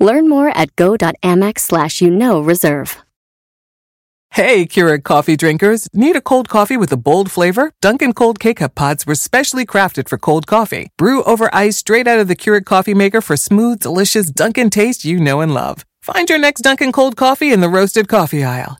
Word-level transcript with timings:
Learn 0.00 0.28
more 0.28 0.48
at 0.48 0.74
go.amex 0.76 1.60
slash 1.60 2.00
you 2.00 2.10
know 2.10 2.40
reserve. 2.40 2.96
Hey, 4.34 4.64
Keurig 4.64 5.02
coffee 5.02 5.36
drinkers. 5.36 5.88
Need 5.92 6.14
a 6.14 6.20
cold 6.20 6.48
coffee 6.48 6.76
with 6.76 6.92
a 6.92 6.96
bold 6.96 7.32
flavor? 7.32 7.72
Dunkin' 7.80 8.12
Cold 8.12 8.38
K-Cup 8.38 8.76
pods 8.76 9.04
were 9.04 9.16
specially 9.16 9.66
crafted 9.66 10.08
for 10.08 10.18
cold 10.18 10.46
coffee. 10.46 10.90
Brew 10.96 11.24
over 11.24 11.52
ice 11.52 11.76
straight 11.76 12.06
out 12.06 12.20
of 12.20 12.28
the 12.28 12.36
Keurig 12.36 12.64
coffee 12.64 12.94
maker 12.94 13.20
for 13.20 13.36
smooth, 13.36 13.80
delicious 13.80 14.30
Dunkin' 14.30 14.70
taste 14.70 15.04
you 15.04 15.18
know 15.18 15.40
and 15.40 15.52
love. 15.52 15.84
Find 16.02 16.30
your 16.30 16.38
next 16.38 16.62
Dunkin' 16.62 16.92
Cold 16.92 17.16
coffee 17.16 17.52
in 17.52 17.60
the 17.60 17.68
roasted 17.68 18.06
coffee 18.08 18.44
aisle. 18.44 18.79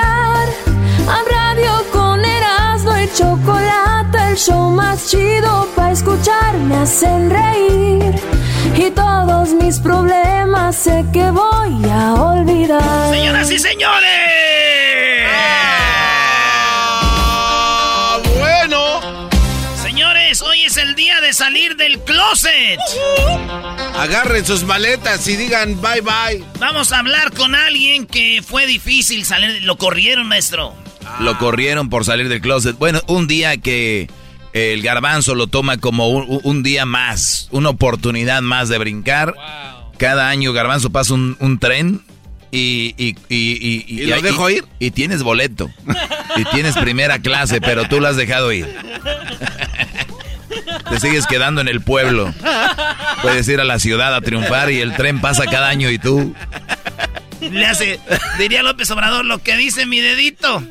Chocolate, 3.21 4.17
el 4.31 4.35
show 4.35 4.71
más 4.71 5.07
chido 5.07 5.69
para 5.75 5.91
escuchar. 5.91 6.57
Me 6.57 6.75
hacen 6.77 7.29
reír 7.29 8.15
y 8.75 8.89
todos 8.89 9.49
mis 9.53 9.77
problemas 9.79 10.75
sé 10.75 11.05
que 11.13 11.29
voy 11.29 11.87
a 11.87 12.15
olvidar. 12.15 13.13
Señoras 13.13 13.51
y 13.51 13.59
señores. 13.59 14.09
Ah, 16.83 18.19
bueno. 18.39 19.29
Señores, 19.83 20.41
hoy 20.41 20.63
es 20.63 20.77
el 20.77 20.95
día 20.95 21.21
de 21.21 21.33
salir 21.33 21.75
del 21.75 21.99
closet. 21.99 22.79
Agarren 23.99 24.43
sus 24.47 24.63
maletas 24.63 25.27
y 25.27 25.35
digan 25.35 25.79
bye 25.79 26.01
bye. 26.01 26.43
Vamos 26.59 26.91
a 26.91 26.97
hablar 26.97 27.31
con 27.33 27.53
alguien 27.53 28.07
que 28.07 28.41
fue 28.43 28.65
difícil 28.65 29.25
salir. 29.25 29.61
Lo 29.61 29.77
corrieron, 29.77 30.27
maestro. 30.27 30.73
Lo 31.19 31.37
corrieron 31.37 31.89
por 31.89 32.05
salir 32.05 32.29
del 32.29 32.41
closet. 32.41 32.77
Bueno, 32.77 33.01
un 33.07 33.27
día 33.27 33.57
que 33.57 34.09
el 34.53 34.81
garbanzo 34.81 35.35
lo 35.35 35.47
toma 35.47 35.77
como 35.77 36.09
un, 36.09 36.39
un 36.43 36.63
día 36.63 36.85
más, 36.85 37.47
una 37.51 37.69
oportunidad 37.69 38.41
más 38.41 38.69
de 38.69 38.77
brincar. 38.77 39.33
Cada 39.97 40.29
año 40.29 40.51
garbanzo 40.53 40.89
pasa 40.89 41.13
un, 41.13 41.37
un 41.39 41.59
tren 41.59 42.01
y... 42.51 42.95
¿Y, 42.97 43.15
y, 43.29 43.85
¿Y 43.87 44.05
lo 44.07 44.21
dejo 44.21 44.49
ir? 44.49 44.65
Y 44.79 44.91
tienes 44.91 45.23
boleto. 45.23 45.69
y 46.35 46.43
tienes 46.45 46.75
primera 46.75 47.19
clase, 47.19 47.61
pero 47.61 47.87
tú 47.87 47.99
lo 47.99 48.07
has 48.07 48.17
dejado 48.17 48.51
ir. 48.51 48.67
Te 50.89 50.99
sigues 50.99 51.27
quedando 51.27 51.61
en 51.61 51.67
el 51.67 51.81
pueblo. 51.81 52.33
Puedes 53.21 53.47
ir 53.47 53.61
a 53.61 53.63
la 53.63 53.79
ciudad 53.79 54.13
a 54.15 54.21
triunfar 54.21 54.71
y 54.71 54.79
el 54.81 54.95
tren 54.95 55.21
pasa 55.21 55.45
cada 55.45 55.69
año 55.69 55.89
y 55.89 55.99
tú... 55.99 56.33
Le 57.41 57.65
hace, 57.65 57.99
diría 58.37 58.63
López 58.63 58.89
Obrador, 58.91 59.25
lo 59.25 59.39
que 59.39 59.57
dice 59.57 59.85
mi 59.85 59.99
dedito. 59.99 60.63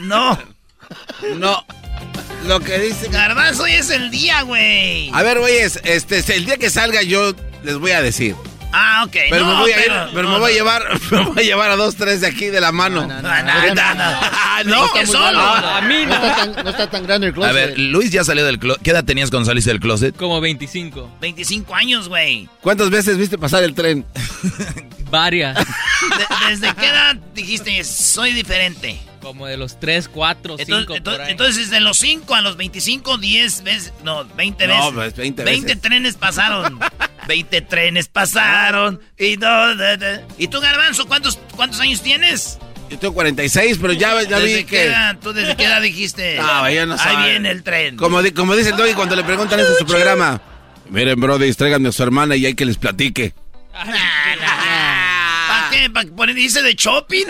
No. 0.00 0.38
No. 1.36 1.64
Lo 2.46 2.60
que 2.60 2.78
dice. 2.78 3.08
Garbanzo, 3.08 3.64
hoy 3.64 3.72
es 3.72 3.90
el 3.90 4.10
día, 4.10 4.42
güey. 4.42 5.10
A 5.12 5.22
ver, 5.22 5.38
güeyes, 5.38 5.80
este, 5.84 6.22
el 6.34 6.46
día 6.46 6.56
que 6.56 6.70
salga 6.70 7.02
yo 7.02 7.34
les 7.62 7.78
voy 7.78 7.90
a 7.90 8.00
decir. 8.00 8.34
Ah, 8.72 9.04
ok. 9.06 9.16
Pero 9.30 9.46
no, 9.46 9.52
me 9.52 9.60
voy 9.62 9.72
a 9.72 9.76
pero, 9.76 9.94
ir, 9.94 10.10
pero 10.12 10.22
no, 10.24 10.34
me 10.34 10.38
voy 10.40 10.52
a 10.52 10.54
no. 10.54 10.58
llevar, 10.58 11.00
me 11.10 11.24
voy 11.24 11.38
a 11.38 11.42
llevar 11.42 11.70
a 11.70 11.76
dos, 11.76 11.96
tres 11.96 12.20
de 12.20 12.26
aquí 12.26 12.46
de 12.46 12.60
la 12.60 12.70
mano. 12.70 13.06
No, 13.06 13.22
no, 13.22 13.42
no, 13.42 13.94
no. 13.94 14.64
No, 14.64 14.92
que 14.92 15.06
solo. 15.06 15.40
A 15.40 15.80
mí 15.82 16.04
no. 16.06 16.14
está, 16.14 16.36
tan, 16.36 16.64
no 16.64 16.70
está 16.70 16.90
tan 16.90 17.06
grande 17.06 17.28
el 17.28 17.32
closet. 17.32 17.50
A 17.50 17.54
ver, 17.54 17.78
Luis 17.78 18.10
ya 18.10 18.24
salió 18.24 18.44
del 18.44 18.58
closet. 18.58 18.82
¿Qué 18.82 18.90
edad 18.90 19.04
tenías 19.04 19.30
cuando 19.30 19.46
saliste 19.46 19.70
del 19.70 19.80
closet? 19.80 20.16
Como 20.16 20.40
25. 20.40 21.16
25 21.20 21.74
años, 21.74 22.08
güey. 22.08 22.48
¿Cuántas 22.60 22.90
veces 22.90 23.16
viste 23.16 23.38
pasar 23.38 23.62
el 23.62 23.74
tren? 23.74 24.04
Varias. 25.10 25.56
De- 26.48 26.50
¿Desde 26.50 26.74
qué 26.74 26.86
edad 26.86 27.16
dijiste 27.34 27.82
soy 27.84 28.32
diferente? 28.32 29.00
Como 29.20 29.46
de 29.46 29.56
los 29.56 29.78
3, 29.80 30.08
4, 30.08 30.56
5 30.58 30.62
Entonces, 30.62 30.86
por 30.86 30.96
entonces, 30.96 31.20
ahí. 31.26 31.30
entonces, 31.32 31.70
de 31.70 31.80
los 31.80 31.98
5 31.98 32.34
a 32.34 32.40
los 32.40 32.56
25, 32.56 33.18
10 33.18 33.62
veces, 33.64 33.92
no, 34.04 34.24
20 34.24 34.66
No, 34.68 34.74
veces. 34.74 34.92
pues, 34.94 35.16
20 35.16 35.44
20 35.44 35.66
veces. 35.66 35.82
trenes 35.82 36.14
pasaron. 36.14 36.78
20 37.26 37.60
trenes 37.62 38.08
pasaron. 38.08 39.00
Y, 39.18 39.36
no, 39.36 39.74
da, 39.76 39.96
da. 39.96 40.22
¿Y 40.38 40.48
tú, 40.48 40.60
Garbanzo, 40.60 41.06
cuántos, 41.06 41.38
cuántos 41.56 41.80
años 41.80 42.00
tienes? 42.00 42.58
Yo 42.88 42.98
tengo 42.98 43.12
46, 43.12 43.78
pero 43.82 43.92
ya, 43.92 44.22
ya 44.22 44.38
vi 44.38 44.44
¿Desde 44.44 44.64
qué 44.64 44.76
que... 44.76 44.84
edad? 44.84 45.18
¿Tú 45.20 45.32
desde 45.34 45.56
qué 45.56 45.64
edad 45.64 45.82
dijiste? 45.82 46.36
No, 46.38 46.70
ya 46.70 46.86
no 46.86 46.94
Ahí 46.94 46.98
sabe. 47.00 47.30
viene 47.30 47.50
el 47.50 47.62
tren. 47.64 47.96
Como, 47.96 48.20
como 48.34 48.54
dice 48.56 48.70
el 48.70 48.76
Doggy 48.76 48.94
cuando 48.94 49.14
le 49.16 49.24
preguntan 49.24 49.58
eso 49.60 49.72
en 49.72 49.78
su 49.78 49.84
programa. 49.84 50.40
Miren, 50.88 51.20
brody, 51.20 51.52
tráiganme 51.52 51.88
a 51.90 51.92
su 51.92 52.02
hermana 52.02 52.34
y 52.36 52.46
hay 52.46 52.54
que 52.54 52.64
les 52.64 52.78
platique. 52.78 53.34
¿Para 53.72 53.92
qué? 55.88 55.92
¿Para 55.92 56.16
ponerse 56.16 56.62
de 56.62 56.74
shopping? 56.74 57.24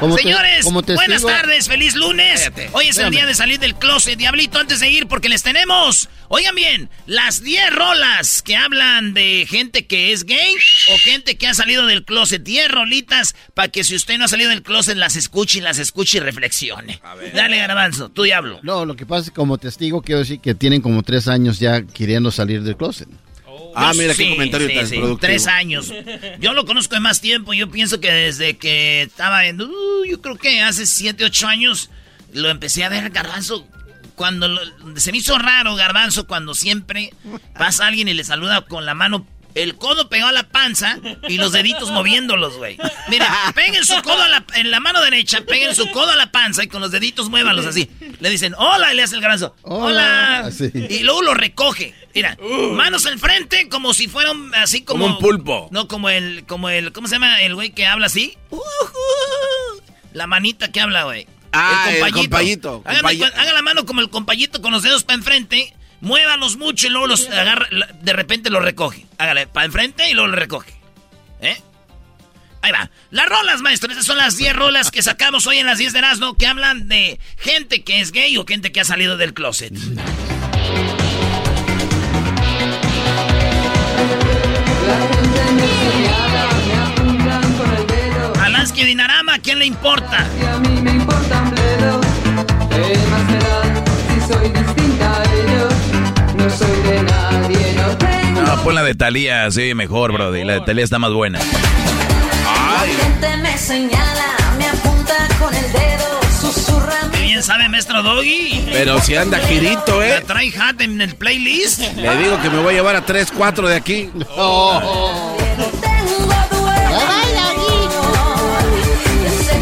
Como 0.00 0.18
Señores, 0.18 0.64
buenas 0.64 1.22
tardes, 1.22 1.68
feliz 1.68 1.94
lunes. 1.94 2.40
Cállate. 2.40 2.70
Hoy 2.72 2.88
es 2.88 2.98
el 2.98 3.12
día 3.12 3.24
de 3.24 3.34
salir 3.34 3.60
del 3.60 3.76
closet, 3.76 4.18
Diablito, 4.18 4.58
antes 4.58 4.80
de 4.80 4.90
ir, 4.90 5.06
porque 5.06 5.28
les 5.28 5.44
tenemos, 5.44 6.08
oigan 6.26 6.56
bien, 6.56 6.90
las 7.06 7.40
10 7.40 7.72
rolas 7.72 8.42
que 8.42 8.56
hablan 8.56 9.14
de 9.14 9.46
gente 9.48 9.86
que 9.86 10.12
es 10.12 10.24
gay 10.24 10.56
o 10.92 10.98
gente 10.98 11.38
que 11.38 11.46
ha 11.46 11.54
salido 11.54 11.86
del 11.86 12.04
closet. 12.04 12.42
10 12.42 12.72
rolitas 12.72 13.36
para 13.54 13.68
que 13.68 13.84
si 13.84 13.94
usted 13.94 14.18
no 14.18 14.24
ha 14.24 14.28
salido 14.28 14.50
del 14.50 14.64
closet, 14.64 14.96
las 14.96 15.14
escuche 15.14 15.60
y 15.60 15.62
las 15.62 15.78
escuche 15.78 16.18
y 16.18 16.20
reflexione. 16.20 17.00
Dale, 17.32 17.58
Garbanzo, 17.58 18.08
tú 18.08 18.24
Diablo. 18.24 18.58
No, 18.64 18.84
lo 18.84 18.96
que 18.96 19.06
pasa 19.06 19.20
es 19.20 19.30
que 19.30 19.36
como 19.36 19.56
testigo 19.58 20.02
quiero 20.02 20.18
decir 20.18 20.40
que 20.40 20.56
tienen 20.56 20.80
como 20.80 21.04
3 21.04 21.28
años 21.28 21.60
ya 21.60 21.82
queriendo 21.82 22.32
salir 22.32 22.64
del 22.64 22.76
closet. 22.76 23.08
Ah, 23.74 23.92
mira 23.96 24.14
Sí, 24.14 24.24
qué 24.24 24.30
comentario 24.30 24.68
sí, 24.68 24.74
tan 24.74 24.86
sí, 24.86 24.96
productivo. 24.96 25.18
Tres 25.20 25.46
años. 25.46 25.92
Yo 26.40 26.52
lo 26.52 26.64
conozco 26.66 26.94
de 26.94 27.00
más 27.00 27.20
tiempo. 27.20 27.52
Yo 27.54 27.70
pienso 27.70 28.00
que 28.00 28.10
desde 28.12 28.56
que 28.56 29.02
estaba 29.02 29.46
en. 29.46 29.60
uh, 29.60 30.04
yo 30.08 30.20
creo 30.20 30.36
que 30.36 30.60
hace 30.62 30.86
siete, 30.86 31.24
ocho 31.24 31.46
años 31.48 31.90
lo 32.32 32.48
empecé 32.50 32.84
a 32.84 32.88
ver 32.88 33.10
Garbanzo. 33.10 33.66
Cuando 34.14 34.46
lo- 34.48 34.60
se 34.96 35.10
me 35.12 35.18
hizo 35.18 35.38
raro 35.38 35.74
Garbanzo 35.74 36.26
cuando 36.26 36.54
siempre 36.54 37.12
pasa 37.58 37.86
alguien 37.86 38.08
y 38.08 38.14
le 38.14 38.24
saluda 38.24 38.62
con 38.62 38.84
la 38.86 38.94
mano. 38.94 39.26
El 39.54 39.76
codo 39.76 40.08
pegado 40.08 40.30
a 40.30 40.32
la 40.32 40.48
panza 40.48 40.98
y 41.28 41.36
los 41.36 41.52
deditos 41.52 41.90
moviéndolos, 41.90 42.56
güey. 42.56 42.78
Mira, 43.08 43.28
peguen 43.54 43.84
su 43.84 44.00
codo 44.02 44.22
a 44.22 44.28
la, 44.28 44.44
en 44.54 44.70
la 44.70 44.80
mano 44.80 45.00
derecha, 45.02 45.42
peguen 45.42 45.74
su 45.74 45.90
codo 45.90 46.10
a 46.10 46.16
la 46.16 46.32
panza 46.32 46.64
y 46.64 46.68
con 46.68 46.80
los 46.80 46.90
deditos 46.90 47.28
muévanlos 47.28 47.66
así. 47.66 47.90
Le 48.20 48.30
dicen, 48.30 48.54
hola, 48.56 48.92
y 48.92 48.96
le 48.96 49.02
hace 49.02 49.16
el 49.16 49.20
garbanzo. 49.20 49.54
Hola. 49.62 49.84
Hola. 49.84 50.38
Así. 50.46 50.70
Y 50.74 51.00
luego 51.00 51.22
lo 51.22 51.34
recoge. 51.34 51.94
Mira, 52.14 52.36
manos 52.72 53.06
al 53.06 53.18
frente 53.18 53.68
como 53.68 53.94
si 53.94 54.08
fueran 54.08 54.54
así 54.54 54.82
como... 54.82 55.04
Como 55.04 55.16
un 55.16 55.22
pulpo. 55.22 55.68
No, 55.70 55.88
como 55.88 56.08
el, 56.08 56.44
como 56.46 56.68
el, 56.68 56.92
¿cómo 56.92 57.08
se 57.08 57.14
llama 57.14 57.40
el 57.40 57.54
güey 57.54 57.70
que 57.70 57.86
habla 57.86 58.06
así? 58.06 58.36
La 60.12 60.26
manita 60.26 60.70
que 60.70 60.80
habla, 60.80 61.04
güey. 61.04 61.26
Ah, 61.52 61.90
el 61.90 62.12
compayito. 62.12 62.82
Haga 62.84 63.52
la 63.52 63.62
mano 63.62 63.84
como 63.84 64.00
el 64.00 64.08
compayito 64.08 64.62
con 64.62 64.72
los 64.72 64.82
dedos 64.82 65.04
para 65.04 65.18
enfrente. 65.18 65.74
Muévalos 66.02 66.56
mucho 66.56 66.88
y 66.88 66.90
luego 66.90 67.06
los 67.06 67.28
agarra, 67.28 67.68
de 67.70 68.12
repente 68.12 68.50
los 68.50 68.60
recoge. 68.60 69.06
Hágale 69.18 69.46
para 69.46 69.66
enfrente 69.66 70.10
y 70.10 70.14
luego 70.14 70.26
los 70.26 70.38
recoge. 70.38 70.74
¿Eh? 71.40 71.56
Ahí 72.60 72.72
va. 72.72 72.90
Las 73.10 73.28
rolas, 73.28 73.60
maestro. 73.60 73.92
Esas 73.92 74.04
son 74.04 74.18
las 74.18 74.36
10 74.36 74.56
rolas 74.56 74.90
que 74.90 75.00
sacamos 75.00 75.46
hoy 75.46 75.58
en 75.58 75.66
las 75.66 75.78
10 75.78 75.92
de 75.92 76.00
Erasmo 76.00 76.36
que 76.36 76.48
hablan 76.48 76.88
de 76.88 77.20
gente 77.38 77.84
que 77.84 78.00
es 78.00 78.10
gay 78.10 78.36
o 78.36 78.44
gente 78.44 78.72
que 78.72 78.80
ha 78.80 78.84
salido 78.84 79.16
del 79.16 79.32
closet. 79.32 79.72
Alansky 88.40 88.84
Dinarama, 88.84 89.34
¿a 89.34 89.38
quién 89.38 89.60
le 89.60 89.66
importa? 89.66 90.28
¿Qué 92.70 92.98
más 93.08 93.24
me 93.24 93.38
da 93.38 93.84
si 94.08 94.20
soy 94.32 94.52
a? 94.56 94.61
No 96.42 96.50
soy 96.50 96.80
de 96.82 97.02
nadie, 97.04 97.74
no 97.74 97.96
tengo... 97.98 98.42
No, 98.42 98.62
pon 98.64 98.74
la 98.74 98.82
de 98.82 98.96
Talía, 98.96 99.48
sí, 99.52 99.74
mejor, 99.74 100.12
brody. 100.12 100.42
La 100.42 100.54
de 100.54 100.60
Talía 100.62 100.82
está 100.82 100.98
más 100.98 101.12
buena. 101.12 101.38
La 101.38 102.80
gente 103.04 103.36
me 103.36 103.56
señala, 103.56 104.34
me 104.58 104.66
apunta 104.66 105.28
con 105.38 105.54
el 105.54 105.72
dedo, 105.72 106.20
susurra 106.40 106.96
Qué 107.12 107.20
bien 107.20 107.42
sabe 107.44 107.68
maestro 107.68 108.02
Doggy. 108.02 108.66
Pero 108.72 109.00
si 109.00 109.14
anda 109.14 109.38
girito, 109.38 110.00
¿La 110.00 110.18
¿eh? 110.18 110.24
trae 110.26 110.52
hat 110.58 110.80
en 110.80 111.00
el 111.00 111.14
playlist? 111.14 111.78
Le 111.94 112.16
digo 112.16 112.42
que 112.42 112.50
me 112.50 112.60
voy 112.60 112.74
a 112.74 112.76
llevar 112.78 112.96
a 112.96 113.02
3, 113.02 113.32
4 113.36 113.68
de 113.68 113.76
aquí. 113.76 114.10
sé 114.10 114.20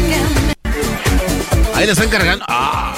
que 0.09 1.75
Ahí 1.75 1.85
le 1.85 1.91
están 1.91 2.09
cargando. 2.09 2.43
Ah, 2.47 2.90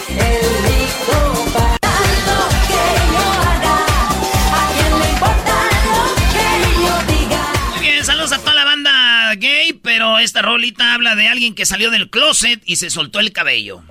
esta 10.19 10.41
rolita 10.41 10.93
habla 10.93 11.15
de 11.15 11.27
alguien 11.27 11.55
que 11.55 11.65
salió 11.65 11.91
del 11.91 12.09
closet 12.09 12.61
y 12.65 12.77
se 12.77 12.89
soltó 12.89 13.19
el 13.19 13.31
cabello. 13.31 13.83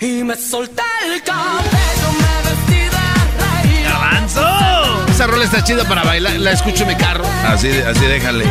Y 0.00 0.24
me 0.24 0.34
solté 0.34 0.82
el 1.06 1.22
cabello, 1.22 2.12
me 2.18 2.50
vestí 2.50 2.82
de 2.84 3.72
rey. 3.72 3.84
¡Garbanzo! 3.84 5.06
esa 5.10 5.26
rola 5.26 5.44
está 5.44 5.62
chida 5.62 5.84
para 5.84 6.02
bailar. 6.04 6.36
La 6.36 6.52
escucho 6.52 6.84
en 6.84 6.88
mi 6.88 6.96
carro. 6.96 7.26
Así, 7.44 7.68
así 7.68 8.06
déjale. 8.06 8.46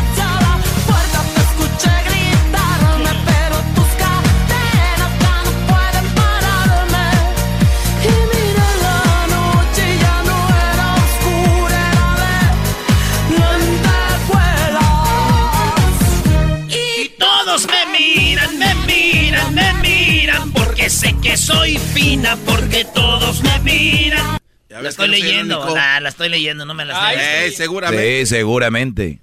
Sé 21.00 21.16
que 21.22 21.38
soy 21.38 21.78
fina, 21.78 22.36
porque 22.46 22.86
todos 22.94 23.42
me 23.44 23.60
miran. 23.60 24.38
Ya 24.70 24.82
La 24.82 24.90
estoy 24.90 25.08
no 25.08 25.14
leyendo, 25.14 25.76
la, 25.76 26.00
la 26.00 26.10
estoy 26.10 26.30
leyendo, 26.30 26.66
no 26.66 26.74
me 26.74 26.86
la 26.86 27.12
estoy 27.12 27.24
Eh, 27.26 27.52
seguramente. 27.56 28.20
Sí, 28.20 28.26
seguramente. 28.28 29.20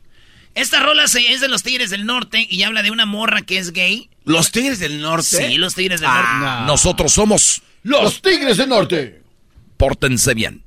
Esta 0.55 0.81
rola 0.81 1.06
se- 1.06 1.32
es 1.32 1.40
de 1.40 1.49
los 1.49 1.62
Tigres 1.62 1.90
del 1.90 2.06
Norte 2.06 2.46
y 2.49 2.62
habla 2.62 2.82
de 2.82 2.90
una 2.90 3.05
morra 3.06 3.43
que 3.43 3.58
es 3.58 3.73
gay. 3.73 4.08
¿Los 4.25 4.50
Tigres 4.50 4.78
del 4.78 5.00
Norte? 5.00 5.25
Sí, 5.49 5.58
los 5.58 5.75
Tigres 5.75 6.00
del 6.00 6.08
Ah. 6.11 6.38
Norte. 6.61 6.67
Nosotros 6.73 7.12
somos 7.12 7.62
Los 7.82 8.23
Tigres 8.23 8.56
del 8.56 8.70
Norte. 8.70 9.20
Pórtense 9.76 10.34
bien. 10.34 10.62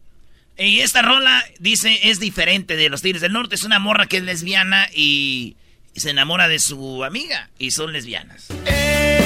Y 0.57 0.81
esta 0.81 1.01
rola 1.01 1.43
dice 1.59 1.99
es 2.03 2.19
diferente 2.19 2.75
de 2.75 2.89
los 2.89 3.01
Tigres 3.01 3.21
del 3.21 3.33
Norte. 3.33 3.55
Es 3.55 3.63
una 3.63 3.79
morra 3.79 4.05
que 4.05 4.17
es 4.17 4.23
lesbiana 4.23 4.87
y 4.93 5.55
se 5.95 6.11
enamora 6.11 6.47
de 6.47 6.59
su 6.59 7.03
amiga 7.03 7.49
y 7.57 7.71
son 7.71 7.91
lesbianas. 7.91 8.47
Ella 8.65 9.18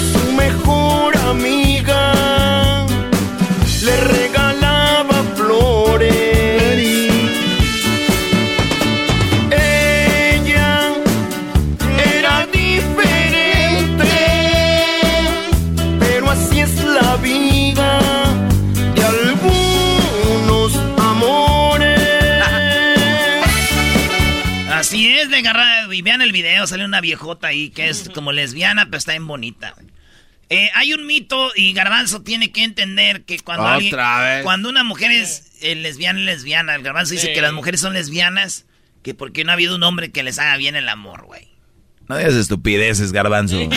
y 0.00 0.29
Y 26.00 26.02
vean 26.02 26.22
el 26.22 26.32
video, 26.32 26.66
sale 26.66 26.86
una 26.86 27.02
viejota 27.02 27.48
ahí 27.48 27.68
que 27.68 27.90
es 27.90 28.08
como 28.14 28.32
lesbiana, 28.32 28.86
pero 28.86 28.96
está 28.96 29.12
bien 29.12 29.26
bonita. 29.26 29.74
Eh, 30.48 30.70
hay 30.74 30.94
un 30.94 31.06
mito 31.06 31.52
y 31.54 31.74
Garbanzo 31.74 32.22
tiene 32.22 32.52
que 32.52 32.64
entender 32.64 33.24
que 33.26 33.38
cuando 33.40 33.64
alguien- 33.74 33.90
cuando 34.42 34.70
una 34.70 34.82
mujer 34.82 35.10
es 35.12 35.52
eh, 35.60 35.74
lesbiana, 35.74 36.20
es 36.20 36.24
lesbiana. 36.24 36.74
El 36.74 36.82
Garbanzo 36.82 37.12
dice 37.12 37.34
que 37.34 37.42
las 37.42 37.52
mujeres 37.52 37.82
son 37.82 37.92
lesbianas, 37.92 38.64
que 39.02 39.12
porque 39.12 39.44
no 39.44 39.50
ha 39.50 39.52
habido 39.52 39.76
un 39.76 39.82
hombre 39.82 40.10
que 40.10 40.22
les 40.22 40.38
haga 40.38 40.56
bien 40.56 40.74
el 40.74 40.88
amor, 40.88 41.24
güey. 41.26 41.48
No 42.08 42.16
digas 42.16 42.32
estupideces, 42.32 43.12
garbanzo. 43.12 43.58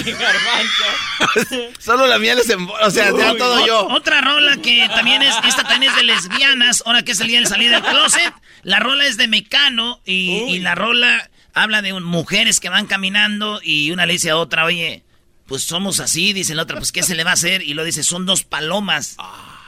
Solo 1.79 2.07
la 2.07 2.19
miel 2.19 2.39
es 2.39 2.49
en... 2.49 2.61
O 2.81 2.89
sea, 2.89 3.11
ya 3.11 3.35
todo 3.37 3.63
O- 3.63 3.67
yo. 3.67 3.87
Otra 3.89 4.21
rola 4.21 4.57
que 4.63 4.87
también 4.95 5.21
es, 5.21 5.35
esta 5.45 5.63
también 5.63 5.91
es 5.91 5.97
de 5.97 6.03
lesbianas, 6.03 6.83
ahora 6.85 7.03
que 7.03 7.11
es 7.11 7.19
el 7.19 7.27
día 7.27 7.41
de 7.41 7.45
salir 7.47 7.69
del 7.69 7.81
closet. 7.83 8.33
La 8.63 8.79
rola 8.79 9.05
es 9.05 9.17
de 9.17 9.27
Mecano 9.27 10.01
y, 10.05 10.45
y 10.47 10.59
la 10.59 10.73
rola 10.73 11.29
habla 11.53 11.81
de 11.81 11.93
un- 11.93 12.03
mujeres 12.03 12.59
que 12.59 12.69
van 12.69 12.85
caminando 12.87 13.59
y 13.63 13.91
una 13.91 14.05
le 14.05 14.13
dice 14.13 14.29
a 14.31 14.37
otra, 14.37 14.65
oye, 14.65 15.03
pues 15.47 15.63
somos 15.63 15.99
así, 15.99 16.33
dice 16.33 16.55
la 16.55 16.63
otra, 16.63 16.77
pues 16.77 16.91
¿qué 16.91 17.03
se 17.03 17.15
le 17.15 17.23
va 17.23 17.31
a 17.31 17.33
hacer? 17.33 17.61
Y 17.61 17.73
lo 17.73 17.83
dice, 17.83 18.03
son 18.03 18.25
dos 18.25 18.43
palomas 18.43 19.17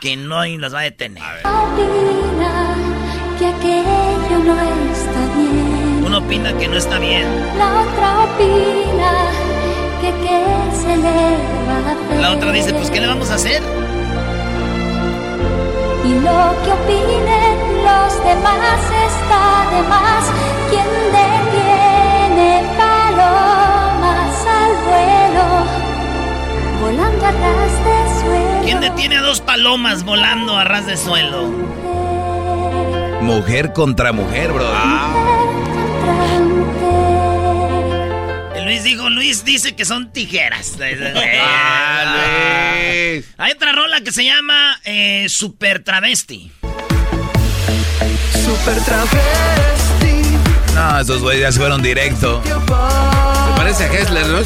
que 0.01 0.15
no 0.15 0.43
las 0.45 0.73
va 0.73 0.79
a 0.79 0.83
detener. 0.83 1.23
Opina 1.45 2.75
que 3.39 3.47
aquello 3.47 4.39
no 4.45 4.61
está 4.91 5.35
bien. 5.35 6.03
Uno 6.05 6.17
opina 6.19 6.57
que 6.57 6.67
no 6.67 6.77
está 6.77 6.99
bien. 6.99 7.25
La 7.57 7.81
otra 7.81 8.23
opina 8.23 9.11
que 10.01 10.11
qué 10.21 10.43
se 10.81 10.95
le 10.97 11.37
va 11.67 11.77
a 11.89 11.91
hacer. 11.91 12.19
La 12.21 12.31
otra 12.31 12.51
dice, 12.51 12.73
pues 12.73 12.89
¿qué 12.91 13.01
le 13.01 13.07
vamos 13.07 13.29
a 13.31 13.35
hacer? 13.35 13.61
Y 16.05 16.13
lo 16.13 16.55
que 16.63 16.71
opinen 16.71 17.83
los 17.83 18.23
demás 18.23 18.79
está 19.09 19.69
de 19.75 19.81
más. 19.89 20.25
Quien 20.69 20.87
detiene 22.35 22.67
palomas 22.77 24.45
al 24.47 24.71
vuelo, 24.85 25.65
volando 26.81 27.25
a 27.25 27.31
ras 27.31 27.71
de 27.85 28.21
suelo. 28.21 28.61
¿Quién 28.63 28.79
detiene 28.81 29.17
a 29.17 29.21
dos 29.21 29.41
palomas 29.41 30.03
volando 30.03 30.57
a 30.57 30.63
ras 30.63 30.85
de 30.85 30.97
suelo? 30.97 31.47
Mujer 33.21 33.73
contra 33.73 34.11
mujer, 34.11 34.51
bro. 34.51 34.65
Mujer. 34.65 35.35
Luis 38.65 38.83
dijo, 38.83 39.09
Luis 39.09 39.45
dice 39.45 39.75
que 39.75 39.85
son 39.85 40.11
tijeras. 40.11 40.77
Ah, 41.41 42.17
Luis. 42.17 43.25
Hay 43.37 43.51
otra 43.51 43.71
rola 43.71 44.01
que 44.01 44.11
se 44.11 44.25
llama 44.25 44.79
eh, 44.83 45.27
Super 45.29 45.83
Travesti. 45.83 46.51
Super 48.45 48.79
travesti, 48.83 49.84
No, 50.75 50.99
esos 50.99 51.21
güeyes 51.21 51.41
ya 51.41 51.51
se 51.53 51.59
fueron 51.59 51.81
directo. 51.81 52.41
Se 52.43 52.51
parece 53.55 53.85
a 53.85 53.93
Hessler, 53.93 54.27
¿no? 54.27 54.43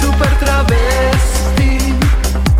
Super 0.00 0.38
travesti, 0.38 1.94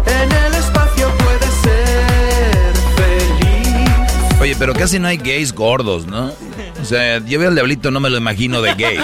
en 0.06 0.32
el 0.32 0.54
espacio 0.54 1.10
puede 1.16 1.46
ser 1.62 2.74
feliz. 2.96 4.40
Oye, 4.40 4.54
pero 4.58 4.74
casi 4.74 4.98
no 4.98 5.08
hay 5.08 5.16
gays 5.16 5.54
gordos, 5.54 6.06
¿no? 6.06 6.34
O 6.80 6.84
sea, 6.84 7.18
yo 7.24 7.38
veo 7.38 7.48
al 7.48 7.54
diablito, 7.54 7.90
no 7.90 7.98
me 7.98 8.10
lo 8.10 8.18
imagino 8.18 8.60
de 8.60 8.74
gay. 8.74 8.98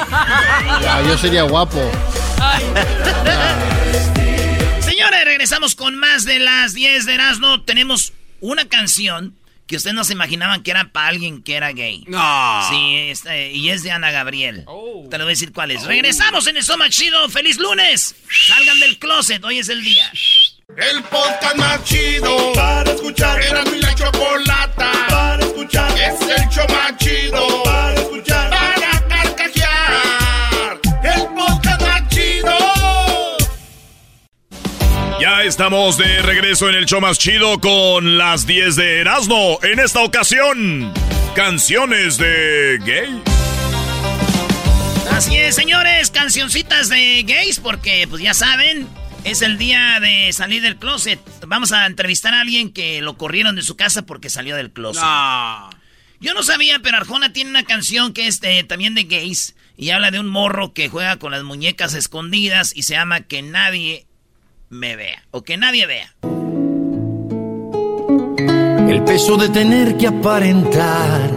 Ya, 0.83 1.03
yo 1.03 1.17
sería 1.17 1.43
guapo. 1.45 1.81
Señores, 4.81 5.25
regresamos 5.25 5.75
con 5.75 5.97
más 5.97 6.25
de 6.25 6.39
las 6.39 6.75
10 6.75 7.07
de 7.07 7.15
Erasmo. 7.15 7.63
Tenemos 7.63 8.13
una 8.41 8.67
canción 8.69 9.35
que 9.67 9.77
ustedes 9.77 9.95
no 9.95 10.05
se 10.05 10.13
imaginaban 10.13 10.63
que 10.63 10.71
era 10.71 10.89
para 10.93 11.09
alguien 11.09 11.43
que 11.43 11.55
era 11.55 11.73
gay. 11.73 12.05
No. 12.07 12.69
Sí, 12.71 12.97
es, 13.11 13.25
eh, 13.27 13.51
y 13.53 13.71
es 13.71 13.83
de 13.83 13.91
Ana 13.91 14.11
Gabriel. 14.11 14.65
Te 15.11 15.19
lo 15.19 15.25
voy 15.25 15.33
a 15.33 15.35
decir 15.35 15.53
cuál 15.53 15.73
es. 15.73 15.85
Regresamos 15.85 16.47
en 16.47 16.57
el 16.57 16.63
Soma 16.63 16.89
Chido. 16.89 17.29
¡Feliz 17.29 17.59
lunes! 17.59 18.15
Salgan 18.47 18.79
del 18.81 18.99
closet, 18.99 19.43
hoy 19.45 19.59
es 19.59 19.69
el 19.69 19.83
día. 19.83 20.11
El 20.77 21.03
podcast 21.05 21.57
más 21.57 21.85
chido 21.85 22.53
para 22.55 22.91
escuchar. 22.91 23.41
Era 23.41 23.65
mi 23.65 23.79
la 23.79 23.95
chocolata 23.95 24.93
para 25.09 25.45
escuchar. 25.45 25.91
Es 25.93 26.21
el 26.21 26.49
show 26.49 26.67
más 26.69 26.97
chido 26.99 27.63
para 27.63 27.95
escuchar. 27.95 28.36
Ya 35.21 35.43
estamos 35.45 35.97
de 35.97 36.21
regreso 36.23 36.69
en 36.69 36.75
el 36.75 36.85
show 36.87 37.01
más 37.01 37.19
chido 37.19 37.59
con 37.61 38.19
las 38.19 38.47
10 38.47 38.77
de 38.77 39.01
Erasmo. 39.01 39.59
En 39.63 39.79
esta 39.81 40.01
ocasión, 40.03 40.93
canciones 41.35 42.19
de 42.19 42.79
gay. 42.85 43.23
Así 45.11 45.37
es, 45.37 45.55
señores, 45.55 46.11
cancioncitas 46.11 46.89
de 46.91 47.23
gays, 47.27 47.59
porque 47.61 48.07
pues 48.11 48.23
ya 48.23 48.35
saben, 48.35 48.87
es 49.25 49.41
el 49.41 49.57
día 49.57 49.99
de 50.01 50.33
salir 50.35 50.61
del 50.63 50.77
closet. 50.77 51.19
Vamos 51.47 51.73
a 51.73 51.87
entrevistar 51.87 52.35
a 52.35 52.43
alguien 52.43 52.71
que 52.71 53.01
lo 53.01 53.17
corrieron 53.17 53.57
de 53.57 53.63
su 53.63 53.75
casa 53.77 54.03
porque 54.03 54.29
salió 54.29 54.55
del 54.57 54.71
closet. 54.73 55.03
No. 55.03 55.71
Yo 56.21 56.35
no 56.35 56.43
sabía, 56.43 56.79
pero 56.81 56.99
Arjona 56.99 57.33
tiene 57.33 57.51
una 57.51 57.65
canción 57.65 58.13
que 58.13 58.27
es 58.27 58.41
de- 58.41 58.65
también 58.65 58.95
de 58.95 59.05
gays. 59.05 59.55
Y 59.79 59.91
habla 59.91 60.11
de 60.11 60.19
un 60.21 60.29
morro 60.29 60.73
que 60.73 60.89
juega 60.89 61.17
con 61.19 61.33
las 61.33 61.43
muñecas 61.43 61.93
escondidas 61.95 62.73
y 62.75 62.83
se 62.83 62.95
llama 62.95 63.21
Que 63.23 63.43
nadie 63.43 64.06
me 64.69 64.97
vea. 64.97 65.23
O 65.31 65.43
que 65.43 65.57
nadie 65.57 65.87
vea. 65.87 66.15
El 68.89 69.03
peso 69.05 69.37
de 69.37 69.49
tener 69.49 69.97
que 69.97 70.07
aparentar. 70.07 71.31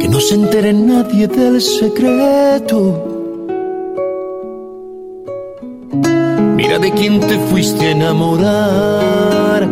Que 0.00 0.08
no 0.08 0.20
se 0.20 0.34
entere 0.34 0.72
nadie 0.72 1.26
del 1.28 1.60
secreto. 1.60 3.04
Mira 6.56 6.78
de 6.78 6.92
quién 6.92 7.20
te 7.20 7.38
fuiste 7.50 7.86
a 7.86 7.90
enamorar. 7.90 9.68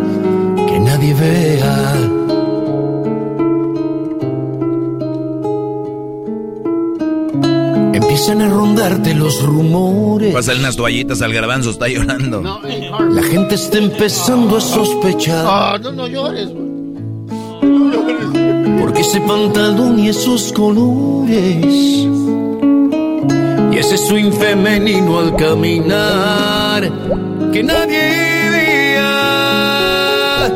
Que 0.66 0.78
nadie 0.80 1.14
vea. 1.14 2.15
Empiezan 8.16 8.40
a 8.40 8.48
rondarte 8.48 9.14
los 9.14 9.42
rumores. 9.42 10.32
Pásale 10.32 10.60
unas 10.60 10.74
toallitas 10.74 11.20
al 11.20 11.34
garbanzo, 11.34 11.68
está 11.68 11.86
llorando. 11.86 12.40
La 13.10 13.22
gente 13.22 13.56
está 13.56 13.76
empezando 13.76 14.56
a 14.56 14.60
sospechar. 14.62 15.44
Ah, 15.46 15.78
no, 15.78 15.92
no 15.92 16.08
llores, 16.08 16.48
güey. 16.48 16.64
Porque 18.80 19.02
ese 19.02 19.20
pantalón 19.20 19.98
y 19.98 20.08
esos 20.08 20.50
colores 20.54 21.66
Y 23.72 23.76
ese 23.76 23.98
swing 23.98 24.32
femenino 24.32 25.18
al 25.18 25.36
caminar 25.36 26.90
Que 27.52 27.62
nadie 27.62 28.48
vea 28.50 30.50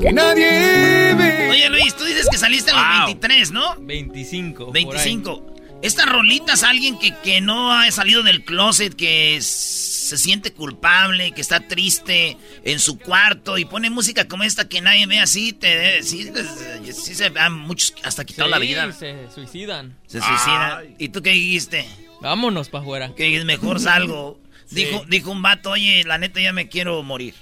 Que 0.00 0.12
nadie 0.12 1.14
vea 1.14 1.50
Oye, 1.50 1.68
Luis, 1.70 1.96
tú 1.96 2.04
dices 2.04 2.28
que 2.30 2.38
saliste 2.38 2.70
a 2.70 2.74
los 2.74 2.84
Wow. 2.84 3.06
23, 3.06 3.50
¿no? 3.50 3.74
25. 3.80 4.70
25. 4.70 5.42
Estas 5.86 6.06
rolitas, 6.08 6.62
alguien 6.62 6.98
que, 6.98 7.14
que 7.22 7.40
no 7.40 7.72
ha 7.72 7.90
salido 7.90 8.22
del 8.22 8.44
closet, 8.44 8.94
que 8.94 9.38
se 9.40 10.16
siente 10.18 10.52
culpable, 10.52 11.32
que 11.32 11.40
está 11.40 11.60
triste 11.68 12.36
en 12.64 12.78
su 12.80 12.98
cuarto 12.98 13.56
y 13.58 13.64
pone 13.64 13.90
música 13.90 14.26
como 14.28 14.42
esta 14.42 14.68
que 14.68 14.80
nadie 14.80 15.06
ve 15.06 15.20
así, 15.20 15.52
te, 15.52 16.02
sí, 16.02 16.30
les- 16.32 16.96
sí 16.96 17.14
se 17.14 17.26
han 17.38 17.52
muchos 17.54 17.94
hasta 18.02 18.24
quitado 18.24 18.48
la 18.48 18.58
vida. 18.58 18.92
Se 18.92 19.30
suicidan. 19.34 19.96
Se 20.06 20.20
suicidan. 20.20 20.94
¿Y 20.98 21.08
tú 21.10 21.22
qué 21.22 21.30
dijiste? 21.30 21.86
Vámonos 22.20 22.68
para 22.68 22.82
afuera. 22.82 23.14
Que 23.14 23.44
mejor 23.44 23.80
salgo. 23.80 24.40
Dijo, 24.70 25.04
dijo 25.08 25.30
un 25.30 25.42
vato, 25.42 25.70
oye, 25.70 26.02
la 26.02 26.18
neta 26.18 26.40
ya 26.40 26.52
me 26.52 26.68
quiero 26.68 27.00
morir. 27.04 27.34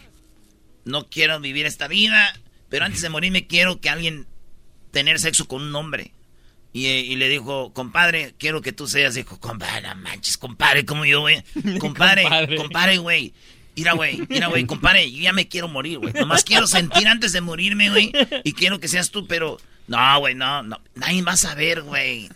No 0.85 1.09
quiero 1.09 1.41
vivir 1.41 1.65
esta 1.65 1.89
vida, 1.89 2.39
pero 2.69 2.85
antes 2.85 3.01
de 3.01 3.09
morirme 3.09 3.47
quiero 3.47 3.81
que 3.81 3.89
alguien 3.89 4.27
tener 4.91 5.19
sexo 5.19 5.49
con 5.49 5.63
un 5.63 5.75
hombre. 5.75 6.13
Y, 6.75 6.87
y 6.89 7.17
le 7.17 7.29
dijo, 7.29 7.73
compadre, 7.73 8.35
quiero 8.39 8.61
que 8.61 8.73
tú 8.73 8.87
seas. 8.89 9.15
Dijo, 9.15 9.39
compadre, 9.41 9.89
no 9.89 9.95
manches, 9.95 10.37
compadre, 10.37 10.85
como 10.85 11.05
yo, 11.07 11.21
güey. 11.21 11.43
Compadre, 11.79 12.25
Compadre. 12.57 12.99
güey. 12.99 13.33
Mira, 13.77 13.93
güey, 13.95 14.23
mira, 14.29 14.47
güey, 14.49 14.67
compadre, 14.67 15.11
yo 15.11 15.21
ya 15.23 15.33
me 15.33 15.49
quiero 15.49 15.67
morir, 15.69 15.99
güey. 15.99 16.13
Nomás 16.13 16.45
quiero 16.45 16.67
sentir 16.69 17.09
antes 17.09 17.33
de 17.33 17.41
morirme, 17.41 17.91
güey. 17.91 18.13
Y 18.45 18.53
quiero 18.53 18.79
que 18.79 18.87
seas 18.89 19.11
tú, 19.11 19.27
pero... 19.27 19.59
No, 19.89 20.19
güey, 20.21 20.35
no, 20.37 20.63
no. 20.63 20.81
Nadie 20.95 21.23
va 21.23 21.33
a 21.33 21.37
saber, 21.37 21.83
güey. 21.83 22.29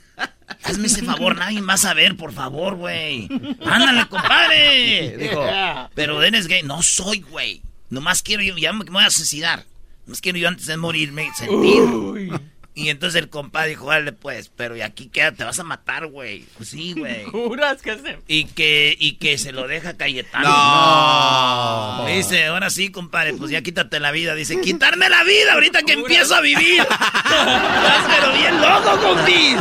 Hazme 0.65 0.87
ese 0.87 1.03
favor, 1.05 1.37
nadie 1.37 1.61
va 1.61 1.75
a 1.75 1.79
saber, 1.79 2.17
por 2.17 2.33
favor, 2.33 2.75
güey. 2.75 3.29
Ándale, 3.65 4.07
compadre. 4.09 5.17
Dijo, 5.17 5.47
pero 5.95 6.23
eres 6.25 6.49
gay. 6.49 6.63
No 6.65 6.83
soy, 6.83 7.21
güey. 7.21 7.63
Nomás 7.89 8.23
quiero 8.23 8.43
yo, 8.43 8.57
ya 8.57 8.73
me 8.73 8.85
me 8.85 8.91
voy 8.91 9.05
a 9.05 9.11
suicidar. 9.11 9.65
Nomás 10.07 10.21
quiero 10.21 10.39
yo 10.39 10.49
antes 10.49 10.67
de 10.67 10.77
morirme 10.77 11.29
sentir. 11.37 12.41
Y 12.79 12.91
entonces 12.91 13.21
el 13.21 13.29
compadre 13.29 13.71
dijo, 13.71 13.87
vale, 13.87 14.13
pues, 14.13 14.53
pero 14.55 14.77
y 14.77 14.83
aquí 14.83 15.09
queda, 15.09 15.33
te 15.33 15.43
vas 15.43 15.59
a 15.59 15.65
matar, 15.65 16.07
güey. 16.07 16.45
Pues 16.57 16.69
sí, 16.69 16.95
güey. 16.97 17.25
¿Juras 17.33 17.83
que 17.83 17.97
se.? 17.99 18.21
Y 18.29 18.45
que, 18.45 18.97
y 18.97 19.15
que 19.17 19.37
se 19.37 19.51
lo 19.51 19.67
deja 19.67 19.97
Cayetano. 19.97 20.49
No. 20.49 22.05
Le 22.07 22.19
Dice, 22.19 22.47
ahora 22.47 22.71
sí, 22.71 22.91
compadre, 22.91 23.35
pues 23.35 23.51
ya 23.51 23.63
quítate 23.63 23.99
la 23.99 24.13
vida. 24.13 24.37
Dice, 24.37 24.61
quitarme 24.61 25.09
la 25.09 25.25
vida 25.25 25.55
ahorita 25.55 25.83
que 25.83 25.95
empiezo 25.95 26.37
a 26.37 26.41
vivir. 26.41 26.81
Estás 26.81 28.05
pero 28.17 28.33
bien 28.33 28.61
loco, 28.61 28.97
compis. 29.03 29.59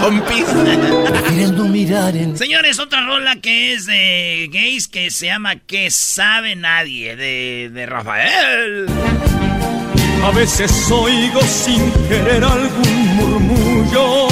Compis. 0.00 1.52
No 1.54 1.64
mirar 1.64 2.16
en 2.16 2.36
Señores, 2.38 2.78
otra 2.78 3.04
rola 3.04 3.40
que 3.40 3.72
es 3.72 3.86
de 3.86 4.48
gays 4.52 4.86
que 4.86 5.10
se 5.10 5.26
llama 5.26 5.56
Que 5.56 5.90
sabe 5.90 6.54
nadie, 6.54 7.16
de, 7.16 7.70
de 7.72 7.86
Rafael. 7.86 8.86
A 10.24 10.30
veces 10.30 10.90
oigo 10.90 11.42
sin 11.42 11.92
querer 12.08 12.42
algún 12.42 13.16
murmullo 13.16 14.28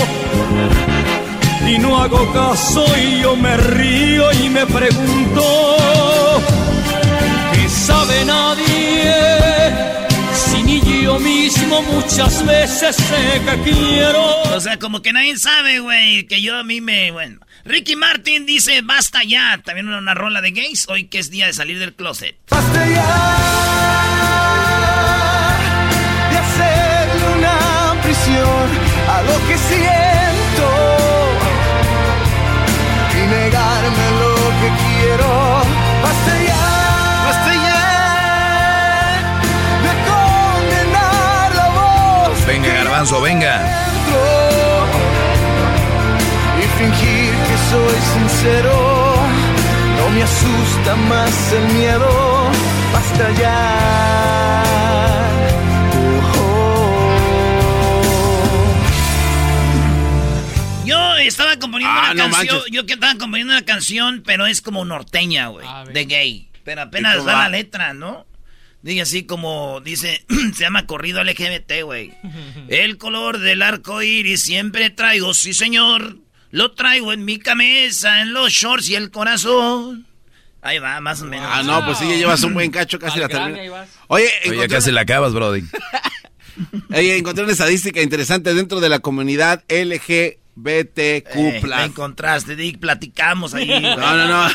y 1.68 1.78
no 1.78 2.02
hago 2.02 2.32
caso 2.32 2.82
y 2.96 3.20
yo 3.20 3.36
me 3.36 3.54
río 3.58 4.32
y 4.32 4.48
me 4.48 4.64
pregunto 4.64 6.38
¿qué 7.52 7.68
sabe 7.68 8.24
nadie? 8.24 9.12
Si 10.34 10.62
ni 10.62 10.80
yo 10.80 11.20
mismo 11.20 11.82
muchas 11.82 12.44
veces 12.46 12.96
sé 12.96 13.42
que 13.44 13.70
quiero. 13.70 14.44
O 14.44 14.60
sea, 14.60 14.78
como 14.78 15.02
que 15.02 15.12
nadie 15.12 15.36
sabe, 15.36 15.80
güey, 15.80 16.26
que 16.26 16.40
yo 16.40 16.56
a 16.56 16.64
mí 16.64 16.80
me... 16.80 17.10
Bueno, 17.10 17.40
Ricky 17.66 17.96
Martin 17.96 18.46
dice, 18.46 18.80
basta 18.80 19.24
ya. 19.24 19.60
También 19.62 19.88
una, 19.88 19.98
una 19.98 20.14
rola 20.14 20.40
de 20.40 20.52
gays, 20.52 20.88
hoy 20.88 21.08
que 21.08 21.18
es 21.18 21.30
día 21.30 21.46
de 21.46 21.52
salir 21.52 21.78
del 21.78 21.94
closet. 21.94 22.34
Basta 22.48 22.88
ya 22.88 23.71
que 29.52 29.58
siento 29.58 30.68
y 33.18 33.20
negarme 33.36 34.06
lo 34.22 34.34
que 34.60 34.68
quiero. 34.82 35.30
Basta 36.04 36.32
ya, 36.48 36.66
basta 37.28 37.52
ya 37.68 37.84
de 39.86 39.92
condenar 40.10 41.48
la 41.60 41.68
voz 41.78 42.46
Venga, 42.46 42.68
garbanzo, 42.80 43.20
venga. 43.20 43.54
dentro 43.58 44.22
y 46.62 46.64
fingir 46.78 47.32
que 47.48 47.56
soy 47.70 47.98
sincero. 48.14 48.76
No 49.98 50.04
me 50.14 50.22
asusta 50.22 50.96
más 51.10 51.52
el 51.52 51.64
miedo, 51.74 52.10
basta 52.94 53.24
ya. 53.42 54.91
Yo 61.22 61.28
estaba 61.28 61.58
componiendo 61.58 61.94
Ah, 61.98 62.10
una 62.12 62.26
no 62.26 62.30
canción, 62.34 62.56
manches. 62.56 62.72
yo 62.72 62.86
que 62.86 62.92
estaba 62.94 63.14
componiendo 63.16 63.52
una 63.52 63.64
canción, 63.64 64.22
pero 64.24 64.46
es 64.46 64.60
como 64.62 64.84
norteña, 64.84 65.48
güey, 65.48 65.66
de 65.92 66.04
gay. 66.04 66.48
Pero 66.64 66.82
apenas 66.82 67.14
¿Y 67.14 67.18
cómo 67.18 67.26
da 67.30 67.34
va? 67.36 67.42
la 67.44 67.48
letra, 67.50 67.94
¿no? 67.94 68.26
Dice 68.82 69.00
así 69.02 69.22
como, 69.24 69.80
dice, 69.80 70.24
se 70.54 70.60
llama 70.64 70.86
corrido 70.86 71.22
LGBT, 71.22 71.82
güey. 71.84 72.12
El 72.68 72.98
color 72.98 73.38
del 73.38 73.62
arco 73.62 74.02
iris 74.02 74.42
siempre 74.42 74.90
traigo, 74.90 75.34
sí 75.34 75.54
señor. 75.54 76.18
Lo 76.50 76.72
traigo 76.72 77.12
en 77.12 77.24
mi 77.24 77.38
camisa, 77.38 78.20
en 78.20 78.34
los 78.34 78.52
shorts 78.52 78.88
y 78.90 78.94
el 78.94 79.10
corazón. 79.10 80.06
Ahí 80.60 80.78
va, 80.78 81.00
más 81.00 81.22
o 81.22 81.24
menos. 81.24 81.48
Ah, 81.50 81.62
no, 81.64 81.84
pues 81.84 81.98
sí, 81.98 82.06
ya 82.08 82.14
llevas 82.16 82.42
un 82.44 82.54
buen 82.54 82.70
cacho, 82.70 82.98
casi 82.98 83.18
la 83.18 83.28
termina. 83.28 83.58
Oye, 84.08 84.28
Oye, 84.48 84.56
ya 84.58 84.68
casi 84.68 84.92
la 84.92 85.00
acabas, 85.00 85.32
Brody. 85.32 85.62
oye, 86.94 87.16
encontré 87.16 87.42
una 87.44 87.52
estadística 87.52 88.02
interesante 88.02 88.52
dentro 88.54 88.80
de 88.80 88.88
la 88.88 88.98
comunidad 89.00 89.64
LGBTQ+. 90.56 91.36
Eh, 91.36 91.62
me 91.64 91.84
encontraste, 91.84 92.56
Dick, 92.56 92.78
platicamos 92.78 93.54
ahí. 93.54 93.68
No, 93.82 94.16
no, 94.16 94.26
no. 94.26 94.54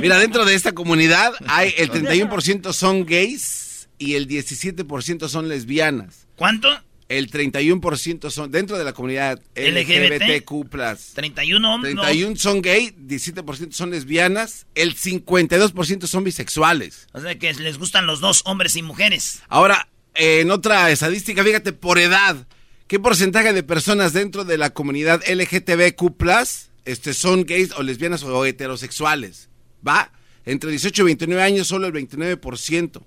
Mira, 0.00 0.18
dentro 0.18 0.44
de 0.44 0.54
esta 0.54 0.72
comunidad 0.72 1.32
hay 1.46 1.74
el 1.76 1.90
31% 1.90 2.72
son 2.72 3.04
gays 3.04 3.88
y 3.98 4.14
el 4.14 4.28
17% 4.28 5.28
son 5.28 5.48
lesbianas. 5.48 6.26
¿Cuánto? 6.36 6.68
El 7.08 7.30
31% 7.30 8.30
son 8.30 8.50
dentro 8.50 8.78
de 8.78 8.84
la 8.84 8.92
comunidad 8.92 9.38
LGBT. 9.54 10.22
LGBTQ+. 10.22 11.14
31 11.14 11.74
hombres. 11.74 11.94
31 11.94 12.36
son 12.36 12.62
gay, 12.62 12.94
17% 12.96 13.72
son 13.72 13.90
lesbianas, 13.90 14.66
el 14.74 14.96
52% 14.96 16.06
son 16.06 16.24
bisexuales. 16.24 17.08
O 17.12 17.20
sea 17.20 17.38
que 17.38 17.52
les 17.52 17.78
gustan 17.78 18.06
los 18.06 18.20
dos, 18.20 18.42
hombres 18.46 18.76
y 18.76 18.82
mujeres. 18.82 19.42
Ahora, 19.48 19.88
en 20.14 20.50
otra 20.50 20.90
estadística, 20.90 21.44
fíjate, 21.44 21.72
por 21.72 21.98
edad, 21.98 22.46
¿qué 22.92 23.00
porcentaje 23.00 23.54
de 23.54 23.62
personas 23.62 24.12
dentro 24.12 24.44
de 24.44 24.58
la 24.58 24.68
comunidad 24.68 25.22
LGTBQ+, 25.26 26.12
este, 26.84 27.14
son 27.14 27.46
gays 27.46 27.72
o 27.72 27.82
lesbianas 27.82 28.22
o 28.22 28.44
heterosexuales? 28.44 29.48
¿Va? 29.86 30.12
Entre 30.44 30.68
18 30.68 31.00
y 31.00 31.04
29 31.06 31.42
años, 31.42 31.68
solo 31.68 31.86
el 31.86 31.94
29%. 31.94 33.02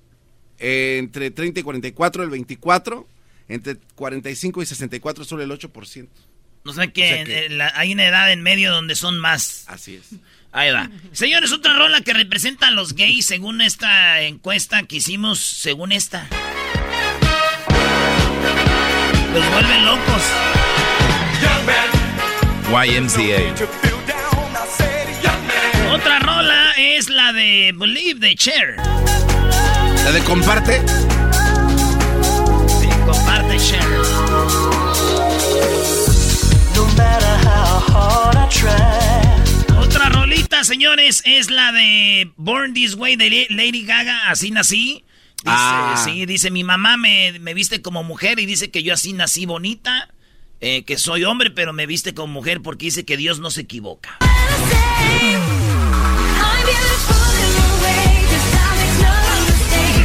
Eh, 0.57 0.95
entre 0.97 1.29
30 1.29 1.59
y 1.59 1.63
44, 1.63 2.23
el 2.23 2.31
24%. 2.31 3.05
Entre 3.47 3.75
45 3.93 4.63
y 4.63 4.65
64, 4.65 5.23
solo 5.23 5.43
el 5.43 5.51
8%. 5.51 6.07
O 6.65 6.73
sea 6.73 6.87
que, 6.87 7.03
O 7.03 7.07
sea 7.07 7.23
que- 7.23 7.49
la- 7.49 7.71
hay 7.75 7.93
una 7.93 8.07
edad 8.07 8.31
en 8.31 8.41
medio 8.41 8.71
donde 8.71 8.95
son 8.95 9.19
más. 9.19 9.65
Así 9.67 9.97
es. 9.97 10.19
Ahí 10.51 10.71
va. 10.71 10.89
Señores, 11.11 11.51
otra 11.51 11.77
rola 11.77 12.01
que 12.01 12.15
representa 12.15 12.69
a 12.69 12.71
los 12.71 12.93
gays 12.95 13.27
según 13.27 13.61
esta 13.61 14.19
encuesta 14.23 14.81
que 14.81 14.95
hicimos, 14.95 15.37
según 15.39 15.91
esta. 15.91 16.27
Los 19.35 19.51
vuelven 19.51 19.85
locos. 19.85 20.23
YMCA. 22.71 23.53
Otra 25.93 26.19
rola 26.19 26.71
es 26.77 27.09
la 27.09 27.33
de 27.33 27.73
Believe 27.75 28.21
de 28.21 28.35
Cher. 28.35 28.77
¿La 28.77 30.11
de 30.13 30.21
comparte? 30.21 30.81
Sí, 32.79 32.87
comparte 33.05 33.57
Cher. 33.57 33.81
Otra 39.77 40.09
rolita, 40.09 40.63
señores, 40.63 41.21
es 41.25 41.51
la 41.51 41.73
de 41.73 42.31
Born 42.37 42.73
This 42.73 42.95
Way 42.95 43.17
de 43.17 43.47
Lady 43.49 43.85
Gaga. 43.85 44.29
Así 44.29 44.51
nací. 44.51 45.04
Dice, 45.45 45.55
Ah. 45.57 46.01
Sí, 46.03 46.25
dice, 46.25 46.49
mi 46.49 46.63
mamá 46.63 46.97
me, 46.97 47.37
me 47.39 47.53
viste 47.53 47.81
como 47.83 48.03
mujer 48.03 48.39
y 48.39 48.47
dice 48.47 48.71
que 48.71 48.81
yo 48.81 48.95
así 48.95 49.13
nací 49.13 49.45
bonita, 49.45 50.09
eh, 50.59 50.83
que 50.85 50.97
soy 50.97 51.23
hombre, 51.23 51.51
pero 51.51 51.71
me 51.71 51.85
viste 51.85 52.15
como 52.15 52.33
mujer 52.33 52.61
porque 52.61 52.85
dice 52.85 53.05
que 53.05 53.15
Dios 53.15 53.39
no 53.39 53.51
se 53.51 53.61
equivoca. 53.61 54.17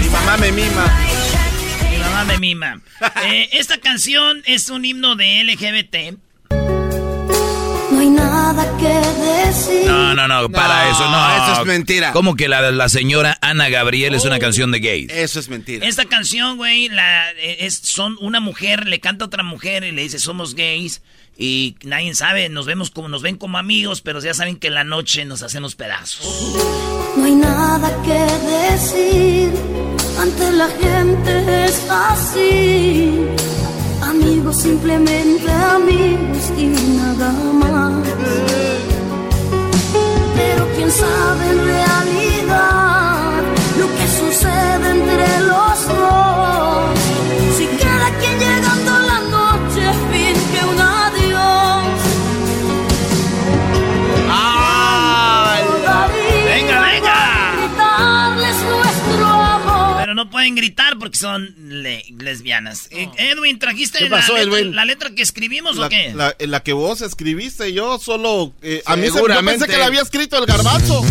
Mi 0.00 0.08
mamá 0.08 0.36
me 0.36 0.52
mima. 0.52 0.86
Mi 1.90 1.98
mamá 1.98 2.24
me 2.24 2.38
mima. 2.38 2.80
Eh, 3.24 3.48
esta 3.52 3.78
canción 3.78 4.42
es 4.44 4.68
un 4.68 4.84
himno 4.84 5.16
de 5.16 5.42
LGBT. 5.44 6.18
No 8.00 8.06
hay 8.06 8.12
nada 8.12 8.78
que 8.78 8.88
decir. 8.88 9.86
No, 9.86 10.14
no, 10.14 10.26
no, 10.26 10.48
para 10.48 10.86
No, 10.86 10.90
eso, 10.90 11.10
no. 11.10 11.44
eso 11.52 11.60
es 11.60 11.66
mentira. 11.66 12.12
¿Cómo 12.12 12.34
que 12.34 12.48
la, 12.48 12.70
la 12.70 12.88
señora 12.88 13.36
Ana 13.42 13.68
Gabriel 13.68 14.14
es 14.14 14.24
una 14.24 14.38
canción 14.38 14.70
de 14.70 14.80
gays? 14.80 15.12
Eso 15.12 15.38
es 15.38 15.50
mentira. 15.50 15.86
Esta 15.86 16.06
canción, 16.06 16.56
güey, 16.56 16.88
la, 16.88 17.30
eh, 17.32 17.58
es, 17.60 17.74
son 17.74 18.16
una 18.22 18.40
mujer, 18.40 18.86
le 18.86 19.00
canta 19.00 19.24
a 19.24 19.26
otra 19.26 19.42
mujer 19.42 19.84
y 19.84 19.92
le 19.92 20.00
dice, 20.00 20.18
somos 20.18 20.54
gays. 20.54 21.02
Y 21.36 21.76
nadie 21.82 22.14
sabe, 22.14 22.48
nos 22.48 22.64
vemos 22.64 22.90
como, 22.90 23.08
nos 23.10 23.20
ven 23.20 23.36
como 23.36 23.58
amigos, 23.58 24.00
pero 24.00 24.18
ya 24.20 24.32
saben 24.32 24.56
que 24.56 24.68
en 24.68 24.74
la 24.76 24.84
noche 24.84 25.26
nos 25.26 25.42
hacemos 25.42 25.74
pedazos. 25.74 26.56
No 27.18 27.24
hay 27.26 27.34
nada 27.34 28.02
que 28.02 28.70
decir. 28.72 29.52
Ante 30.18 30.52
la 30.52 30.68
gente 30.68 31.64
es 31.66 31.86
así. 31.90 33.26
Amigos, 34.22 34.56
simplemente 34.56 35.50
amigos 35.50 36.52
y 36.54 36.66
nada 36.66 37.32
más. 37.54 38.06
Pero 40.36 40.68
quién 40.76 40.90
sabe 40.90 41.50
en 41.52 41.64
realidad 41.64 43.42
lo 43.78 43.86
que 43.86 44.06
sucede 44.20 44.90
entre 44.90 45.40
los 45.40 45.88
dos. 45.88 46.39
Pueden 60.40 60.54
gritar 60.54 60.98
porque 60.98 61.18
son 61.18 61.54
le- 61.82 62.02
lesbianas. 62.18 62.88
Eh, 62.92 63.10
Edwin, 63.18 63.58
¿trajiste 63.58 63.98
¿Qué 63.98 64.08
la, 64.08 64.20
letra, 64.20 64.40
Edwin? 64.40 64.74
la 64.74 64.86
letra 64.86 65.10
que 65.14 65.20
escribimos 65.20 65.76
La, 65.76 65.86
o 65.86 65.88
qué? 65.90 66.14
la- 66.14 66.34
la 66.38 66.62
que 66.62 66.72
vos 66.72 67.02
escribiste, 67.02 67.74
yo 67.74 67.98
solo... 67.98 68.54
eh, 68.62 68.82
a 68.86 68.96
mí 68.96 69.08
se, 69.10 69.18
yo 69.18 69.24
pensé 69.44 69.66
que 69.66 69.76
la 69.76 69.84
había 69.84 70.00
escrito 70.00 70.38
el 70.38 70.46
garbanzo. 70.46 71.04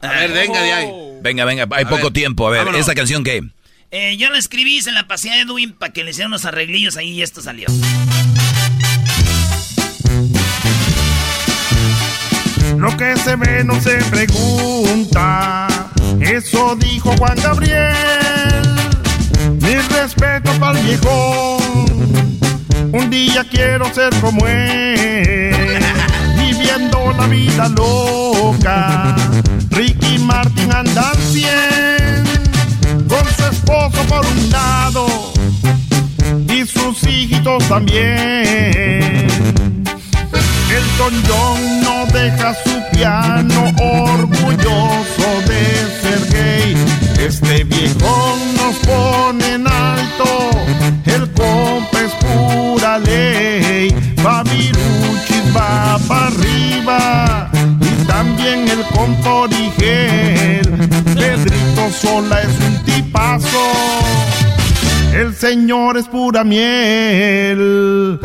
A 0.00 0.08
ver, 0.12 0.30
venga 0.30 0.62
de 0.62 0.72
ahí. 0.72 0.88
Venga, 1.22 1.44
venga, 1.44 1.66
hay 1.72 1.86
poco 1.86 2.04
ver, 2.04 2.12
tiempo. 2.12 2.46
A 2.46 2.50
ver, 2.50 2.58
vámonos. 2.60 2.80
¿esta 2.82 2.94
canción 2.94 3.24
qué? 3.24 3.42
Eh, 3.90 4.16
yo 4.16 4.30
la 4.30 4.38
escribí, 4.38 4.80
se 4.80 4.92
la 4.92 5.08
pasé 5.08 5.30
a 5.32 5.40
Edwin 5.40 5.72
para 5.72 5.92
que 5.92 6.04
le 6.04 6.10
hicieran 6.12 6.30
unos 6.30 6.44
arreglillos 6.44 6.96
ahí 6.96 7.10
y 7.10 7.22
esto 7.22 7.42
salió. 7.42 7.66
Lo 12.76 12.96
que 12.96 13.16
se 13.16 13.34
ve 13.34 13.64
no 13.64 13.80
se 13.80 13.96
pregunta. 14.04 15.66
Eso 16.20 16.76
dijo 16.76 17.12
Juan 17.16 17.36
Gabriel. 17.42 18.37
Mi 19.68 19.74
respeto 19.74 20.50
para 20.58 20.80
el 20.80 20.86
viejón. 20.86 21.60
Un 22.90 23.10
día 23.10 23.44
quiero 23.50 23.84
ser 23.92 24.18
como 24.18 24.46
él. 24.46 25.84
Viviendo 26.38 27.12
la 27.12 27.26
vida 27.26 27.68
loca. 27.68 29.14
Ricky 29.68 30.20
Martin 30.20 30.72
anda 30.72 31.10
al 31.10 31.18
100. 31.18 32.24
Con 33.08 33.26
su 33.36 33.44
esposo 33.44 34.02
por 34.08 34.24
un 34.24 34.50
lado. 34.50 35.06
Y 36.48 36.64
sus 36.64 37.02
hijitos 37.02 37.68
también. 37.68 39.26
Elton 40.70 41.22
John 41.28 41.82
no 41.82 42.06
deja 42.06 42.54
su 42.64 42.96
piano 42.96 43.70
orgulloso 43.78 45.42
de 45.46 46.00
ser 46.00 46.32
gay. 46.32 46.97
Este 47.18 47.64
viejón 47.64 48.54
nos 48.56 48.76
pone 48.86 49.54
en 49.54 49.66
alto, 49.66 50.50
el 51.04 51.30
compa 51.32 52.00
es 52.00 52.12
pura 52.24 52.98
ley. 52.98 53.94
Fabiruchis 54.22 55.56
va 55.56 55.98
para 56.08 56.28
arriba 56.28 57.50
y 57.80 58.06
también 58.06 58.68
el 58.68 58.82
compa 58.94 59.30
Origel. 59.30 60.66
Pedrito 61.14 61.90
Sola 62.00 62.40
es 62.42 62.60
un 62.66 62.84
tipazo. 62.84 63.66
El 65.12 65.34
señor 65.34 65.98
es 65.98 66.06
pura 66.06 66.44
miel. 66.44 68.20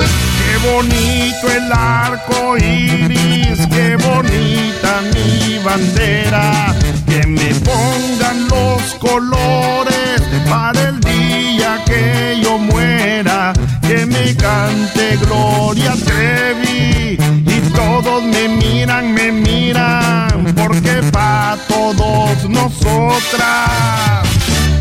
Bonito 0.63 1.51
el 1.51 1.71
arco 1.71 2.57
iris, 2.57 3.67
qué 3.69 3.97
bonita 3.97 5.01
mi 5.13 5.59
bandera. 5.59 6.73
Que 7.05 7.27
me 7.27 7.53
pongan 7.55 8.47
los 8.47 8.81
colores 8.95 10.21
para 10.49 10.79
el 10.89 10.99
día 11.01 11.83
que 11.85 12.39
yo 12.41 12.57
muera. 12.57 13.51
Que 13.81 14.05
me 14.05 14.35
cante 14.37 15.17
Gloria 15.17 15.93
Trevi 16.05 17.17
y 17.19 17.59
todos 17.75 18.23
me 18.23 18.47
miran, 18.47 19.13
me 19.13 19.31
miran, 19.31 20.53
porque 20.55 21.03
pa' 21.11 21.57
todos 21.67 22.49
nosotras 22.49 24.23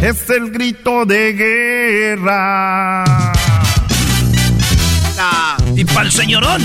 es 0.00 0.30
el 0.30 0.50
grito 0.52 1.04
de 1.04 1.32
guerra. 1.32 3.04
Y 5.82 5.84
para 5.84 6.02
el 6.02 6.12
señorón, 6.12 6.62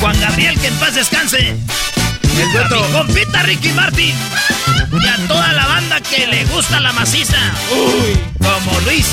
Juan 0.00 0.18
Gabriel, 0.20 0.58
que 0.58 0.66
en 0.66 0.74
paz 0.78 0.96
descanse. 0.96 1.38
El 1.38 2.58
a 2.58 2.68
mi 2.68 2.92
compita 2.92 3.40
Ricky 3.44 3.68
Martin. 3.68 4.16
Y 5.00 5.06
a 5.06 5.28
toda 5.28 5.52
la 5.52 5.64
banda 5.64 6.00
que 6.00 6.26
le 6.26 6.44
gusta 6.46 6.80
la 6.80 6.92
maciza. 6.92 7.38
Uy, 7.70 8.18
como 8.40 8.80
Luis. 8.80 9.06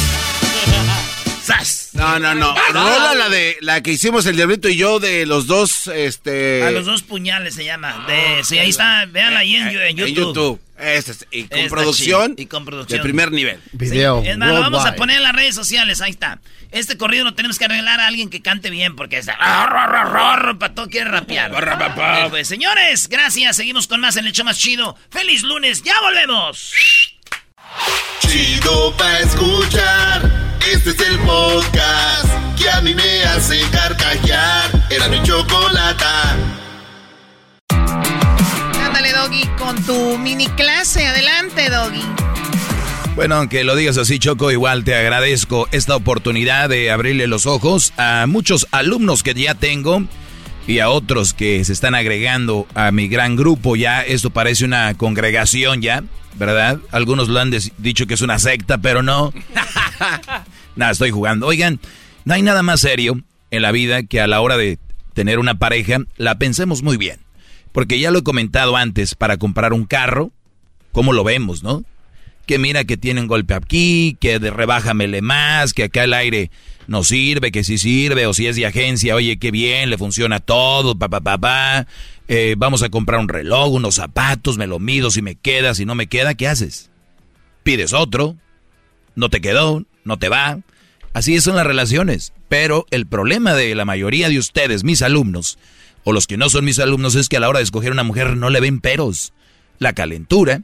¡Sas! 1.45 1.89
No, 1.93 2.17
no, 2.17 2.33
no. 2.33 2.55
Rola 2.71 3.13
la 3.13 3.29
de 3.29 3.57
la 3.61 3.83
que 3.83 3.91
hicimos 3.91 4.25
el 4.25 4.35
diablito 4.35 4.67
y 4.67 4.77
yo 4.77 4.99
de 4.99 5.27
los 5.27 5.45
dos, 5.45 5.85
este. 5.93 6.63
A 6.63 6.71
los 6.71 6.87
dos 6.87 7.03
puñales 7.03 7.53
se 7.53 7.65
llama. 7.65 8.07
De, 8.07 8.43
sí, 8.43 8.57
ahí 8.57 8.71
está, 8.71 9.05
véanla 9.05 9.41
ahí 9.41 9.57
en, 9.57 9.67
en 9.67 9.95
YouTube. 9.95 10.07
En 10.07 10.15
YouTube. 10.15 10.59
Ese 10.83 11.11
es- 11.11 11.25
y 11.31 11.43
con 11.45 11.59
Está 11.59 11.69
producción. 11.75 12.31
chido, 12.35 12.43
y 12.43 12.45
con 12.47 12.65
producción. 12.65 12.97
De 12.99 13.03
primer 13.03 13.31
nivel. 13.31 13.59
Video. 13.71 14.21
Es 14.23 14.37
más, 14.37 14.49
lo 14.49 14.59
vamos 14.59 14.85
a 14.85 14.95
poner 14.95 15.17
en 15.17 15.23
las 15.23 15.33
redes 15.33 15.55
sociales, 15.55 16.01
ahí 16.01 16.11
está. 16.11 16.39
Este 16.71 16.97
corrido 16.97 17.23
lo 17.23 17.33
tenemos 17.35 17.57
que 17.59 17.65
arreglar 17.65 17.99
a 17.99 18.07
alguien 18.07 18.29
que 18.29 18.41
cante 18.41 18.69
bien, 18.69 18.95
porque 18.95 19.17
está... 19.19 19.37
Para 19.37 20.73
todo 20.75 20.87
quiere 20.89 21.09
rapear. 21.09 21.51
Eh, 21.53 22.27
pues, 22.29 22.47
señores, 22.47 23.07
gracias. 23.09 23.55
Seguimos 23.55 23.87
con 23.87 23.99
más 24.01 24.17
en 24.17 24.25
el 24.25 24.33
show 24.33 24.43
más 24.45 24.57
chido. 24.57 24.97
¡Feliz 25.11 25.43
lunes! 25.43 25.83
¡Ya 25.83 25.99
volvemos! 26.01 26.73
Chido 28.21 28.95
pa' 28.97 29.19
escuchar. 29.19 30.31
Este 30.71 30.91
es 30.91 30.99
el 31.01 31.19
podcast 31.19 32.27
que 32.57 32.69
a 32.69 32.81
mí 32.81 32.95
me 32.95 33.23
hace 33.25 33.61
carcajear. 33.71 34.71
Era 34.89 35.07
mi 35.09 35.21
chocolata. 35.23 36.35
Ándale, 38.95 39.11
Doggy, 39.11 39.47
con 39.57 39.83
tu 39.85 40.19
mini 40.19 40.45
clase. 40.49 41.07
Adelante, 41.07 41.67
Doggy. 41.71 42.03
Bueno, 43.15 43.37
aunque 43.37 43.63
lo 43.63 43.75
digas 43.75 43.97
así, 43.97 44.19
Choco, 44.19 44.51
igual 44.51 44.83
te 44.83 44.93
agradezco 44.93 45.67
esta 45.71 45.95
oportunidad 45.95 46.69
de 46.69 46.91
abrirle 46.91 47.25
los 47.25 47.47
ojos 47.47 47.91
a 47.97 48.25
muchos 48.27 48.67
alumnos 48.69 49.23
que 49.23 49.33
ya 49.33 49.55
tengo 49.55 50.03
y 50.67 50.77
a 50.77 50.89
otros 50.89 51.33
que 51.33 51.65
se 51.65 51.73
están 51.73 51.95
agregando 51.95 52.67
a 52.75 52.91
mi 52.91 53.07
gran 53.07 53.35
grupo. 53.35 53.75
Ya 53.75 54.03
esto 54.03 54.29
parece 54.29 54.63
una 54.63 54.93
congregación 54.93 55.81
ya, 55.81 56.03
¿verdad? 56.35 56.77
Algunos 56.91 57.29
lo 57.29 57.39
han 57.39 57.49
dicho 57.79 58.05
que 58.05 58.13
es 58.13 58.21
una 58.21 58.37
secta, 58.37 58.77
pero 58.77 59.01
no. 59.01 59.33
Nada, 60.75 60.91
estoy 60.91 61.09
jugando. 61.09 61.47
Oigan, 61.47 61.79
no 62.25 62.35
hay 62.35 62.43
nada 62.43 62.61
más 62.61 62.81
serio 62.81 63.19
en 63.49 63.63
la 63.63 63.71
vida 63.71 64.03
que 64.03 64.21
a 64.21 64.27
la 64.27 64.39
hora 64.39 64.55
de 64.55 64.77
tener 65.15 65.39
una 65.39 65.55
pareja 65.55 65.97
la 66.17 66.37
pensemos 66.37 66.83
muy 66.83 66.97
bien. 66.97 67.22
Porque 67.73 67.99
ya 67.99 68.11
lo 68.11 68.19
he 68.19 68.23
comentado 68.23 68.77
antes, 68.77 69.13
para 69.15 69.35
comprar 69.35 69.73
un 69.73 69.85
carro, 69.85 70.31
¿cómo 70.93 71.11
lo 71.11 71.25
vemos, 71.25 71.63
no? 71.63 71.83
que 72.45 72.59
mira 72.59 72.83
que 72.83 72.97
tienen 72.97 73.27
golpe 73.27 73.53
aquí, 73.53 74.17
que 74.19 74.39
de 74.39 74.51
rebájamele 74.51 75.21
más, 75.21 75.73
que 75.73 75.83
acá 75.83 76.03
el 76.03 76.13
aire 76.13 76.51
no 76.87 77.03
sirve, 77.03 77.51
que 77.51 77.63
sí 77.63 77.77
sirve, 77.77 78.25
o 78.25 78.33
si 78.33 78.47
es 78.47 78.55
de 78.55 78.65
agencia, 78.65 79.15
oye, 79.15 79.37
qué 79.37 79.51
bien, 79.51 79.89
le 79.89 79.97
funciona 79.97 80.39
todo, 80.39 80.97
pa, 80.97 81.07
pa, 81.07 81.21
pa, 81.21 81.37
pa. 81.37 81.87
Eh, 82.27 82.55
vamos 82.57 82.83
a 82.83 82.89
comprar 82.89 83.19
un 83.19 83.29
reloj, 83.29 83.71
unos 83.73 83.95
zapatos, 83.95 84.57
me 84.57 84.67
lo 84.67 84.79
mido, 84.79 85.09
si 85.09 85.21
me 85.21 85.35
queda, 85.35 85.73
si 85.73 85.85
no 85.85 85.95
me 85.95 86.07
queda, 86.07 86.35
¿qué 86.35 86.47
haces? 86.47 86.89
Pides 87.63 87.93
otro, 87.93 88.35
no 89.15 89.29
te 89.29 89.39
quedó, 89.39 89.85
no 90.03 90.19
te 90.19 90.27
va. 90.27 90.59
Así 91.13 91.39
son 91.39 91.55
las 91.55 91.67
relaciones. 91.67 92.33
Pero 92.49 92.85
el 92.91 93.07
problema 93.07 93.53
de 93.53 93.73
la 93.75 93.85
mayoría 93.85 94.29
de 94.29 94.37
ustedes, 94.37 94.83
mis 94.83 95.01
alumnos, 95.01 95.57
o 96.03 96.13
los 96.13 96.27
que 96.27 96.37
no 96.37 96.49
son 96.49 96.65
mis 96.65 96.79
alumnos, 96.79 97.15
es 97.15 97.29
que 97.29 97.37
a 97.37 97.39
la 97.39 97.49
hora 97.49 97.59
de 97.59 97.63
escoger 97.63 97.91
una 97.91 98.03
mujer 98.03 98.35
no 98.37 98.49
le 98.49 98.59
ven 98.59 98.81
peros. 98.81 99.33
La 99.79 99.93
calentura, 99.93 100.61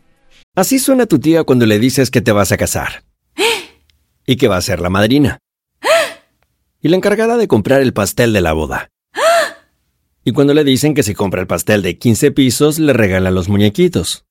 Así 0.56 0.80
suena 0.80 1.06
tu 1.06 1.20
tía 1.20 1.44
cuando 1.44 1.66
le 1.66 1.80
dices 1.80 2.12
que 2.12 2.22
te 2.22 2.32
vas 2.32 2.52
a 2.52 2.58
casar. 2.58 3.04
Y 4.26 4.36
que 4.36 4.48
va 4.48 4.58
a 4.58 4.62
ser 4.62 4.82
la 4.82 4.90
madrina. 4.90 5.40
Y 6.82 6.90
la 6.90 6.98
encargada 6.98 7.38
de 7.38 7.48
comprar 7.48 7.82
el 7.82 7.94
pastel 7.94 8.34
de 8.34 8.42
la 8.42 8.54
boda. 8.54 8.90
Y 10.26 10.34
cuando 10.34 10.54
le 10.54 10.64
dicen 10.64 10.94
que 10.94 11.04
si 11.04 11.14
compra 11.14 11.42
el 11.42 11.48
pastel 11.48 11.82
de 11.82 11.98
15 11.98 12.32
pisos, 12.32 12.78
le 12.78 12.94
regalan 12.94 13.36
los 13.36 13.48
muñequitos. 13.48 14.26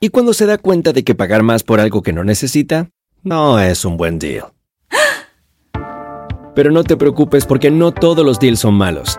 Y 0.00 0.10
cuando 0.10 0.32
se 0.32 0.46
da 0.46 0.58
cuenta 0.58 0.92
de 0.92 1.02
que 1.02 1.14
pagar 1.14 1.42
más 1.42 1.64
por 1.64 1.80
algo 1.80 2.02
que 2.02 2.12
no 2.12 2.22
necesita, 2.22 2.90
no 3.22 3.58
es 3.58 3.84
un 3.84 3.96
buen 3.96 4.18
deal. 4.18 4.52
Pero 6.54 6.70
no 6.70 6.84
te 6.84 6.96
preocupes 6.96 7.46
porque 7.46 7.70
no 7.70 7.92
todos 7.92 8.24
los 8.24 8.38
deals 8.38 8.60
son 8.60 8.74
malos. 8.74 9.18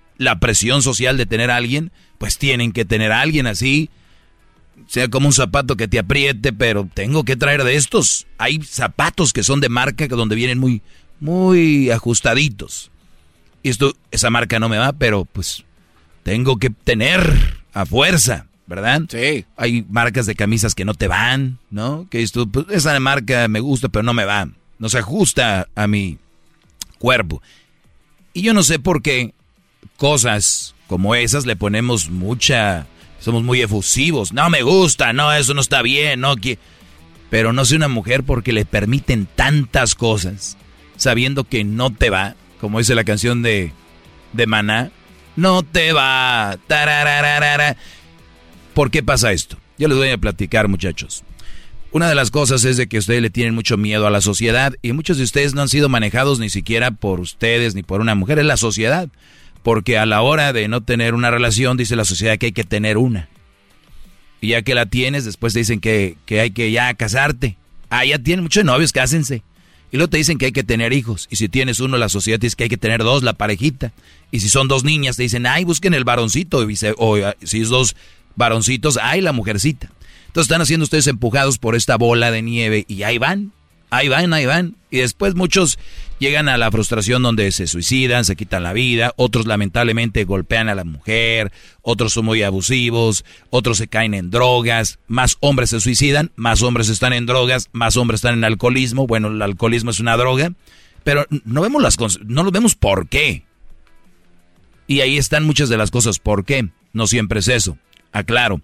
la 0.21 0.39
presión 0.39 0.83
social 0.83 1.17
de 1.17 1.25
tener 1.25 1.49
a 1.49 1.55
alguien, 1.55 1.91
pues 2.19 2.37
tienen 2.37 2.73
que 2.73 2.85
tener 2.85 3.11
a 3.11 3.21
alguien 3.21 3.47
así. 3.47 3.89
Sea 4.87 5.07
como 5.09 5.25
un 5.25 5.33
zapato 5.33 5.75
que 5.75 5.87
te 5.87 5.97
apriete, 5.97 6.53
pero 6.53 6.87
tengo 6.93 7.23
que 7.23 7.35
traer 7.35 7.63
de 7.63 7.75
estos. 7.75 8.27
Hay 8.37 8.61
zapatos 8.61 9.33
que 9.33 9.43
son 9.43 9.61
de 9.61 9.69
marca 9.69 10.07
que 10.07 10.15
donde 10.15 10.35
vienen 10.35 10.59
muy, 10.59 10.83
muy 11.19 11.89
ajustaditos. 11.89 12.91
Y 13.63 13.69
esto, 13.69 13.95
esa 14.11 14.29
marca 14.29 14.59
no 14.59 14.69
me 14.69 14.77
va, 14.77 14.93
pero 14.93 15.25
pues 15.25 15.63
tengo 16.21 16.57
que 16.57 16.69
tener 16.69 17.63
a 17.73 17.87
fuerza, 17.87 18.45
¿verdad? 18.67 19.01
Sí. 19.09 19.45
Hay 19.57 19.87
marcas 19.89 20.27
de 20.27 20.35
camisas 20.35 20.75
que 20.75 20.85
no 20.85 20.93
te 20.93 21.07
van, 21.07 21.57
¿no? 21.71 22.07
Que 22.11 22.21
esto, 22.21 22.45
pues, 22.45 22.67
esa 22.69 22.99
marca 22.99 23.47
me 23.47 23.59
gusta, 23.59 23.89
pero 23.89 24.03
no 24.03 24.13
me 24.13 24.25
va. 24.25 24.47
No 24.77 24.87
se 24.87 24.99
ajusta 24.99 25.67
a 25.73 25.87
mi 25.87 26.19
cuerpo. 26.99 27.41
Y 28.33 28.43
yo 28.43 28.53
no 28.53 28.61
sé 28.61 28.77
por 28.77 29.01
qué 29.01 29.33
cosas 29.97 30.75
como 30.87 31.15
esas 31.15 31.45
le 31.45 31.55
ponemos 31.55 32.09
mucha... 32.09 32.87
Somos 33.19 33.43
muy 33.43 33.61
efusivos. 33.61 34.33
No 34.33 34.49
me 34.49 34.63
gusta, 34.63 35.13
no, 35.13 35.31
eso 35.31 35.53
no 35.53 35.61
está 35.61 35.81
bien, 35.81 36.19
no 36.19 36.35
que... 36.35 36.57
Pero 37.29 37.53
no 37.53 37.63
soy 37.63 37.77
una 37.77 37.87
mujer 37.87 38.23
porque 38.23 38.51
le 38.51 38.65
permiten 38.65 39.25
tantas 39.25 39.95
cosas, 39.95 40.57
sabiendo 40.97 41.45
que 41.45 41.63
no 41.63 41.91
te 41.91 42.09
va, 42.09 42.35
como 42.59 42.79
dice 42.79 42.93
la 42.93 43.05
canción 43.05 43.41
de, 43.41 43.71
de 44.33 44.47
Maná, 44.47 44.91
no 45.35 45.63
te 45.63 45.93
va. 45.93 46.57
¿Por 48.73 48.91
qué 48.91 49.01
pasa 49.01 49.31
esto? 49.31 49.57
Yo 49.77 49.87
les 49.87 49.97
voy 49.97 50.09
a 50.09 50.17
platicar, 50.17 50.67
muchachos. 50.67 51.23
Una 51.91 52.07
de 52.07 52.15
las 52.15 52.31
cosas 52.31 52.63
es 52.63 52.77
de 52.77 52.87
que 52.87 52.97
ustedes 52.97 53.21
le 53.21 53.29
tienen 53.29 53.53
mucho 53.53 53.77
miedo 53.77 54.07
a 54.07 54.11
la 54.11 54.21
sociedad 54.21 54.73
y 54.81 54.93
muchos 54.93 55.17
de 55.17 55.23
ustedes 55.23 55.53
no 55.53 55.61
han 55.61 55.69
sido 55.69 55.89
manejados 55.89 56.39
ni 56.39 56.49
siquiera 56.49 56.91
por 56.91 57.19
ustedes 57.19 57.75
ni 57.75 57.83
por 57.83 57.99
una 57.99 58.15
mujer, 58.15 58.39
es 58.39 58.45
la 58.45 58.57
sociedad. 58.57 59.09
Porque 59.63 59.97
a 59.97 60.05
la 60.05 60.21
hora 60.21 60.53
de 60.53 60.67
no 60.67 60.81
tener 60.81 61.13
una 61.13 61.31
relación 61.31 61.77
dice 61.77 61.95
la 61.95 62.05
sociedad 62.05 62.37
que 62.37 62.47
hay 62.47 62.51
que 62.51 62.63
tener 62.63 62.97
una. 62.97 63.29
Y 64.41 64.49
ya 64.49 64.63
que 64.63 64.73
la 64.73 64.87
tienes, 64.87 65.23
después 65.23 65.53
te 65.53 65.59
dicen 65.59 65.79
que, 65.79 66.17
que 66.25 66.41
hay 66.41 66.51
que 66.51 66.71
ya 66.71 66.93
casarte. 66.95 67.57
Ah, 67.89 68.05
ya 68.05 68.17
tienen 68.17 68.43
muchos 68.43 68.65
novios, 68.65 68.91
cásense. 68.91 69.43
Y 69.91 69.97
luego 69.97 70.09
te 70.09 70.17
dicen 70.17 70.37
que 70.37 70.45
hay 70.45 70.51
que 70.51 70.63
tener 70.63 70.93
hijos. 70.93 71.27
Y 71.29 71.35
si 71.35 71.49
tienes 71.49 71.79
uno, 71.79 71.97
la 71.97 72.09
sociedad 72.09 72.39
dice 72.39 72.55
que 72.55 72.63
hay 72.63 72.69
que 72.69 72.77
tener 72.77 73.03
dos, 73.03 73.23
la 73.23 73.33
parejita. 73.33 73.91
Y 74.31 74.39
si 74.39 74.49
son 74.49 74.67
dos 74.67 74.83
niñas, 74.83 75.17
te 75.17 75.23
dicen, 75.23 75.45
ay, 75.45 75.65
busquen 75.65 75.93
el 75.93 76.05
varoncito. 76.05 76.65
O 76.97 77.17
eh, 77.17 77.35
si 77.43 77.61
es 77.61 77.69
dos 77.69 77.95
varoncitos, 78.35 78.97
ay, 79.01 79.21
la 79.21 79.33
mujercita. 79.33 79.91
Entonces 80.27 80.49
están 80.49 80.61
haciendo 80.61 80.85
ustedes 80.85 81.07
empujados 81.07 81.57
por 81.57 81.75
esta 81.75 81.97
bola 81.97 82.31
de 82.31 82.41
nieve 82.41 82.85
y 82.87 83.03
ahí 83.03 83.17
van, 83.17 83.51
ahí 83.91 84.07
van, 84.07 84.33
ahí 84.33 84.47
van. 84.47 84.75
Y 84.89 84.97
después 84.97 85.35
muchos 85.35 85.77
llegan 86.19 86.49
a 86.49 86.57
la 86.57 86.71
frustración 86.71 87.21
donde 87.21 87.51
se 87.51 87.67
suicidan, 87.67 88.25
se 88.25 88.35
quitan 88.35 88.63
la 88.63 88.73
vida, 88.73 89.13
otros 89.17 89.45
lamentablemente 89.45 90.23
golpean 90.23 90.69
a 90.69 90.75
la 90.75 90.83
mujer, 90.83 91.51
otros 91.81 92.13
son 92.13 92.25
muy 92.25 92.41
abusivos, 92.41 93.23
otros 93.49 93.77
se 93.77 93.87
caen 93.87 94.13
en 94.13 94.31
drogas, 94.31 94.99
más 95.07 95.37
hombres 95.39 95.69
se 95.69 95.79
suicidan, 95.79 96.31
más 96.35 96.61
hombres 96.63 96.89
están 96.89 97.13
en 97.13 97.25
drogas, 97.25 97.69
más 97.71 97.95
hombres 97.97 98.19
están 98.19 98.33
en 98.33 98.43
alcoholismo. 98.43 99.07
Bueno, 99.07 99.27
el 99.27 99.41
alcoholismo 99.41 99.91
es 99.91 99.99
una 99.99 100.17
droga, 100.17 100.53
pero 101.03 101.25
no 101.45 101.61
vemos 101.61 101.81
las 101.81 101.97
no 102.25 102.43
lo 102.43 102.51
vemos 102.51 102.75
por 102.75 103.07
qué. 103.07 103.43
Y 104.87 105.01
ahí 105.01 105.17
están 105.17 105.45
muchas 105.45 105.69
de 105.69 105.77
las 105.77 105.91
cosas 105.91 106.19
por 106.19 106.43
qué. 106.43 106.69
No 106.91 107.07
siempre 107.07 107.39
es 107.39 107.47
eso. 107.47 107.77
Aclaro. 108.11 108.61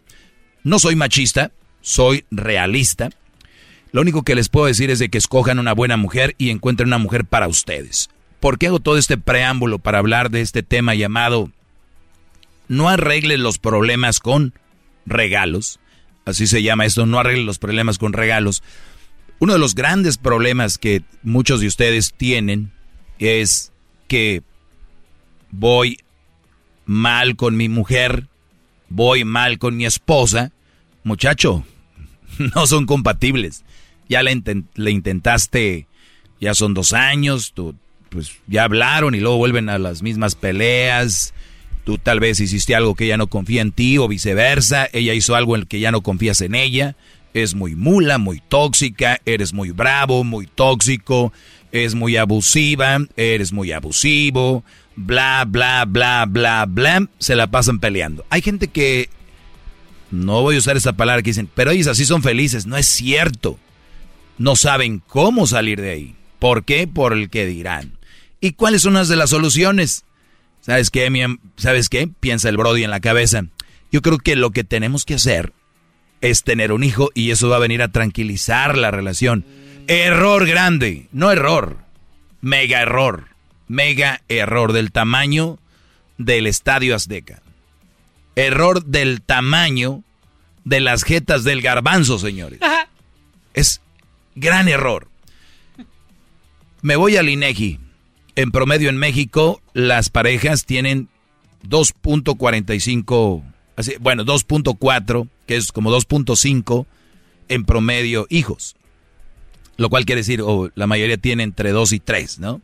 No 0.64 0.80
soy 0.80 0.96
machista, 0.96 1.52
soy 1.80 2.26
realista. 2.32 3.10
Lo 3.92 4.02
único 4.02 4.24
que 4.24 4.36
les 4.36 4.50
puedo 4.50 4.66
decir 4.66 4.90
es 4.90 5.00
de 5.00 5.10
que 5.10 5.18
escojan 5.18 5.60
una 5.60 5.74
buena 5.74 5.98
mujer 5.98 6.36
y 6.38 6.50
encuentren 6.50 6.90
una 6.90 6.98
mujer 6.98 7.26
para 7.26 7.48
ustedes. 7.48 8.10
¿Por 8.40 8.58
qué 8.58 8.68
hago 8.68 8.80
todo 8.80 8.98
este 8.98 9.18
preámbulo 9.18 9.80
para 9.80 10.00
hablar 10.00 10.30
de 10.30 10.42
este 10.42 10.64
tema 10.64 10.94
llamado 10.94 11.52
No 12.68 12.90
arregle 12.90 13.38
los 13.38 13.58
problemas 13.58 14.20
con 14.20 14.54
regalos? 15.06 15.80
Así 16.26 16.46
se 16.46 16.62
llama 16.62 16.86
esto, 16.86 17.06
no 17.06 17.20
arregle 17.20 17.46
los 17.46 17.58
problemas 17.58 17.98
con 17.98 18.14
regalos. 18.14 18.62
Uno 19.40 19.54
de 19.54 19.60
los 19.60 19.76
grandes 19.76 20.18
problemas 20.18 20.78
que 20.78 21.04
muchos 21.24 21.62
de 21.62 21.68
ustedes 21.68 22.14
tienen 22.14 22.72
es 23.20 23.72
que 24.08 24.42
voy 25.52 26.00
mal 26.86 27.36
con 27.36 27.56
mi 27.56 27.70
mujer, 27.70 28.28
voy 28.90 29.24
mal 29.24 29.58
con 29.58 29.78
mi 29.78 29.86
esposa. 29.86 30.52
Muchacho, 31.04 31.66
no 32.56 32.68
son 32.68 32.86
compatibles. 32.86 33.64
Ya 34.10 34.24
le, 34.24 34.32
inten- 34.32 34.66
le 34.76 34.92
intentaste, 34.92 35.88
ya 36.40 36.54
son 36.54 36.74
dos 36.74 36.94
años, 36.94 37.52
tú, 37.54 37.76
pues 38.10 38.32
ya 38.48 38.64
hablaron 38.64 39.16
y 39.16 39.20
luego 39.20 39.38
vuelven 39.38 39.70
a 39.70 39.78
las 39.80 40.02
mismas 40.02 40.36
peleas. 40.36 41.34
Tú 41.84 41.98
tal 41.98 42.20
vez 42.20 42.40
hiciste 42.40 42.76
algo 42.76 42.96
que 42.96 43.06
ella 43.06 43.18
no 43.18 43.28
confía 43.28 43.62
en 43.62 43.72
ti 43.72 43.98
o 43.98 44.08
viceversa. 44.08 44.90
Ella 44.92 45.14
hizo 45.14 45.36
algo 45.36 45.56
en 45.56 45.62
el 45.62 45.68
que 45.68 45.80
ya 45.80 45.92
no 45.92 46.02
confías 46.02 46.42
en 46.42 46.54
ella. 46.56 46.96
Es 47.34 47.56
muy 47.56 47.76
mula, 47.76 48.18
muy 48.18 48.42
tóxica, 48.48 49.22
eres 49.26 49.54
muy 49.54 49.72
bravo, 49.72 50.24
muy 50.24 50.48
tóxico, 50.48 51.32
es 51.72 51.96
muy 51.96 52.18
abusiva, 52.18 52.98
eres 53.16 53.54
muy 53.54 53.72
abusivo, 53.72 54.64
bla, 54.96 55.46
bla, 55.48 55.86
bla, 55.86 56.26
bla, 56.28 56.66
bla. 56.68 57.08
Se 57.20 57.36
la 57.36 57.48
pasan 57.48 57.80
peleando. 57.80 58.26
Hay 58.30 58.42
gente 58.42 58.68
que, 58.68 59.10
no 60.12 60.42
voy 60.42 60.56
a 60.56 60.60
usar 60.60 60.78
esa 60.78 60.94
palabra 60.94 61.22
que 61.22 61.30
dicen, 61.30 61.50
pero 61.54 61.72
ellos 61.72 61.88
así 61.88 62.06
son 62.06 62.24
felices. 62.24 62.66
No 62.66 62.76
es 62.78 62.88
cierto. 62.88 63.60
No 64.38 64.56
saben 64.56 65.02
cómo 65.06 65.48
salir 65.48 65.82
de 65.82 65.92
ahí. 65.92 66.16
¿Por 66.40 66.64
qué? 66.64 66.88
Por 66.88 67.14
el 67.14 67.30
que 67.30 67.46
dirán. 67.46 67.98
¿Y 68.40 68.52
cuáles 68.54 68.84
son 68.84 68.94
las 68.94 69.08
de 69.08 69.16
las 69.16 69.32
soluciones? 69.32 70.06
¿Sabes 70.62 70.92
qué, 70.92 71.10
¿Sabes 71.56 71.90
qué? 71.90 72.08
Piensa 72.20 72.50
el 72.50 72.58
Brody 72.58 72.84
en 72.84 72.92
la 72.92 73.00
cabeza. 73.00 73.46
Yo 73.92 74.02
creo 74.02 74.18
que 74.18 74.36
lo 74.36 74.52
que 74.52 74.64
tenemos 74.64 75.06
que 75.06 75.16
hacer 75.16 75.54
es 76.22 76.44
tener 76.44 76.72
un 76.72 76.84
hijo 76.84 77.10
y 77.14 77.32
eso 77.32 77.50
va 77.50 77.56
a 77.56 77.60
venir 77.60 77.82
a 77.82 77.92
tranquilizar 77.92 78.78
la 78.78 78.92
relación. 78.92 79.46
Error 79.88 80.46
grande, 80.46 81.08
no 81.12 81.32
error, 81.32 81.78
mega 82.42 82.82
error, 82.82 83.30
mega 83.68 84.22
error 84.28 84.74
del 84.74 84.92
tamaño 84.92 85.60
del 86.18 86.48
Estadio 86.48 86.96
Azteca. 86.96 87.42
Error 88.36 88.84
del 88.84 89.22
tamaño 89.22 90.04
de 90.66 90.82
las 90.82 91.04
jetas 91.04 91.44
del 91.44 91.62
garbanzo, 91.62 92.20
señores. 92.20 92.60
Es 93.54 93.82
gran 94.38 94.68
error. 94.68 95.10
Me 96.82 96.96
voy 96.96 97.18
al 97.18 97.28
INEGI. 97.28 97.80
En 98.36 98.52
promedio 98.52 98.90
en 98.90 98.98
México, 98.98 99.62
las 99.74 100.10
parejas 100.10 100.66
tienen 100.66 101.10
2.45, 101.68 103.44
así, 103.76 103.96
bueno, 104.00 104.24
2.4, 104.26 105.28
que 105.48 105.56
es 105.56 105.72
como 105.72 105.90
2.5 105.92 106.86
en 107.50 107.66
promedio 107.66 108.28
hijos. 108.30 108.76
Lo 109.78 109.90
cual 109.90 110.06
quiere 110.06 110.22
decir, 110.22 110.42
o 110.44 110.70
la 110.76 110.86
mayoría 110.86 111.18
tiene 111.18 111.42
entre 111.44 111.72
2 111.72 111.94
y 111.94 112.00
3, 112.00 112.40
¿no? 112.40 112.62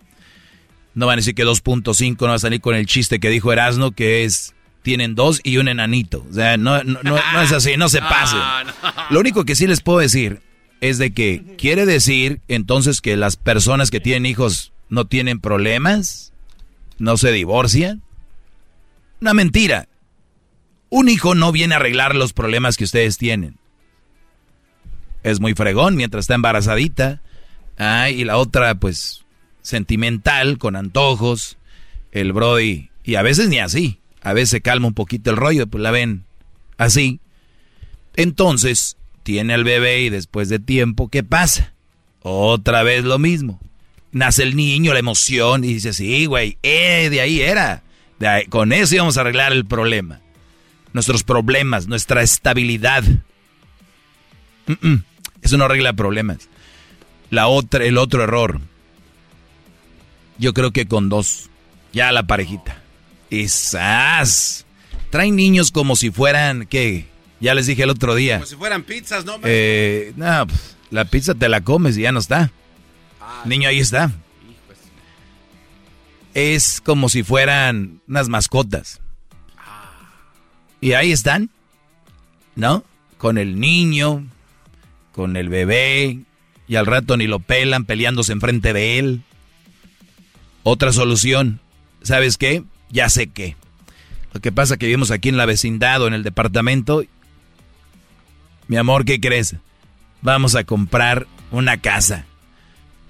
No 0.93 1.07
van 1.07 1.13
a 1.13 1.17
decir 1.17 1.33
que 1.33 1.43
2.5 1.43 2.17
no 2.21 2.27
va 2.27 2.35
a 2.35 2.39
salir 2.39 2.61
con 2.61 2.75
el 2.75 2.85
chiste 2.85 3.19
que 3.19 3.31
dijo 3.31 3.51
Erasno, 3.51 3.91
que 3.91 4.25
es, 4.25 4.53
tienen 4.83 5.15
dos 5.15 5.41
y 5.43 5.57
un 5.57 5.69
enanito. 5.69 6.23
O 6.29 6.33
sea, 6.33 6.55
no, 6.57 6.83
no, 6.83 6.99
no, 7.01 7.15
no 7.33 7.41
es 7.41 7.51
así, 7.51 7.77
no 7.77 7.89
se 7.89 7.99
pasen. 8.01 8.39
Lo 9.09 9.19
único 9.19 9.43
que 9.43 9.55
sí 9.55 9.65
les 9.65 9.81
puedo 9.81 9.99
decir 9.99 10.39
es 10.83 10.97
de 10.97 11.13
que 11.13 11.55
quiere 11.57 11.85
decir 11.85 12.41
entonces 12.49 12.99
que 12.99 13.15
las 13.15 13.37
personas 13.37 13.89
que 13.89 14.01
tienen 14.01 14.25
hijos 14.25 14.73
no 14.89 15.05
tienen 15.05 15.39
problemas, 15.39 16.33
no 16.99 17.15
se 17.15 17.31
divorcian. 17.31 18.01
Una 19.21 19.33
mentira. 19.33 19.87
Un 20.89 21.07
hijo 21.07 21.35
no 21.35 21.53
viene 21.53 21.73
a 21.73 21.77
arreglar 21.77 22.15
los 22.15 22.33
problemas 22.33 22.75
que 22.75 22.83
ustedes 22.83 23.17
tienen. 23.17 23.55
Es 25.23 25.39
muy 25.39 25.53
fregón 25.53 25.95
mientras 25.95 26.23
está 26.23 26.35
embarazadita. 26.35 27.21
Ah, 27.77 28.09
y 28.09 28.25
la 28.25 28.35
otra, 28.35 28.75
pues, 28.75 29.23
sentimental, 29.61 30.57
con 30.57 30.75
antojos. 30.75 31.57
El 32.11 32.33
Brody. 32.33 32.89
Y 33.05 33.15
a 33.15 33.21
veces 33.21 33.47
ni 33.47 33.59
así. 33.59 33.99
A 34.21 34.33
veces 34.33 34.49
se 34.49 34.61
calma 34.61 34.87
un 34.87 34.93
poquito 34.93 35.31
el 35.31 35.37
rollo, 35.37 35.65
pues 35.65 35.81
la 35.81 35.91
ven 35.91 36.25
así. 36.77 37.21
Entonces, 38.17 38.97
tiene 39.23 39.53
al 39.53 39.63
bebé 39.63 40.01
y 40.01 40.09
después 40.09 40.49
de 40.49 40.59
tiempo, 40.59 41.09
¿qué 41.09 41.23
pasa? 41.23 41.73
Otra 42.21 42.83
vez 42.83 43.03
lo 43.03 43.19
mismo. 43.19 43.59
Nace 44.11 44.43
el 44.43 44.55
niño, 44.55 44.93
la 44.93 44.99
emoción, 44.99 45.63
y 45.63 45.73
dice, 45.73 45.93
sí, 45.93 46.25
güey, 46.25 46.57
eh, 46.61 47.09
de 47.09 47.21
ahí 47.21 47.41
era. 47.41 47.83
Con 48.49 48.71
eso 48.71 48.95
íbamos 48.95 49.17
a 49.17 49.21
arreglar 49.21 49.51
el 49.51 49.65
problema. 49.65 50.21
Nuestros 50.93 51.23
problemas, 51.23 51.87
nuestra 51.87 52.21
estabilidad. 52.21 53.03
Mm, 54.67 54.87
mm, 54.87 55.03
Eso 55.41 55.57
no 55.57 55.65
arregla 55.65 55.93
problemas. 55.93 56.49
La 57.29 57.47
otra, 57.47 57.83
el 57.83 57.97
otro 57.97 58.23
error. 58.23 58.61
Yo 60.37 60.53
creo 60.53 60.71
que 60.71 60.87
con 60.87 61.09
dos. 61.09 61.49
Ya 61.91 62.11
la 62.11 62.27
parejita. 62.27 62.77
Quizás. 63.29 64.65
Traen 65.09 65.35
niños 65.35 65.71
como 65.71 65.95
si 65.95 66.11
fueran, 66.11 66.65
¿qué? 66.67 67.07
Ya 67.43 67.53
les 67.53 67.67
dije 67.67 67.83
el 67.83 67.89
otro 67.89 68.15
día. 68.15 68.37
Como 68.37 68.45
si 68.45 68.55
fueran 68.55 68.83
pizzas, 68.83 69.25
¿no? 69.25 69.37
Eh, 69.43 70.13
no, 70.15 70.47
pues, 70.47 70.77
la 70.91 71.03
pizza 71.03 71.35
te 71.35 71.49
la 71.49 71.59
comes 71.59 71.97
y 71.97 72.03
ya 72.03 72.13
no 72.13 72.19
está. 72.19 72.51
Niño, 73.43 73.67
ahí 73.67 73.79
está. 73.79 74.13
Es 76.33 76.79
como 76.79 77.09
si 77.09 77.21
fueran 77.21 77.99
unas 78.07 78.29
mascotas. 78.29 79.01
Y 80.79 80.93
ahí 80.93 81.11
están, 81.11 81.49
¿no? 82.55 82.85
Con 83.17 83.37
el 83.37 83.59
niño, 83.59 84.25
con 85.11 85.35
el 85.35 85.49
bebé, 85.49 86.19
y 86.69 86.75
al 86.77 86.85
rato 86.85 87.17
ni 87.17 87.27
lo 87.27 87.39
pelan 87.39 87.83
peleándose 87.83 88.31
enfrente 88.31 88.71
de 88.71 88.99
él. 88.99 89.21
Otra 90.63 90.93
solución, 90.93 91.59
¿sabes 92.03 92.37
qué? 92.37 92.63
Ya 92.89 93.09
sé 93.09 93.27
qué. 93.27 93.57
Lo 94.31 94.39
que 94.39 94.53
pasa 94.53 94.77
que 94.77 94.85
vivimos 94.85 95.11
aquí 95.11 95.27
en 95.27 95.35
la 95.35 95.45
vecindad 95.45 96.01
o 96.01 96.07
en 96.07 96.13
el 96.13 96.23
departamento. 96.23 97.03
Mi 98.73 98.79
amor, 98.79 99.05
¿qué 99.05 99.19
crees? 99.19 99.55
Vamos 100.23 100.55
a 100.55 100.63
comprar 100.63 101.27
una 101.51 101.77
casa. 101.77 102.25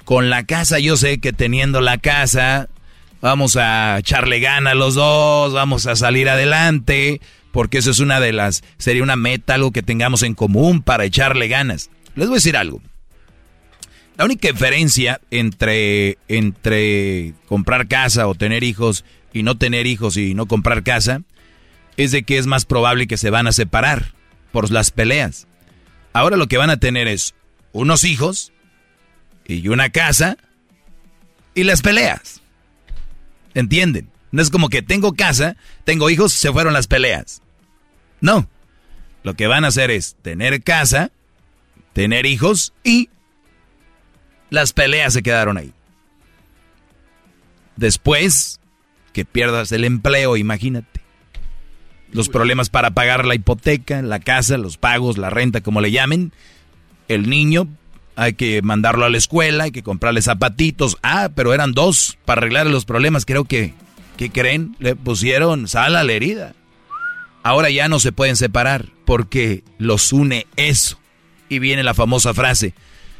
Con 0.03 0.29
la 0.29 0.43
casa 0.43 0.77
yo 0.77 0.97
sé 0.97 1.19
que 1.19 1.31
teniendo 1.31 1.79
la 1.79 1.99
casa 1.99 2.67
vamos 3.21 3.55
a 3.55 3.97
echarle 3.97 4.41
gana 4.41 4.73
los 4.73 4.95
dos, 4.95 5.53
vamos 5.53 5.87
a 5.87 5.95
salir 5.95 6.27
adelante, 6.27 7.21
porque 7.53 7.77
eso 7.77 7.91
es 7.91 8.01
una 8.01 8.19
de 8.19 8.33
las, 8.33 8.61
sería 8.77 9.03
una 9.03 9.15
meta, 9.15 9.53
algo 9.53 9.71
que 9.71 9.81
tengamos 9.83 10.23
en 10.23 10.33
común 10.35 10.81
para 10.81 11.05
echarle 11.05 11.47
ganas. 11.47 11.89
Les 12.15 12.27
voy 12.27 12.35
a 12.35 12.39
decir 12.39 12.57
algo. 12.57 12.81
La 14.17 14.25
única 14.25 14.49
diferencia 14.49 15.21
entre, 15.31 16.17
entre 16.27 17.35
comprar 17.47 17.87
casa 17.87 18.27
o 18.27 18.35
tener 18.35 18.65
hijos 18.65 19.05
y 19.31 19.43
no 19.43 19.57
tener 19.57 19.87
hijos 19.87 20.17
y 20.17 20.33
no 20.33 20.45
comprar 20.45 20.83
casa 20.83 21.21
es 21.95 22.11
de 22.11 22.23
que 22.23 22.37
es 22.37 22.47
más 22.47 22.65
probable 22.65 23.07
que 23.07 23.15
se 23.15 23.29
van 23.29 23.47
a 23.47 23.53
separar 23.53 24.07
por 24.51 24.69
las 24.69 24.91
peleas. 24.91 25.47
Ahora 26.13 26.37
lo 26.37 26.47
que 26.47 26.57
van 26.57 26.69
a 26.69 26.77
tener 26.77 27.07
es 27.07 27.33
unos 27.71 28.03
hijos 28.03 28.53
y 29.45 29.67
una 29.67 29.89
casa 29.89 30.37
y 31.55 31.63
las 31.63 31.81
peleas. 31.81 32.41
¿Entienden? 33.53 34.09
No 34.31 34.41
es 34.41 34.49
como 34.49 34.69
que 34.69 34.81
tengo 34.81 35.13
casa, 35.13 35.57
tengo 35.83 36.09
hijos, 36.09 36.33
se 36.33 36.51
fueron 36.51 36.73
las 36.73 36.87
peleas. 36.87 37.41
No. 38.21 38.47
Lo 39.23 39.35
que 39.35 39.47
van 39.47 39.63
a 39.63 39.67
hacer 39.69 39.91
es 39.91 40.15
tener 40.21 40.63
casa, 40.63 41.11
tener 41.93 42.25
hijos 42.25 42.73
y 42.83 43.09
las 44.49 44.73
peleas 44.73 45.13
se 45.13 45.23
quedaron 45.23 45.57
ahí. 45.57 45.73
Después 47.75 48.59
que 49.13 49.25
pierdas 49.25 49.71
el 49.71 49.83
empleo, 49.83 50.37
imagínate. 50.37 50.92
Los 52.13 52.29
problemas 52.29 52.69
para 52.69 52.91
pagar 52.91 53.25
la 53.25 53.35
hipoteca, 53.35 54.01
la 54.01 54.19
casa, 54.19 54.57
los 54.57 54.77
pagos, 54.77 55.17
la 55.17 55.29
renta, 55.29 55.61
como 55.61 55.81
le 55.81 55.91
llamen. 55.91 56.31
El 57.07 57.29
niño, 57.29 57.67
hay 58.15 58.33
que 58.33 58.61
mandarlo 58.61 59.05
a 59.05 59.09
la 59.09 59.17
escuela, 59.17 59.65
hay 59.65 59.71
que 59.71 59.83
comprarle 59.83 60.21
zapatitos. 60.21 60.97
Ah, 61.01 61.29
pero 61.35 61.53
eran 61.53 61.73
dos 61.73 62.17
para 62.25 62.39
arreglar 62.39 62.67
los 62.67 62.85
problemas. 62.85 63.25
Creo 63.25 63.45
que, 63.45 63.73
¿qué 64.17 64.29
creen? 64.29 64.75
Le 64.79 64.95
pusieron 64.95 65.67
sal 65.67 65.95
a 65.95 66.03
la 66.03 66.13
herida. 66.13 66.53
Ahora 67.41 67.69
ya 67.69 67.87
no 67.89 67.99
se 67.99 68.11
pueden 68.11 68.35
separar 68.37 68.89
porque 69.05 69.63
los 69.79 70.13
une 70.13 70.45
eso. 70.55 70.99
Y 71.49 71.59
viene 71.59 71.83
la 71.83 71.93
famosa 71.93 72.33
frase, 72.33 72.73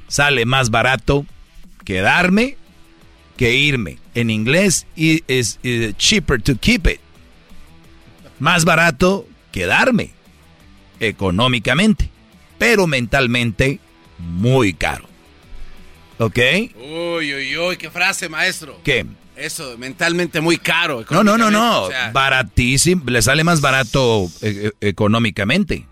sale 0.08 0.46
más 0.46 0.70
barato 0.70 1.26
quedarme 1.84 2.58
que 3.38 3.56
irme. 3.56 3.98
En 4.16 4.30
inglés 4.30 4.86
y- 4.96 5.24
es 5.28 5.60
eh, 5.64 5.94
cheaper 5.98 6.42
to 6.42 6.56
keep 6.56 6.88
it. 6.88 7.00
Más 8.44 8.66
barato 8.66 9.26
quedarme 9.54 10.12
económicamente, 11.00 12.10
pero 12.58 12.88
mentalmente 12.88 13.80
muy 14.20 14.74
caro. 14.74 15.08
¿Ok? 16.18 16.38
Uy, 16.76 17.34
uy, 17.36 17.58
uy, 17.58 17.78
qué 17.78 17.90
frase, 17.90 18.28
maestro. 18.28 18.82
¿Qué? 18.84 19.06
Eso, 19.38 19.78
mentalmente 19.78 20.42
muy 20.42 20.58
caro. 20.58 21.06
No, 21.10 21.24
no, 21.24 21.38
no, 21.38 21.50
no. 21.50 21.84
económicamente, 21.84 21.84
o 21.84 21.90
sea, 21.90 22.12
Baratísimo. 22.12 23.04
Le 23.06 23.22
sale 23.22 23.46
más 23.46 23.62
barato 23.62 24.30
eh, 24.42 24.72
eh, 24.82 24.90
económicamente. 24.90 25.88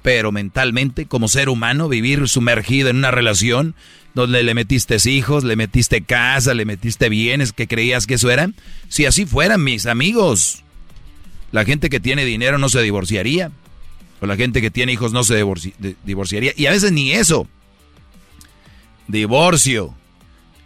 Pero 0.00 0.32
mentalmente, 0.32 1.04
como 1.04 1.28
ser 1.28 1.50
humano, 1.50 1.90
vivir 1.90 2.26
sumergido 2.26 2.88
en 2.88 2.96
una 2.96 3.10
relación 3.10 3.74
donde 4.14 4.42
le 4.42 4.54
metiste 4.54 4.96
hijos, 5.04 5.44
le 5.44 5.56
metiste 5.56 6.00
casa, 6.00 6.54
le 6.54 6.64
metiste 6.64 7.10
bienes 7.10 7.52
que 7.52 7.68
creías 7.68 8.06
que 8.06 8.14
eso 8.14 8.30
era. 8.30 8.48
Si 8.88 9.04
así 9.04 9.26
fueran 9.26 9.62
mis 9.62 9.84
amigos, 9.84 10.64
la 11.52 11.64
gente 11.64 11.90
que 11.90 12.00
tiene 12.00 12.24
dinero 12.24 12.58
no 12.58 12.68
se 12.68 12.82
divorciaría. 12.82 13.50
O 14.20 14.26
la 14.26 14.36
gente 14.36 14.60
que 14.60 14.70
tiene 14.70 14.92
hijos 14.92 15.12
no 15.12 15.24
se 15.24 15.42
divorciaría. 16.04 16.52
Y 16.56 16.66
a 16.66 16.72
veces 16.72 16.92
ni 16.92 17.12
eso. 17.12 17.48
Divorcio, 19.08 19.94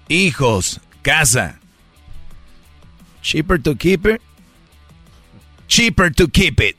hijos, 0.09 0.81
casa. 1.03 1.61
Cheaper 3.23 3.63
to 3.63 3.77
keep 3.77 4.07
it 4.07 4.21
cheaper 5.75 6.13
to 6.15 6.29
keep 6.29 6.61
it. 6.61 6.77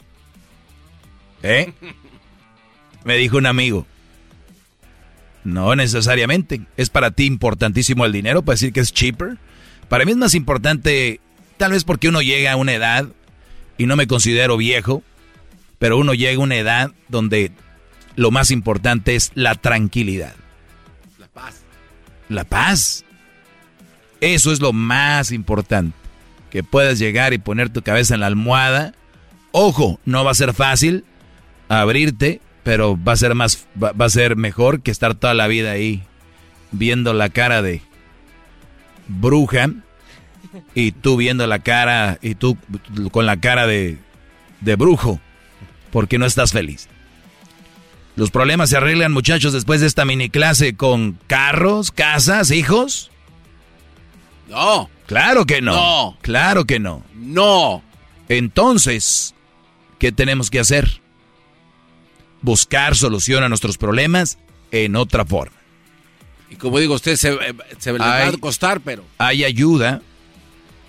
¿Eh? 1.43 1.73
Me 3.03 3.17
dijo 3.17 3.37
un 3.37 3.45
amigo. 3.45 3.85
No 5.43 5.75
necesariamente. 5.75 6.61
Es 6.77 6.89
para 6.89 7.11
ti 7.11 7.25
importantísimo 7.25 8.05
el 8.05 8.11
dinero 8.11 8.43
para 8.43 8.55
decir 8.55 8.73
que 8.73 8.79
es 8.79 8.93
cheaper. 8.93 9.37
Para 9.89 10.05
mí 10.05 10.11
es 10.11 10.17
más 10.17 10.33
importante, 10.33 11.19
tal 11.57 11.73
vez 11.73 11.83
porque 11.83 12.09
uno 12.09 12.21
llega 12.21 12.53
a 12.53 12.55
una 12.55 12.73
edad, 12.73 13.07
y 13.77 13.85
no 13.85 13.95
me 13.95 14.07
considero 14.07 14.57
viejo, 14.57 15.03
pero 15.79 15.97
uno 15.97 16.13
llega 16.13 16.39
a 16.39 16.43
una 16.43 16.55
edad 16.55 16.91
donde 17.07 17.51
lo 18.15 18.31
más 18.31 18.51
importante 18.51 19.15
es 19.15 19.31
la 19.35 19.55
tranquilidad. 19.55 20.33
La 21.19 21.27
paz. 21.27 21.61
La 22.29 22.43
paz. 22.43 23.05
Eso 24.21 24.51
es 24.51 24.59
lo 24.59 24.73
más 24.73 25.31
importante. 25.31 25.95
Que 26.49 26.63
puedas 26.63 26.99
llegar 26.99 27.33
y 27.33 27.37
poner 27.37 27.69
tu 27.69 27.81
cabeza 27.81 28.13
en 28.13 28.21
la 28.21 28.27
almohada. 28.27 28.93
Ojo, 29.51 29.99
no 30.05 30.23
va 30.23 30.31
a 30.31 30.35
ser 30.35 30.53
fácil 30.53 31.03
abrirte, 31.67 32.41
pero 32.63 33.01
va 33.01 33.13
a 33.13 33.17
ser 33.17 33.35
más, 33.35 33.67
va, 33.81 33.91
va 33.91 34.05
a 34.05 34.09
ser 34.09 34.35
mejor 34.35 34.81
que 34.81 34.91
estar 34.91 35.15
toda 35.15 35.33
la 35.33 35.47
vida 35.47 35.71
ahí 35.71 36.03
viendo 36.71 37.13
la 37.13 37.29
cara 37.29 37.61
de 37.61 37.81
bruja 39.07 39.69
y 40.73 40.91
tú 40.91 41.17
viendo 41.17 41.47
la 41.47 41.59
cara 41.59 42.17
y 42.21 42.35
tú 42.35 42.57
con 43.11 43.25
la 43.25 43.39
cara 43.39 43.67
de, 43.67 43.97
de 44.61 44.75
brujo 44.75 45.19
porque 45.91 46.17
no 46.17 46.25
estás 46.25 46.51
feliz. 46.51 46.89
Los 48.15 48.31
problemas 48.31 48.69
se 48.69 48.77
arreglan, 48.77 49.11
muchachos, 49.11 49.51
después 49.53 49.81
de 49.81 49.87
esta 49.87 50.05
mini 50.05 50.29
clase 50.29 50.75
con 50.75 51.19
carros, 51.27 51.91
casas, 51.91 52.51
hijos. 52.51 53.11
No. 54.49 54.89
Claro 55.05 55.45
que 55.45 55.61
no. 55.61 55.73
No. 55.73 56.17
Claro 56.21 56.65
que 56.65 56.79
no. 56.79 57.03
No. 57.13 57.83
Entonces, 58.29 59.35
¿qué 59.99 60.11
tenemos 60.11 60.49
que 60.49 60.59
hacer? 60.59 61.01
Buscar 62.41 62.95
solución 62.95 63.43
a 63.43 63.49
nuestros 63.49 63.77
problemas 63.77 64.37
en 64.71 64.95
otra 64.95 65.25
forma. 65.25 65.55
Y 66.49 66.55
como 66.55 66.79
digo, 66.79 66.95
usted 66.95 67.15
se, 67.17 67.33
eh, 67.33 67.53
se 67.79 67.91
le 67.91 67.99
va 67.99 68.27
a 68.27 68.31
costar, 68.33 68.79
pero. 68.79 69.03
Hay 69.17 69.43
ayuda 69.43 70.01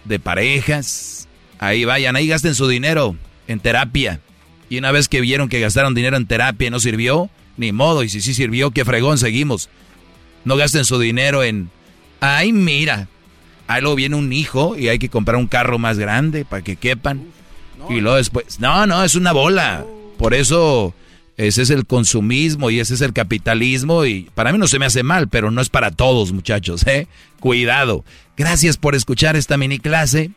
de 0.06 0.18
parejas. 0.18 1.28
Ahí 1.58 1.84
vayan, 1.84 2.16
ahí 2.16 2.26
gasten 2.26 2.54
su 2.54 2.68
dinero 2.68 3.16
en 3.46 3.60
terapia. 3.60 4.20
Y 4.68 4.78
una 4.78 4.92
vez 4.92 5.08
que 5.08 5.20
vieron 5.20 5.48
que 5.48 5.60
gastaron 5.60 5.94
dinero 5.94 6.16
en 6.16 6.26
terapia 6.26 6.68
y 6.68 6.70
no 6.70 6.80
sirvió, 6.80 7.30
ni 7.56 7.72
modo. 7.72 8.02
Y 8.02 8.08
si 8.08 8.20
sí 8.20 8.34
sirvió, 8.34 8.70
qué 8.70 8.84
fregón, 8.84 9.18
seguimos. 9.18 9.68
No 10.44 10.56
gasten 10.56 10.84
su 10.84 10.98
dinero 10.98 11.42
en, 11.42 11.70
ay, 12.20 12.52
mira, 12.52 13.08
ahí 13.66 13.80
luego 13.80 13.96
viene 13.96 14.16
un 14.16 14.32
hijo 14.32 14.76
y 14.76 14.88
hay 14.88 14.98
que 14.98 15.08
comprar 15.08 15.36
un 15.36 15.46
carro 15.46 15.78
más 15.78 15.98
grande 15.98 16.44
para 16.44 16.62
que 16.62 16.76
quepan. 16.76 17.24
y 17.88 18.00
luego 18.00 18.16
después, 18.16 18.60
no, 18.60 18.86
no, 18.86 19.02
es 19.04 19.14
una 19.14 19.32
bola. 19.32 19.84
Por 20.18 20.34
eso 20.34 20.94
ese 21.36 21.62
es 21.62 21.70
el 21.70 21.86
consumismo 21.86 22.70
y 22.70 22.80
ese 22.80 22.94
es 22.94 23.00
el 23.00 23.12
capitalismo 23.12 24.04
y 24.04 24.30
para 24.34 24.52
mí 24.52 24.58
no 24.58 24.68
se 24.68 24.78
me 24.78 24.86
hace 24.86 25.02
mal, 25.02 25.28
pero 25.28 25.50
no 25.50 25.60
es 25.60 25.68
para 25.68 25.90
todos, 25.90 26.32
muchachos, 26.32 26.86
¿eh? 26.86 27.06
Cuidado. 27.40 28.04
Gracias 28.36 28.76
por 28.76 28.94
escuchar 28.94 29.36
esta 29.36 29.56
mini 29.56 29.78
clase. 29.78 30.30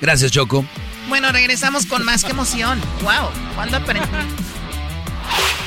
Gracias, 0.00 0.32
Choco. 0.32 0.64
Bueno, 1.08 1.32
regresamos 1.32 1.86
con 1.86 2.04
más 2.04 2.24
que 2.24 2.30
emoción. 2.30 2.80
Wow, 3.02 3.30
¿cuándo 3.54 3.78
aprendí? 3.78 4.06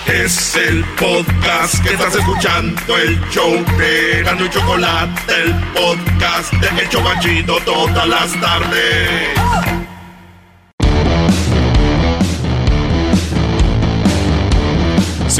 Es 0.07 0.55
el 0.55 0.83
podcast 0.99 1.83
que 1.83 1.93
estás 1.93 2.15
escuchando, 2.15 2.97
el 2.97 3.19
show 3.29 3.53
de 3.77 4.23
Gano 4.23 4.45
y 4.45 4.49
Chocolate, 4.49 5.33
el 5.43 5.53
podcast 5.73 6.53
de 6.53 6.81
El 6.81 6.89
Chobachito 6.89 7.57
todas 7.63 8.07
las 8.07 8.41
tardes. 8.41 9.90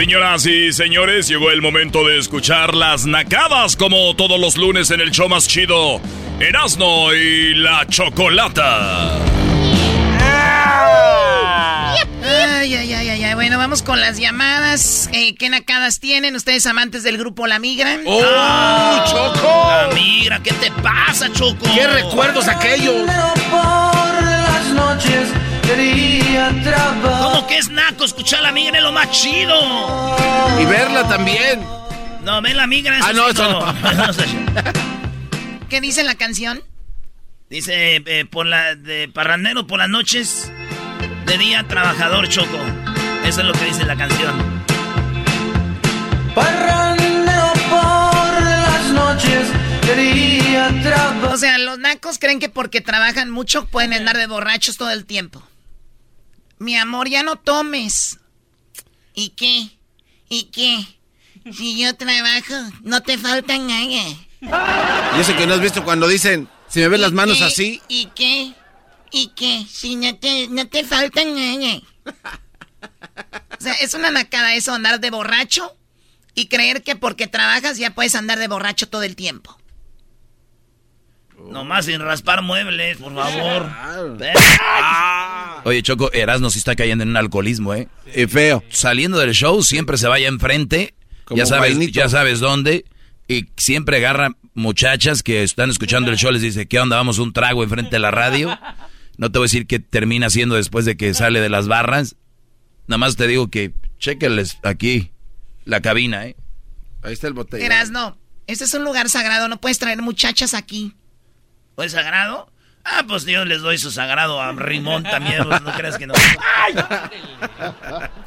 Señoras 0.02 0.48
y 0.48 0.74
señores, 0.74 1.28
llegó 1.28 1.52
el 1.52 1.62
momento 1.62 2.04
de 2.04 2.18
escuchar 2.18 2.74
las 2.74 3.06
nacadas 3.06 3.76
como 3.76 4.16
todos 4.16 4.40
los 4.40 4.58
lunes 4.58 4.90
en 4.90 5.00
el 5.00 5.12
show 5.12 5.30
más 5.30 5.48
chido, 5.48 6.02
Erasno 6.40 7.14
y 7.14 7.54
la 7.54 7.86
Chocolata. 7.88 9.20
Ay, 12.24 12.74
ay, 12.74 12.94
ay, 12.94 13.10
ay, 13.10 13.24
ay. 13.26 13.34
Bueno, 13.36 13.60
vamos 13.60 13.84
con 13.84 14.02
las 14.02 14.18
llamadas. 14.18 15.08
Eh, 15.14 15.36
¿Qué 15.36 15.50
nacadas 15.50 16.00
tienen 16.00 16.36
ustedes 16.36 16.66
amantes 16.66 17.04
del 17.04 17.20
grupo 17.20 17.46
La 17.46 17.60
Migra? 17.60 18.00
¡Oh, 18.04 19.04
Choco! 19.06 19.68
La 19.70 19.94
migra, 19.94 20.42
¿qué 20.42 20.52
te 20.54 20.72
pasa, 20.82 21.32
Choco? 21.32 21.64
¿Qué 21.76 21.86
recuerdos 21.86 22.48
aquellos? 22.48 23.08
Por 23.52 24.24
las 24.24 24.66
noches 24.74 25.28
¿Cómo 27.04 27.48
que 27.48 27.58
es 27.58 27.70
naco? 27.70 28.04
Escuchar 28.04 28.42
la 28.42 28.52
migra 28.52 28.78
es 28.78 28.84
lo 28.84 28.92
más 28.92 29.10
chido. 29.12 29.56
Y 30.60 30.66
verla 30.66 31.08
también. 31.08 31.66
No, 32.24 32.42
ven 32.42 32.58
la 32.58 32.68
migra. 32.68 33.00
Ah, 33.02 33.14
no, 33.14 33.30
eso 33.30 33.66
¿Qué 35.70 35.82
dice 35.82 36.04
la 36.04 36.16
canción? 36.16 36.62
Dice, 37.50 38.02
eh, 38.06 38.26
por 38.26 38.46
la, 38.46 38.76
de 38.76 39.08
parrandero 39.08 39.68
por 39.68 39.80
las 39.80 39.90
noches, 39.90 40.52
de 41.26 41.38
día 41.38 41.66
trabajador, 41.68 42.28
Choco. 42.28 42.60
Eso 43.26 43.42
es 43.42 43.48
lo 43.48 43.54
que 43.54 43.66
dice 43.66 43.86
la 43.86 43.96
canción. 43.96 44.34
Parrandeo 46.36 47.54
por 47.70 48.42
las 48.42 48.86
noches 48.92 49.48
quería 49.82 50.70
trabajar. 50.82 51.34
O 51.34 51.38
sea, 51.38 51.58
los 51.58 51.80
nacos 51.80 52.20
creen 52.20 52.40
que 52.40 52.50
porque 52.50 52.82
trabajan 52.82 53.30
mucho 53.30 53.66
pueden 53.66 53.94
andar 53.94 54.18
de 54.18 54.28
borrachos 54.28 54.78
todo 54.78 54.92
el 54.92 55.06
tiempo. 55.06 55.42
Mi 56.62 56.78
amor, 56.78 57.10
ya 57.10 57.24
no 57.24 57.38
tomes. 57.38 58.20
¿Y 59.16 59.30
qué? 59.30 59.80
¿Y 60.30 60.44
qué? 60.52 60.86
Si 61.52 61.82
yo 61.82 61.96
trabajo, 61.96 62.54
no 62.84 63.02
te 63.02 63.18
falta 63.18 63.58
nada. 63.58 65.18
Y 65.18 65.20
eso 65.20 65.36
que 65.36 65.48
no 65.48 65.56
has 65.56 65.60
visto 65.60 65.84
cuando 65.84 66.08
dicen, 66.08 66.48
si 66.68 66.82
me 66.82 66.88
ves 66.88 67.00
las 67.00 67.14
manos 67.14 67.40
qué? 67.40 67.44
así. 67.46 67.82
¿Y 67.88 68.06
qué? 68.14 68.54
¿Y 69.10 69.30
qué? 69.30 69.66
Si 69.68 69.96
no 69.96 70.16
te, 70.18 70.50
no 70.50 70.68
te 70.68 70.84
falta 70.84 71.26
nada. 71.26 71.82
O 72.06 73.60
sea, 73.60 73.74
es 73.82 73.96
una 73.96 74.12
nacada 74.12 74.54
eso, 74.54 74.72
andar 74.72 75.00
de 75.00 75.10
borracho 75.10 75.76
y 76.36 76.46
creer 76.46 76.84
que 76.84 76.96
porque 76.96 77.26
trabajas 77.26 77.80
ya 77.80 77.96
puedes 77.96 78.14
andar 78.14 78.38
de 78.38 78.48
borracho 78.48 78.88
todo 78.88 79.02
el 79.02 79.16
tiempo. 79.16 79.58
Nomás 81.40 81.86
sin 81.86 82.02
raspar 82.02 82.44
muebles, 82.44 82.98
por 82.98 83.16
favor. 83.16 83.68
Oye, 85.64 85.82
Choco, 85.84 86.12
Erasno 86.12 86.50
sí 86.50 86.60
está 86.60 86.76
cayendo 86.76 87.04
en 87.04 87.10
un 87.10 87.18
alcoholismo, 87.18 87.74
¿eh? 87.74 87.88
Y 88.16 88.26
feo. 88.28 88.64
Saliendo 88.70 89.20
del 89.20 89.34
show, 89.34 89.62
siempre 89.64 89.98
se 89.98 90.08
vaya 90.08 90.28
enfrente. 90.28 90.94
Como 91.26 91.38
Ya 91.38 91.46
sabes, 91.46 91.78
ya 91.92 92.10
sabes 92.10 92.40
dónde. 92.40 92.86
Y 93.28 93.48
siempre 93.58 93.98
agarra 93.98 94.36
muchachas 94.54 95.24
que 95.24 95.44
están 95.44 95.70
escuchando 95.70 96.12
el 96.12 96.18
show, 96.18 96.32
les 96.32 96.42
dice, 96.42 96.68
¿qué 96.68 96.80
onda? 96.80 96.98
Vamos 96.98 97.20
un 97.20 97.32
trago 97.34 97.64
enfrente 97.64 97.92
de 97.92 98.00
la 98.00 98.12
radio. 98.12 98.58
No 99.18 99.32
te 99.32 99.40
voy 99.40 99.46
a 99.46 99.48
decir 99.48 99.68
qué 99.68 99.80
termina 99.80 100.28
haciendo 100.28 100.56
después 100.56 100.86
de 100.86 100.98
que 100.98 101.14
sale 101.14 101.40
de 101.42 101.50
las 101.50 101.68
barras. 101.68 102.16
Nada 102.88 102.98
más 102.98 103.16
te 103.16 103.28
digo 103.28 103.50
que 103.50 103.74
chequenles 104.00 104.58
aquí 104.64 105.12
la 105.66 105.82
cabina, 105.82 106.26
¿eh? 106.26 106.36
Ahí 107.04 107.14
está 107.14 107.28
el 107.28 107.34
botella. 107.34 107.66
Erasno, 107.66 108.18
este 108.48 108.66
es 108.66 108.74
un 108.74 108.84
lugar 108.84 109.10
sagrado, 109.10 109.48
no 109.48 109.62
puedes 109.62 109.80
traer 109.80 110.02
muchachas 110.02 110.54
aquí. 110.54 110.96
¿O 111.76 111.84
es 111.84 111.94
sagrado? 111.94 112.52
Ah, 112.84 113.04
pues 113.08 113.26
yo 113.26 113.46
les 113.46 113.62
doy 113.62 113.78
su 113.78 113.92
sagrado 113.92 114.42
a 114.42 114.52
Rimón 114.54 115.04
también, 115.04 115.44
pues, 115.48 115.62
no 115.62 115.72
creas 115.74 115.98
que 115.98 116.08
no. 116.08 116.14
¡Ay! 116.16 116.74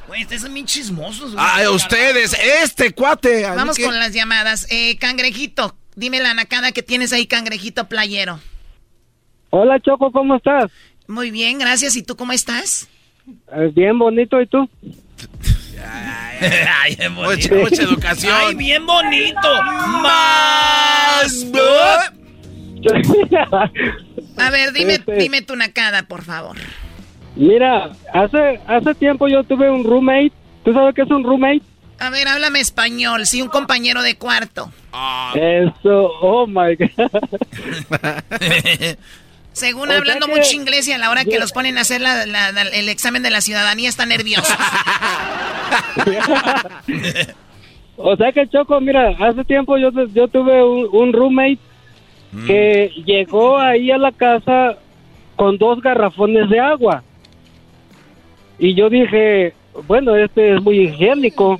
Güey, 0.06 0.22
ustedes 0.22 0.42
son 0.42 0.54
bien 0.54 0.66
chismosos, 0.66 1.32
güey. 1.34 1.44
Ay, 1.46 1.66
ustedes, 1.66 2.36
este 2.62 2.92
cuate. 2.92 3.44
Vamos 3.46 3.76
que- 3.76 3.84
con 3.84 3.98
las 3.98 4.12
llamadas. 4.12 4.66
Eh, 4.70 4.96
cangrejito, 4.98 5.76
dime 5.96 6.20
la 6.20 6.34
nacada 6.34 6.72
que 6.72 6.82
tienes 6.82 7.12
ahí, 7.12 7.26
cangrejito 7.26 7.88
playero. 7.88 8.40
Hola 9.50 9.80
Choco, 9.80 10.12
¿cómo 10.12 10.36
estás? 10.36 10.70
Muy 11.08 11.30
bien, 11.30 11.58
gracias. 11.58 11.96
¿Y 11.96 12.02
tú 12.02 12.16
cómo 12.16 12.32
estás? 12.32 12.88
Eh, 13.52 13.70
bien 13.74 13.98
bonito, 13.98 14.40
¿y 14.40 14.46
tú? 14.46 14.68
Ay, 16.82 16.96
bien 16.96 17.14
bonito. 17.14 17.54
Mucha, 17.54 17.70
mucha 17.70 17.82
educación. 17.82 18.34
Ay, 18.36 18.54
bien 18.54 18.86
bonito. 18.86 19.62
Más. 20.02 21.46
A 24.36 24.50
ver, 24.50 24.72
dime, 24.72 24.94
Este- 24.94 25.14
dime 25.16 25.42
tu 25.42 25.54
nacada, 25.56 26.02
por 26.04 26.22
favor. 26.24 26.56
Mira, 27.36 27.90
hace 28.12 28.60
hace 28.66 28.94
tiempo 28.94 29.28
yo 29.28 29.42
tuve 29.44 29.70
un 29.70 29.84
roommate. 29.84 30.32
¿Tú 30.64 30.72
sabes 30.72 30.94
qué 30.94 31.02
es 31.02 31.10
un 31.10 31.24
roommate? 31.24 31.62
A 32.00 32.10
ver, 32.10 32.26
háblame 32.28 32.60
español. 32.60 33.26
Sí, 33.26 33.42
un 33.42 33.48
compañero 33.48 34.02
de 34.02 34.16
cuarto. 34.16 34.70
Eso, 35.34 36.10
oh 36.20 36.46
my 36.46 36.74
God. 36.76 36.90
Según 39.52 39.84
O 39.84 39.86
sea 39.92 39.98
hablando 39.98 40.26
que- 40.26 40.32
mucho 40.36 40.52
inglés 40.56 40.88
y 40.88 40.92
a 40.92 40.98
la 40.98 41.10
hora 41.10 41.24
que 41.24 41.38
los 41.38 41.52
ponen 41.52 41.78
a 41.78 41.82
hacer 41.82 42.00
la- 42.00 42.26
la- 42.26 42.50
la- 42.50 42.62
el 42.62 42.88
examen 42.88 43.22
de 43.22 43.30
la 43.30 43.40
ciudadanía 43.40 43.88
están 43.88 44.08
nerviosos. 44.08 44.48
O 47.96 48.16
sea 48.16 48.32
que 48.32 48.48
Choco, 48.48 48.80
mira, 48.80 49.10
hace 49.20 49.44
tiempo 49.44 49.78
yo, 49.78 49.90
yo 50.12 50.26
tuve 50.26 50.64
un, 50.64 50.88
un 50.92 51.12
roommate 51.12 51.60
que 52.46 52.90
llegó 53.04 53.58
ahí 53.58 53.90
a 53.90 53.98
la 53.98 54.12
casa 54.12 54.76
con 55.36 55.58
dos 55.58 55.80
garrafones 55.80 56.48
de 56.48 56.60
agua. 56.60 57.02
y 58.58 58.74
yo 58.74 58.88
dije, 58.88 59.52
bueno, 59.86 60.16
este 60.16 60.54
es 60.54 60.62
muy 60.62 60.78
higiénico. 60.80 61.58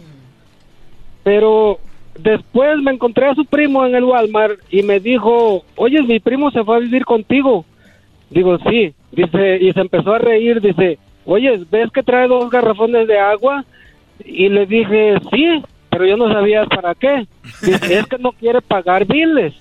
Pero 1.23 1.79
después 2.19 2.79
me 2.79 2.93
encontré 2.93 3.27
a 3.27 3.35
su 3.35 3.45
primo 3.45 3.85
en 3.87 3.95
el 3.95 4.05
Walmart 4.05 4.61
y 4.71 4.83
me 4.83 5.01
dijo, 5.01 5.65
oye, 5.77 6.03
mi 6.03 6.21
primo 6.21 6.51
se 6.51 6.63
fue 6.65 6.77
a 6.77 6.81
vivir 6.81 7.05
contigo. 7.05 7.65
Digo, 8.31 8.59
sí. 8.59 8.95
Dice, 9.13 9.59
y 9.61 9.73
se 9.73 9.81
empezó 9.81 10.15
a 10.15 10.19
reír, 10.19 10.61
dice, 10.61 10.99
oye, 11.25 11.65
¿ves 11.71 11.91
que 11.93 12.03
trae 12.03 12.29
dos 12.29 12.51
garrafones 12.51 13.07
de 13.07 13.19
agua? 13.19 13.65
Y 14.25 14.49
le 14.49 14.67
dije, 14.67 15.17
sí, 15.33 15.63
pero 15.91 16.07
yo 16.07 16.17
no 16.17 16.33
sabía 16.33 16.65
para 16.67 16.95
qué. 16.95 17.27
Dice, 17.63 17.99
es 17.99 18.07
que 18.07 18.19
no 18.19 18.33
quiere 18.33 18.61
pagar 18.61 19.07
biles. 19.07 19.55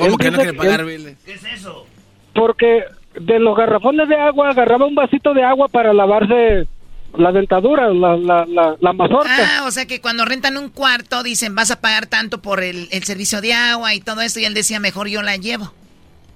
¿Cómo 0.00 0.12
Él 0.12 0.18
que 0.18 0.30
no 0.30 0.36
quiere 0.38 0.54
pagar 0.54 0.80
él- 0.80 0.86
biles? 0.86 1.16
¿Qué 1.24 1.32
es 1.34 1.44
eso? 1.44 1.86
Porque 2.34 2.84
de 3.14 3.38
los 3.38 3.56
garrafones 3.56 4.08
de 4.08 4.16
agua 4.16 4.50
agarraba 4.50 4.86
un 4.86 4.94
vasito 4.94 5.34
de 5.34 5.42
agua 5.42 5.68
para 5.68 5.92
lavarse 5.92 6.66
la 7.18 7.32
dentadura, 7.32 7.88
la, 7.92 8.16
la, 8.16 8.44
la, 8.46 8.76
la 8.80 8.92
mazorca. 8.92 9.34
Ah, 9.58 9.64
o 9.66 9.70
sea 9.72 9.84
que 9.86 10.00
cuando 10.00 10.24
rentan 10.24 10.56
un 10.56 10.68
cuarto 10.68 11.22
dicen 11.24 11.54
vas 11.56 11.70
a 11.72 11.80
pagar 11.80 12.06
tanto 12.06 12.40
por 12.40 12.62
el, 12.62 12.88
el 12.92 13.02
servicio 13.02 13.40
de 13.40 13.52
agua 13.52 13.94
y 13.94 14.00
todo 14.00 14.20
esto 14.20 14.38
y 14.38 14.44
él 14.44 14.54
decía 14.54 14.78
mejor 14.78 15.08
yo 15.08 15.20
la 15.22 15.36
llevo. 15.36 15.72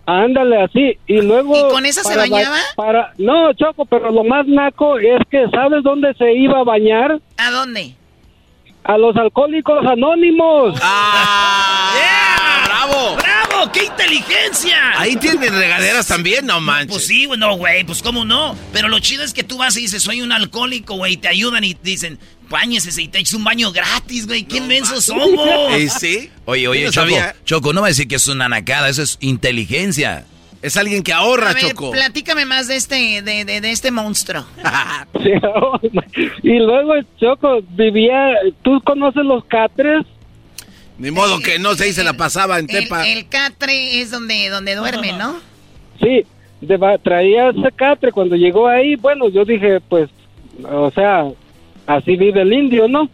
Ándale 0.06 0.62
así. 0.62 0.98
Y 1.06 1.22
luego... 1.22 1.56
¿Y 1.56 1.70
con 1.72 1.86
esa 1.86 2.02
se 2.02 2.14
bañaba? 2.16 2.58
Para, 2.76 3.14
no, 3.18 3.52
Choco, 3.54 3.86
pero 3.86 4.10
lo 4.10 4.22
más 4.24 4.46
naco 4.46 4.98
es 4.98 5.20
que 5.30 5.48
¿sabes 5.50 5.82
dónde 5.84 6.12
se 6.14 6.30
iba 6.34 6.58
a 6.60 6.64
bañar? 6.64 7.20
¿A 7.38 7.50
dónde? 7.50 7.94
A 8.82 8.98
los 8.98 9.16
alcohólicos 9.16 9.86
anónimos. 9.86 10.78
¡Bravo! 12.66 13.16
¡Bravo! 13.16 13.33
¡Qué 13.72 13.84
inteligencia! 13.84 14.98
Ahí 14.98 15.16
tienen 15.16 15.52
regaderas 15.52 16.06
también, 16.06 16.46
no 16.46 16.60
manches. 16.60 16.90
Pues 16.92 17.06
sí, 17.06 17.24
güey, 17.26 17.38
no, 17.38 17.56
güey, 17.56 17.84
pues 17.84 18.02
cómo 18.02 18.24
no. 18.24 18.56
Pero 18.72 18.88
lo 18.88 18.98
chido 19.00 19.24
es 19.24 19.32
que 19.32 19.44
tú 19.44 19.58
vas 19.58 19.76
y 19.76 19.82
dices, 19.82 20.02
soy 20.02 20.22
un 20.22 20.32
alcohólico, 20.32 20.96
güey, 20.96 21.14
y 21.14 21.16
te 21.16 21.28
ayudan 21.28 21.64
y 21.64 21.74
te 21.74 21.90
dicen, 21.90 22.18
bañese 22.48 23.00
y 23.00 23.08
te 23.08 23.18
echas 23.18 23.34
un 23.34 23.44
baño 23.44 23.72
gratis, 23.72 24.26
güey. 24.26 24.44
¿Qué 24.44 24.58
inmensos 24.58 25.04
somos? 25.04 25.28
¿Y 25.78 25.88
sí? 25.88 26.30
Oye, 26.44 26.68
oye, 26.68 26.84
no 26.84 26.92
Choco, 26.92 27.08
sabía. 27.08 27.36
Choco, 27.44 27.72
no 27.72 27.80
va 27.80 27.88
a 27.88 27.90
decir 27.90 28.08
que 28.08 28.16
es 28.16 28.28
una 28.28 28.48
nacada, 28.48 28.88
eso 28.88 29.02
es 29.02 29.18
inteligencia. 29.20 30.26
Es 30.62 30.78
alguien 30.78 31.02
que 31.02 31.12
ahorra, 31.12 31.50
A 31.50 31.52
ver, 31.52 31.68
Choco. 31.68 31.90
platícame 31.90 32.46
más 32.46 32.68
de 32.68 32.76
este, 32.76 33.20
de, 33.20 33.44
de, 33.44 33.60
de 33.60 33.70
este 33.70 33.90
monstruo. 33.90 34.46
Y 36.42 36.58
luego, 36.58 36.94
Choco, 37.20 37.60
vivía... 37.70 38.30
¿Tú 38.62 38.80
conoces 38.82 39.24
los 39.24 39.44
catres? 39.44 40.06
Ni 40.98 41.10
modo 41.10 41.40
que 41.40 41.58
no 41.58 41.74
se 41.74 41.92
se 41.92 42.04
la 42.04 42.12
pasaba 42.12 42.58
en 42.58 42.70
El, 42.70 42.84
Tepa. 42.84 43.06
el 43.06 43.28
catre 43.28 44.00
es 44.00 44.10
donde, 44.10 44.48
donde 44.48 44.74
duerme, 44.76 45.12
¿no? 45.12 45.40
Sí, 46.00 46.24
de 46.60 46.98
traía 47.02 47.50
ese 47.50 47.72
catre. 47.74 48.12
Cuando 48.12 48.36
llegó 48.36 48.68
ahí, 48.68 48.96
bueno, 48.96 49.28
yo 49.28 49.44
dije, 49.44 49.80
pues, 49.80 50.08
o 50.62 50.90
sea, 50.92 51.26
así 51.86 52.16
vive 52.16 52.42
el 52.42 52.52
indio, 52.52 52.88
¿no? 52.88 53.08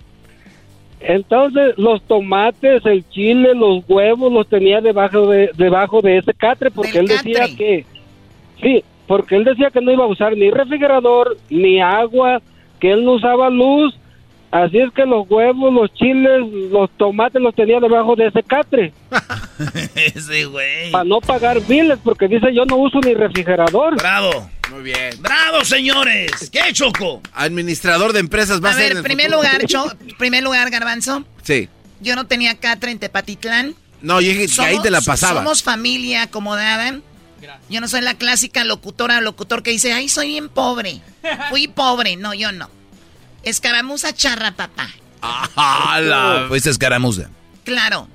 Entonces, 1.00 1.78
los 1.78 2.02
tomates, 2.02 2.84
el 2.84 3.08
chile, 3.08 3.54
los 3.54 3.82
huevos 3.88 4.30
los 4.30 4.46
tenía 4.46 4.82
debajo 4.82 5.28
de, 5.28 5.50
debajo 5.56 6.02
de 6.02 6.18
ese 6.18 6.34
catre 6.34 6.70
porque 6.70 6.92
Del 6.92 7.10
él 7.10 7.16
decía 7.16 7.46
que, 7.56 7.86
sí, 8.62 8.84
porque 9.06 9.36
él 9.36 9.44
decía 9.44 9.70
que 9.70 9.80
no 9.80 9.90
iba 9.90 10.04
a 10.04 10.08
usar 10.08 10.36
ni 10.36 10.50
refrigerador, 10.50 11.38
ni 11.48 11.80
agua, 11.80 12.42
que 12.78 12.92
él 12.92 13.04
no 13.04 13.12
usaba 13.12 13.48
luz. 13.48 13.94
Así 14.50 14.78
es 14.78 14.92
que 14.94 15.04
los 15.06 15.28
huevos, 15.30 15.72
los 15.72 15.92
chiles, 15.94 16.40
los 16.72 16.90
tomates 16.96 17.40
los 17.40 17.54
tenía 17.54 17.78
debajo 17.78 18.16
de 18.16 18.26
ese 18.26 18.42
catre. 18.42 18.92
Ese 19.94 20.44
güey. 20.46 20.90
Para 20.90 21.04
no 21.04 21.20
pagar 21.20 21.60
biles, 21.66 21.98
porque 22.02 22.26
dice 22.26 22.46
yo 22.54 22.64
no 22.64 22.76
uso 22.76 22.98
ni 23.00 23.14
refrigerador. 23.14 23.96
Bravo. 23.96 24.50
Muy 24.70 24.82
bien. 24.82 25.10
¡Bravo, 25.20 25.64
señores! 25.64 26.48
¿Qué, 26.50 26.72
Choco? 26.72 27.20
Administrador 27.34 28.12
de 28.12 28.20
empresas 28.20 28.62
va 28.62 28.68
a, 28.68 28.72
A 28.72 28.74
ser 28.74 28.82
ver, 28.84 28.92
en 28.92 28.96
el 28.98 29.02
primer 29.04 29.26
futuro. 29.26 29.42
lugar, 29.42 29.66
Cho- 29.66 29.92
primer 30.18 30.42
lugar, 30.44 30.70
Garbanzo. 30.70 31.24
Sí. 31.42 31.68
Yo 32.00 32.14
no 32.16 32.26
tenía 32.26 32.54
catre 32.58 32.90
en 32.92 32.98
Tepatitlán. 32.98 33.74
No, 34.00 34.20
yo 34.20 34.28
dije 34.30 34.46
que 34.48 34.62
ahí 34.62 34.78
te 34.80 34.90
la 34.90 35.00
pasaba. 35.00 35.40
Somos 35.42 35.62
familia 35.62 36.22
acomodada. 36.22 36.98
Yo 37.68 37.80
no 37.80 37.88
soy 37.88 38.00
la 38.00 38.14
clásica 38.14 38.64
locutora 38.64 39.18
o 39.18 39.20
locutor 39.20 39.62
que 39.62 39.70
dice, 39.70 39.92
ay, 39.92 40.08
soy 40.08 40.28
bien 40.28 40.48
pobre. 40.48 41.00
Fui 41.50 41.68
pobre. 41.68 42.16
No, 42.16 42.32
yo 42.34 42.52
no. 42.52 42.68
Escaramuza 43.42 44.12
charra, 44.12 44.52
papá. 44.52 44.88
¡Hala! 45.56 46.46
Fuiste 46.48 46.70
escaramuza. 46.70 47.30
Claro. 47.64 48.08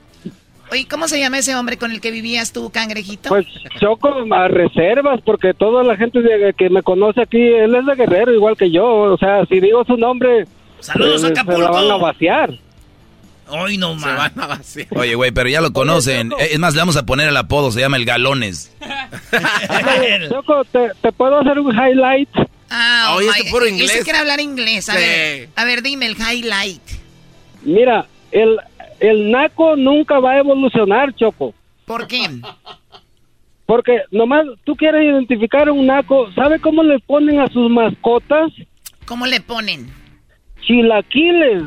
Oye, 0.72 0.88
¿cómo 0.88 1.08
se 1.08 1.20
llama 1.20 1.38
ese 1.38 1.56
hombre 1.56 1.78
con 1.78 1.92
el 1.92 2.02
que 2.02 2.10
vivías 2.10 2.52
tú, 2.52 2.72
cangrejito? 2.72 3.30
Pues 3.30 3.46
Choco 3.80 4.10
a 4.34 4.48
reservas, 4.48 5.20
porque 5.24 5.54
toda 5.54 5.84
la 5.84 5.96
gente 5.96 6.22
de- 6.22 6.54
que 6.58 6.70
me 6.72 6.82
conoce 6.82 7.22
aquí, 7.22 7.38
él 7.40 7.76
es 7.76 7.86
de 7.86 7.96
Guerrero, 7.96 8.34
igual 8.34 8.58
que 8.58 8.72
yo. 8.72 8.84
O 8.86 9.18
sea, 9.18 9.46
si 9.46 9.60
digo 9.60 9.84
su 9.86 9.96
nombre, 9.96 10.46
¡Saludos, 10.80 11.24
eh, 11.24 11.28
se 11.28 11.32
Acapulco! 11.34 11.62
la 11.62 11.70
van 11.70 11.92
a 11.92 11.98
vaciar. 11.98 12.50
Hoy 13.48 13.78
no 13.78 13.98
Se 14.00 14.08
más. 14.08 14.18
van 14.18 14.40
a 14.44 14.48
vaciar. 14.48 14.88
Oye, 14.98 15.14
güey, 15.14 15.30
pero 15.32 15.48
ya 15.50 15.62
lo 15.62 15.72
conocen. 15.72 16.32
Es 16.40 16.58
más, 16.58 16.74
le 16.74 16.80
vamos 16.80 16.98
a 16.98 17.06
poner 17.06 17.28
el 17.30 17.38
apodo, 17.38 17.72
se 17.72 17.82
llama 17.82 17.98
el 17.98 18.06
Galones. 18.06 18.76
Choco, 20.30 20.64
¿te, 20.66 20.90
te 21.02 21.12
puedo 21.12 21.40
hacer 21.40 21.60
un 21.60 21.72
highlight? 21.74 22.30
Ah, 22.78 23.14
Oye, 23.16 23.28
oh 23.28 23.32
este 23.32 23.44
my- 23.46 23.52
puro 23.52 23.66
Él 23.66 23.74
inglés. 23.74 24.04
quiere 24.04 24.20
hablar 24.20 24.42
inglés. 24.42 24.90
A, 24.90 24.94
Sí. 24.94 25.00
ver, 25.00 25.50
a 25.56 25.64
ver, 25.66 25.82
dime 25.82 26.08
el 26.08 26.18
highlight. 26.18 26.82
Mira, 27.62 28.06
el, 28.32 28.58
el 29.00 29.32
naco 29.32 29.76
nunca 29.78 30.20
va 30.20 30.32
a 30.34 30.38
evolucionar, 30.40 31.16
Choco. 31.16 31.54
¿Por 31.86 32.06
qué? 32.08 32.28
Porque 33.66 34.02
nomás 34.12 34.46
tú 34.66 34.76
quieres 34.76 35.04
identificar 35.04 35.70
a 35.70 35.72
un 35.72 35.86
naco, 35.88 36.32
¿sabe 36.34 36.60
cómo 36.60 36.84
le 36.84 37.00
ponen 37.00 37.40
a 37.40 37.48
sus 37.48 37.70
mascotas? 37.72 38.52
¿Cómo 39.06 39.26
le 39.26 39.40
ponen? 39.40 39.90
Chilaquiles. 40.62 41.64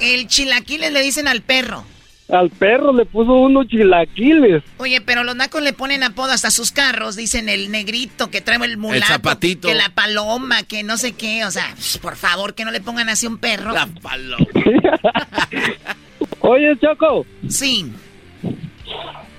El 0.00 0.26
chilaquiles 0.28 0.92
le 0.92 1.02
dicen 1.02 1.26
al 1.28 1.40
perro. 1.42 1.84
Al 2.28 2.50
perro 2.50 2.92
le 2.92 3.04
puso 3.06 3.32
uno 3.34 3.62
chilaquiles. 3.64 4.62
Oye, 4.78 5.00
pero 5.00 5.22
los 5.22 5.36
nacos 5.36 5.62
le 5.62 5.72
ponen 5.72 6.02
apodo 6.02 6.32
hasta 6.32 6.48
a 6.48 6.50
sus 6.50 6.72
carros. 6.72 7.14
Dicen 7.14 7.48
el 7.48 7.70
negrito, 7.70 8.30
que 8.30 8.40
trae 8.40 8.58
el 8.64 8.76
mulato. 8.78 9.06
zapatito. 9.12 9.68
Que 9.68 9.74
la 9.74 9.90
paloma, 9.90 10.64
que 10.64 10.82
no 10.82 10.96
sé 10.96 11.12
qué. 11.12 11.44
O 11.44 11.50
sea, 11.52 11.72
por 12.02 12.16
favor, 12.16 12.54
que 12.54 12.64
no 12.64 12.72
le 12.72 12.80
pongan 12.80 13.08
así 13.08 13.26
a 13.26 13.28
un 13.28 13.38
perro. 13.38 13.70
La 13.72 13.86
paloma. 13.86 14.44
Oye, 16.40 16.76
Choco, 16.80 17.24
Sí. 17.48 17.92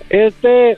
este... 0.09 0.71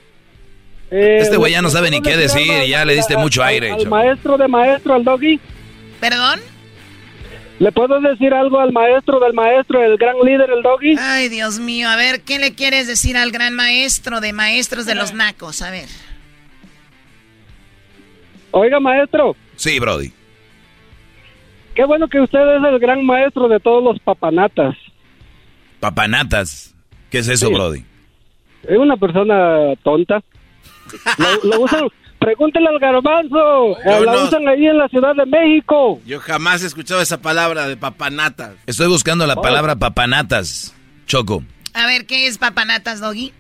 eh, 0.91 1.19
Este 1.21 1.37
güey 1.37 1.51
ya 1.53 1.61
no 1.61 1.69
sabe 1.69 1.89
ni 1.91 2.01
¿puedo 2.01 2.15
qué 2.15 2.21
decir 2.21 2.65
ya 2.67 2.85
le 2.85 2.95
diste 2.95 3.15
al- 3.15 3.21
mucho 3.21 3.41
al- 3.43 3.49
aire, 3.49 3.71
Al 3.71 3.77
Choco. 3.79 3.89
maestro 3.89 4.37
de 4.37 4.47
maestro, 4.47 4.93
al 4.95 5.03
doggy. 5.03 5.39
¿Perdón? 5.99 6.39
¿Le 7.59 7.71
puedo 7.73 7.99
decir 7.99 8.33
algo 8.33 8.59
al 8.59 8.71
maestro 8.71 9.19
del 9.19 9.33
maestro, 9.33 9.83
el 9.83 9.97
gran 9.97 10.15
líder, 10.23 10.49
el 10.49 10.63
doggy? 10.63 10.95
Ay, 10.97 11.27
Dios 11.27 11.59
mío. 11.59 11.89
A 11.89 11.97
ver, 11.97 12.21
¿qué 12.21 12.39
le 12.39 12.55
quieres 12.55 12.87
decir 12.87 13.17
al 13.17 13.31
gran 13.31 13.53
maestro 13.53 14.21
de 14.21 14.31
maestros 14.31 14.85
de 14.85 14.95
los 14.95 15.13
nacos? 15.13 15.61
A 15.61 15.69
ver. 15.69 15.89
Oiga, 18.51 18.79
maestro, 18.79 19.35
Sí, 19.57 19.77
Brody. 19.79 20.11
qué 21.75 21.83
bueno 21.83 22.07
que 22.07 22.21
usted 22.21 22.39
es 22.39 22.63
el 22.63 22.79
gran 22.79 23.05
maestro 23.05 23.47
de 23.49 23.59
todos 23.59 23.83
los 23.83 23.99
papanatas. 23.99 24.75
Papanatas. 25.81 26.73
¿Qué 27.11 27.19
es 27.19 27.27
eso, 27.27 27.47
Sí. 27.47 27.53
Brody? 27.53 27.83
Es 28.63 28.77
una 28.77 28.95
persona 28.97 29.75
tonta. 29.83 30.21
Lo, 31.17 31.49
lo 31.49 31.59
usan, 31.61 31.87
pregúntele 32.19 32.67
al 32.67 32.79
garbanzo. 32.79 33.77
Yo 33.85 34.05
la 34.05 34.13
no. 34.13 34.23
usan 34.25 34.47
ahí 34.47 34.65
en 34.67 34.77
la 34.77 34.87
Ciudad 34.89 35.15
de 35.15 35.25
México. 35.25 35.99
Yo 36.05 36.19
jamás 36.19 36.63
he 36.63 36.67
escuchado 36.67 37.01
esa 37.01 37.21
palabra 37.21 37.67
de 37.67 37.77
papanatas. 37.77 38.51
Estoy 38.67 38.87
buscando 38.87 39.25
la 39.27 39.35
palabra 39.35 39.75
papanatas, 39.77 40.73
Choco. 41.07 41.43
A 41.73 41.85
ver, 41.85 42.05
¿qué 42.05 42.27
es 42.27 42.37
papanatas, 42.37 42.99
Doggy? 42.99 43.31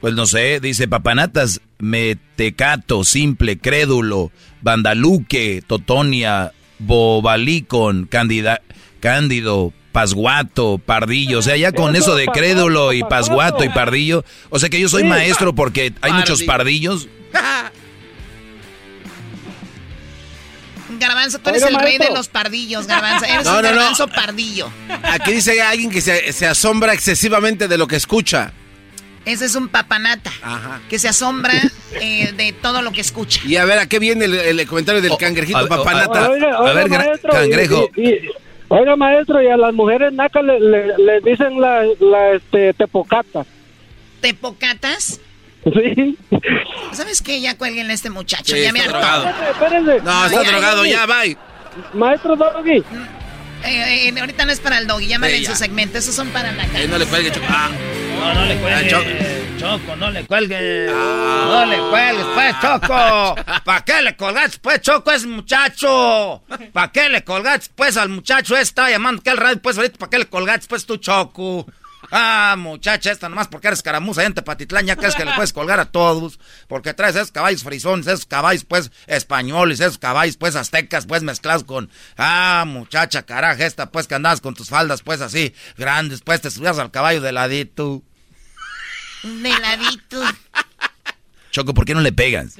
Pues 0.00 0.14
no 0.14 0.26
sé, 0.26 0.58
dice 0.60 0.88
papanatas, 0.88 1.60
metecato, 1.78 3.04
simple, 3.04 3.58
crédulo, 3.58 4.32
bandaluque, 4.60 5.62
totonia, 5.66 6.52
bobalicon, 6.80 8.06
candida, 8.06 8.62
cándido, 9.00 9.72
pasguato, 9.92 10.78
pardillo. 10.84 11.38
O 11.38 11.42
sea, 11.42 11.56
ya 11.56 11.70
con 11.72 11.94
eso 11.94 12.16
de 12.16 12.26
crédulo 12.26 12.92
y 12.92 13.04
pasguato 13.04 13.62
y 13.62 13.68
pardillo. 13.68 14.24
O 14.50 14.58
sea 14.58 14.68
que 14.70 14.80
yo 14.80 14.88
soy 14.88 15.04
maestro 15.04 15.54
porque 15.54 15.92
hay 16.00 16.12
muchos 16.12 16.42
Pardillo. 16.42 16.96
pardillos. 16.96 17.08
Garbanzo, 21.02 21.38
tú 21.40 21.50
eres 21.50 21.62
Oiga, 21.64 21.78
el 21.78 21.84
rey 21.84 21.98
de 21.98 22.10
los 22.10 22.28
pardillos, 22.28 22.86
Garbanzo. 22.86 23.24
Eres 23.26 23.44
No, 23.44 23.56
un 23.56 23.62
no, 23.62 23.70
no. 23.70 23.76
garbanzo 23.76 24.08
pardillo. 24.08 24.70
Aquí 25.02 25.32
dice 25.32 25.60
alguien 25.62 25.90
que 25.90 26.00
se, 26.00 26.32
se 26.32 26.46
asombra 26.46 26.94
excesivamente 26.94 27.68
de 27.68 27.76
lo 27.78 27.86
que 27.86 27.96
escucha. 27.96 28.52
Ese 29.24 29.44
es 29.44 29.54
un 29.54 29.68
papanata. 29.68 30.32
Ajá. 30.42 30.80
Que 30.90 30.98
se 30.98 31.08
asombra 31.08 31.52
eh, 32.00 32.32
de 32.36 32.52
todo 32.54 32.82
lo 32.82 32.90
que 32.90 33.00
escucha. 33.02 33.40
Y 33.46 33.54
a 33.56 33.64
ver, 33.64 33.78
¿a 33.78 33.86
qué 33.86 33.98
viene 34.00 34.24
el, 34.24 34.34
el 34.34 34.66
comentario 34.66 35.00
del 35.00 35.12
Oh, 35.12 35.18
cangrejito 35.18 35.58
a- 35.58 35.68
papanata? 35.68 36.28
Oiga, 36.30 36.56
A 36.56 36.72
ver, 36.72 36.88
maestro, 36.88 37.30
cangrejo. 37.32 37.88
y- 37.96 38.08
y- 38.08 38.20
oiga, 38.68 38.96
maestro, 38.96 39.40
y 39.40 39.46
a 39.48 39.56
las 39.56 39.72
mujeres 39.74 40.12
nacas 40.12 40.42
le, 40.42 40.58
le- 40.58 40.98
le 40.98 41.20
dicen 41.20 41.60
la, 41.60 41.82
la 42.00 42.30
este, 42.32 42.74
tepocata. 42.74 43.46
¿Tepocatas? 44.20 45.20
Sí. 45.64 46.18
¿Sabes 46.92 47.22
qué? 47.22 47.40
Ya 47.40 47.56
cuelguen 47.56 47.88
a 47.90 47.92
este 47.92 48.10
muchacho. 48.10 48.54
Sí, 48.54 48.62
ya 48.62 48.72
me 48.72 48.80
hartó. 48.80 48.92
drogado. 48.92 49.28
Espérense. 49.50 50.00
No, 50.02 50.26
está 50.26 50.40
Ay, 50.40 50.46
drogado, 50.46 50.82
ay, 50.82 50.90
ya, 50.90 51.06
bye. 51.06 51.36
Maestro 51.94 52.36
Doggy. 52.36 52.84
Eh, 53.64 54.08
eh, 54.08 54.14
ahorita 54.20 54.44
no 54.44 54.50
es 54.52 54.58
para 54.58 54.78
el 54.78 54.88
doggy, 54.88 55.06
llámale 55.06 55.36
Sí, 55.38 55.44
en 55.44 55.50
su 55.52 55.56
segmento. 55.56 55.98
Esos 55.98 56.14
son 56.14 56.28
para 56.30 56.50
la 56.52 56.64
Eh, 56.64 56.68
cara. 56.72 56.86
no 56.88 56.98
le 56.98 57.06
cuelgue, 57.06 57.30
Choco. 57.30 57.46
Ah. 57.48 57.70
No, 58.18 58.34
no 58.34 58.44
le 58.46 58.56
cuelgues. 58.56 58.84
Ah, 58.84 58.88
Choco. 58.90 59.58
Choco, 59.58 59.96
no 59.96 60.10
le 60.10 60.24
cuelgues. 60.26 60.90
No 60.92 61.66
le 61.66 61.78
cuelgues, 61.78 62.26
pues, 62.34 62.54
Choco. 62.60 63.36
¿Para 63.64 63.84
qué 63.84 64.02
le 64.02 64.16
colgaste, 64.16 64.58
pues, 64.60 64.80
Choco, 64.80 65.12
es 65.12 65.24
muchacho? 65.26 66.42
¿Para 66.72 66.90
qué 66.90 67.08
le 67.08 67.22
colgaste, 67.22 67.70
pues, 67.76 67.96
al 67.96 68.08
muchacho? 68.08 68.56
Está 68.56 68.90
llamando 68.90 69.22
que 69.22 69.30
al 69.30 69.36
radio, 69.36 69.62
pues, 69.62 69.76
ahorita, 69.78 69.96
¿para 69.98 70.10
qué 70.10 70.18
le 70.18 70.26
colgaste, 70.26 70.66
pues, 70.68 70.84
tú, 70.84 70.96
Choco? 70.96 71.66
Ah, 72.14 72.56
muchacha, 72.58 73.10
esta 73.10 73.30
nomás 73.30 73.48
porque 73.48 73.68
eres 73.68 73.82
caramuza 73.82 74.22
en 74.22 74.34
Tepatitlán, 74.34 74.84
ya 74.84 74.96
crees 74.96 75.14
que 75.14 75.24
le 75.24 75.32
puedes 75.32 75.54
colgar 75.54 75.80
a 75.80 75.86
todos, 75.86 76.38
porque 76.68 76.92
traes 76.92 77.16
esos 77.16 77.32
caballos 77.32 77.62
frisones, 77.62 78.06
esos 78.06 78.26
caballos, 78.26 78.66
pues, 78.66 78.90
españoles, 79.06 79.80
esos 79.80 79.96
caballos, 79.96 80.36
pues, 80.36 80.54
aztecas, 80.54 81.06
pues, 81.06 81.22
mezclados 81.22 81.64
con... 81.64 81.88
Ah, 82.18 82.64
muchacha, 82.66 83.22
caraja, 83.22 83.64
esta, 83.64 83.90
pues, 83.90 84.06
que 84.06 84.14
andabas 84.14 84.42
con 84.42 84.54
tus 84.54 84.68
faldas, 84.68 85.00
pues, 85.00 85.22
así, 85.22 85.54
grandes, 85.78 86.20
pues, 86.20 86.42
te 86.42 86.50
subías 86.50 86.78
al 86.78 86.90
caballo 86.90 87.22
de 87.22 87.32
ladito. 87.32 88.02
De 89.22 89.58
ladito. 89.58 90.22
Choco, 91.50 91.72
¿por 91.72 91.86
qué 91.86 91.94
no 91.94 92.02
le 92.02 92.12
pegas? 92.12 92.56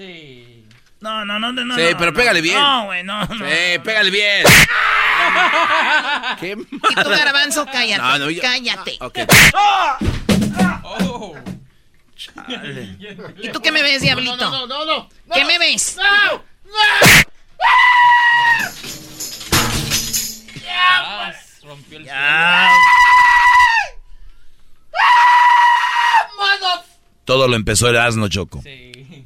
No, 1.03 1.25
no, 1.25 1.39
no, 1.39 1.53
no. 1.53 1.75
Sí, 1.77 1.83
no, 1.91 1.99
pero 1.99 2.13
no. 2.13 2.17
pégale 2.17 2.41
bien. 2.41 2.59
No, 2.59 2.85
güey, 2.87 3.03
no, 3.03 3.27
no. 3.27 3.35
Sí, 3.47 3.79
pégale 3.83 4.11
bien. 4.11 4.45
Qué 6.41 6.57
Y 6.59 6.95
tú, 6.95 7.09
garbanzo, 7.11 7.67
cállate. 7.67 8.01
No, 8.03 8.19
no, 8.19 8.31
yo- 8.31 8.41
Cállate. 8.41 8.97
Ok. 9.01 9.19
¿Y 13.43 13.49
tú 13.51 13.61
qué 13.61 13.73
me 13.73 13.83
ves, 13.83 14.03
diablito? 14.03 14.37
No, 14.37 14.67
no, 14.67 14.85
no. 14.85 15.09
¿Qué 15.35 15.45
me 15.45 15.59
ves? 15.59 15.97
No, 15.97 16.43
Ah, 20.75 21.33
rompió 21.65 21.99
el 21.99 22.05
Ya. 22.05 22.69
Todo 27.25 27.47
lo 27.49 27.55
empezó 27.57 27.89
el 27.89 27.97
asno, 27.99 28.29
Choco. 28.29 28.63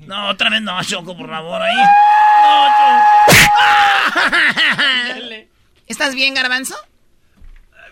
No, 0.07 0.29
otra 0.29 0.51
vez 0.51 0.63
no, 0.63 0.83
Choco, 0.85 1.17
por 1.17 1.29
favor, 1.29 1.61
ahí. 1.63 1.77
¿Estás 5.87 6.15
bien, 6.15 6.35
garbanzo? 6.35 6.77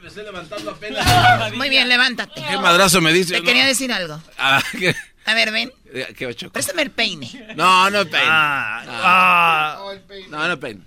Me 0.03 0.09
estoy 0.09 0.25
levantando 0.25 0.71
apenas. 0.71 1.53
Muy 1.55 1.69
bien, 1.71 1.89
levántate. 1.89 2.43
¿Qué 2.43 2.59
madrazo 2.59 3.01
me 3.01 3.13
dice? 3.13 3.35
Te 3.35 3.41
no? 3.41 3.47
quería 3.47 3.65
decir 3.67 3.93
algo. 3.93 4.21
Ah, 4.39 4.63
¿qué? 4.79 4.95
A 5.25 5.35
ver, 5.35 5.51
ven. 5.51 5.73
¿Qué, 6.17 6.35
Choco? 6.35 6.53
Préstame 6.53 6.83
el 6.83 6.91
peine. 6.91 7.55
No, 7.57 7.89
no 7.91 8.05
peine. 8.05 8.27
Ah, 8.29 8.83
Ah. 8.87 9.79
ah. 9.81 9.95
No, 10.29 10.49
no 10.49 10.61
peine. 10.61 10.83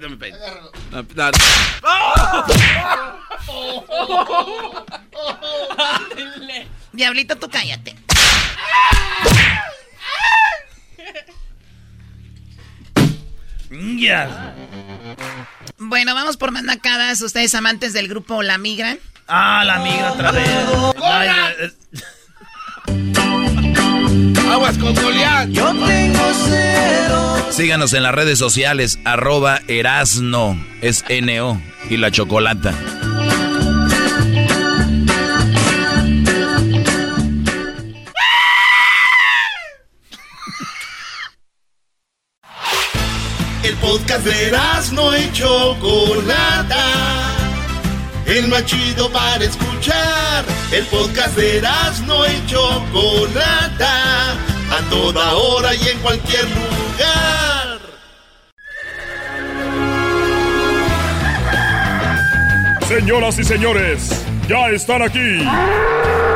No 0.00 0.08
me 0.10 0.16
peine. 0.16 0.38
No, 0.90 1.02
no. 1.02 1.30
Diablito, 6.92 7.36
tú 7.36 7.48
cállate. 7.48 7.96
Ya. 13.98 14.54
Bueno, 15.78 16.14
vamos 16.14 16.36
por 16.36 16.50
más 16.50 16.64
nacadas. 16.64 17.22
Ustedes 17.22 17.54
amantes 17.54 17.92
del 17.92 18.08
grupo 18.08 18.42
La 18.42 18.58
Migra. 18.58 18.98
Ah, 19.28 19.62
la 19.64 19.78
migra 19.78 20.12
otra 20.12 20.32
vez. 20.32 21.76
Con 24.94 25.04
Goliat. 25.04 25.48
Yo 25.50 25.66
tengo 25.86 26.20
cero. 26.48 27.46
Síganos 27.50 27.92
en 27.92 28.02
las 28.02 28.14
redes 28.14 28.38
sociales, 28.38 28.98
arroba 29.04 29.60
Erasno, 29.68 30.58
es 30.80 31.04
N-O, 31.08 31.60
y 31.88 31.96
la 31.96 32.10
chocolata. 32.10 32.74
El 43.62 43.76
podcast 43.76 44.24
de 44.24 44.52
no 44.92 45.16
y 45.16 45.32
Chocolata. 45.32 46.84
El 48.26 48.48
más 48.48 48.64
chido 48.64 49.10
para 49.10 49.44
escuchar. 49.44 50.44
El 50.72 50.84
podcast 50.86 51.36
de 51.36 51.62
no 52.06 52.26
y 52.26 52.46
Chocolata. 52.46 54.49
A 54.70 54.80
toda 54.88 55.34
hora 55.34 55.74
y 55.74 55.88
en 55.88 55.98
cualquier 55.98 56.44
lugar. 56.44 57.80
Señoras 62.88 63.38
y 63.38 63.44
señores, 63.44 64.24
ya 64.48 64.68
están 64.70 65.02
aquí 65.02 65.44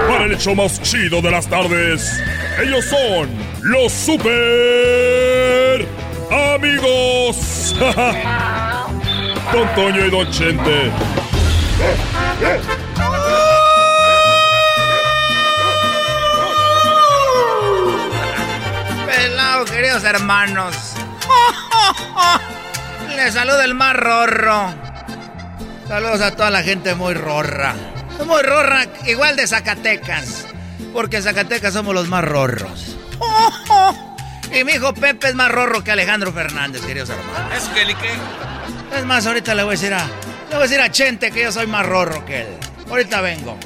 para 0.09 0.25
el 0.25 0.33
hecho 0.33 0.55
más 0.55 0.81
chido 0.83 1.21
de 1.21 1.31
las 1.31 1.49
tardes. 1.49 2.23
Ellos 2.63 2.85
son 2.85 3.29
los 3.63 3.93
super 3.93 5.87
amigos. 6.55 7.75
Don 9.53 9.69
Toño 9.75 10.07
y 10.07 10.11
Don 10.11 10.31
Chente. 10.31 10.91
Queridos 19.85 20.05
hermanos. 20.05 20.75
Les 23.17 23.35
saluda 23.35 23.67
el 23.67 23.75
más 23.75 23.95
rorro. 23.95 24.73
Saludos 25.87 26.23
a 26.23 26.31
toda 26.35 26.49
la 26.49 26.63
gente 26.63 26.95
muy 26.95 27.13
rorra. 27.13 27.75
Muy 28.25 28.41
rorra, 28.41 28.87
igual 29.05 29.37
de 29.37 29.47
Zacatecas. 29.47 30.47
Porque 30.95 31.19
en 31.19 31.23
Zacatecas 31.25 31.75
somos 31.75 31.95
los 31.95 32.09
más 32.09 32.25
rorros. 32.25 32.97
Y 34.53 34.63
mi 34.63 34.73
hijo 34.73 34.95
Pepe 34.95 35.31
es 35.31 35.35
más 35.35 35.51
rorro 35.51 35.83
que 35.83 35.91
Alejandro 35.91 36.33
Fernández, 36.33 36.81
queridos 36.83 37.11
hermanos. 37.11 37.53
¿Es 37.57 37.65
que 37.71 37.85
ni 37.85 37.95
qué? 37.97 38.11
Es 38.97 39.05
más, 39.05 39.27
ahorita 39.27 39.53
le 39.53 39.65
voy 39.65 39.71
a 39.71 39.73
decir 39.73 39.93
a. 39.93 39.99
Le 39.99 40.51
voy 40.51 40.59
a 40.59 40.61
decir 40.61 40.81
a 40.81 40.93
Chente 40.93 41.33
que 41.33 41.43
yo 41.43 41.51
soy 41.51 41.67
más 41.67 41.85
rorro 41.85 42.25
que 42.25 42.43
él. 42.43 42.47
Ahorita 42.89 43.21
vengo. 43.21 43.59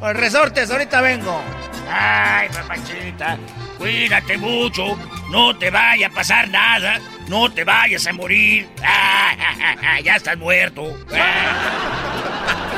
Pues 0.00 0.16
resortes, 0.16 0.68
ahorita 0.68 1.00
vengo. 1.00 1.40
Ay, 1.88 2.48
papachita, 2.48 3.38
cuídate 3.78 4.36
mucho. 4.36 4.98
No 5.30 5.56
te 5.56 5.70
vaya 5.70 6.06
a 6.06 6.10
pasar 6.10 6.48
nada. 6.48 7.00
No 7.28 7.50
te 7.52 7.64
vayas 7.64 8.06
a 8.06 8.12
morir. 8.12 8.68
Ah, 8.82 9.98
ya 10.04 10.16
estás 10.16 10.36
muerto. 10.38 10.96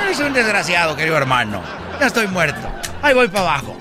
Eres 0.02 0.18
un 0.20 0.32
desgraciado, 0.32 0.96
querido 0.96 1.16
hermano. 1.16 1.62
Ya 2.00 2.06
estoy 2.06 2.26
muerto. 2.28 2.72
Ahí 3.02 3.14
voy 3.14 3.28
para 3.28 3.40
abajo. 3.40 3.76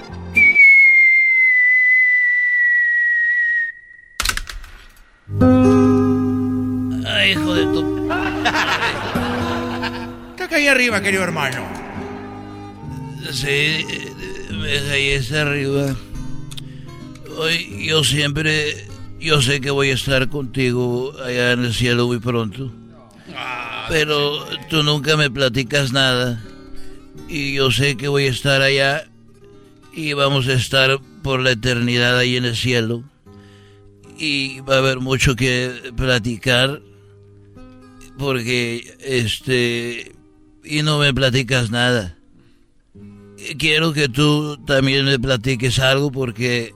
Ay, 7.07 7.31
hijo 7.31 7.53
de 7.53 7.63
tu. 7.63 8.11
Está 10.43 10.55
ahí 10.55 10.67
arriba, 10.67 11.01
querido 11.01 11.23
hermano. 11.23 11.65
Sí, 13.31 13.85
ves 14.61 14.89
ahí 14.89 15.11
está 15.11 15.41
arriba. 15.41 15.95
Hoy 17.37 17.85
yo 17.85 18.03
siempre, 18.03 18.87
yo 19.19 19.43
sé 19.43 19.61
que 19.61 19.69
voy 19.69 19.91
a 19.91 19.93
estar 19.93 20.27
contigo 20.27 21.13
allá 21.23 21.51
en 21.51 21.65
el 21.65 21.73
cielo 21.73 22.07
muy 22.07 22.17
pronto. 22.17 22.71
Pero 23.89 24.43
tú 24.71 24.81
nunca 24.81 25.15
me 25.17 25.29
platicas 25.29 25.93
nada. 25.93 26.43
Y 27.29 27.53
yo 27.53 27.69
sé 27.71 27.95
que 27.95 28.07
voy 28.07 28.25
a 28.25 28.31
estar 28.31 28.63
allá 28.63 29.07
y 29.93 30.13
vamos 30.13 30.47
a 30.47 30.53
estar 30.53 30.99
por 31.21 31.39
la 31.39 31.51
eternidad 31.51 32.17
ahí 32.17 32.37
en 32.37 32.45
el 32.45 32.55
cielo. 32.55 33.03
Y 34.17 34.61
va 34.61 34.75
a 34.75 34.79
haber 34.79 34.99
mucho 34.99 35.35
que 35.35 35.91
platicar 35.95 36.81
porque 38.17 38.97
este 38.99 40.11
y 40.63 40.81
no 40.81 40.97
me 40.97 41.13
platicas 41.13 41.69
nada. 41.69 42.17
Quiero 43.59 43.93
que 43.93 44.09
tú 44.09 44.57
también 44.65 45.05
me 45.05 45.19
platiques 45.19 45.77
algo 45.77 46.11
porque 46.11 46.73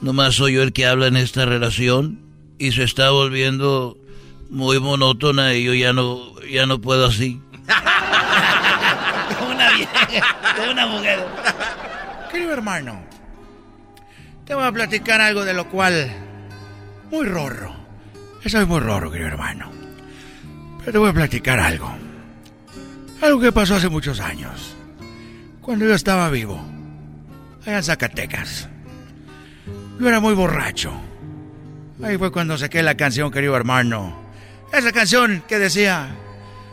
nomás 0.00 0.34
soy 0.36 0.54
yo 0.54 0.62
el 0.62 0.72
que 0.72 0.86
habla 0.86 1.06
en 1.06 1.16
esta 1.16 1.44
relación 1.44 2.20
y 2.58 2.72
se 2.72 2.82
está 2.82 3.10
volviendo 3.10 3.96
muy 4.50 4.80
monótona 4.80 5.54
y 5.54 5.64
yo 5.64 5.74
ya 5.74 5.92
no 5.92 6.40
ya 6.42 6.66
no 6.66 6.80
puedo 6.80 7.06
así. 7.06 7.40
una 9.50 9.70
vieja, 9.72 10.36
una 10.70 10.86
mujer. 10.86 11.24
Querido 12.30 12.52
hermano, 12.52 13.02
te 14.44 14.54
voy 14.54 14.64
a 14.64 14.72
platicar 14.72 15.20
algo 15.20 15.44
de 15.44 15.54
lo 15.54 15.68
cual 15.68 16.10
muy 17.10 17.26
rorro. 17.26 17.74
Soy 18.46 18.66
muy 18.66 18.80
rorro, 18.80 19.10
querido 19.10 19.28
hermano. 19.28 19.70
Pero 20.78 20.92
te 20.92 20.98
voy 20.98 21.10
a 21.10 21.12
platicar 21.12 21.60
algo. 21.60 21.94
Algo 23.20 23.38
que 23.38 23.52
pasó 23.52 23.76
hace 23.76 23.88
muchos 23.88 24.18
años. 24.18 24.74
Cuando 25.60 25.84
yo 25.84 25.94
estaba 25.94 26.30
vivo. 26.30 26.60
allá 27.66 27.76
en 27.76 27.84
Zacatecas. 27.84 28.69
Yo 30.00 30.08
era 30.08 30.18
muy 30.18 30.32
borracho. 30.32 30.90
Ahí 32.02 32.16
fue 32.16 32.32
cuando 32.32 32.56
saqué 32.56 32.82
la 32.82 32.96
canción, 32.96 33.30
querido 33.30 33.54
hermano. 33.54 34.16
Esa 34.72 34.92
canción 34.92 35.44
que 35.46 35.58
decía... 35.58 36.08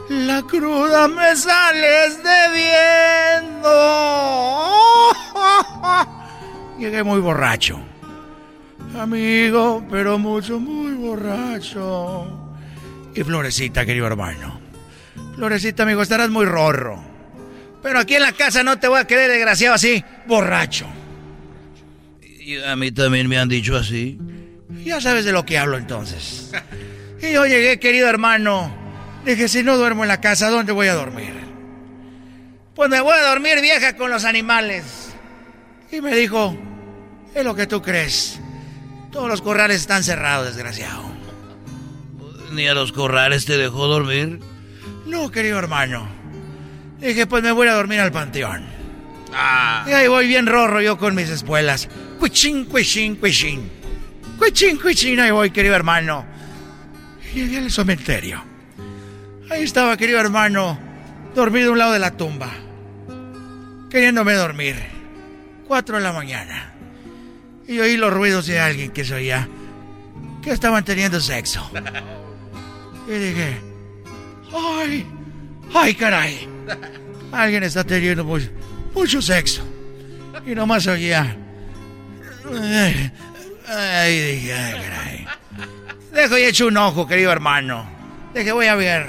La 0.07 0.41
cruda 0.43 1.09
me 1.09 1.36
sales 1.36 2.19
debiendo. 2.23 3.69
Llegué 6.80 7.03
muy 7.03 7.19
borracho. 7.19 7.78
Amigo, 8.97 9.86
pero 9.91 10.17
mucho, 10.17 10.57
muy 10.57 10.93
borracho. 10.93 12.25
Y 13.13 13.23
Florecita, 13.25 13.86
querido 13.86 14.07
hermano. 14.07 14.57
Florecita, 15.36 15.84
amigo, 15.84 16.01
estarás 16.01 16.30
muy 16.30 16.45
rorro. 16.45 17.03
Pero 17.84 17.99
aquí 17.99 18.15
en 18.15 18.21
la 18.21 18.32
casa 18.32 18.63
no 18.63 18.80
te 18.80 18.88
voy 18.88 19.01
a 19.01 19.05
querer 19.05 19.30
desgraciado 19.30 19.75
así, 19.75 20.01
borracho. 20.25 20.88
Y 22.47 22.63
a 22.63 22.77
mí 22.77 22.93
también 22.93 23.27
me 23.27 23.37
han 23.37 23.49
dicho 23.49 23.75
así. 23.75 24.17
Ya 24.85 25.01
sabes 25.01 25.25
de 25.25 25.33
lo 25.33 25.45
que 25.45 25.57
hablo 25.57 25.77
entonces. 25.77 26.49
Y 27.21 27.33
yo 27.33 27.45
llegué, 27.45 27.77
querido 27.77 28.07
hermano. 28.07 28.73
Dije, 29.25 29.49
si 29.49 29.63
no 29.63 29.75
duermo 29.75 30.05
en 30.05 30.07
la 30.07 30.21
casa, 30.21 30.49
¿dónde 30.49 30.71
voy 30.71 30.87
a 30.87 30.93
dormir? 30.93 31.33
Pues 32.73 32.89
me 32.89 33.01
voy 33.01 33.15
a 33.17 33.27
dormir 33.27 33.59
vieja 33.59 33.97
con 33.97 34.11
los 34.11 34.23
animales. 34.23 35.09
Y 35.91 35.99
me 35.99 36.15
dijo, 36.15 36.57
es 37.35 37.43
lo 37.43 37.53
que 37.53 37.67
tú 37.67 37.81
crees. 37.81 38.39
Todos 39.11 39.27
los 39.27 39.41
corrales 39.41 39.81
están 39.81 40.05
cerrados, 40.05 40.45
desgraciado. 40.45 41.03
¿Ni 42.53 42.65
a 42.65 42.73
los 42.73 42.93
corrales 42.93 43.43
te 43.45 43.57
dejó 43.57 43.87
dormir? 43.87 44.39
No, 45.05 45.31
querido 45.31 45.59
hermano. 45.59 46.07
Dije, 47.01 47.27
pues 47.27 47.43
me 47.43 47.51
voy 47.51 47.67
a 47.67 47.73
dormir 47.73 47.99
al 47.99 48.13
panteón. 48.13 48.65
Y 49.85 49.91
ahí 49.91 50.07
voy 50.07 50.27
bien 50.27 50.47
rorro 50.47 50.79
yo 50.81 50.97
con 50.97 51.13
mis 51.13 51.29
espuelas. 51.29 51.89
Cuichín, 52.20 52.65
cuichín, 52.65 53.15
cuichín. 53.15 53.70
Cuichín, 54.38 54.78
cuichín, 54.78 55.20
ahí 55.20 55.32
voy, 55.32 55.51
querido 55.51 55.76
hermano. 55.76 56.26
Y 57.34 57.41
llegué 57.41 57.57
al 57.57 57.72
cementerio. 57.72 58.43
Ahí 59.49 59.63
estaba, 59.63 59.95
querido 59.97 60.20
hermano, 60.20 60.80
dormido 61.36 61.70
a 61.70 61.72
un 61.74 61.78
lado 61.78 61.93
de 61.93 61.99
la 61.99 62.11
tumba. 62.11 62.51
Queriéndome 63.89 64.34
dormir. 64.34 64.76
Cuatro 65.68 65.97
de 65.97 66.03
la 66.03 66.13
mañana. 66.13 66.74
Y 67.68 67.80
oí 67.80 67.97
los 67.97 68.13
ruidos 68.13 68.47
de 68.47 68.59
alguien 68.59 68.91
que 68.91 69.05
se 69.05 69.13
oía. 69.13 69.47
Que 70.41 70.51
estaban 70.51 70.84
teniendo 70.84 71.20
sexo. 71.20 71.70
Y 73.07 73.11
dije, 73.11 73.57
¡ay! 74.53 75.05
¡Ay, 75.74 75.93
caray! 75.95 76.47
Alguien 77.32 77.63
está 77.63 77.84
teniendo 77.84 78.24
mucho, 78.24 78.49
mucho 78.93 79.22
sexo. 79.22 79.63
Y 80.45 80.55
nomás 80.55 80.88
oía. 80.88 81.38
Ay, 82.53 83.11
ay, 83.67 84.19
dije, 84.33 84.53
ay, 84.53 84.73
caray. 84.81 85.27
Dejo 86.13 86.37
y 86.37 86.43
echo 86.43 86.67
un 86.67 86.77
ojo, 86.77 87.07
querido 87.07 87.31
hermano. 87.31 87.87
Deje, 88.33 88.51
voy 88.51 88.67
a 88.67 88.75
ver. 88.75 89.07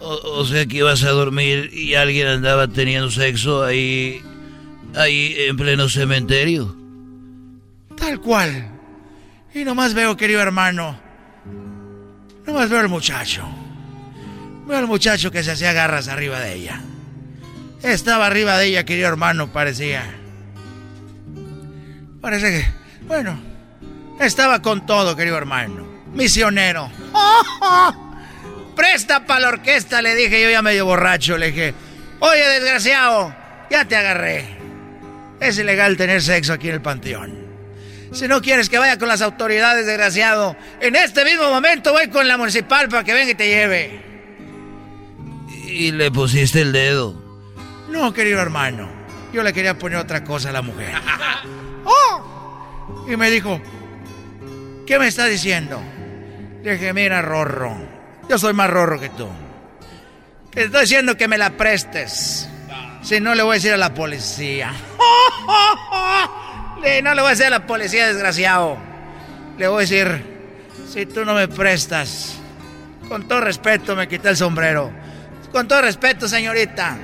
O, 0.00 0.40
o 0.40 0.44
sea 0.44 0.66
que 0.66 0.78
ibas 0.78 1.02
a 1.04 1.10
dormir 1.10 1.70
y 1.72 1.94
alguien 1.94 2.28
andaba 2.28 2.68
teniendo 2.68 3.10
sexo 3.10 3.64
ahí. 3.64 4.22
ahí 4.94 5.34
en 5.38 5.56
pleno 5.56 5.88
cementerio. 5.88 6.76
Tal 7.96 8.20
cual. 8.20 8.70
Y 9.54 9.64
nomás 9.64 9.94
veo, 9.94 10.16
querido 10.16 10.40
hermano. 10.40 11.00
Nomás 12.46 12.68
veo 12.68 12.80
al 12.80 12.88
muchacho. 12.88 13.42
Veo 14.66 14.78
al 14.78 14.86
muchacho 14.86 15.30
que 15.30 15.42
se 15.42 15.52
hacía 15.52 15.72
garras 15.72 16.08
arriba 16.08 16.40
de 16.40 16.54
ella. 16.54 16.80
Estaba 17.82 18.26
arriba 18.26 18.58
de 18.58 18.66
ella, 18.66 18.84
querido 18.84 19.08
hermano, 19.08 19.52
parecía. 19.52 20.04
Parece 22.26 22.50
que. 22.50 22.66
Bueno. 23.06 23.40
Estaba 24.18 24.60
con 24.60 24.84
todo, 24.84 25.14
querido 25.14 25.38
hermano. 25.38 25.86
Misionero. 26.12 26.90
Presta 28.74 29.24
para 29.24 29.40
la 29.42 29.48
orquesta, 29.50 30.02
le 30.02 30.16
dije 30.16 30.42
yo 30.42 30.50
ya 30.50 30.60
medio 30.60 30.86
borracho. 30.86 31.38
Le 31.38 31.52
dije, 31.52 31.72
oye, 32.18 32.48
desgraciado, 32.48 33.32
ya 33.70 33.84
te 33.84 33.94
agarré. 33.94 34.58
Es 35.38 35.56
ilegal 35.56 35.96
tener 35.96 36.20
sexo 36.20 36.54
aquí 36.54 36.66
en 36.68 36.74
el 36.74 36.82
panteón. 36.82 37.46
Si 38.10 38.26
no 38.26 38.42
quieres 38.42 38.68
que 38.68 38.80
vaya 38.80 38.98
con 38.98 39.06
las 39.06 39.22
autoridades, 39.22 39.86
desgraciado, 39.86 40.56
en 40.80 40.96
este 40.96 41.24
mismo 41.24 41.48
momento 41.48 41.92
voy 41.92 42.08
con 42.08 42.26
la 42.26 42.36
municipal 42.36 42.88
para 42.88 43.04
que 43.04 43.14
venga 43.14 43.30
y 43.30 43.36
te 43.36 43.46
lleve. 43.46 44.02
Y 45.68 45.92
le 45.92 46.10
pusiste 46.10 46.62
el 46.62 46.72
dedo. 46.72 47.22
No, 47.88 48.12
querido 48.12 48.40
hermano. 48.40 48.90
Yo 49.32 49.44
le 49.44 49.52
quería 49.52 49.78
poner 49.78 49.98
otra 49.98 50.24
cosa 50.24 50.48
a 50.48 50.52
la 50.52 50.62
mujer. 50.62 50.92
Y 53.08 53.16
me 53.16 53.30
dijo, 53.30 53.60
¿qué 54.86 54.98
me 54.98 55.08
está 55.08 55.26
diciendo? 55.26 55.80
Le 56.62 56.72
dije, 56.72 56.92
mira, 56.92 57.22
Rorro. 57.22 57.76
Yo 58.28 58.38
soy 58.38 58.52
más 58.52 58.68
Rorro 58.68 58.98
que 58.98 59.10
tú. 59.10 59.28
Te 60.50 60.64
estoy 60.64 60.80
diciendo 60.82 61.16
que 61.16 61.28
me 61.28 61.38
la 61.38 61.50
prestes. 61.50 62.48
Si 63.02 63.20
no, 63.20 63.34
le 63.34 63.42
voy 63.42 63.52
a 63.52 63.54
decir 63.54 63.72
a 63.72 63.76
la 63.76 63.94
policía. 63.94 64.72
No 67.02 67.14
le 67.14 67.20
voy 67.20 67.28
a 67.28 67.30
decir 67.30 67.46
a 67.46 67.50
la 67.50 67.66
policía, 67.66 68.06
desgraciado. 68.06 68.76
Le 69.58 69.66
voy 69.66 69.78
a 69.78 69.80
decir, 69.80 70.22
si 70.88 71.04
tú 71.04 71.24
no 71.24 71.34
me 71.34 71.48
prestas, 71.48 72.36
con 73.08 73.26
todo 73.26 73.40
respeto 73.40 73.96
me 73.96 74.06
quité 74.06 74.28
el 74.28 74.36
sombrero. 74.36 74.92
Con 75.50 75.66
todo 75.66 75.82
respeto, 75.82 76.28
señorita. 76.28 76.96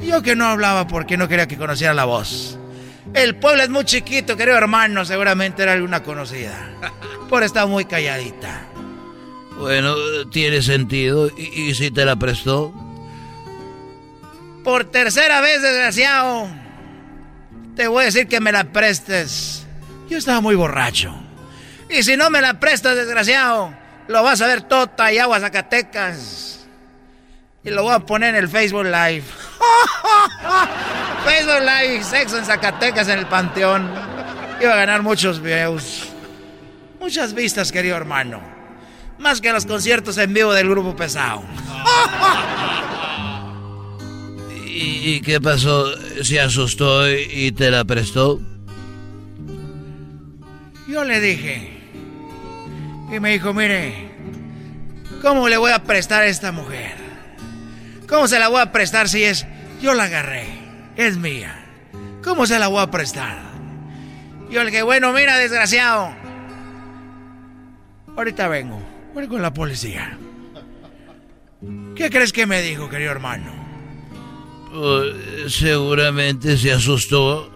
Yo 0.00 0.22
que 0.22 0.36
no 0.36 0.46
hablaba 0.46 0.86
porque 0.86 1.16
no 1.16 1.28
quería 1.28 1.48
que 1.48 1.56
conociera 1.56 1.94
la 1.94 2.04
voz. 2.04 2.55
El 3.14 3.36
pueblo 3.36 3.62
es 3.62 3.68
muy 3.68 3.84
chiquito, 3.84 4.36
querido 4.36 4.56
hermano, 4.56 5.04
seguramente 5.04 5.62
era 5.62 5.72
alguna 5.72 6.02
conocida. 6.02 6.70
Por 7.28 7.42
estar 7.42 7.66
muy 7.66 7.84
calladita. 7.84 8.66
Bueno, 9.58 9.94
tiene 10.30 10.62
sentido. 10.62 11.30
¿Y, 11.36 11.70
y 11.70 11.74
si 11.74 11.90
te 11.90 12.04
la 12.04 12.16
prestó? 12.16 12.72
Por 14.62 14.84
tercera 14.84 15.40
vez, 15.40 15.62
desgraciado. 15.62 16.48
Te 17.74 17.88
voy 17.88 18.02
a 18.02 18.06
decir 18.06 18.26
que 18.26 18.40
me 18.40 18.52
la 18.52 18.64
prestes. 18.64 19.66
Yo 20.08 20.18
estaba 20.18 20.40
muy 20.40 20.54
borracho. 20.54 21.14
Y 21.88 22.02
si 22.02 22.16
no 22.16 22.30
me 22.30 22.40
la 22.40 22.58
prestas, 22.58 22.96
desgraciado, 22.96 23.72
lo 24.08 24.22
vas 24.22 24.40
a 24.40 24.46
ver 24.46 24.62
tota 24.62 25.12
y 25.12 25.18
agua 25.18 25.40
Zacatecas. 25.40 26.66
Y 27.64 27.70
lo 27.70 27.82
voy 27.82 27.94
a 27.94 28.00
poner 28.00 28.30
en 28.34 28.42
el 28.42 28.48
Facebook 28.48 28.84
Live. 28.84 29.24
Facebook 31.26 31.60
Live, 31.60 32.04
sexo 32.04 32.38
en 32.38 32.44
Zacatecas 32.44 33.08
en 33.08 33.18
el 33.18 33.26
Panteón. 33.26 33.90
Iba 34.60 34.74
a 34.74 34.76
ganar 34.76 35.02
muchos 35.02 35.42
views. 35.42 36.04
Muchas 37.00 37.34
vistas, 37.34 37.72
querido 37.72 37.96
hermano. 37.96 38.40
Más 39.18 39.40
que 39.40 39.52
los 39.52 39.66
conciertos 39.66 40.18
en 40.18 40.32
vivo 40.32 40.52
del 40.52 40.68
grupo 40.68 40.94
pesado. 40.94 41.42
¿Y, 44.66 45.14
y 45.14 45.20
qué 45.20 45.40
pasó? 45.40 45.86
¿Se 46.22 46.38
asustó 46.38 47.10
y, 47.10 47.26
y 47.32 47.52
te 47.52 47.72
la 47.72 47.84
prestó? 47.84 48.40
Yo 50.86 51.02
le 51.02 51.20
dije. 51.20 51.72
Y 53.12 53.18
me 53.18 53.32
dijo, 53.32 53.52
mire, 53.52 54.12
¿cómo 55.22 55.48
le 55.48 55.56
voy 55.56 55.72
a 55.72 55.82
prestar 55.82 56.22
a 56.22 56.26
esta 56.26 56.52
mujer? 56.52 56.94
¿Cómo 58.08 58.28
se 58.28 58.38
la 58.38 58.46
voy 58.48 58.60
a 58.60 58.70
prestar 58.70 59.08
si 59.08 59.24
es... 59.24 59.44
Yo 59.80 59.94
la 59.94 60.04
agarré, 60.04 60.46
es 60.96 61.16
mía. 61.16 61.54
¿Cómo 62.22 62.46
se 62.46 62.58
la 62.58 62.68
voy 62.68 62.82
a 62.82 62.90
prestar? 62.90 63.38
Yo 64.50 64.62
le 64.62 64.70
dije, 64.70 64.82
bueno, 64.82 65.12
mira, 65.12 65.38
desgraciado. 65.38 66.14
Ahorita 68.16 68.48
vengo, 68.48 68.80
voy 69.14 69.26
con 69.28 69.42
la 69.42 69.52
policía. 69.52 70.18
¿Qué 71.94 72.10
crees 72.10 72.32
que 72.32 72.46
me 72.46 72.62
dijo, 72.62 72.88
querido 72.88 73.12
hermano? 73.12 73.52
Pues, 74.72 75.54
seguramente 75.54 76.56
se 76.56 76.72
asustó 76.72 77.50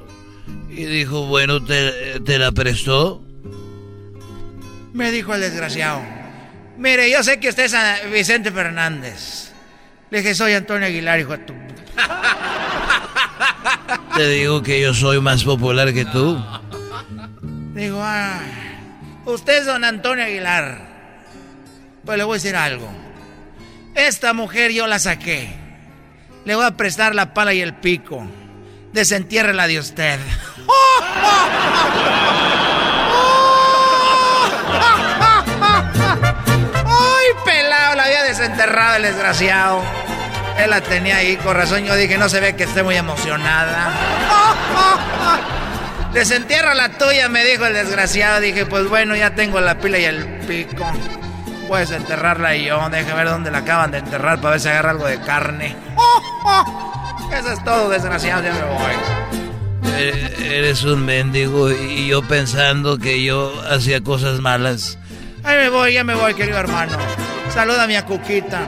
y 0.68 0.84
dijo, 0.84 1.26
bueno, 1.26 1.62
¿te, 1.62 2.20
te 2.20 2.38
la 2.38 2.52
prestó? 2.52 3.22
Me 4.92 5.10
dijo 5.12 5.34
el 5.34 5.40
desgraciado. 5.40 6.02
Mire, 6.78 7.10
yo 7.10 7.22
sé 7.22 7.38
que 7.38 7.50
usted 7.50 7.64
es 7.64 8.10
Vicente 8.10 8.50
Fernández. 8.50 9.52
Le 10.10 10.18
dije, 10.18 10.34
soy 10.34 10.54
Antonio 10.54 10.86
Aguilar, 10.86 11.20
hijo 11.20 11.32
de 11.32 11.38
tu... 11.38 11.54
Te 14.16 14.28
digo 14.28 14.62
que 14.62 14.80
yo 14.80 14.92
soy 14.94 15.20
más 15.20 15.44
popular 15.44 15.92
que 15.92 16.04
tú. 16.04 16.42
Digo, 17.74 18.00
ah, 18.02 18.40
usted 19.24 19.60
es 19.60 19.66
don 19.66 19.84
Antonio 19.84 20.24
Aguilar. 20.24 20.90
Pues 22.04 22.18
le 22.18 22.24
voy 22.24 22.34
a 22.34 22.36
decir 22.36 22.56
algo. 22.56 22.90
Esta 23.94 24.32
mujer 24.32 24.72
yo 24.72 24.86
la 24.86 24.98
saqué. 24.98 25.54
Le 26.44 26.54
voy 26.54 26.64
a 26.64 26.76
prestar 26.76 27.14
la 27.14 27.34
pala 27.34 27.54
y 27.54 27.60
el 27.60 27.74
pico. 27.74 28.26
Desentiérrela 28.92 29.66
de 29.66 29.78
usted. 29.78 30.18
¡Ay, 36.84 37.26
pelado! 37.44 37.94
La 37.94 38.04
había 38.04 38.22
desenterrado 38.24 38.96
el 38.96 39.02
desgraciado. 39.02 39.82
Él 40.64 40.70
la 40.70 40.80
tenía 40.82 41.16
ahí, 41.16 41.36
con 41.36 41.56
razón 41.56 41.84
yo 41.84 41.94
dije, 41.96 42.18
no 42.18 42.28
se 42.28 42.40
ve 42.40 42.54
que 42.54 42.64
esté 42.64 42.82
muy 42.82 42.96
emocionada. 42.96 43.92
Desentierra 46.12 46.74
la 46.74 46.90
tuya, 46.98 47.28
me 47.28 47.44
dijo 47.44 47.64
el 47.66 47.72
desgraciado. 47.72 48.40
Dije, 48.40 48.66
pues 48.66 48.88
bueno, 48.88 49.16
ya 49.16 49.34
tengo 49.34 49.60
la 49.60 49.78
pila 49.78 49.98
y 49.98 50.04
el 50.04 50.24
pico. 50.46 50.84
Puedes 51.68 51.90
enterrarla 51.92 52.56
y 52.56 52.66
yo. 52.66 52.88
Deja 52.90 53.14
ver 53.14 53.28
dónde 53.28 53.50
la 53.50 53.58
acaban 53.58 53.90
de 53.92 53.98
enterrar 53.98 54.40
para 54.40 54.52
ver 54.52 54.60
si 54.60 54.68
agarra 54.68 54.90
algo 54.90 55.06
de 55.06 55.20
carne. 55.20 55.76
Eso 57.32 57.52
es 57.52 57.64
todo, 57.64 57.88
desgraciado, 57.88 58.42
ya 58.42 58.52
me 58.52 58.62
voy. 58.62 58.92
Eh, 59.96 60.56
Eres 60.58 60.82
un 60.82 61.04
mendigo 61.06 61.70
y 61.70 62.08
yo 62.08 62.22
pensando 62.22 62.98
que 62.98 63.22
yo 63.22 63.52
hacía 63.70 64.02
cosas 64.02 64.40
malas. 64.40 64.98
Ahí 65.44 65.56
me 65.56 65.68
voy, 65.68 65.94
ya 65.94 66.04
me 66.04 66.14
voy, 66.14 66.34
querido 66.34 66.58
hermano. 66.58 66.98
Saluda 67.54 67.84
a 67.84 67.86
mi 67.86 67.96
Cuquita. 68.02 68.66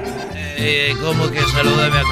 Eh, 0.56 0.94
¿Cómo 1.00 1.30
que 1.30 1.40
salúdame 1.42 1.98
a 1.98 2.02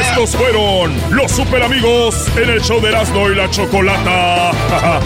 Estos 0.00 0.36
fueron 0.36 0.94
los 1.10 1.30
super 1.30 1.62
amigos 1.62 2.28
en 2.36 2.50
el 2.50 2.60
show 2.60 2.80
de 2.80 2.88
Erasmo 2.90 3.30
y 3.30 3.34
la 3.34 3.50
Chocolata. 3.50 4.50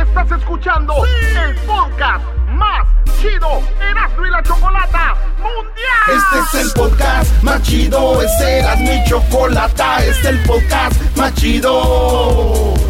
Estás 0.00 0.32
escuchando 0.38 0.94
el 1.04 1.54
podcast 1.66 2.24
más 2.48 2.86
chido 3.20 3.62
Erasmo 3.80 4.26
y 4.26 4.30
la 4.30 4.42
Chocolata 4.42 5.14
Mundial. 5.38 6.08
Este 6.08 6.38
es 6.58 6.66
el 6.66 6.72
podcast 6.72 7.42
más 7.42 7.62
chido, 7.62 8.22
es 8.22 8.40
Erasmo 8.40 8.92
y 8.92 9.08
Chocolata, 9.08 9.98
este 9.98 10.10
es 10.10 10.24
el 10.26 10.38
podcast 10.40 11.16
más 11.16 11.34
chido. 11.34 12.89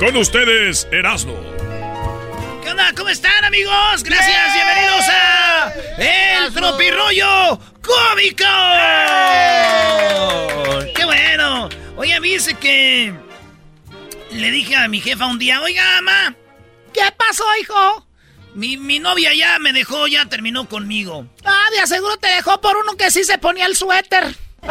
Con 0.00 0.16
ustedes, 0.16 0.88
Erasmo. 0.90 1.38
¿Qué 2.62 2.70
onda? 2.70 2.90
¿Cómo 2.96 3.10
están, 3.10 3.44
amigos? 3.44 4.02
Gracias, 4.02 4.54
bienvenidos 4.54 5.04
a 5.10 5.74
El 5.98 6.54
Tropirollo 6.54 7.60
Cómico. 7.82 8.44
¡Qué 10.96 11.04
bueno! 11.04 11.68
Oye, 11.96 12.18
dice 12.18 12.54
que 12.54 13.12
le 14.30 14.50
dije 14.50 14.74
a 14.74 14.88
mi 14.88 15.02
jefa 15.02 15.26
un 15.26 15.38
día, 15.38 15.60
oiga, 15.60 15.84
mamá, 15.96 16.34
¿qué 16.94 17.02
pasó, 17.14 17.44
hijo? 17.60 18.06
Mi, 18.54 18.78
mi 18.78 19.00
novia 19.00 19.34
ya 19.34 19.58
me 19.58 19.74
dejó, 19.74 20.06
ya 20.06 20.24
terminó 20.24 20.66
conmigo. 20.66 21.26
Ah, 21.44 21.66
de 21.72 21.80
aseguro 21.80 22.16
te 22.16 22.28
dejó 22.28 22.58
por 22.62 22.78
uno 22.78 22.96
que 22.96 23.10
sí 23.10 23.22
se 23.22 23.36
ponía 23.36 23.66
el 23.66 23.76
suéter. 23.76 24.34
Un 24.62 24.70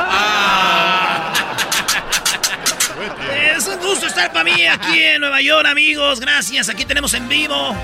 gusto 3.89 4.05
estar 4.05 4.31
para 4.31 4.43
mí 4.43 4.67
aquí 4.67 5.01
en 5.01 5.21
Nueva 5.21 5.41
York, 5.41 5.65
amigos. 5.67 6.19
Gracias, 6.19 6.69
aquí 6.69 6.85
tenemos 6.85 7.11
en 7.15 7.27
vivo. 7.27 7.75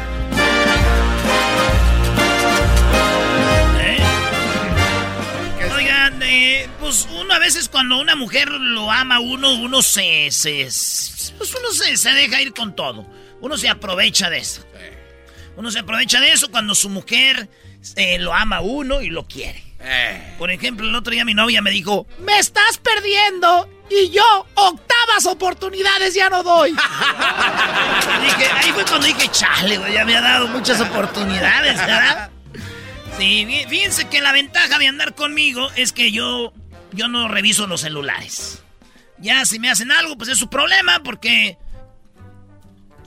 ¿Eh? 3.82 3.98
Oigan, 5.76 6.22
eh, 6.22 6.70
pues 6.80 7.08
uno 7.12 7.34
a 7.34 7.40
veces 7.40 7.70
cuando 7.70 8.00
una 8.00 8.16
mujer 8.16 8.52
lo 8.52 8.92
ama 8.92 9.20
uno, 9.20 9.56
uno 9.56 9.82
se, 9.82 10.30
se, 10.30 10.70
pues 11.40 11.56
uno 11.56 11.72
se, 11.72 11.98
se 11.98 12.12
deja 12.12 12.40
ir 12.40 12.54
con 12.54 12.76
todo. 12.76 13.10
Uno 13.42 13.58
se 13.58 13.68
aprovecha 13.68 14.30
de 14.30 14.38
eso. 14.38 14.64
Uno 15.58 15.72
se 15.72 15.80
aprovecha 15.80 16.22
de 16.22 16.34
eso 16.34 16.52
cuando 16.52 16.76
su 16.76 16.90
mujer 16.90 17.50
eh, 17.96 18.20
lo 18.20 18.32
ama 18.32 18.62
uno 18.62 19.02
y 19.02 19.10
lo 19.10 19.26
quiere. 19.26 19.64
Por 20.38 20.52
ejemplo, 20.52 20.88
el 20.88 20.94
otro 20.94 21.14
día 21.14 21.26
mi 21.26 21.34
novia 21.34 21.64
me 21.64 21.72
dijo, 21.72 22.06
Me 22.20 22.38
estás 22.38 22.78
perdiendo 22.78 23.70
y 23.90 24.10
yo 24.10 24.46
octavas 24.56 25.26
oportunidades 25.28 26.14
ya 26.14 26.30
no 26.30 26.44
doy. 26.44 26.72
Dije, 28.22 28.50
ahí 28.56 28.72
fue 28.72 28.84
cuando 28.86 29.08
dije, 29.08 29.28
chale, 29.32 29.78
güey, 29.78 29.94
ya 29.94 30.06
me 30.06 30.16
ha 30.18 30.22
dado 30.22 30.48
muchas 30.48 30.80
oportunidades, 30.82 31.78
¿verdad? 31.78 32.30
Sí, 33.18 33.46
fí- 33.48 33.68
fíjense 33.70 34.08
que 34.10 34.22
la 34.22 34.32
ventaja 34.32 34.78
de 34.80 34.88
andar 34.88 35.14
conmigo 35.16 35.70
es 35.76 35.92
que 35.94 36.12
yo, 36.12 36.54
yo 36.92 37.08
no 37.08 37.28
reviso 37.28 37.68
los 37.68 37.82
celulares. 37.82 38.62
Ya 39.20 39.46
si 39.46 39.60
me 39.60 39.70
hacen 39.70 39.92
algo, 39.92 40.18
pues 40.18 40.30
es 40.30 40.38
su 40.38 40.50
problema, 40.50 41.00
porque... 41.04 41.58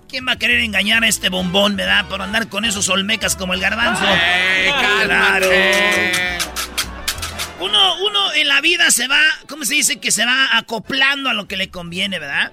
¿Quién 0.09 0.27
va 0.27 0.33
a 0.33 0.37
querer 0.39 0.61
engañar 0.61 1.05
a 1.05 1.09
este 1.09 1.29
bombón, 1.29 1.77
verdad? 1.77 2.07
Por 2.09 2.23
andar 2.23 2.49
con 2.49 2.65
esos 2.65 2.89
olmecas 2.89 3.37
como 3.37 3.53
el 3.53 3.61
garbanzo. 3.61 4.07
¡Ey, 4.07 4.73
Claro. 5.05 5.51
Uno, 7.61 7.97
uno 8.05 8.33
en 8.35 8.49
la 8.49 8.61
vida 8.61 8.91
se 8.91 9.09
va, 9.09 9.21
¿cómo 9.49 9.65
se 9.65 9.75
dice? 9.75 9.99
Que 9.99 10.13
se 10.13 10.25
va 10.25 10.57
acoplando 10.57 11.29
a 11.29 11.35
lo 11.35 11.49
que 11.49 11.57
le 11.57 11.71
conviene, 11.71 12.19
¿verdad? 12.19 12.53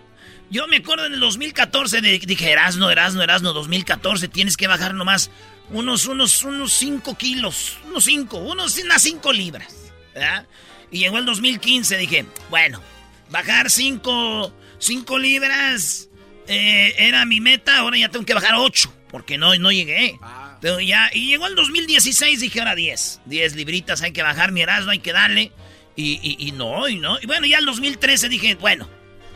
Yo 0.49 0.68
me 0.68 0.78
acuerdo 0.78 1.06
en 1.06 1.14
el 1.14 1.20
2014, 1.20 2.01
de, 2.01 2.20
dije, 2.20 2.51
Erasno, 2.51 2.89
Erasno, 2.89 3.22
Erasno, 3.22 3.53
2014, 3.53 4.28
tienes 4.28 4.58
que 4.58 4.68
bajar 4.68 4.93
nomás 4.93 5.30
unos, 5.70 6.06
unos, 6.06 6.43
unos 6.43 6.74
5 6.74 7.16
kilos, 7.18 7.78
unos 7.88 8.03
5, 8.03 8.38
unos, 8.38 8.78
unas 8.78 9.01
5 9.01 9.34
libras, 9.34 9.76
¿verdad? 10.14 10.45
Y 10.91 10.99
llegó 10.99 11.18
el 11.18 11.26
2015, 11.26 11.97
dije, 11.97 12.26
bueno, 12.49 12.82
bajar 13.30 13.70
5 13.70 14.53
cinco 14.78 15.18
libras 15.18 16.10
eh, 16.47 16.93
era 16.97 17.26
mi 17.26 17.41
meta, 17.41 17.80
ahora 17.80 17.97
ya 17.97 18.10
tengo 18.10 18.26
que 18.26 18.34
bajar 18.34 18.56
8, 18.56 18.93
porque 19.10 19.38
no, 19.38 19.56
no 19.56 19.72
llegué. 19.72 20.20
Pero 20.66 20.80
ya, 20.80 21.11
y 21.13 21.28
llegó 21.28 21.45
el 21.45 21.53
2016, 21.53 22.39
dije 22.39 22.57
ahora 22.57 22.74
10. 22.74 23.22
10 23.26 23.55
libritas 23.55 24.01
hay 24.01 24.13
que 24.13 24.24
bajar, 24.24 24.51
mi 24.51 24.61
Erasmo 24.63 24.89
hay 24.89 24.97
que 24.97 25.13
darle. 25.13 25.51
Y, 25.95 26.20
y, 26.24 26.47
y 26.47 26.53
no, 26.53 26.89
y 26.89 26.95
no. 26.97 27.20
Y 27.22 27.28
bueno, 27.28 27.45
ya 27.45 27.59
el 27.59 27.66
2013 27.68 28.30
dije, 28.30 28.55
bueno, 28.55 28.89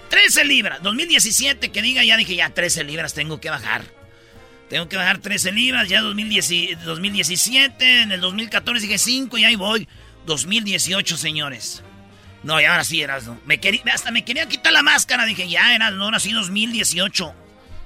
13 0.10 0.44
libras. 0.46 0.82
2017 0.82 1.70
que 1.70 1.84
diga, 1.84 2.04
ya 2.04 2.18
dije, 2.18 2.36
ya 2.36 2.50
13 2.50 2.84
libras 2.84 3.14
tengo 3.14 3.40
que 3.40 3.52
bajar. 3.52 3.84
Tengo 4.72 4.90
que 4.90 4.98
bajar 4.98 5.20
13 5.20 5.52
libras, 5.52 5.88
ya 5.88 6.02
2010 6.02 6.50
y- 6.50 6.74
2017, 6.84 8.02
en 8.02 8.12
el 8.12 8.22
2014 8.22 8.88
dije 8.88 8.98
5 8.98 9.38
y 9.38 9.44
ahí 9.44 9.56
voy. 9.56 9.88
2018, 10.26 11.16
señores. 11.16 11.84
No, 12.42 12.60
y 12.60 12.66
ahora 12.66 12.84
sí, 12.84 13.04
Erasmo. 13.04 13.40
Me 13.46 13.60
quería, 13.60 13.84
hasta 13.94 14.10
me 14.10 14.26
quería 14.26 14.48
quitar 14.50 14.74
la 14.74 14.82
máscara. 14.82 15.26
Dije, 15.26 15.48
ya, 15.48 15.76
Erasmo, 15.76 16.06
ahora 16.06 16.20
sí 16.20 16.32
2018. 16.32 17.36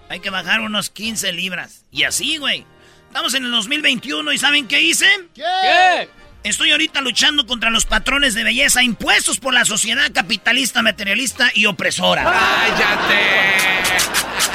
Hay 0.08 0.22
que 0.22 0.30
bajar 0.30 0.62
unos 0.62 0.90
15 0.90 1.34
libras. 1.34 1.84
Y 1.92 2.04
así, 2.04 2.38
güey. 2.38 2.66
Estamos 3.14 3.36
en 3.36 3.46
el 3.46 3.52
2021 3.52 4.32
y 4.34 4.40
¿saben 4.40 4.68
qué 4.68 4.82
hice? 4.82 5.06
¿Qué? 5.36 6.10
Estoy 6.44 6.72
ahorita 6.72 7.00
luchando 7.00 7.46
contra 7.46 7.70
los 7.70 7.86
patrones 7.86 8.34
de 8.34 8.44
belleza 8.44 8.82
impuestos 8.82 9.40
por 9.40 9.54
la 9.54 9.66
sociedad 9.66 10.12
capitalista, 10.12 10.82
materialista 10.82 11.52
y 11.54 11.68
opresora. 11.68 12.24
¡Cállate! 12.24 13.54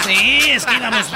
Sí, 0.05 0.51
es 0.51 0.67
que 0.67 0.75
íbamos. 0.75 1.07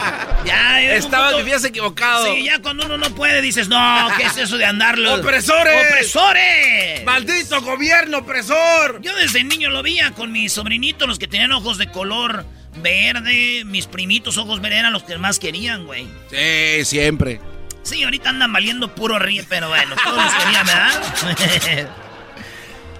Ya, 0.44 0.82
eh, 0.82 0.96
Estabas, 0.98 1.32
un- 1.32 1.38
vivías 1.40 1.64
equivocado. 1.64 2.32
Sí, 2.32 2.44
ya 2.44 2.60
cuando 2.62 2.86
uno 2.86 2.96
no 2.96 3.12
puede 3.12 3.42
dices, 3.42 3.66
no, 3.66 4.08
¿qué 4.16 4.22
es 4.22 4.36
eso 4.36 4.56
de 4.56 4.64
andarlo? 4.66 5.14
¡Opresores! 5.16 5.88
¡Opresores! 5.90 7.04
¡Maldito 7.04 7.60
gobierno 7.62 8.18
opresor! 8.18 9.02
Yo 9.02 9.16
desde 9.16 9.42
niño 9.42 9.68
lo 9.68 9.82
veía 9.82 10.12
con 10.12 10.30
mis 10.30 10.52
sobrinitos, 10.52 11.08
los 11.08 11.18
que 11.18 11.26
tenían 11.26 11.50
ojos 11.50 11.76
de 11.76 11.90
color 11.90 12.46
verde, 12.76 13.64
mis 13.64 13.86
primitos 13.86 14.38
ojos 14.38 14.60
verdes 14.60 14.80
eran 14.80 14.92
los 14.92 15.02
que 15.02 15.18
más 15.18 15.38
querían, 15.38 15.84
güey. 15.84 16.06
Sí, 16.30 16.84
siempre. 16.84 17.40
Sí, 17.82 18.02
ahorita 18.02 18.30
andan 18.30 18.52
valiendo 18.52 18.94
puro 18.94 19.18
ríe, 19.18 19.44
pero 19.48 19.68
bueno, 19.68 19.96
todos 20.02 20.24
los 20.24 20.34
querían, 20.34 20.66
¿verdad? 20.66 21.88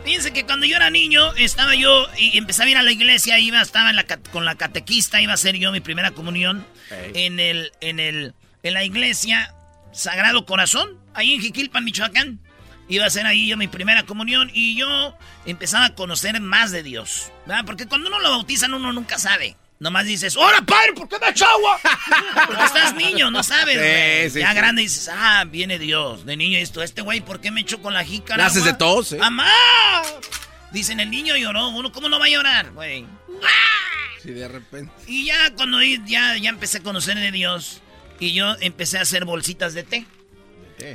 Fíjense 0.05 0.33
que 0.33 0.45
cuando 0.45 0.67
yo 0.67 0.77
era 0.77 0.91
niño, 0.91 1.33
estaba 1.35 1.77
yo 1.77 2.09
y 2.19 2.37
empezaba 2.37 2.67
a 2.67 2.71
ir 2.71 2.77
a 2.77 2.83
la 2.83 2.91
iglesia, 2.91 3.39
iba, 3.39 3.63
estaba 3.63 3.91
en 3.91 3.97
la, 3.97 4.05
con 4.05 4.45
la 4.45 4.57
catequista, 4.57 5.21
iba 5.21 5.31
a 5.31 5.35
hacer 5.35 5.57
yo 5.57 5.71
mi 5.71 5.81
primera 5.81 6.11
comunión 6.11 6.67
en 7.15 7.39
el, 7.39 7.71
en 7.81 8.01
el, 8.01 8.35
en 8.65 8.75
la 8.75 8.85
iglesia 8.85 9.55
Sagrado 9.93 10.45
Corazón, 10.45 10.99
ahí 11.15 11.35
en 11.35 11.41
Jiquilpan, 11.41 11.85
Michoacán. 11.85 12.41
Iba 12.89 13.05
a 13.05 13.07
hacer 13.07 13.27
ahí 13.27 13.49
yo 13.49 13.57
mi 13.57 13.69
primera 13.69 14.03
comunión 14.03 14.51
y 14.53 14.77
yo 14.77 15.17
empezaba 15.47 15.87
a 15.87 15.95
conocer 15.95 16.41
más 16.41 16.73
de 16.73 16.83
Dios, 16.83 17.31
¿verdad? 17.47 17.65
Porque 17.65 17.87
cuando 17.87 18.09
uno 18.09 18.19
lo 18.19 18.31
bautizan 18.31 18.75
uno 18.75 18.93
nunca 18.93 19.19
sabe. 19.19 19.57
Nomás 19.83 20.07
dices, 20.07 20.37
¡Hola, 20.37 20.63
padre! 20.65 20.93
¿Por 20.93 21.09
qué 21.09 21.19
me 21.19 21.31
echa 21.31 21.45
agua? 21.51 21.77
Porque 22.47 22.63
estás 22.63 22.95
niño, 22.95 23.33
no 23.33 23.43
sabes, 23.43 23.75
Sí, 23.75 23.81
güey. 23.81 24.31
sí, 24.31 24.39
ya 24.39 24.51
sí. 24.51 24.55
grande 24.55 24.83
dices, 24.83 25.11
ah, 25.13 25.45
viene 25.45 25.77
Dios. 25.81 26.25
De 26.25 26.37
niño 26.37 26.57
esto, 26.57 26.85
este 26.85 27.03
güey, 27.03 27.21
¿por 27.21 27.41
qué 27.41 27.51
me 27.51 27.63
echó 27.63 27.83
con 27.83 27.93
la 27.93 28.05
jícara? 28.05 28.47
Haces 28.47 28.63
de 28.63 28.75
tos, 28.75 29.11
¿eh? 29.13 29.19
¡Mamá! 29.19 29.51
Dicen, 30.71 31.01
el 31.01 31.11
niño 31.11 31.37
lloró. 31.37 31.69
Uno, 31.71 31.91
¿cómo 31.91 32.09
no 32.09 32.21
va 32.21 32.27
a 32.27 32.29
llorar, 32.29 32.71
güey? 32.71 33.05
Si 34.23 34.31
de 34.31 34.47
repente. 34.47 34.93
Y 35.09 35.25
ya 35.27 35.53
cuando 35.57 35.83
ya, 35.83 36.37
ya 36.37 36.51
empecé 36.51 36.79
a 36.79 36.83
conocer 36.85 37.19
de 37.19 37.33
Dios 37.33 37.81
y 38.21 38.35
yo 38.35 38.55
empecé 38.61 38.99
a 38.99 39.03
hacer 39.03 39.25
bolsitas 39.25 39.75
de 39.75 39.83
té. 39.83 40.07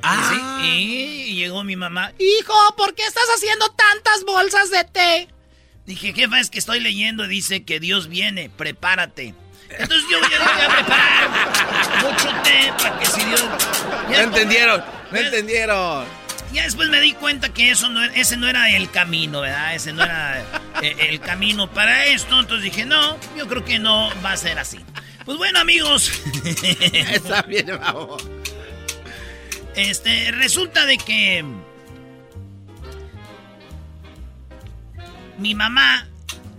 Ah. 0.02 0.30
Sí, 0.62 1.26
y 1.28 1.36
llegó 1.36 1.66
mi 1.66 1.76
mamá. 1.76 2.14
Hijo, 2.20 2.54
¿por 2.78 2.96
qué 2.96 3.04
estás 3.04 3.28
haciendo 3.36 3.70
tantas 3.72 4.24
bolsas 4.24 4.72
de 4.72 4.84
té? 4.86 5.28
Dije, 5.88 6.14
jefa, 6.14 6.42
es 6.42 6.50
que 6.50 6.60
estoy 6.60 6.82
leyendo 6.82 7.24
y 7.24 7.30
dice 7.30 7.64
que 7.64 7.80
Dios 7.80 8.10
viene, 8.10 8.50
prepárate. 8.50 9.34
Entonces 9.70 10.04
yo 10.12 10.20
voy 10.20 10.30
a, 10.34 10.54
voy 10.54 10.66
a 10.66 10.76
preparar 10.76 11.30
mucho 12.04 12.42
té 12.44 12.74
para 12.78 13.00
que 13.00 13.06
si 13.06 13.24
Dios... 13.24 13.46
No 14.10 14.16
entendieron, 14.18 14.84
no 15.12 15.18
entendieron. 15.18 16.06
Ya 16.52 16.64
después 16.64 16.90
me 16.90 17.00
di 17.00 17.14
cuenta 17.14 17.54
que 17.54 17.72
eso 17.72 17.88
no, 17.88 18.04
ese 18.04 18.36
no 18.36 18.50
era 18.50 18.70
el 18.70 18.92
camino, 18.92 19.40
¿verdad? 19.42 19.76
Ese 19.76 19.94
no 19.94 20.04
era 20.04 20.42
eh, 20.82 20.96
el 21.10 21.22
camino 21.22 21.72
para 21.72 22.06
esto. 22.08 22.38
Entonces 22.38 22.66
dije, 22.66 22.86
no, 22.86 23.18
yo 23.38 23.48
creo 23.48 23.64
que 23.64 23.80
no 23.80 24.12
va 24.22 24.34
a 24.34 24.38
ser 24.38 24.60
así. 24.60 24.80
Pues 25.24 25.38
bueno, 25.38 25.60
amigos. 25.60 26.12
Está 26.84 27.44
bien, 27.44 27.68
vamos. 27.80 28.28
Este, 29.76 30.32
resulta 30.32 30.86
de 30.86 30.98
que 30.98 31.46
mi 35.38 35.54
mamá, 35.56 36.08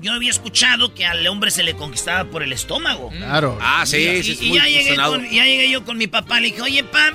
yo 0.01 0.13
había 0.13 0.31
escuchado 0.31 0.95
que 0.95 1.05
al 1.07 1.27
hombre 1.27 1.51
se 1.51 1.63
le 1.63 1.75
conquistaba 1.75 2.25
por 2.31 2.43
el 2.43 2.53
estómago. 2.53 3.11
Claro. 3.11 3.59
Ah, 3.61 3.85
sí, 3.87 3.97
Y, 3.99 4.23
sí, 4.23 4.33
es 4.33 4.43
y 4.43 4.49
muy 4.51 4.59
ya, 4.59 4.65
llegué 4.67 4.91
sonado. 4.91 5.13
con- 5.13 5.29
ya 5.31 5.45
llegué 5.45 5.71
yo 5.71 5.85
con 5.85 5.99
mi 5.99 6.07
papá, 6.07 6.41
le 6.41 6.49
dije, 6.49 6.63
oye, 6.63 6.85
pa, 6.85 7.11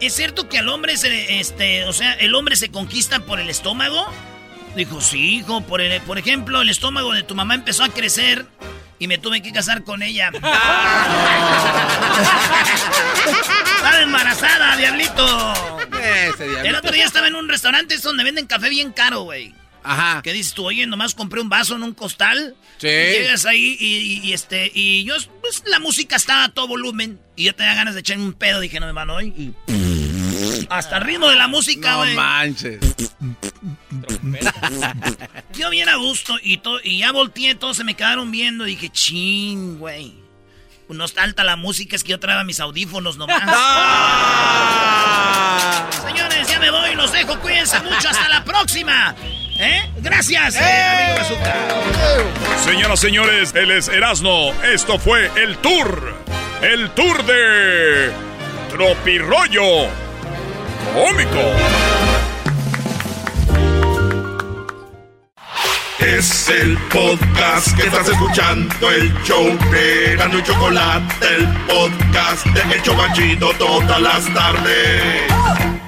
¿es 0.00 0.14
cierto 0.14 0.48
que 0.48 0.58
al 0.58 0.68
hombre 0.68 0.96
se, 0.96 1.38
este, 1.40 1.84
o 1.84 1.92
sea, 1.92 2.14
el 2.14 2.34
hombre 2.34 2.56
se 2.56 2.70
conquista 2.70 3.20
por 3.20 3.40
el 3.40 3.50
estómago? 3.50 4.06
Dijo, 4.76 5.00
sí, 5.00 5.36
hijo, 5.36 5.60
por, 5.62 5.80
el- 5.80 6.00
por 6.02 6.18
ejemplo, 6.18 6.60
el 6.62 6.68
estómago 6.70 7.12
de 7.12 7.22
tu 7.22 7.34
mamá 7.34 7.54
empezó 7.54 7.84
a 7.84 7.88
crecer 7.88 8.46
y 8.98 9.06
me 9.08 9.18
tuve 9.18 9.42
que 9.42 9.52
casar 9.52 9.84
con 9.84 10.02
ella. 10.02 10.30
Estaba 13.76 14.00
embarazada, 14.02 14.76
diablito. 14.76 15.52
Ese 16.00 16.44
diablito. 16.48 16.64
El 16.68 16.74
otro 16.74 16.90
día 16.92 17.04
estaba 17.04 17.28
en 17.28 17.36
un 17.36 17.48
restaurante 17.48 17.94
es 17.94 18.02
donde 18.02 18.24
venden 18.24 18.46
café 18.46 18.68
bien 18.68 18.92
caro, 18.92 19.22
güey. 19.22 19.54
Ajá. 19.82 20.20
¿Qué 20.22 20.32
dices 20.32 20.54
tú? 20.54 20.66
Oye, 20.66 20.86
nomás 20.86 21.14
compré 21.14 21.40
un 21.40 21.48
vaso 21.48 21.76
en 21.76 21.82
un 21.82 21.94
costal. 21.94 22.54
Sí. 22.78 22.86
Y 22.88 22.90
llegas 22.90 23.46
ahí 23.46 23.76
y, 23.80 23.96
y- 23.96 24.20
y, 24.28 24.32
este, 24.32 24.70
y 24.74 25.04
yo, 25.04 25.14
pues 25.40 25.62
la 25.66 25.78
música 25.78 26.16
estaba 26.16 26.44
a 26.44 26.48
todo 26.50 26.68
volumen. 26.68 27.18
Y 27.36 27.44
yo 27.44 27.54
tenía 27.54 27.74
ganas 27.74 27.94
de 27.94 28.00
echarme 28.00 28.24
un 28.24 28.32
pedo. 28.34 28.60
Dije, 28.60 28.80
no 28.80 28.86
me 28.86 28.92
van 28.92 29.10
hoy. 29.10 29.26
Y 29.28 29.54
hasta 30.70 30.98
el 30.98 31.04
ritmo 31.04 31.28
de 31.28 31.36
la 31.36 31.48
música, 31.48 31.92
No 31.92 31.98
güey. 31.98 32.14
manches. 32.14 32.78
yo 35.54 35.70
bien 35.70 35.88
a 35.88 35.96
gusto. 35.96 36.36
Y, 36.42 36.58
to- 36.58 36.80
y 36.82 36.98
ya 36.98 37.12
volteé, 37.12 37.54
todos 37.54 37.76
se 37.76 37.84
me 37.84 37.94
quedaron 37.94 38.30
viendo. 38.30 38.64
Dije, 38.64 38.90
chin, 38.90 39.78
güey. 39.78 40.14
No 40.88 41.04
está 41.04 41.22
alta 41.22 41.44
la 41.44 41.56
música, 41.56 41.96
es 41.96 42.02
que 42.02 42.10
yo 42.12 42.18
traía 42.20 42.42
mis 42.44 42.60
audífonos 42.60 43.18
nomás. 43.18 43.42
Señores, 46.06 46.48
ya 46.48 46.58
me 46.60 46.70
voy, 46.70 46.94
los 46.94 47.12
dejo, 47.12 47.38
cuídense 47.40 47.78
mucho, 47.80 48.08
hasta 48.08 48.26
la 48.30 48.42
próxima. 48.42 49.14
¿Eh? 49.58 49.90
Gracias, 49.96 50.54
eh, 50.54 50.60
amigo 50.60 51.18
Bazooka. 51.18 51.54
Señoras, 52.64 53.00
señores, 53.00 53.52
él 53.56 53.72
es 53.72 53.88
Erasno. 53.88 54.52
Esto 54.62 54.98
fue 54.98 55.30
el 55.36 55.56
tour. 55.58 56.14
El 56.62 56.90
tour 56.90 57.24
de 57.24 58.12
Tropirollo 58.70 59.88
Cómico. 60.94 61.40
Es 65.98 66.48
el 66.48 66.78
podcast 66.88 67.76
que 67.76 67.82
estás 67.82 68.08
escuchando, 68.08 68.90
el 68.90 69.12
show 69.24 69.58
de 69.72 70.16
Gano 70.16 70.38
y 70.38 70.42
Chocolate, 70.44 71.26
el 71.36 71.46
podcast 71.66 72.46
de 72.46 72.76
El 72.76 72.82
Chocachito 72.82 73.50
todas 73.58 74.00
las 74.00 74.32
tardes. 74.32 75.87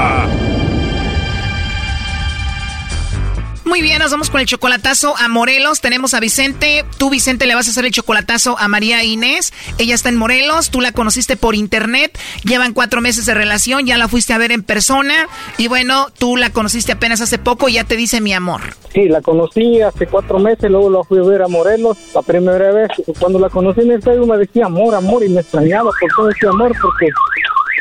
Muy 3.71 3.81
bien, 3.81 3.99
nos 3.99 4.11
vamos 4.11 4.29
con 4.29 4.41
el 4.41 4.47
chocolatazo 4.47 5.15
a 5.17 5.29
Morelos. 5.29 5.79
Tenemos 5.79 6.13
a 6.13 6.19
Vicente. 6.19 6.83
Tú, 6.97 7.09
Vicente, 7.09 7.45
le 7.45 7.55
vas 7.55 7.67
a 7.67 7.71
hacer 7.71 7.85
el 7.85 7.91
chocolatazo 7.93 8.59
a 8.59 8.67
María 8.67 9.01
Inés. 9.05 9.53
Ella 9.77 9.95
está 9.95 10.09
en 10.09 10.17
Morelos. 10.17 10.71
Tú 10.71 10.81
la 10.81 10.91
conociste 10.91 11.37
por 11.37 11.55
internet. 11.55 12.19
Llevan 12.43 12.73
cuatro 12.73 12.99
meses 12.99 13.25
de 13.25 13.33
relación. 13.33 13.85
Ya 13.85 13.97
la 13.97 14.09
fuiste 14.09 14.33
a 14.33 14.37
ver 14.37 14.51
en 14.51 14.63
persona. 14.63 15.29
Y 15.57 15.69
bueno, 15.69 16.07
tú 16.19 16.35
la 16.35 16.49
conociste 16.49 16.91
apenas 16.91 17.21
hace 17.21 17.37
poco 17.37 17.69
y 17.69 17.75
ya 17.75 17.85
te 17.85 17.95
dice 17.95 18.19
mi 18.19 18.33
amor. 18.33 18.59
Sí, 18.93 19.07
la 19.07 19.21
conocí 19.21 19.79
hace 19.79 20.05
cuatro 20.05 20.37
meses, 20.37 20.69
luego 20.69 20.89
la 20.89 21.03
fui 21.05 21.19
a 21.19 21.23
ver 21.23 21.41
a 21.41 21.47
Morelos, 21.47 21.97
la 22.13 22.21
primera 22.23 22.73
vez. 22.73 22.89
Cuando 23.19 23.39
la 23.39 23.47
conocí 23.47 23.79
en 23.79 23.91
el 23.91 24.03
Facebook 24.03 24.27
me 24.27 24.37
decía 24.37 24.65
amor, 24.65 24.95
amor, 24.95 25.23
y 25.23 25.29
me 25.29 25.39
extrañaba 25.39 25.91
por 25.97 26.11
todo 26.17 26.29
ese 26.29 26.45
amor, 26.45 26.73
porque 26.81 27.07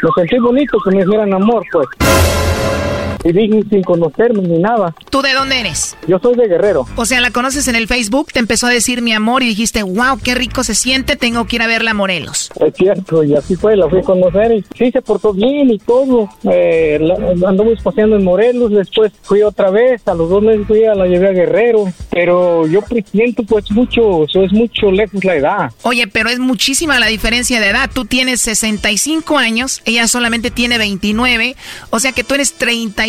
me 0.04 0.08
sentí 0.14 0.38
bonito 0.38 0.78
que 0.84 0.94
me 0.94 1.04
dijeran 1.04 1.34
amor, 1.34 1.64
pues. 1.72 1.88
Y 3.24 3.32
dije 3.32 3.62
sin 3.68 3.82
conocerme 3.82 4.42
ni 4.42 4.58
nada. 4.58 4.94
¿Tú 5.10 5.20
de 5.22 5.32
dónde 5.34 5.60
eres? 5.60 5.96
Yo 6.06 6.18
soy 6.18 6.34
de 6.36 6.48
Guerrero. 6.48 6.86
O 6.96 7.04
sea, 7.04 7.20
la 7.20 7.30
conoces 7.30 7.68
en 7.68 7.76
el 7.76 7.86
Facebook, 7.86 8.32
te 8.32 8.38
empezó 8.38 8.66
a 8.66 8.70
decir 8.70 9.02
mi 9.02 9.12
amor 9.12 9.42
y 9.42 9.46
dijiste, 9.48 9.82
wow, 9.82 10.18
qué 10.22 10.34
rico 10.34 10.64
se 10.64 10.74
siente, 10.74 11.16
tengo 11.16 11.46
que 11.46 11.56
ir 11.56 11.62
a 11.62 11.66
verla 11.66 11.90
a 11.90 11.94
Morelos. 11.94 12.50
Es 12.60 12.74
cierto, 12.74 13.22
y 13.22 13.34
así 13.34 13.56
fue, 13.56 13.76
la 13.76 13.88
fui 13.88 13.98
a 13.98 14.02
conocer 14.02 14.52
y 14.52 14.64
sí 14.76 14.90
se 14.90 15.02
portó 15.02 15.32
bien 15.32 15.70
y 15.70 15.78
todo. 15.78 16.28
Eh, 16.50 16.98
la- 17.00 17.48
andamos 17.48 17.80
paseando 17.82 18.16
en 18.16 18.24
Morelos, 18.24 18.70
después 18.72 19.12
fui 19.22 19.42
otra 19.42 19.70
vez, 19.70 20.06
a 20.08 20.14
los 20.14 20.30
dos 20.30 20.42
meses 20.42 20.66
fui 20.66 20.84
a 20.84 20.94
la 20.94 21.06
llevé 21.06 21.28
a 21.28 21.32
Guerrero, 21.32 21.92
pero 22.10 22.66
yo 22.66 22.80
presiento 22.82 23.42
pues 23.42 23.70
mucho, 23.70 24.24
eso 24.24 24.42
es 24.42 24.52
mucho 24.52 24.90
lejos 24.90 25.22
la 25.24 25.34
edad. 25.36 25.72
Oye, 25.82 26.06
pero 26.06 26.30
es 26.30 26.38
muchísima 26.38 26.98
la 26.98 27.06
diferencia 27.06 27.60
de 27.60 27.68
edad. 27.68 27.90
Tú 27.92 28.04
tienes 28.06 28.40
65 28.40 29.36
años, 29.38 29.82
ella 29.84 30.08
solamente 30.08 30.50
tiene 30.50 30.78
29, 30.78 31.56
o 31.90 32.00
sea 32.00 32.12
que 32.12 32.24
tú 32.24 32.34
eres 32.34 32.52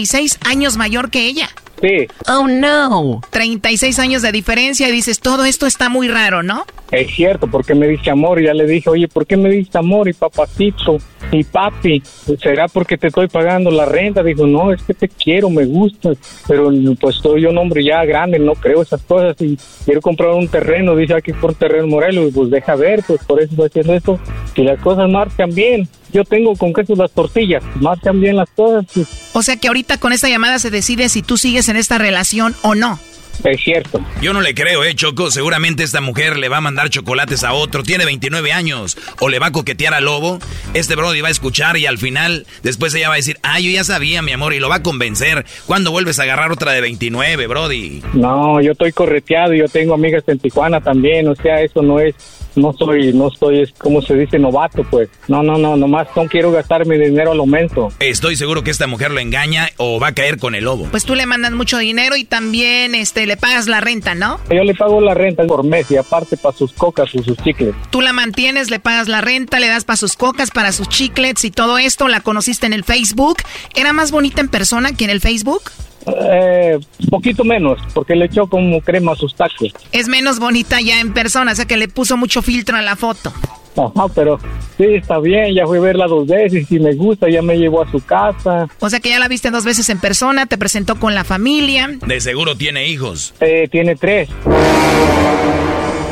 36 0.06 0.39
años 0.45 0.78
mayor 0.78 1.12
que 1.12 1.28
ella. 1.28 1.49
Sí. 1.82 2.08
Oh, 2.28 2.48
no. 2.48 3.22
36 3.32 3.98
años 4.00 4.22
de 4.22 4.32
diferencia 4.32 4.88
y 4.88 4.92
dices, 4.92 5.20
todo 5.20 5.46
esto 5.46 5.66
está 5.66 5.90
muy 5.90 6.08
raro, 6.08 6.44
¿no? 6.44 6.66
Es 6.92 7.16
cierto, 7.16 7.48
porque 7.48 7.74
me 7.74 7.88
dice 7.88 8.12
amor 8.12 8.42
y 8.42 8.46
ya 8.46 8.54
le 8.54 8.68
dije, 8.68 8.90
oye, 8.90 9.08
¿por 9.08 9.26
qué 9.26 9.38
me 9.38 9.50
dice 9.50 9.78
amor 9.78 10.10
y 10.10 10.14
papacito 10.14 10.98
y 11.32 11.44
papi? 11.46 12.04
¿Será 12.42 12.68
porque 12.68 12.98
te 12.98 13.08
estoy 13.08 13.30
pagando 13.30 13.72
la 13.72 13.86
renta? 13.86 14.22
Dijo, 14.22 14.46
no, 14.46 14.74
es 14.74 14.84
que 14.84 14.94
te 14.94 15.08
quiero, 15.08 15.50
me 15.50 15.66
gustas, 15.66 16.18
pero 16.48 16.70
pues 17.00 17.16
soy 17.16 17.46
un 17.46 17.58
hombre 17.58 17.84
ya 17.84 18.04
grande, 18.04 18.40
no 18.40 18.54
creo 18.56 18.82
esas 18.82 19.02
cosas 19.04 19.38
y 19.40 19.58
quiero 19.86 20.02
comprar 20.02 20.32
un 20.32 20.50
terreno, 20.50 20.96
dice 20.96 21.14
aquí 21.14 21.32
por 21.32 21.56
terreno 21.56 21.88
Morelos, 21.88 22.30
y 22.30 22.32
pues 22.34 22.50
deja 22.50 22.76
ver, 22.76 23.04
pues 23.08 23.24
por 23.24 23.42
eso 23.42 23.52
estoy 23.52 23.68
haciendo 23.68 23.94
esto, 23.94 24.20
y 24.56 24.64
las 24.64 24.80
cosas 24.82 25.10
marchan 25.10 25.56
bien. 25.56 25.88
Yo 26.14 26.26
tengo 26.26 26.58
con 26.58 26.74
queso 26.74 26.94
las 26.98 27.10
tortillas, 27.12 27.64
marchan 27.76 28.20
bien 28.20 28.36
las 28.36 28.50
cosas, 28.50 28.86
pues, 28.94 29.32
O 29.32 29.42
sea 29.42 29.56
que 29.56 29.70
ahorita 29.70 29.98
con 29.98 30.12
esta 30.12 30.28
llamada 30.28 30.60
se 30.60 30.70
decide 30.70 31.08
si 31.08 31.22
tú 31.22 31.38
sigues 31.38 31.70
en 31.72 31.78
esta 31.78 31.98
relación 31.98 32.56
o 32.62 32.76
no. 32.76 33.00
es 33.44 33.60
cierto. 33.64 34.00
Yo 34.22 34.34
no 34.34 34.42
le 34.42 34.54
creo, 34.54 34.84
eh, 34.84 34.94
Choco. 34.94 35.32
Seguramente 35.32 35.84
esta 35.84 36.00
mujer 36.02 36.38
le 36.38 36.48
va 36.48 36.58
a 36.58 36.62
mandar 36.62 36.90
chocolates 36.90 37.44
a 37.44 37.54
otro. 37.54 37.82
Tiene 37.82 38.06
29 38.06 38.52
años. 38.52 38.98
O 39.20 39.30
le 39.30 39.40
va 39.40 39.48
a 39.48 39.52
coquetear 39.52 39.94
al 39.96 40.06
lobo. 40.06 40.38
Este 40.76 40.96
Brody 40.96 41.22
va 41.22 41.30
a 41.30 41.32
escuchar 41.32 41.76
y 41.78 41.88
al 41.88 41.98
final, 41.98 42.46
después 42.62 42.94
ella 42.94 43.08
va 43.08 43.16
a 43.16 43.18
decir, 43.18 43.38
ah, 43.42 43.60
yo 43.60 43.72
ya 43.72 43.84
sabía, 43.84 44.22
mi 44.22 44.32
amor, 44.32 44.54
y 44.54 44.60
lo 44.60 44.70
va 44.70 44.76
a 44.76 44.84
convencer. 44.84 45.46
¿Cuándo 45.66 45.92
vuelves 45.92 46.20
a 46.20 46.24
agarrar 46.24 46.52
otra 46.52 46.72
de 46.72 46.82
29, 46.82 47.48
Brody? 47.48 48.04
No, 48.14 48.62
yo 48.62 48.74
estoy 48.74 48.92
correteado, 48.92 49.54
yo 49.54 49.68
tengo 49.68 49.96
amigas 49.96 50.24
en 50.28 50.38
Tijuana 50.38 50.82
también, 50.82 51.28
o 51.28 51.36
sea, 51.36 51.62
eso 51.62 51.82
no 51.82 52.00
es, 52.00 52.14
no 52.56 52.74
soy, 52.74 53.14
no 53.14 53.30
soy, 53.30 53.62
es 53.62 53.72
como 53.78 54.02
se 54.02 54.16
dice, 54.16 54.39
novato, 54.39 54.84
pues. 54.89 55.10
No, 55.28 55.43
no, 55.43 55.58
no, 55.58 55.78
nomás 55.78 56.08
no 56.16 56.26
quiero 56.26 56.52
gastar 56.52 56.86
mi 56.86 56.97
dinero 56.97 57.32
a 57.32 57.36
lo 57.36 57.45
mento. 57.45 57.89
Estoy 57.99 58.36
seguro 58.36 58.64
que 58.64 58.72
esta 58.72 58.88
mujer 58.88 59.12
lo 59.12 59.20
engaña 59.20 59.70
o 59.78 59.99
va 59.99 60.08
a 60.08 60.14
caer 60.14 60.38
con 60.38 60.56
el 60.56 60.66
lobo. 60.66 60.88
Pues 60.91 61.06
tú 61.06 61.16
le 61.16 61.26
mandas 61.26 61.52
mucho 61.52 61.78
dinero 61.78 62.16
y 62.16 62.24
también 62.24 62.95
este 62.95 63.26
le 63.26 63.38
pagas 63.38 63.68
la 63.68 63.82
renta, 63.82 64.16
¿no? 64.16 64.39
Yo 64.49 64.64
le 64.64 64.74
pago 64.76 65.02
la 65.02 65.14
renta 65.14 65.43
por 65.45 65.64
mes 65.64 65.89
y 65.91 65.97
aparte 65.97 66.38
para 66.38 66.56
sus 66.56 66.74
cocas 66.74 67.10
y 67.14 67.24
sus 67.24 67.38
chicles. 67.38 67.76
Tú 67.89 68.02
la 68.02 68.14
mantienes, 68.14 68.70
le 68.70 68.80
pagas 68.80 69.08
la 69.08 69.22
renta, 69.22 69.60
le 69.60 69.68
das 69.68 69.86
para 69.86 69.97
sus 69.97 70.16
cocas, 70.16 70.52
para 70.52 70.72
sus 70.72 70.89
chiclets 70.89 71.45
y 71.45 71.52
todo 71.52 71.78
esto. 71.78 72.08
La 72.08 72.22
conociste 72.22 72.66
en 72.66 72.74
el 72.74 72.84
Facebook. 72.84 73.38
¿Era 73.76 73.93
más 73.93 74.12
bonita 74.12 74.41
en 74.41 74.49
persona 74.49 74.93
que 74.93 75.06
en 75.06 75.10
el 75.10 75.22
Facebook? 75.22 75.64
Eh, 76.08 76.80
poquito 77.10 77.43
menos, 77.43 77.80
porque 77.93 78.16
le 78.16 78.26
echó 78.26 78.47
como 78.47 78.82
crema 78.82 79.14
a 79.14 79.16
sus 79.16 79.36
tacos. 79.36 79.74
Es 79.91 80.08
menos 80.08 80.39
bonita 80.39 80.82
ya 80.82 80.99
en 80.99 81.14
persona, 81.14 81.52
o 81.52 81.56
sea 81.56 81.66
que 81.66 81.78
le 81.78 81.88
puso 81.88 82.18
mucho 82.18 82.41
filtro 82.41 82.78
a 82.78 82.82
la 82.82 82.95
foto. 82.95 83.32
Ajá, 83.78 84.08
pero 84.14 84.38
sí, 84.78 84.86
está 84.86 85.20
bien, 85.20 85.54
ya 85.54 85.66
fui 85.66 85.78
a 85.78 85.82
verla 85.82 86.08
dos 86.08 86.28
veces, 86.28 86.68
si 86.68 86.80
me 86.80 86.93
gusta, 86.93 87.30
ya 87.30 87.41
me 87.41 87.58
llevó 87.58 87.84
a 87.84 87.89
su 87.89 88.04
casa. 88.04 88.68
O 88.80 88.89
sea 88.89 88.99
que 88.99 89.10
ya 89.10 89.20
la 89.20 89.28
viste 89.28 89.49
dos 89.49 89.64
veces 89.64 89.89
en 89.89 89.99
persona, 89.99 90.45
te 90.45 90.58
presentó 90.58 90.99
con 90.99 91.16
la 91.16 91.24
familia. 91.24 91.89
De 92.06 92.20
seguro 92.20 92.56
tiene 92.56 92.88
hijos. 92.88 93.34
Eh, 93.39 93.68
tiene 93.72 93.95
tres. 93.95 94.30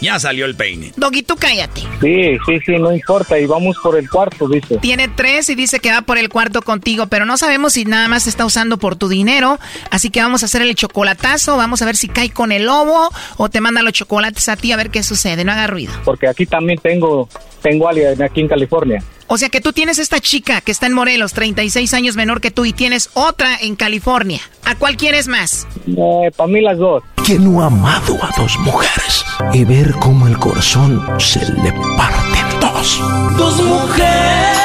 Ya 0.01 0.19
salió 0.19 0.45
el 0.45 0.55
peine. 0.55 0.93
Doggy, 0.95 1.23
tú 1.23 1.35
cállate. 1.35 1.81
Sí, 2.01 2.37
sí, 2.45 2.59
sí, 2.65 2.77
no 2.77 2.93
importa, 2.93 3.37
y 3.39 3.45
vamos 3.45 3.77
por 3.81 3.97
el 3.97 4.09
cuarto, 4.09 4.47
dice. 4.47 4.77
Tiene 4.77 5.07
tres 5.07 5.49
y 5.49 5.55
dice 5.55 5.79
que 5.79 5.91
va 5.91 6.01
por 6.01 6.17
el 6.17 6.29
cuarto 6.29 6.61
contigo, 6.61 7.07
pero 7.07 7.25
no 7.25 7.37
sabemos 7.37 7.73
si 7.73 7.85
nada 7.85 8.07
más 8.07 8.27
está 8.27 8.45
usando 8.45 8.77
por 8.77 8.95
tu 8.95 9.09
dinero. 9.09 9.59
Así 9.91 10.09
que 10.09 10.21
vamos 10.21 10.43
a 10.43 10.45
hacer 10.45 10.61
el 10.61 10.73
chocolatazo, 10.75 11.57
vamos 11.57 11.81
a 11.81 11.85
ver 11.85 11.95
si 11.95 12.07
cae 12.07 12.29
con 12.29 12.51
el 12.51 12.65
lobo 12.65 13.09
o 13.37 13.49
te 13.49 13.61
manda 13.61 13.81
los 13.81 13.93
chocolates 13.93 14.49
a 14.49 14.55
ti 14.55 14.71
a 14.71 14.77
ver 14.77 14.89
qué 14.89 15.03
sucede. 15.03 15.43
No 15.43 15.51
haga 15.51 15.67
ruido. 15.67 15.93
Porque 16.05 16.27
aquí 16.27 16.45
también 16.45 16.79
tengo, 16.79 17.27
tengo 17.61 17.87
alguien 17.87 18.21
aquí 18.21 18.41
en 18.41 18.47
California. 18.47 19.03
O 19.31 19.37
sea 19.37 19.49
que 19.49 19.61
tú 19.61 19.73
tienes 19.73 19.99
esta 19.99 20.19
chica 20.19 20.59
que 20.61 20.71
está 20.71 20.87
en 20.87 20.93
Morelos, 20.93 21.33
36 21.33 21.93
años 21.93 22.15
menor 22.15 22.41
que 22.41 22.49
tú, 22.49 22.65
y 22.65 22.73
tienes 22.73 23.11
otra 23.13 23.57
en 23.61 23.75
California. 23.75 24.39
¿A 24.65 24.75
cuál 24.75 24.97
quieres 24.97 25.27
más? 25.27 25.67
Eh, 25.87 26.31
para 26.35 26.47
mí 26.47 26.61
las 26.61 26.79
dos. 26.79 27.03
que 27.25 27.37
no 27.37 27.61
ha 27.61 27.67
amado 27.67 28.15
a 28.23 28.31
dos 28.41 28.57
mujeres 28.59 29.23
y 29.53 29.63
ver 29.65 29.91
cómo 29.99 30.27
el 30.27 30.35
corazón 30.39 30.99
se 31.19 31.41
le 31.41 31.71
parte 31.95 32.39
en 32.39 32.59
dos. 32.59 32.99
Dos 33.37 33.63
mujeres, 33.63 34.58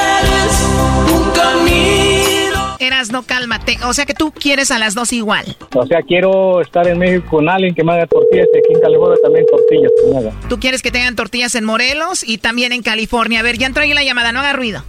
no 3.15 3.23
cálmate. 3.23 3.79
O 3.87 3.95
sea 3.95 4.05
que 4.05 4.13
tú 4.13 4.33
quieres 4.33 4.71
a 4.71 4.79
las 4.79 4.95
dos 4.95 5.13
igual. 5.13 5.57
O 5.75 5.87
sea, 5.87 6.03
quiero 6.03 6.61
estar 6.61 6.87
en 6.87 6.99
México 6.99 7.25
con 7.31 7.49
alguien 7.49 7.75
que 7.75 7.83
me 7.83 7.93
haga 7.93 8.07
tortillas 8.07 8.49
y 8.53 8.59
aquí 8.59 8.75
en 8.75 8.81
California 8.81 9.17
también 9.23 9.47
tortillas 9.47 9.93
que 10.03 10.11
me 10.13 10.19
haga. 10.19 10.33
Tú 10.49 10.59
quieres 10.61 10.83
que 10.83 10.91
tengan 10.91 11.17
tortillas 11.17 11.55
en 11.55 11.65
Morelos 11.65 12.23
y 12.29 12.39
también 12.39 12.73
en 12.73 12.83
California. 12.83 13.41
A 13.41 13.43
ver, 13.43 13.57
ya 13.57 13.67
entró 13.67 13.83
ahí 13.83 13.95
la 13.95 14.05
llamada, 14.05 14.33
no 14.33 14.41
haga 14.41 14.53
ruido. 14.53 14.83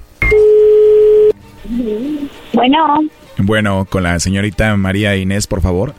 Bueno, 2.54 3.00
Bueno, 3.38 3.86
con 3.90 4.04
la 4.04 4.20
señorita 4.20 4.76
María 4.76 5.16
Inés, 5.16 5.46
por 5.48 5.62
favor. 5.62 5.94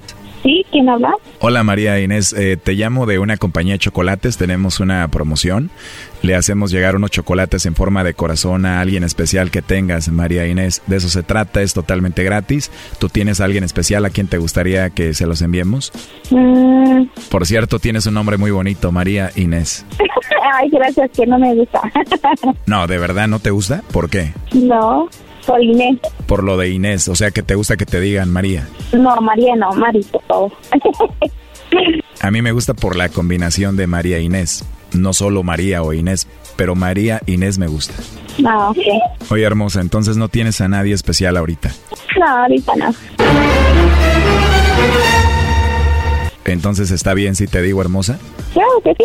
Sí, 0.46 0.64
¿quién 0.70 0.88
habla? 0.88 1.12
Hola 1.40 1.62
María 1.64 1.98
Inés, 2.00 2.32
eh, 2.32 2.56
te 2.56 2.72
llamo 2.74 3.04
de 3.04 3.18
una 3.18 3.36
compañía 3.36 3.74
de 3.74 3.78
chocolates, 3.80 4.36
tenemos 4.36 4.78
una 4.80 5.06
promoción. 5.08 5.70
Le 6.22 6.34
hacemos 6.34 6.70
llegar 6.70 6.96
unos 6.96 7.10
chocolates 7.10 7.66
en 7.66 7.74
forma 7.74 8.02
de 8.02 8.14
corazón 8.14 8.64
a 8.64 8.80
alguien 8.80 9.04
especial 9.04 9.50
que 9.50 9.60
tengas, 9.62 10.08
María 10.08 10.46
Inés. 10.46 10.82
De 10.86 10.96
eso 10.96 11.08
se 11.08 11.22
trata, 11.22 11.62
es 11.62 11.74
totalmente 11.74 12.24
gratis. 12.24 12.70
¿Tú 12.98 13.08
tienes 13.08 13.40
a 13.40 13.44
alguien 13.44 13.64
especial 13.64 14.04
a 14.04 14.10
quien 14.10 14.26
te 14.26 14.38
gustaría 14.38 14.90
que 14.90 15.12
se 15.14 15.26
los 15.26 15.42
enviemos? 15.42 15.92
Mm, 16.30 17.04
Por 17.30 17.46
cierto, 17.46 17.78
tienes 17.78 18.06
un 18.06 18.14
nombre 18.14 18.38
muy 18.38 18.50
bonito, 18.50 18.90
María 18.92 19.30
Inés. 19.36 19.84
Ay, 20.54 20.70
gracias, 20.70 21.10
que 21.10 21.26
no 21.26 21.38
me 21.38 21.54
gusta. 21.54 21.80
No, 22.66 22.86
¿de 22.86 22.98
verdad 22.98 23.28
no 23.28 23.38
te 23.38 23.50
gusta? 23.50 23.82
¿Por 23.92 24.08
qué? 24.10 24.32
no, 24.52 25.08
soy 25.46 25.70
Inés. 25.70 25.98
Por 26.26 26.42
lo 26.42 26.56
de 26.56 26.68
Inés, 26.70 27.08
o 27.08 27.14
sea 27.14 27.30
que 27.30 27.42
te 27.42 27.54
gusta 27.54 27.76
que 27.76 27.86
te 27.86 28.00
digan 28.00 28.30
María. 28.30 28.68
No, 28.92 29.16
María, 29.20 29.54
no, 29.56 29.72
Mari, 29.72 30.02
por 30.04 30.22
favor. 30.24 30.52
A 32.20 32.30
mí 32.30 32.42
me 32.42 32.52
gusta 32.52 32.74
por 32.74 32.96
la 32.96 33.08
combinación 33.08 33.76
de 33.76 33.86
María 33.86 34.18
Inés. 34.18 34.64
No 34.92 35.12
solo 35.12 35.42
María 35.42 35.82
o 35.82 35.92
Inés, 35.92 36.26
pero 36.56 36.74
María 36.74 37.20
Inés 37.26 37.58
me 37.58 37.66
gusta. 37.66 37.94
no, 38.38 38.70
ok. 38.70 38.78
Oye, 39.30 39.42
hermosa, 39.44 39.80
entonces 39.80 40.16
no 40.16 40.28
tienes 40.28 40.60
a 40.60 40.68
nadie 40.68 40.94
especial 40.94 41.36
ahorita. 41.36 41.70
No, 42.18 42.26
ahorita 42.26 42.72
no. 42.76 42.94
Entonces 46.44 46.90
está 46.92 47.12
bien 47.14 47.34
si 47.34 47.46
te 47.46 47.60
digo 47.60 47.80
hermosa. 47.80 48.18
Claro 48.52 48.80
que 48.84 48.94
sí. 48.94 49.04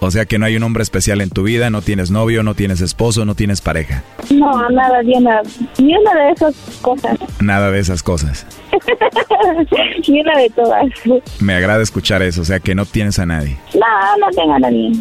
O 0.00 0.10
sea 0.10 0.26
que 0.26 0.38
no 0.38 0.44
hay 0.46 0.56
un 0.56 0.62
hombre 0.62 0.82
especial 0.82 1.20
en 1.20 1.30
tu 1.30 1.42
vida, 1.42 1.70
no 1.70 1.82
tienes 1.82 2.10
novio, 2.10 2.42
no 2.42 2.54
tienes 2.54 2.80
esposo, 2.80 3.24
no 3.24 3.34
tienes 3.34 3.60
pareja. 3.60 4.02
No, 4.30 4.68
nada, 4.70 5.02
ni 5.02 5.16
una, 5.16 5.40
ni 5.78 5.96
una 5.96 6.14
de 6.14 6.30
esas 6.32 6.54
cosas. 6.82 7.18
Nada 7.40 7.70
de 7.70 7.78
esas 7.80 8.02
cosas. 8.02 8.46
ni 10.08 10.20
una 10.20 10.38
de 10.38 10.50
todas. 10.50 10.86
Me 11.40 11.54
agrada 11.54 11.82
escuchar 11.82 12.22
eso, 12.22 12.42
o 12.42 12.44
sea 12.44 12.60
que 12.60 12.74
no 12.74 12.84
tienes 12.84 13.18
a 13.18 13.26
nadie. 13.26 13.56
No, 13.74 14.18
no 14.20 14.30
tengo 14.34 14.54
a 14.54 14.58
nadie. 14.58 14.92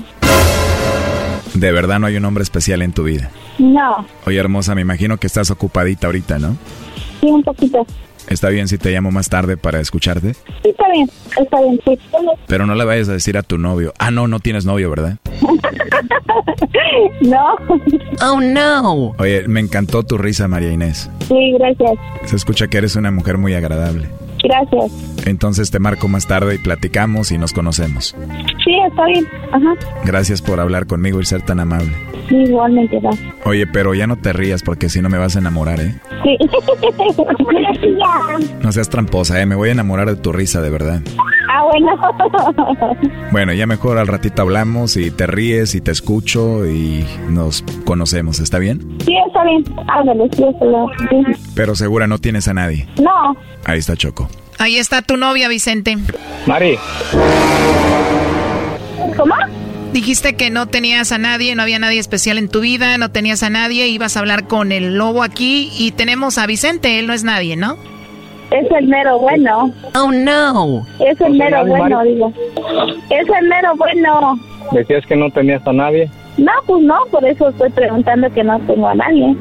De 1.53 1.71
verdad 1.71 1.99
no 1.99 2.07
hay 2.07 2.17
un 2.17 2.25
hombre 2.25 2.43
especial 2.43 2.81
en 2.81 2.91
tu 2.91 3.03
vida. 3.03 3.29
No, 3.59 4.05
Oye, 4.25 4.37
hermosa, 4.37 4.75
me 4.75 4.81
imagino 4.81 5.17
que 5.17 5.27
estás 5.27 5.49
ocupadita 5.51 6.07
ahorita, 6.07 6.39
¿no? 6.39 6.57
sí, 7.21 7.27
un 7.27 7.43
poquito. 7.43 7.85
¿Está 8.29 8.49
bien 8.49 8.67
si 8.67 8.77
te 8.77 8.91
llamo 8.91 9.11
más 9.11 9.29
tarde 9.29 9.57
para 9.57 9.79
escucharte? 9.79 10.33
Sí, 10.33 10.69
está 10.69 10.89
bien, 10.91 11.09
está 11.39 11.61
bien, 11.61 11.79
sí. 11.85 11.99
Pero 12.47 12.65
no 12.65 12.75
le 12.75 12.83
vayas 12.83 13.09
a 13.09 13.13
decir 13.13 13.37
a 13.37 13.43
tu 13.43 13.57
novio. 13.57 13.93
Ah, 13.99 14.11
no, 14.11 14.27
no 14.27 14.39
tienes 14.39 14.65
novio, 14.65 14.89
¿verdad? 14.89 15.17
no. 17.21 17.55
Oh, 18.21 18.39
no. 18.41 19.15
Oye, 19.19 19.47
me 19.47 19.59
encantó 19.59 20.03
tu 20.03 20.17
risa, 20.17 20.47
María 20.47 20.71
Inés. 20.71 21.09
Sí, 21.27 21.53
gracias. 21.57 21.91
Se 22.25 22.35
escucha 22.35 22.67
que 22.67 22.77
eres 22.77 22.95
una 22.95 23.11
mujer 23.11 23.37
muy 23.37 23.53
agradable. 23.53 24.09
Gracias. 24.47 24.91
Entonces 25.25 25.71
te 25.71 25.79
marco 25.79 26.07
más 26.07 26.27
tarde 26.27 26.55
y 26.55 26.57
platicamos 26.59 27.31
y 27.31 27.37
nos 27.37 27.51
conocemos. 27.53 28.15
Sí, 28.63 28.75
está 28.87 29.05
bien. 29.05 29.27
Ajá. 29.51 29.73
Gracias 30.05 30.41
por 30.41 30.59
hablar 30.59 30.85
conmigo 30.85 31.19
y 31.19 31.25
ser 31.25 31.41
tan 31.41 31.59
amable. 31.59 31.91
Sí, 32.29 32.35
igualmente, 32.35 32.99
va. 32.99 33.11
Oye, 33.43 33.65
pero 33.67 33.93
ya 33.93 34.07
no 34.07 34.15
te 34.17 34.33
rías 34.33 34.61
porque 34.63 34.89
si 34.89 35.01
no 35.01 35.09
me 35.09 35.17
vas 35.17 35.35
a 35.35 35.39
enamorar, 35.39 35.79
¿eh? 35.79 35.95
Sí. 36.23 36.37
No 38.61 38.71
seas 38.71 38.89
tramposa, 38.89 39.39
¿eh? 39.41 39.45
Me 39.45 39.55
voy 39.55 39.69
a 39.69 39.73
enamorar 39.73 40.07
de 40.09 40.15
tu 40.15 40.31
risa, 40.31 40.61
de 40.61 40.69
verdad. 40.69 41.01
ah, 41.49 41.63
bueno. 41.71 42.97
Bueno, 43.31 43.53
ya 43.53 43.67
mejor 43.67 43.97
al 43.97 44.07
ratito 44.07 44.41
hablamos 44.41 44.95
y 44.97 45.11
te 45.11 45.27
ríes 45.27 45.75
y 45.75 45.81
te 45.81 45.91
escucho 45.91 46.65
y 46.65 47.05
nos 47.29 47.63
conocemos, 47.85 48.39
¿está 48.39 48.59
bien? 48.59 48.79
sí, 49.05 49.13
está 49.27 49.43
bien. 49.43 49.63
Ándale, 49.87 50.29
sí, 50.35 50.43
está 50.43 50.65
bien. 50.65 51.25
Sí. 51.35 51.51
Pero 51.53 51.75
segura 51.75 52.07
no 52.07 52.17
tienes 52.17 52.47
a 52.47 52.53
nadie. 52.53 52.87
No. 53.01 53.35
Ahí 53.65 53.79
está 53.79 53.95
Choco. 53.95 54.29
Ahí 54.57 54.77
está 54.77 55.01
tu 55.01 55.17
novia, 55.17 55.47
Vicente. 55.47 55.97
Mari, 56.45 56.77
¿Cómo? 59.17 59.35
Dijiste 59.93 60.35
que 60.35 60.49
no 60.49 60.67
tenías 60.67 61.11
a 61.11 61.17
nadie, 61.17 61.55
no 61.55 61.61
había 61.61 61.79
nadie 61.79 61.99
especial 61.99 62.37
en 62.37 62.49
tu 62.49 62.59
vida, 62.59 62.97
no 62.97 63.11
tenías 63.11 63.43
a 63.43 63.49
nadie, 63.49 63.87
ibas 63.87 64.17
a 64.17 64.19
hablar 64.19 64.45
con 64.45 64.73
el 64.73 64.97
lobo 64.97 65.23
aquí 65.23 65.71
y 65.77 65.91
tenemos 65.91 66.37
a 66.37 66.45
Vicente, 66.45 66.99
él 66.99 67.07
no 67.07 67.13
es 67.13 67.23
nadie, 67.23 67.55
¿no? 67.55 67.77
Es 68.51 68.69
el 68.71 68.87
mero 68.87 69.19
bueno. 69.19 69.73
Oh, 69.95 70.11
no. 70.11 70.85
Es 70.99 71.19
el 71.21 71.33
mero 71.33 71.65
bueno, 71.65 72.03
digo. 72.03 72.33
Es 73.09 73.27
el 73.27 73.47
mero 73.47 73.75
bueno. 73.77 74.39
decías 74.71 75.05
que 75.05 75.15
no 75.15 75.29
tenías 75.31 75.65
a 75.65 75.73
nadie. 75.73 76.09
No, 76.37 76.51
pues 76.67 76.83
no, 76.83 76.99
por 77.09 77.25
eso 77.25 77.49
estoy 77.49 77.69
preguntando 77.69 78.29
que 78.31 78.43
no 78.43 78.59
tengo 78.61 78.87
a 78.87 78.95
nadie. 78.95 79.35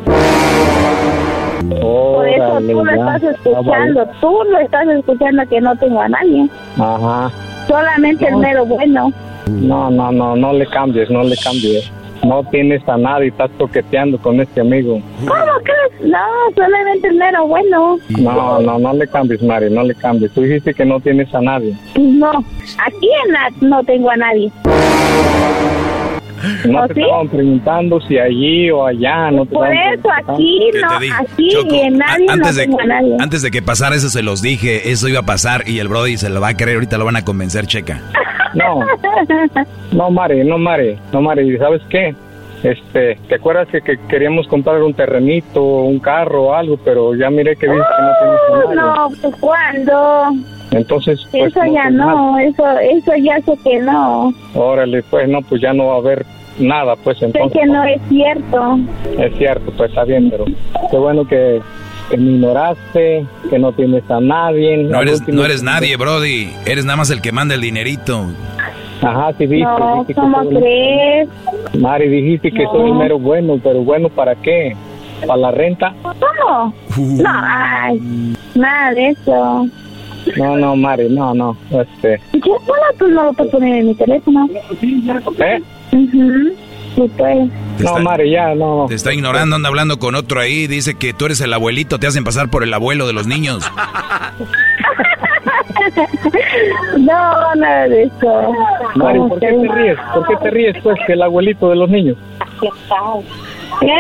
Por 1.68 2.28
eso 2.28 2.58
tú 2.60 2.84
lo 2.84 2.90
estás 2.90 3.22
Ah, 3.24 3.30
escuchando, 3.30 4.06
tú 4.20 4.38
lo 4.50 4.58
estás 4.58 4.86
escuchando 4.88 5.42
que 5.48 5.60
no 5.60 5.76
tengo 5.76 6.00
a 6.00 6.08
nadie. 6.08 6.48
Ajá. 6.78 7.30
Solamente 7.68 8.26
el 8.28 8.36
mero 8.36 8.66
bueno. 8.66 9.12
No, 9.48 9.90
no, 9.90 10.10
no, 10.12 10.36
no 10.36 10.52
le 10.52 10.66
cambies, 10.66 11.10
no 11.10 11.22
le 11.22 11.36
cambies. 11.36 11.90
No 12.24 12.42
tienes 12.50 12.86
a 12.88 12.96
nadie, 12.96 13.28
estás 13.28 13.50
toqueteando 13.58 14.18
con 14.18 14.40
este 14.40 14.62
amigo. 14.62 14.98
¿Cómo 15.20 15.52
crees? 15.62 16.10
No, 16.10 16.18
solamente 16.54 17.08
el 17.08 17.16
mero 17.16 17.46
bueno. 17.46 17.98
No, 18.18 18.60
no, 18.60 18.78
no 18.78 18.92
le 18.94 19.06
cambies, 19.06 19.42
Mari, 19.42 19.68
no 19.70 19.82
le 19.82 19.94
cambies. 19.94 20.32
Tú 20.32 20.40
dijiste 20.42 20.72
que 20.72 20.86
no 20.86 21.00
tienes 21.00 21.34
a 21.34 21.40
nadie. 21.42 21.74
No, 21.98 22.30
aquí 22.30 23.08
en 23.26 23.32
la 23.32 23.50
no 23.60 23.84
tengo 23.84 24.10
a 24.10 24.16
nadie. 24.16 24.50
No 26.68 26.82
¿Oh, 26.82 26.88
te 26.88 26.95
sí? 26.95 27.01
estaban 27.03 27.28
preguntando 27.28 28.01
si 28.03 28.18
allí 28.18 28.70
o 28.70 28.86
allá. 28.86 29.30
No 29.30 29.47
te 29.47 29.55
Por 29.55 29.66
estaban 29.72 29.95
eso 29.95 30.09
aquí 30.32 30.70
¿Qué 30.72 30.80
no, 30.80 31.14
aquí 31.20 31.49
Choco, 31.51 31.74
y 31.74 31.78
en 31.80 31.99
nadie 31.99 32.26
antes, 32.28 32.68
no 32.68 32.76
de, 32.76 32.86
nadie. 32.86 33.16
antes 33.20 33.42
de 33.42 33.51
que 33.51 33.62
pasara 33.62 33.97
eso 33.97 34.09
se 34.09 34.22
los 34.22 34.42
dije, 34.42 34.90
eso 34.90 35.09
iba 35.09 35.20
a 35.20 35.26
pasar 35.26 35.68
y 35.68 35.78
el 35.78 35.88
Brody 35.88 36.16
se 36.16 36.28
lo 36.28 36.40
va 36.40 36.49
a 36.49 36.57
creer, 36.57 36.76
ahorita 36.76 36.99
lo 36.99 37.05
van 37.05 37.16
a 37.16 37.24
convencer, 37.24 37.66
checa. 37.66 38.01
No, 38.55 38.80
no, 39.92 40.11
Mari, 40.11 40.45
no, 40.45 40.59
Mari, 40.59 40.97
no, 41.12 41.20
Mari, 41.20 41.57
¿sabes 41.59 41.82
qué? 41.88 42.14
Este, 42.62 43.18
¿te 43.28 43.34
acuerdas 43.34 43.68
que, 43.68 43.82
que 43.82 43.99
queríamos 44.09 44.47
comprar 44.49 44.82
un 44.82 44.95
terrenito, 44.95 45.62
un 45.62 45.99
carro 45.99 46.45
o 46.45 46.55
algo, 46.55 46.78
pero 46.82 47.14
ya 47.14 47.28
miré 47.30 47.57
que 47.57 47.66
dices 47.66 47.84
que 47.97 48.03
no 48.03 48.12
tienes 48.20 48.40
a 48.49 48.74
nadie. 48.74 48.76
No, 48.80 49.09
pues 49.20 49.36
¿cuándo? 49.40 50.32
Entonces, 50.77 51.27
pues, 51.31 51.45
Eso 51.53 51.61
ya 51.72 51.83
pues, 51.85 51.93
no, 51.95 52.39
eso, 52.39 52.64
eso 52.79 53.12
ya 53.22 53.41
sé 53.43 53.57
que 53.64 53.79
no. 53.81 54.33
Órale, 54.55 55.03
pues 55.05 55.29
no, 55.29 55.41
pues 55.43 55.61
ya 55.61 55.72
no 55.72 55.87
va 55.87 55.95
a 55.95 55.99
haber 55.99 56.27
nada, 56.59 56.97
pues 56.97 57.18
Sé 57.18 57.27
entonces. 57.27 57.61
que 57.61 57.66
no 57.66 57.85
es 57.85 58.01
cierto. 58.09 58.79
Es 59.18 59.37
cierto, 59.37 59.72
pues 59.77 59.91
está 59.91 60.05
bien, 60.05 60.31
pero 60.31 60.45
qué 60.91 60.97
bueno 60.97 61.27
que, 61.27 61.61
que 62.11 62.16
me 62.16 62.33
ignoraste, 62.33 63.27
que 63.51 63.59
no 63.59 63.72
tienes 63.72 64.09
a 64.11 64.20
nadie. 64.20 64.77
No 64.79 65.01
eres, 65.03 65.20
último- 65.20 65.39
no 65.39 65.45
eres 65.45 65.62
nadie, 65.62 65.97
Brody. 65.97 66.51
Eres 66.66 66.85
nada 66.85 66.97
más 66.97 67.11
el 67.11 67.20
que 67.20 67.33
manda 67.33 67.55
el 67.55 67.61
dinerito. 67.61 68.25
Ajá, 69.03 69.33
sí, 69.37 69.47
viste. 69.47 69.64
No, 69.68 69.91
dijiste 70.07 70.14
que 70.14 70.20
¿cómo 70.20 70.45
soy- 70.45 70.57
crees? 70.57 71.29
Mari, 71.79 72.09
dijiste 72.09 72.51
que 72.53 72.62
No. 72.64 72.72
soy 72.72 72.91
el 72.91 72.95
mero 72.97 73.18
bueno, 73.18 73.59
pero 73.62 73.81
bueno, 73.83 74.09
¿para 74.09 74.35
qué? 74.37 74.75
¿Para 75.27 75.37
la 75.39 75.51
renta? 75.51 75.95
¿Cómo? 76.03 76.72
Uh. 76.97 77.22
No, 77.22 77.29
ay, 77.33 78.01
nada 78.55 78.93
de 78.95 79.09
eso. 79.09 79.66
No, 80.37 80.57
no, 80.57 80.77
Mari, 80.77 81.09
no, 81.11 81.35
no, 81.35 81.57
este... 81.70 82.20
¿Qué 82.33 82.41
bueno 82.41 82.83
tú 82.99 83.09
no 83.09 83.25
lo 83.25 83.33
puedes 83.33 83.53
poner 83.53 83.77
en 83.77 83.87
mi 83.89 83.95
teléfono? 83.95 84.49
¿Eh? 85.39 85.62
Ujú. 85.93 86.55
No, 87.79 87.99
Mari, 87.99 88.31
ya, 88.31 88.55
no. 88.55 88.87
Te 88.89 88.95
está 88.95 89.12
ignorando, 89.12 89.57
anda 89.57 89.68
hablando 89.68 89.99
con 89.99 90.14
otro 90.14 90.41
ahí, 90.41 90.66
dice 90.66 90.95
que 90.95 91.12
tú 91.12 91.27
eres 91.27 91.41
el 91.41 91.53
abuelito, 91.53 91.99
te 91.99 92.07
hacen 92.07 92.25
pasar 92.25 92.49
por 92.49 92.62
el 92.62 92.72
abuelo 92.72 93.07
de 93.07 93.12
los 93.12 93.27
niños. 93.27 93.70
No, 96.99 97.55
nada 97.57 97.89
de 97.89 98.05
eso. 98.05 98.53
Mari, 98.95 99.18
¿por 99.18 99.41
qué 99.41 99.47
te 99.49 99.72
ríes? 99.75 99.99
¿Por 100.14 100.27
qué 100.27 100.37
te 100.37 100.51
ríes, 100.51 100.77
pues, 100.83 100.97
que 101.07 101.12
el 101.12 101.22
abuelito 101.22 101.68
de 101.68 101.77
los 101.77 101.91
niños? 101.91 102.16
¿Qué? 103.81 103.99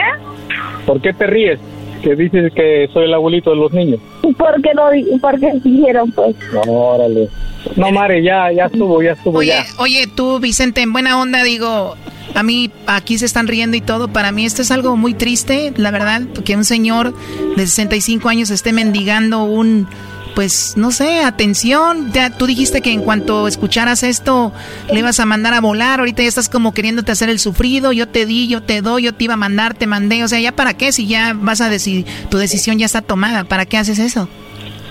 ¿Por 0.86 1.00
qué 1.00 1.12
te 1.12 1.26
ríes? 1.26 1.60
Que 2.04 2.14
dices 2.14 2.52
que 2.54 2.88
soy 2.92 3.04
el 3.06 3.14
abuelito 3.14 3.50
de 3.50 3.56
los 3.56 3.72
niños. 3.72 3.98
¿Por 4.36 4.60
qué 4.62 4.74
no? 4.74 4.90
di- 4.90 5.06
¿Por 5.20 5.40
qué 5.40 5.52
dijeron, 5.64 6.12
pues? 6.12 6.36
Órale. 6.68 7.28
No, 7.76 7.90
Mari, 7.90 8.22
ya, 8.22 8.52
ya 8.52 8.66
estuvo, 8.66 9.02
ya 9.02 9.12
estuvo, 9.12 9.38
Oye, 9.38 9.48
ya. 9.48 9.64
oye, 9.78 10.06
tú, 10.06 10.38
Vicente, 10.38 10.82
en 10.82 10.92
buena 10.92 11.18
onda, 11.18 11.42
digo, 11.42 11.96
a 12.34 12.42
mí 12.42 12.70
aquí 12.86 13.16
se 13.16 13.24
están 13.24 13.48
riendo 13.48 13.76
y 13.76 13.80
todo. 13.80 14.08
Para 14.08 14.32
mí 14.32 14.44
esto 14.44 14.60
es 14.60 14.70
algo 14.70 14.96
muy 14.96 15.14
triste, 15.14 15.72
la 15.76 15.90
verdad, 15.90 16.20
que 16.44 16.56
un 16.56 16.64
señor 16.64 17.14
de 17.56 17.66
65 17.66 18.28
años 18.28 18.50
esté 18.50 18.72
mendigando 18.74 19.44
un, 19.44 19.88
pues, 20.34 20.74
no 20.76 20.90
sé, 20.90 21.20
atención. 21.20 22.12
Ya, 22.12 22.30
tú 22.30 22.46
dijiste 22.46 22.82
que 22.82 22.92
en 22.92 23.02
cuanto 23.02 23.46
escucharas 23.46 24.02
esto 24.02 24.52
le 24.92 24.98
ibas 24.98 25.20
a 25.20 25.26
mandar 25.26 25.54
a 25.54 25.60
volar. 25.60 26.00
Ahorita 26.00 26.22
ya 26.22 26.28
estás 26.28 26.48
como 26.48 26.74
queriéndote 26.74 27.12
hacer 27.12 27.28
el 27.28 27.38
sufrido. 27.38 27.92
Yo 27.92 28.08
te 28.08 28.26
di, 28.26 28.48
yo 28.48 28.62
te 28.62 28.82
doy, 28.82 29.04
yo 29.04 29.14
te 29.14 29.24
iba 29.24 29.34
a 29.34 29.38
mandar, 29.38 29.74
te 29.74 29.86
mandé. 29.86 30.24
O 30.24 30.28
sea, 30.28 30.40
¿ya 30.40 30.52
para 30.52 30.74
qué? 30.74 30.92
Si 30.92 31.06
ya 31.06 31.34
vas 31.34 31.60
a 31.60 31.68
decidir, 31.68 32.06
tu 32.30 32.38
decisión 32.38 32.78
ya 32.78 32.86
está 32.86 33.02
tomada. 33.02 33.44
¿Para 33.44 33.66
qué 33.66 33.78
haces 33.78 33.98
eso? 33.98 34.28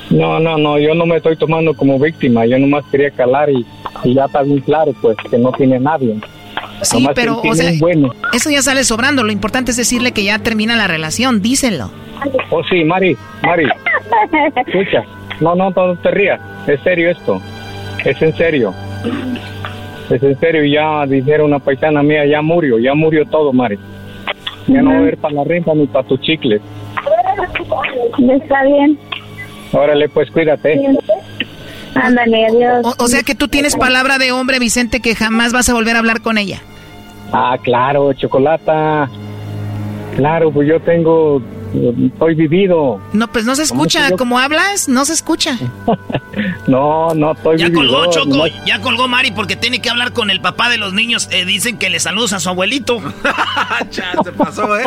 No, 0.10 0.40
no, 0.40 0.58
no, 0.58 0.78
yo 0.80 0.94
no 0.94 1.06
me 1.06 1.18
estoy 1.18 1.36
tomando 1.38 1.74
como 1.74 2.00
víctima. 2.00 2.46
Yo 2.46 2.60
nomás 2.60 2.84
quería 2.92 3.12
calar 3.12 3.50
y, 3.50 3.66
y 4.04 4.14
ya 4.14 4.26
está 4.26 4.44
bien 4.44 4.60
claro, 4.60 4.94
pues, 5.02 5.18
que 5.30 5.38
no 5.38 5.52
tiene 5.52 5.80
nadie. 5.80 6.20
Sí, 6.84 6.98
Nomás 6.98 7.16
pero, 7.16 7.42
o 7.42 7.56
sea, 7.56 7.72
bueno. 7.80 8.14
eso 8.34 8.50
ya 8.50 8.62
sale 8.62 8.84
sobrando. 8.84 9.24
Lo 9.24 9.32
importante 9.32 9.72
es 9.72 9.78
decirle 9.78 10.12
que 10.12 10.24
ya 10.24 10.40
termina 10.40 10.76
la 10.76 10.88
relación. 10.88 11.42
Díselo. 11.42 11.90
Oh, 12.50 12.64
sí, 12.64 12.84
Mari, 12.84 13.18
Mari, 13.42 13.68
escucha. 14.66 15.04
No, 15.40 15.56
no, 15.56 15.72
no 15.72 15.96
te 15.98 16.12
rías. 16.12 16.40
Es 16.68 16.80
serio 16.82 17.10
esto. 17.10 17.42
Es 18.04 18.22
en 18.22 18.36
serio. 18.36 18.74
Es 20.10 20.22
en 20.22 20.40
serio. 20.40 20.64
Ya 20.64 21.06
dijeron 21.06 21.48
una 21.48 21.60
paisana 21.60 22.04
mía, 22.04 22.26
ya 22.26 22.42
murió, 22.42 22.80
ya 22.80 22.94
murió 22.94 23.26
todo, 23.26 23.52
Mari. 23.54 23.78
Ya 24.68 24.82
no 24.82 24.92
va 24.92 24.96
a 24.98 25.00
haber 25.00 25.18
para 25.18 25.36
la 25.36 25.44
renta 25.44 25.74
ni 25.74 25.88
para 25.88 26.08
tus 26.08 26.22
chicles. 26.22 26.62
Está 28.30 28.64
bien. 28.64 28.98
Órale, 29.72 30.08
pues 30.10 30.30
cuídate. 30.32 30.80
Ándale, 31.96 32.46
adiós. 32.48 32.86
O, 32.86 33.04
o 33.04 33.08
sea 33.08 33.24
que 33.24 33.36
tú 33.36 33.48
tienes 33.48 33.76
palabra 33.76 34.18
de 34.18 34.32
hombre, 34.32 34.60
Vicente, 34.60 35.00
que 35.02 35.16
jamás 35.16 35.52
vas 35.52 35.70
a 35.70 35.74
volver 35.74 35.96
a 35.96 36.00
hablar 36.00 36.22
con 36.22 36.38
ella. 36.38 36.62
Ah, 37.32 37.58
claro, 37.62 38.14
chocolata. 38.14 39.10
Claro, 40.16 40.52
pues 40.52 40.68
yo 40.68 40.80
tengo, 40.80 41.42
estoy 41.74 42.36
vivido. 42.36 43.02
No, 43.14 43.28
pues 43.32 43.46
no 43.46 43.56
se 43.56 43.68
¿Cómo 43.68 43.86
escucha. 43.86 44.16
Como 44.16 44.40
hablas, 44.40 44.88
no 44.88 45.06
se 45.06 45.14
escucha. 45.14 45.58
No, 46.68 47.14
no, 47.14 47.34
estoy 47.34 47.60
Ya 47.60 47.68
vividor, 47.68 47.88
colgó, 47.88 48.12
Choco. 48.12 48.48
Ya 48.66 48.82
colgó 48.82 49.08
Mari 49.08 49.32
porque 49.32 49.56
tiene 49.56 49.82
que 49.82 49.90
hablar 49.90 50.14
con 50.14 50.32
el 50.32 50.42
papá 50.42 50.70
de 50.70 50.78
los 50.78 50.94
niños. 50.94 51.30
Eh, 51.32 51.46
dicen 51.46 51.78
que 51.78 51.90
le 51.90 52.00
saludos 52.00 52.34
a 52.34 52.40
su 52.40 52.50
abuelito. 52.50 53.00
se 53.92 54.32
pasó, 54.32 54.80
¿eh? 54.80 54.86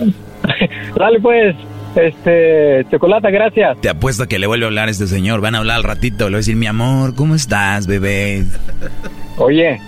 Dale, 0.96 1.20
pues, 1.20 1.54
este, 1.96 2.86
chocolata, 2.90 3.30
gracias. 3.30 3.78
Te 3.80 3.90
apuesto 3.90 4.22
a 4.22 4.26
que 4.26 4.38
le 4.38 4.46
vuelve 4.46 4.64
a 4.64 4.68
hablar 4.68 4.88
a 4.88 4.90
este 4.90 5.06
señor. 5.06 5.40
Van 5.40 5.54
a 5.54 5.58
hablar 5.58 5.76
al 5.76 5.84
ratito. 5.84 6.24
Le 6.24 6.30
voy 6.30 6.36
a 6.36 6.38
decir, 6.38 6.56
mi 6.56 6.66
amor, 6.66 7.14
¿cómo 7.14 7.34
estás, 7.34 7.86
bebé? 7.86 8.46
Oye, 9.36 9.80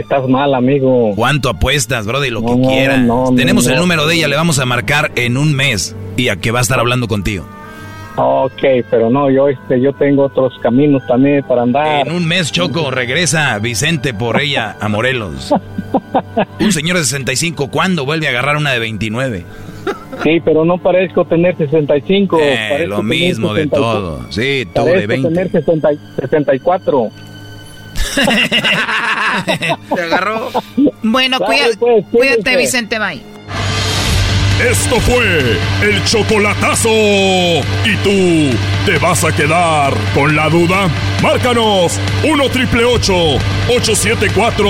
estás 0.00 0.28
mal, 0.28 0.54
amigo. 0.54 1.12
¿Cuánto 1.14 1.48
apuestas, 1.48 2.06
brother? 2.06 2.32
Lo 2.32 2.44
que 2.44 2.60
quieras. 2.60 3.00
no, 3.00 3.32
Tenemos 3.36 3.66
el 3.66 3.76
número 3.76 4.06
de 4.06 4.16
ella, 4.16 4.28
le 4.28 4.36
vamos 4.36 4.58
a 4.58 4.66
marcar 4.66 5.12
en 5.16 5.36
un 5.36 5.54
mes. 5.54 5.94
Y 6.16 6.28
a 6.28 6.36
que 6.36 6.50
va 6.50 6.60
a 6.60 6.62
estar 6.62 6.78
hablando 6.80 7.08
contigo. 7.08 7.44
Ok, 8.18 8.62
pero 8.90 9.10
no, 9.10 9.30
yo, 9.30 9.48
este, 9.48 9.78
yo 9.78 9.92
tengo 9.92 10.24
otros 10.24 10.54
caminos 10.62 11.02
también 11.06 11.42
para 11.42 11.62
andar. 11.62 12.06
En 12.06 12.14
un 12.14 12.26
mes, 12.26 12.50
Choco, 12.50 12.90
regresa 12.90 13.58
Vicente 13.58 14.14
por 14.14 14.40
ella 14.40 14.76
a 14.80 14.88
Morelos. 14.88 15.52
Un 16.60 16.72
señor 16.72 16.96
de 16.96 17.04
65, 17.04 17.70
¿cuándo 17.70 18.06
vuelve 18.06 18.26
a 18.26 18.30
agarrar 18.30 18.56
una 18.56 18.72
de 18.72 18.78
29? 18.78 19.44
Sí, 20.22 20.40
pero 20.44 20.64
no 20.64 20.78
parezco 20.78 21.24
tener 21.26 21.56
65. 21.56 22.38
Eh, 22.40 22.86
lo 22.86 22.96
tener 22.96 23.04
mismo 23.04 23.54
de 23.54 23.64
64. 23.64 24.00
todo. 24.00 24.20
Sí, 24.30 24.66
tú 24.74 24.84
de 24.84 24.90
Parezco 24.92 25.08
20. 25.08 25.28
tener 25.28 25.50
60 25.50 25.88
64. 26.18 27.10
Te 29.94 30.02
agarró. 30.02 30.50
Bueno, 31.02 31.38
Dale, 31.38 31.56
cuida- 31.56 31.76
pues, 31.78 32.04
cuídate. 32.10 32.56
Vicente, 32.56 32.98
bye. 32.98 33.22
Esto 34.70 34.98
fue 35.00 35.58
el 35.82 36.02
chocolatazo. 36.06 36.88
¿Y 36.88 37.94
tú 38.02 38.56
te 38.86 38.96
vas 38.98 39.22
a 39.22 39.30
quedar 39.30 39.92
con 40.14 40.34
la 40.34 40.48
duda? 40.48 40.88
Márcanos 41.22 42.00
1 42.24 42.48
triple 42.48 42.84
874 42.84 44.64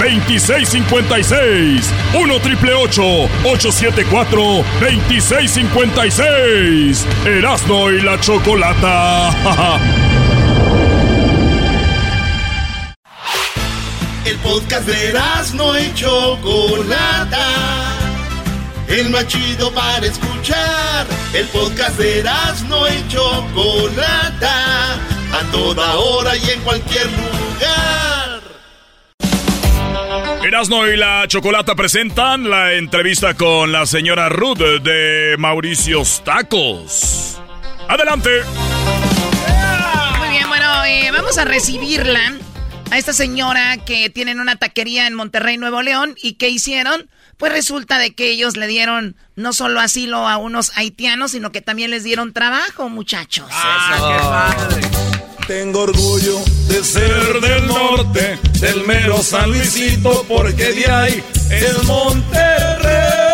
2656. 0.00 1.92
1 2.20 2.40
triple 2.40 2.74
874 2.74 4.64
2656. 4.80 7.06
Erasno 7.24 7.90
y 7.92 8.00
la 8.00 8.18
chocolata. 8.18 9.30
El 14.28 14.36
podcast 14.40 14.86
de 14.86 15.18
no 15.54 15.78
y 15.78 15.94
Chocolata. 15.94 17.46
El 18.86 19.08
más 19.08 19.26
chido 19.26 19.72
para 19.72 20.04
escuchar. 20.04 21.06
El 21.32 21.46
podcast 21.46 21.98
de 21.98 22.22
no 22.68 22.86
y 22.88 23.08
Chocolata. 23.08 24.96
A 25.32 25.50
toda 25.50 25.94
hora 25.94 26.36
y 26.36 26.50
en 26.50 26.60
cualquier 26.60 27.06
lugar. 27.06 28.42
Erasno 30.44 30.86
y 30.86 30.98
la 30.98 31.24
Chocolata 31.26 31.74
presentan 31.74 32.50
la 32.50 32.74
entrevista 32.74 33.32
con 33.32 33.72
la 33.72 33.86
señora 33.86 34.28
Ruth 34.28 34.58
de 34.58 35.36
Mauricios 35.38 36.22
Tacos. 36.22 37.40
Adelante. 37.88 38.42
Muy 40.18 40.28
bien, 40.28 40.46
bueno, 40.48 40.84
eh, 40.84 41.10
vamos 41.12 41.38
a 41.38 41.46
recibirla 41.46 42.34
a 42.90 42.98
esta 42.98 43.12
señora 43.12 43.76
que 43.84 44.10
tienen 44.10 44.40
una 44.40 44.56
taquería 44.56 45.06
en 45.06 45.14
Monterrey, 45.14 45.56
Nuevo 45.56 45.82
León. 45.82 46.14
¿Y 46.22 46.34
qué 46.34 46.48
hicieron? 46.48 47.08
Pues 47.36 47.52
resulta 47.52 47.98
de 47.98 48.14
que 48.14 48.30
ellos 48.30 48.56
le 48.56 48.66
dieron 48.66 49.16
no 49.36 49.52
solo 49.52 49.80
asilo 49.80 50.28
a 50.28 50.36
unos 50.38 50.72
haitianos, 50.76 51.32
sino 51.32 51.52
que 51.52 51.60
también 51.60 51.90
les 51.90 52.04
dieron 52.04 52.32
trabajo, 52.32 52.88
muchachos. 52.88 53.46
Tengo 55.46 55.80
orgullo 55.82 56.40
de 56.68 56.84
ser 56.84 57.40
del 57.40 57.66
norte, 57.66 58.38
del 58.60 58.84
mero 58.84 59.22
San 59.22 59.50
Luisito, 59.50 60.24
porque 60.28 60.72
de 60.72 60.90
ahí 60.90 61.24
es 61.50 61.84
Monterrey. 61.84 63.27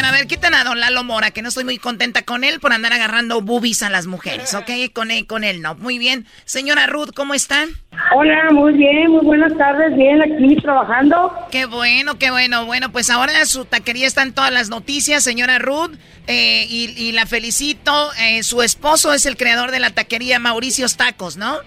Bueno, 0.00 0.14
a 0.14 0.16
ver, 0.16 0.26
quiten 0.28 0.54
a 0.54 0.64
don 0.64 0.80
Lalo 0.80 1.04
Mora, 1.04 1.30
que 1.30 1.42
no 1.42 1.50
estoy 1.50 1.64
muy 1.64 1.76
contenta 1.76 2.22
con 2.22 2.42
él 2.42 2.58
por 2.58 2.72
andar 2.72 2.94
agarrando 2.94 3.42
boobies 3.42 3.82
a 3.82 3.90
las 3.90 4.06
mujeres, 4.06 4.54
¿ok? 4.54 4.70
Con 4.94 5.10
él, 5.10 5.26
con 5.26 5.44
él 5.44 5.60
no. 5.60 5.74
Muy 5.74 5.98
bien. 5.98 6.24
Señora 6.46 6.86
Ruth, 6.86 7.10
¿cómo 7.14 7.34
están? 7.34 7.68
Hola, 8.16 8.48
muy 8.50 8.72
bien, 8.72 9.10
muy 9.10 9.26
buenas 9.26 9.54
tardes, 9.58 9.94
bien, 9.94 10.22
aquí 10.22 10.56
trabajando. 10.56 11.30
Qué 11.50 11.66
bueno, 11.66 12.18
qué 12.18 12.30
bueno. 12.30 12.64
Bueno, 12.64 12.90
pues 12.90 13.10
ahora 13.10 13.44
su 13.44 13.66
taquería 13.66 14.06
está 14.06 14.22
en 14.22 14.32
todas 14.32 14.50
las 14.50 14.70
noticias, 14.70 15.22
señora 15.22 15.58
Ruth, 15.58 15.92
eh, 16.26 16.64
y, 16.66 16.94
y 16.96 17.12
la 17.12 17.26
felicito. 17.26 17.92
Eh, 18.22 18.42
su 18.42 18.62
esposo 18.62 19.12
es 19.12 19.26
el 19.26 19.36
creador 19.36 19.70
de 19.70 19.80
la 19.80 19.90
taquería 19.90 20.38
Mauricio's 20.38 20.96
Tacos, 20.96 21.36
¿no? 21.36 21.58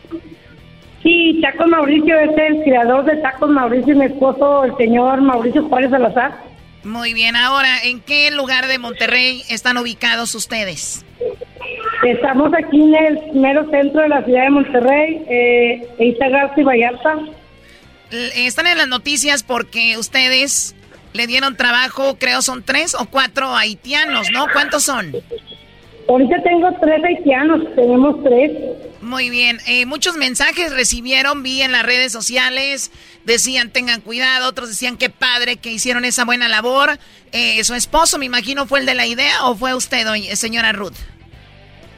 Sí, 1.03 1.39
Tacos 1.39 1.67
Mauricio 1.67 2.19
es 2.19 2.31
el 2.35 2.63
creador 2.63 3.05
de 3.05 3.15
Tacos 3.17 3.51
Mauricio 3.51 3.93
y 3.93 3.97
mi 3.97 4.05
esposo, 4.05 4.63
el 4.63 4.75
señor 4.77 5.21
Mauricio 5.21 5.69
Juárez 5.69 5.91
Salazar. 5.91 6.52
Muy 6.83 7.13
bien, 7.13 7.35
ahora, 7.35 7.81
¿en 7.83 8.01
qué 8.01 8.29
lugar 8.31 8.67
de 8.67 8.77
Monterrey 8.77 9.43
están 9.49 9.77
ubicados 9.77 10.35
ustedes? 10.35 11.05
Estamos 12.05 12.51
aquí 12.53 12.81
en 12.81 12.95
el 13.05 13.19
mero 13.33 13.69
centro 13.69 14.01
de 14.01 14.09
la 14.09 14.23
ciudad 14.25 14.43
de 14.43 14.49
Monterrey, 14.49 15.23
eh, 15.29 15.87
Eita 15.99 16.27
Garza 16.27 16.59
y 16.59 16.63
Vallarta. 16.63 17.13
L- 18.11 18.45
Están 18.47 18.67
en 18.67 18.77
las 18.77 18.87
noticias 18.89 19.43
porque 19.43 19.97
ustedes 19.97 20.75
le 21.13 21.27
dieron 21.27 21.55
trabajo, 21.55 22.17
creo 22.19 22.41
son 22.41 22.63
tres 22.63 22.95
o 22.95 23.05
cuatro 23.05 23.55
haitianos, 23.55 24.29
¿no? 24.31 24.47
¿Cuántos 24.51 24.83
son? 24.83 25.15
Ahorita 26.07 26.41
tengo 26.43 26.69
tres 26.81 27.03
haitianos, 27.03 27.61
tenemos 27.75 28.21
tres. 28.23 28.51
Muy 29.01 29.29
bien, 29.29 29.57
eh, 29.67 29.85
muchos 29.85 30.15
mensajes 30.17 30.73
recibieron, 30.73 31.43
vi 31.43 31.61
en 31.61 31.71
las 31.71 31.83
redes 31.83 32.11
sociales, 32.11 32.91
decían 33.25 33.71
tengan 33.71 34.01
cuidado, 34.01 34.47
otros 34.49 34.69
decían 34.69 34.97
qué 34.97 35.09
padre 35.09 35.57
que 35.57 35.71
hicieron 35.71 36.05
esa 36.05 36.25
buena 36.25 36.47
labor. 36.49 36.91
Eh, 37.31 37.63
su 37.63 37.73
esposo, 37.73 38.17
me 38.17 38.25
imagino, 38.25 38.65
fue 38.65 38.79
el 38.79 38.85
de 38.85 38.95
la 38.95 39.05
idea 39.07 39.45
o 39.45 39.55
fue 39.55 39.73
usted, 39.75 40.05
doña- 40.05 40.35
señora 40.35 40.71
Ruth. 40.71 40.95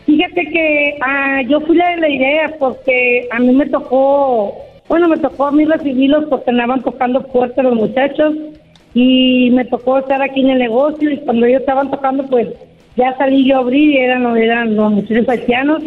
Fíjate 0.05 0.45
que 0.51 0.97
ah, 1.01 1.41
yo 1.47 1.61
fui 1.61 1.75
la 1.75 1.89
de 1.89 1.97
la 1.97 2.09
idea 2.09 2.55
porque 2.59 3.27
a 3.31 3.39
mí 3.39 3.53
me 3.53 3.65
tocó 3.67 4.55
bueno, 4.87 5.07
me 5.07 5.17
tocó 5.17 5.47
a 5.47 5.51
mí 5.51 5.65
recibirlos 5.65 6.25
porque 6.29 6.51
andaban 6.51 6.83
tocando 6.83 7.23
puertas 7.25 7.65
los 7.65 7.73
muchachos 7.73 8.35
y 8.93 9.49
me 9.51 9.65
tocó 9.65 9.97
estar 9.97 10.21
aquí 10.21 10.41
en 10.41 10.51
el 10.51 10.59
negocio 10.59 11.09
y 11.09 11.17
cuando 11.21 11.47
ellos 11.47 11.61
estaban 11.61 11.89
tocando, 11.89 12.23
pues 12.27 12.49
ya 12.95 13.15
salí 13.17 13.45
yo 13.45 13.57
a 13.57 13.59
abrir 13.59 13.97
eran, 13.97 14.37
eran 14.37 14.75
los 14.75 14.91
muchachos 14.91 15.27
haitianos. 15.27 15.83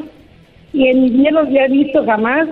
Y 0.72 0.86
en 0.88 1.02
mi 1.02 1.10
vida 1.10 1.30
los 1.30 1.46
había 1.46 1.66
visto 1.68 2.04
jamás. 2.04 2.48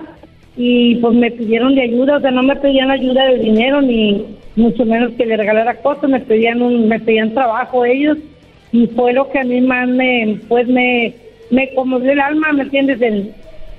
Y 0.55 0.95
pues 0.95 1.13
me 1.15 1.29
pidieron 1.29 1.75
de 1.75 1.83
ayuda, 1.83 2.17
o 2.17 2.19
sea, 2.19 2.31
no 2.31 2.41
me 2.41 2.55
pedían 2.55 2.89
ayuda 2.89 3.27
de 3.27 3.37
dinero 3.37 3.79
ni 3.79 4.25
mucho 4.55 4.85
menos 4.85 5.11
que 5.13 5.25
le 5.25 5.37
regalara 5.37 5.75
cosas, 5.75 6.09
me 6.09 6.19
pedían 6.19 6.63
un, 6.63 6.87
me 6.87 6.99
pedían 6.99 7.33
trabajo 7.35 7.85
ellos. 7.85 8.17
Y 8.71 8.87
fue 8.87 9.13
lo 9.13 9.29
que 9.29 9.39
a 9.39 9.43
mí 9.43 9.61
más 9.61 9.87
me, 9.87 10.39
pues 10.47 10.67
me, 10.67 11.13
me 11.51 11.69
conmovió 11.75 12.11
el 12.11 12.19
alma, 12.19 12.51
¿me 12.53 12.63
entiendes? 12.63 12.99
En, 13.01 13.31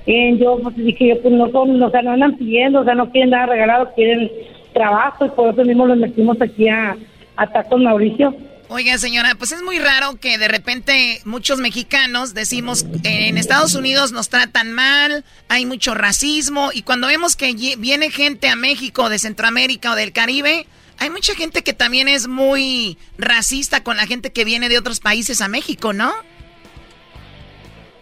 en 0.05 0.37
yo 0.39 0.57
pues 0.63 0.75
dije 0.77 1.09
yo 1.09 1.21
pues 1.21 1.33
no 1.33 1.49
son, 1.49 1.83
o 1.83 1.89
sea, 1.91 2.01
no 2.01 2.11
andan 2.11 2.37
pidiendo, 2.37 2.79
o 2.79 2.83
sea, 2.85 2.95
no 2.95 3.11
quieren 3.11 3.31
nada 3.31 3.47
regalado, 3.47 3.91
quieren 3.93 4.31
trabajo. 4.73 5.25
Y 5.25 5.29
por 5.29 5.53
eso 5.53 5.65
mismo 5.65 5.85
los 5.85 5.97
metimos 5.97 6.41
aquí 6.41 6.69
a, 6.69 6.95
a 7.35 7.47
Tacos 7.47 7.81
Mauricio. 7.81 8.33
Oiga, 8.71 8.99
señora, 8.99 9.33
pues 9.35 9.51
es 9.51 9.63
muy 9.63 9.79
raro 9.79 10.19
que 10.21 10.37
de 10.37 10.47
repente 10.47 11.21
muchos 11.25 11.57
mexicanos 11.57 12.35
decimos 12.35 12.85
en 13.03 13.39
Estados 13.39 13.73
Unidos 13.73 14.11
nos 14.11 14.29
tratan 14.29 14.73
mal, 14.73 15.23
hay 15.47 15.65
mucho 15.65 15.95
racismo 15.95 16.69
y 16.71 16.83
cuando 16.83 17.07
vemos 17.07 17.35
que 17.35 17.51
viene 17.79 18.11
gente 18.11 18.47
a 18.47 18.55
México 18.55 19.09
de 19.09 19.17
Centroamérica 19.17 19.91
o 19.91 19.95
del 19.95 20.11
Caribe, 20.11 20.67
hay 20.99 21.09
mucha 21.09 21.33
gente 21.33 21.63
que 21.63 21.73
también 21.73 22.07
es 22.07 22.27
muy 22.27 22.99
racista 23.17 23.81
con 23.83 23.97
la 23.97 24.05
gente 24.05 24.29
que 24.29 24.45
viene 24.45 24.69
de 24.69 24.77
otros 24.77 24.99
países 24.99 25.41
a 25.41 25.47
México, 25.47 25.91
¿no? 25.91 26.11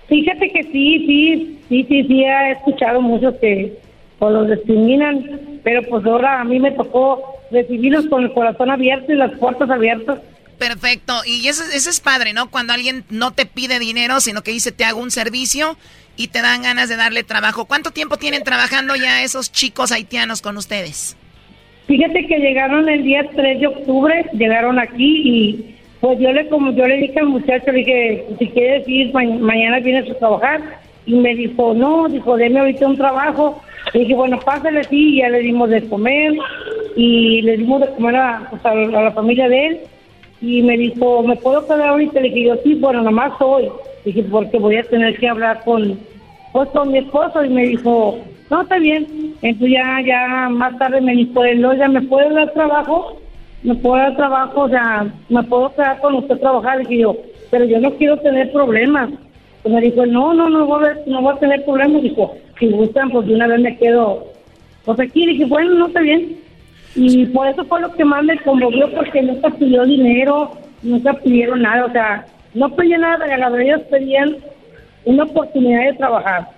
Fíjate 0.10 0.50
que 0.50 0.64
sí, 0.64 1.06
sí, 1.08 1.60
sí, 1.70 1.86
sí, 1.88 2.04
sí, 2.04 2.24
he 2.26 2.52
escuchado 2.52 3.00
muchos 3.00 3.36
que 3.36 3.80
pues, 4.20 4.34
los 4.34 4.50
discriminan, 4.50 5.60
pero 5.64 5.82
pues 5.84 6.06
ahora 6.06 6.42
a 6.42 6.44
mí 6.44 6.60
me 6.60 6.72
tocó 6.72 7.24
recibirlos 7.52 8.08
con 8.08 8.24
el 8.24 8.34
corazón 8.34 8.70
abierto 8.70 9.14
y 9.14 9.16
las 9.16 9.32
puertas 9.38 9.70
abiertas. 9.70 10.20
Perfecto, 10.58 11.14
y 11.26 11.48
eso, 11.48 11.64
eso 11.72 11.90
es 11.90 12.00
padre, 12.00 12.34
¿no? 12.34 12.50
Cuando 12.50 12.74
alguien 12.74 13.04
no 13.10 13.32
te 13.32 13.46
pide 13.46 13.78
dinero, 13.80 14.20
sino 14.22 14.42
que 14.42 14.52
dice 14.52 14.72
te 14.72 14.86
hago 14.86 15.00
un 15.00 15.12
servicio 15.12 15.78
y 16.16 16.30
te 16.30 16.42
dan 16.42 16.64
ganas 16.64 16.90
de 16.90 16.96
darle 16.96 17.24
trabajo. 17.24 17.66
¿Cuánto 17.66 17.92
tiempo 17.92 18.18
tienen 18.18 18.44
trabajando 18.44 18.96
ya 18.96 19.22
esos 19.24 19.52
chicos 19.52 19.92
haitianos 19.92 20.42
con 20.42 20.58
ustedes? 20.58 21.16
Fíjate 21.88 22.26
que 22.26 22.40
llegaron 22.40 22.90
el 22.90 23.04
día 23.04 23.22
3 23.36 23.60
de 23.60 23.68
octubre, 23.68 24.26
llegaron 24.34 24.80
aquí 24.80 25.22
y 25.24 25.76
pues 26.02 26.18
yo 26.20 26.32
le 26.32 26.48
como 26.50 26.72
yo 26.74 26.86
le 26.88 26.98
dije 26.98 27.20
al 27.20 27.28
muchacho, 27.28 27.72
le 27.72 27.80
dije, 27.80 28.26
si 28.40 28.48
quieres 28.48 28.88
ir, 28.88 29.14
ma- 29.14 29.24
mañana 29.24 29.80
vienes 29.80 30.10
a 30.10 30.16
trabajar. 30.18 30.80
Y 31.06 31.14
me 31.16 31.34
dijo, 31.36 31.74
no, 31.74 32.10
dijo, 32.10 32.36
deme 32.36 32.60
ahorita 32.60 32.86
un 32.88 32.98
trabajo. 32.98 33.62
Le 33.94 34.02
dije, 34.02 34.14
bueno, 34.16 34.40
pásale, 34.40 34.84
sí, 34.86 35.14
y 35.16 35.18
ya 35.20 35.30
le 35.30 35.40
dimos 35.40 35.70
de 35.70 35.88
comer 35.88 36.34
y 36.98 37.42
le 37.44 37.58
dimos 37.58 37.80
de 37.80 37.88
comer 37.94 38.16
a, 38.18 38.48
pues, 38.50 38.66
a 38.66 38.72
a 38.72 39.04
la 39.04 39.12
familia 39.14 39.48
de 39.48 39.68
él. 39.68 39.80
Y 40.42 40.62
me 40.62 40.78
dijo, 40.78 41.24
¿me 41.24 41.36
puedo 41.36 41.66
quedar 41.66 41.90
ahorita? 41.90 42.20
Le 42.20 42.30
dije, 42.30 42.48
yo 42.48 42.56
sí, 42.64 42.76
bueno, 42.76 43.02
nomás 43.02 43.34
hoy. 43.40 43.70
Dije, 44.06 44.24
porque 44.24 44.60
voy 44.60 44.78
a 44.78 44.84
tener 44.84 45.18
que 45.18 45.28
hablar 45.28 45.64
con, 45.64 45.98
pues, 46.54 46.70
con 46.70 46.92
mi 46.92 47.00
esposo. 47.00 47.44
Y 47.44 47.50
me 47.50 47.66
dijo, 47.68 48.20
no, 48.50 48.62
está 48.62 48.78
bien. 48.78 49.36
Entonces 49.42 49.78
ya, 49.78 50.02
ya 50.06 50.50
más 50.50 50.78
tarde 50.78 51.02
me 51.02 51.14
dijo, 51.14 51.42
no, 51.56 51.74
ya 51.74 51.88
me 51.88 52.02
puede 52.04 52.34
dar 52.34 52.54
trabajo, 52.54 53.18
me 53.64 53.76
puede 53.76 54.04
dar 54.04 54.16
trabajo, 54.16 54.62
o 54.62 54.70
sea, 54.70 55.08
me 55.30 55.44
puedo 55.44 55.74
quedar 55.74 56.00
con 56.00 56.16
usted 56.16 56.36
a 56.36 56.40
trabajar. 56.40 56.80
Dije 56.80 57.00
yo, 57.00 57.16
pero 57.52 57.66
yo 57.66 57.80
no 57.80 57.92
quiero 57.96 58.18
tener 58.18 58.52
problemas. 58.52 59.10
Pues 59.64 59.74
me 59.74 59.82
dijo, 59.82 60.06
no, 60.06 60.34
no, 60.34 60.50
no 60.50 60.66
voy 60.66 60.86
a, 60.86 60.98
no 61.08 61.22
voy 61.22 61.34
a 61.36 61.40
tener 61.40 61.66
problemas. 61.66 62.02
Dijo, 62.02 62.36
si 62.60 62.70
gustan, 62.70 63.10
pues 63.10 63.28
de 63.28 63.36
una 63.36 63.48
vez 63.48 63.60
me 63.60 63.78
quedo, 63.78 64.28
pues 64.86 65.00
aquí. 65.00 65.26
Dije, 65.26 65.46
bueno, 65.46 65.74
no 65.74 65.88
está 65.88 66.00
bien. 66.02 66.38
Y 66.98 67.28
por 67.28 67.48
eso 67.48 67.64
fue 67.66 67.80
lo 67.80 67.94
que 67.94 68.04
más 68.04 68.24
me 68.24 68.38
conmovió, 68.40 68.92
porque 68.92 69.22
nunca 69.22 69.52
pidió 69.52 69.86
dinero, 69.86 70.52
nunca 70.82 71.14
pidieron 71.14 71.62
nada, 71.62 71.86
o 71.86 71.92
sea, 71.92 72.26
no 72.56 72.76
pedían 72.76 73.02
nada 73.02 73.18
regalado, 73.18 73.58
ellos 73.60 73.82
pedían 73.92 74.36
una 75.06 75.24
oportunidad 75.24 75.92
de 75.92 75.94
trabajar. 75.94 76.50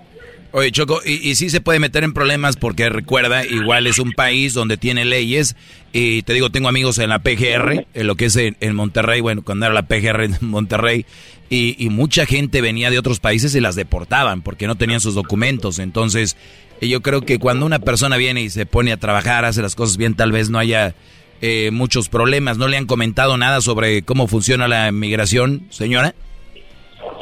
Oye, 0.51 0.71
Choco, 0.71 1.01
y, 1.05 1.35
sí 1.35 1.49
se 1.49 1.61
puede 1.61 1.79
meter 1.79 2.03
en 2.05 2.13
problemas 2.13 2.55
porque 2.55 2.89
recuerda, 2.89 3.45
igual 3.45 3.85
es 3.85 3.99
un 3.99 4.13
país 4.13 4.53
donde 4.53 4.77
tiene 4.77 5.03
leyes. 5.03 5.57
Y 5.91 6.23
te 6.23 6.33
digo, 6.33 6.49
tengo 6.49 6.69
amigos 6.69 6.97
en 6.99 7.09
la 7.09 7.19
PGR, 7.19 7.85
en 7.93 8.07
lo 8.07 8.15
que 8.15 8.25
es 8.25 8.37
en, 8.37 8.75
Monterrey, 8.75 9.21
bueno, 9.21 9.43
cuando 9.43 9.65
era 9.65 9.75
la 9.75 9.87
PGR 9.87 10.23
en 10.23 10.37
Monterrey, 10.41 11.05
y 11.51 11.89
mucha 11.89 12.25
gente 12.25 12.61
venía 12.61 12.89
de 12.89 12.97
otros 12.97 13.19
países 13.19 13.53
y 13.55 13.59
las 13.59 13.75
deportaban 13.75 14.41
porque 14.41 14.67
no 14.67 14.75
tenían 14.75 15.01
sus 15.01 15.15
documentos. 15.15 15.79
Entonces, 15.79 16.37
yo 16.81 17.01
creo 17.01 17.22
que 17.22 17.39
cuando 17.39 17.65
una 17.65 17.80
persona 17.80 18.18
viene 18.18 18.41
y 18.41 18.49
se 18.49 18.65
pone 18.65 18.91
a 18.91 18.97
trabajar, 18.97 19.45
hace 19.45 19.61
las 19.61 19.76
cosas 19.76 19.97
bien, 19.97 20.15
tal 20.15 20.31
vez 20.31 20.49
no 20.49 20.60
haya 20.60 20.95
eh, 21.41 21.72
muchos 21.72 22.10
problemas. 22.10 22.57
¿No 22.57 22.68
le 22.68 22.77
han 22.77 22.85
comentado 22.85 23.38
nada 23.38 23.61
sobre 23.61 24.01
cómo 24.03 24.27
funciona 24.27 24.68
la 24.68 24.91
migración, 24.91 25.64
señora? 25.69 26.14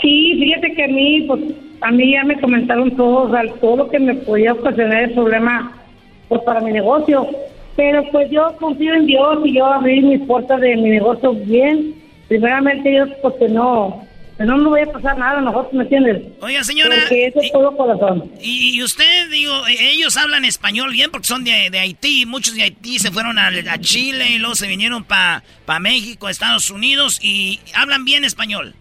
Sí, 0.02 0.36
fíjate 0.40 0.74
que 0.74 0.84
a 0.84 0.88
mí, 0.88 1.26
pues, 1.28 1.42
a 1.82 1.92
mí 1.92 2.12
ya 2.14 2.24
me 2.24 2.40
comentaron 2.40 2.96
todo, 2.96 3.32
o 3.32 3.54
todo 3.60 3.78
lo 3.78 3.90
que 3.90 4.00
me 4.00 4.16
podía 4.16 4.54
ocasionar 4.54 5.04
el 5.04 5.14
problema, 5.14 5.72
pues, 6.30 6.42
para 6.42 6.62
mi 6.62 6.72
negocio. 6.72 7.28
Pero, 7.76 8.04
pues, 8.12 8.30
yo 8.32 8.56
confío 8.60 8.94
en 8.94 9.06
Dios 9.06 9.40
y 9.46 9.56
yo 9.56 9.66
abrí 9.66 10.02
mis 10.02 10.22
puertas 10.22 10.62
de 10.62 10.76
mi 10.76 10.90
negocio 10.90 11.34
bien. 11.34 11.94
Primeramente, 12.28 12.90
Dios, 12.90 13.10
pues, 13.22 13.36
que 13.36 13.50
no, 13.50 14.07
que 14.38 14.44
no 14.46 14.58
me 14.58 14.70
voy 14.70 14.82
a 14.82 14.92
pasar 14.92 15.18
nada 15.18 15.42
nosotros, 15.42 15.74
¿me 15.74 15.84
entiendes? 15.84 16.22
Oiga, 16.42 16.64
señora, 16.64 16.96
Porque 17.00 17.26
eso 17.28 17.42
es 17.42 17.52
todo 17.52 17.76
corazón. 17.76 18.32
Y, 18.42 18.78
y 18.78 18.84
usted, 18.84 19.30
digo, 19.32 19.52
e- 19.68 19.92
ellos 19.94 20.16
hablan 20.16 20.46
español 20.46 20.92
bien 20.92 21.10
porque 21.12 21.26
son 21.28 21.44
de, 21.44 21.70
de 21.72 21.80
Haití. 21.80 22.26
Muchos 22.26 22.56
de 22.56 22.64
Haití 22.64 23.00
se 23.00 23.12
fueron 23.12 23.40
a, 23.40 23.48
a 23.48 23.78
Chile 23.80 24.26
y 24.36 24.38
luego 24.38 24.56
se 24.56 24.68
vinieron 24.68 25.04
para 25.04 25.44
pa 25.66 25.80
México, 25.80 26.30
Estados 26.30 26.70
Unidos 26.70 27.20
y 27.24 27.60
hablan 27.74 28.06
bien 28.06 28.24
español. 28.24 28.76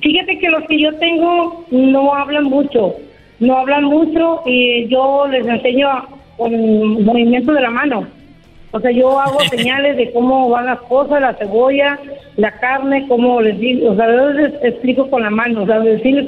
Fíjate 0.00 0.38
que 0.38 0.48
los 0.48 0.64
que 0.68 0.80
yo 0.80 0.94
tengo 0.98 1.66
no 1.70 2.14
hablan 2.14 2.44
mucho, 2.44 2.94
no 3.38 3.58
hablan 3.58 3.84
mucho 3.84 4.42
y 4.46 4.88
yo 4.88 5.26
les 5.28 5.46
enseño 5.46 5.88
con 6.36 7.04
movimiento 7.04 7.52
de 7.52 7.60
la 7.60 7.70
mano. 7.70 8.08
O 8.72 8.80
sea, 8.80 8.90
yo 8.90 9.20
hago 9.20 9.38
señales 9.50 9.96
de 9.96 10.12
cómo 10.12 10.48
van 10.48 10.66
las 10.66 10.80
cosas, 10.82 11.20
la 11.20 11.34
cebolla, 11.34 11.98
la 12.36 12.58
carne, 12.58 13.06
cómo 13.06 13.40
les 13.40 13.58
digo, 13.58 13.92
o 13.92 13.96
sea, 13.96 14.06
yo 14.06 14.30
les 14.30 14.52
explico 14.64 15.08
con 15.10 15.22
la 15.22 15.30
mano, 15.30 15.62
o 15.62 15.66
sea, 15.66 15.78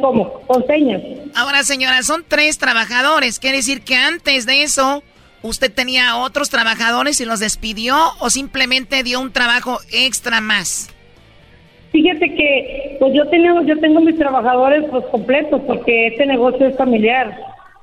cómo, 0.01 0.33
con 0.47 0.65
señas. 0.67 1.03
Ahora, 1.35 1.63
señora, 1.65 2.03
son 2.03 2.25
tres 2.29 2.59
trabajadores. 2.59 3.39
¿Quiere 3.41 3.57
decir 3.59 3.83
que 3.83 3.97
antes 3.97 4.47
de 4.47 4.63
eso 4.63 5.03
usted 5.43 5.73
tenía 5.73 6.17
otros 6.19 6.49
trabajadores 6.51 7.21
y 7.21 7.25
los 7.25 7.41
despidió 7.41 7.97
o 8.21 8.31
simplemente 8.31 9.03
dio 9.03 9.21
un 9.21 9.33
trabajo 9.33 9.79
extra 9.93 10.41
más? 10.41 10.91
Fíjate 11.93 12.35
que 12.35 12.97
pues 12.99 13.15
yo 13.15 13.27
tengo, 13.29 13.63
yo 13.63 13.79
tengo 13.79 14.01
mis 14.01 14.19
trabajadores 14.19 14.85
pues 14.91 15.05
completos 15.13 15.61
porque 15.67 16.09
este 16.09 16.27
negocio 16.27 16.67
es 16.67 16.77
familiar. 16.77 17.37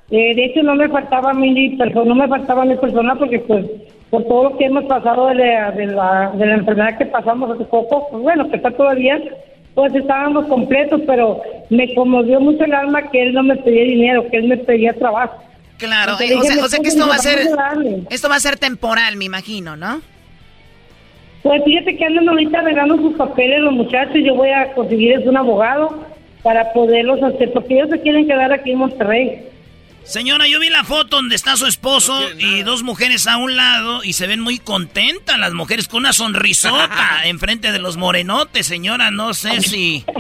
Eh, 0.10 0.36
de 0.36 0.46
hecho 0.46 0.62
no 0.64 0.76
me 0.76 0.90
faltaba 0.90 1.34
mi 1.34 1.52
ni 1.52 1.78
perso- 1.78 2.04
no 2.04 2.14
me 2.16 2.28
faltaba 2.28 2.66
mi 2.66 2.76
personal 2.76 3.18
porque 3.18 3.40
pues 3.40 3.66
por 4.12 4.26
todo 4.26 4.44
lo 4.44 4.58
que 4.58 4.66
hemos 4.66 4.84
pasado 4.84 5.28
de 5.28 5.36
la, 5.36 5.72
de 5.72 5.86
la, 5.88 6.32
de 6.36 6.46
la 6.46 6.54
enfermedad 6.56 6.98
que 6.98 7.06
pasamos 7.06 7.50
hace 7.50 7.64
poco, 7.66 8.10
pues 8.12 8.22
bueno, 8.22 8.48
que 8.50 8.58
está 8.58 8.70
todavía, 8.70 9.20
pues 9.74 9.96
estábamos 9.96 10.46
completos, 10.48 11.02
pero 11.08 11.42
me 11.70 11.92
conmovió 11.96 12.40
mucho 12.42 12.66
el 12.66 12.74
alma 12.74 13.10
que 13.10 13.24
él 13.24 13.34
no 13.34 13.42
me 13.42 13.56
pedía 13.56 13.86
dinero, 13.86 14.28
que 14.30 14.38
él 14.38 14.50
me 14.50 14.58
pedía 14.58 14.94
trabajo. 14.94 15.42
Claro, 15.78 16.14
eh, 16.20 16.36
o 16.36 16.44
sea, 16.44 16.64
o 16.64 16.68
sea 16.68 16.78
que 16.80 16.84
"Pues, 16.84 16.94
esto 16.94 17.08
va 17.08 17.16
a 17.16 17.20
ser 17.20 17.40
vamos 17.46 17.54
a 17.58 17.62
darle". 17.64 18.04
esto 18.12 18.30
va 18.30 18.36
a 18.36 18.40
ser 18.40 18.60
temporal, 18.60 19.16
me 19.16 19.26
imagino, 19.26 19.76
¿no? 19.78 20.02
Pues 21.42 21.64
fíjate 21.64 21.98
que 21.98 22.06
andan 22.06 22.30
ahorita 22.30 22.60
arreglando 22.60 22.98
sus 22.98 23.16
papeles 23.16 23.62
los 23.62 23.74
muchachos. 23.74 24.18
Yo 24.24 24.36
voy 24.36 24.50
a 24.50 24.74
conseguirles 24.74 25.26
un 25.26 25.38
abogado 25.38 26.06
para 26.44 26.72
poderlos 26.74 27.24
hacer, 27.24 27.52
porque 27.52 27.76
ellos 27.76 27.90
se 27.90 28.00
quieren 28.02 28.28
quedar 28.28 28.54
aquí 28.54 28.72
en 28.74 28.78
Monterrey. 28.78 29.48
Señora, 30.04 30.48
yo 30.48 30.60
vi 30.60 30.70
la 30.70 30.84
foto 30.84 31.18
donde 31.18 31.36
está 31.36 31.56
su 31.56 31.68
esposo 31.68 32.20
y 32.38 32.64
dos 32.64 32.84
mujeres 32.84 33.28
a 33.28 33.38
un 33.38 33.56
lado 33.56 34.04
y 34.04 34.14
se 34.14 34.28
ven 34.28 34.40
muy 34.40 34.58
contentas 34.58 35.40
las 35.40 35.54
mujeres 35.54 35.88
con 35.88 36.00
una 36.00 36.14
sonrisota 36.14 37.22
enfrente 37.26 37.72
de 37.72 37.80
los 37.80 37.98
morenotes, 37.98 38.66
señora. 38.66 39.12
No 39.12 39.34
sé 39.34 39.62
si... 39.62 40.04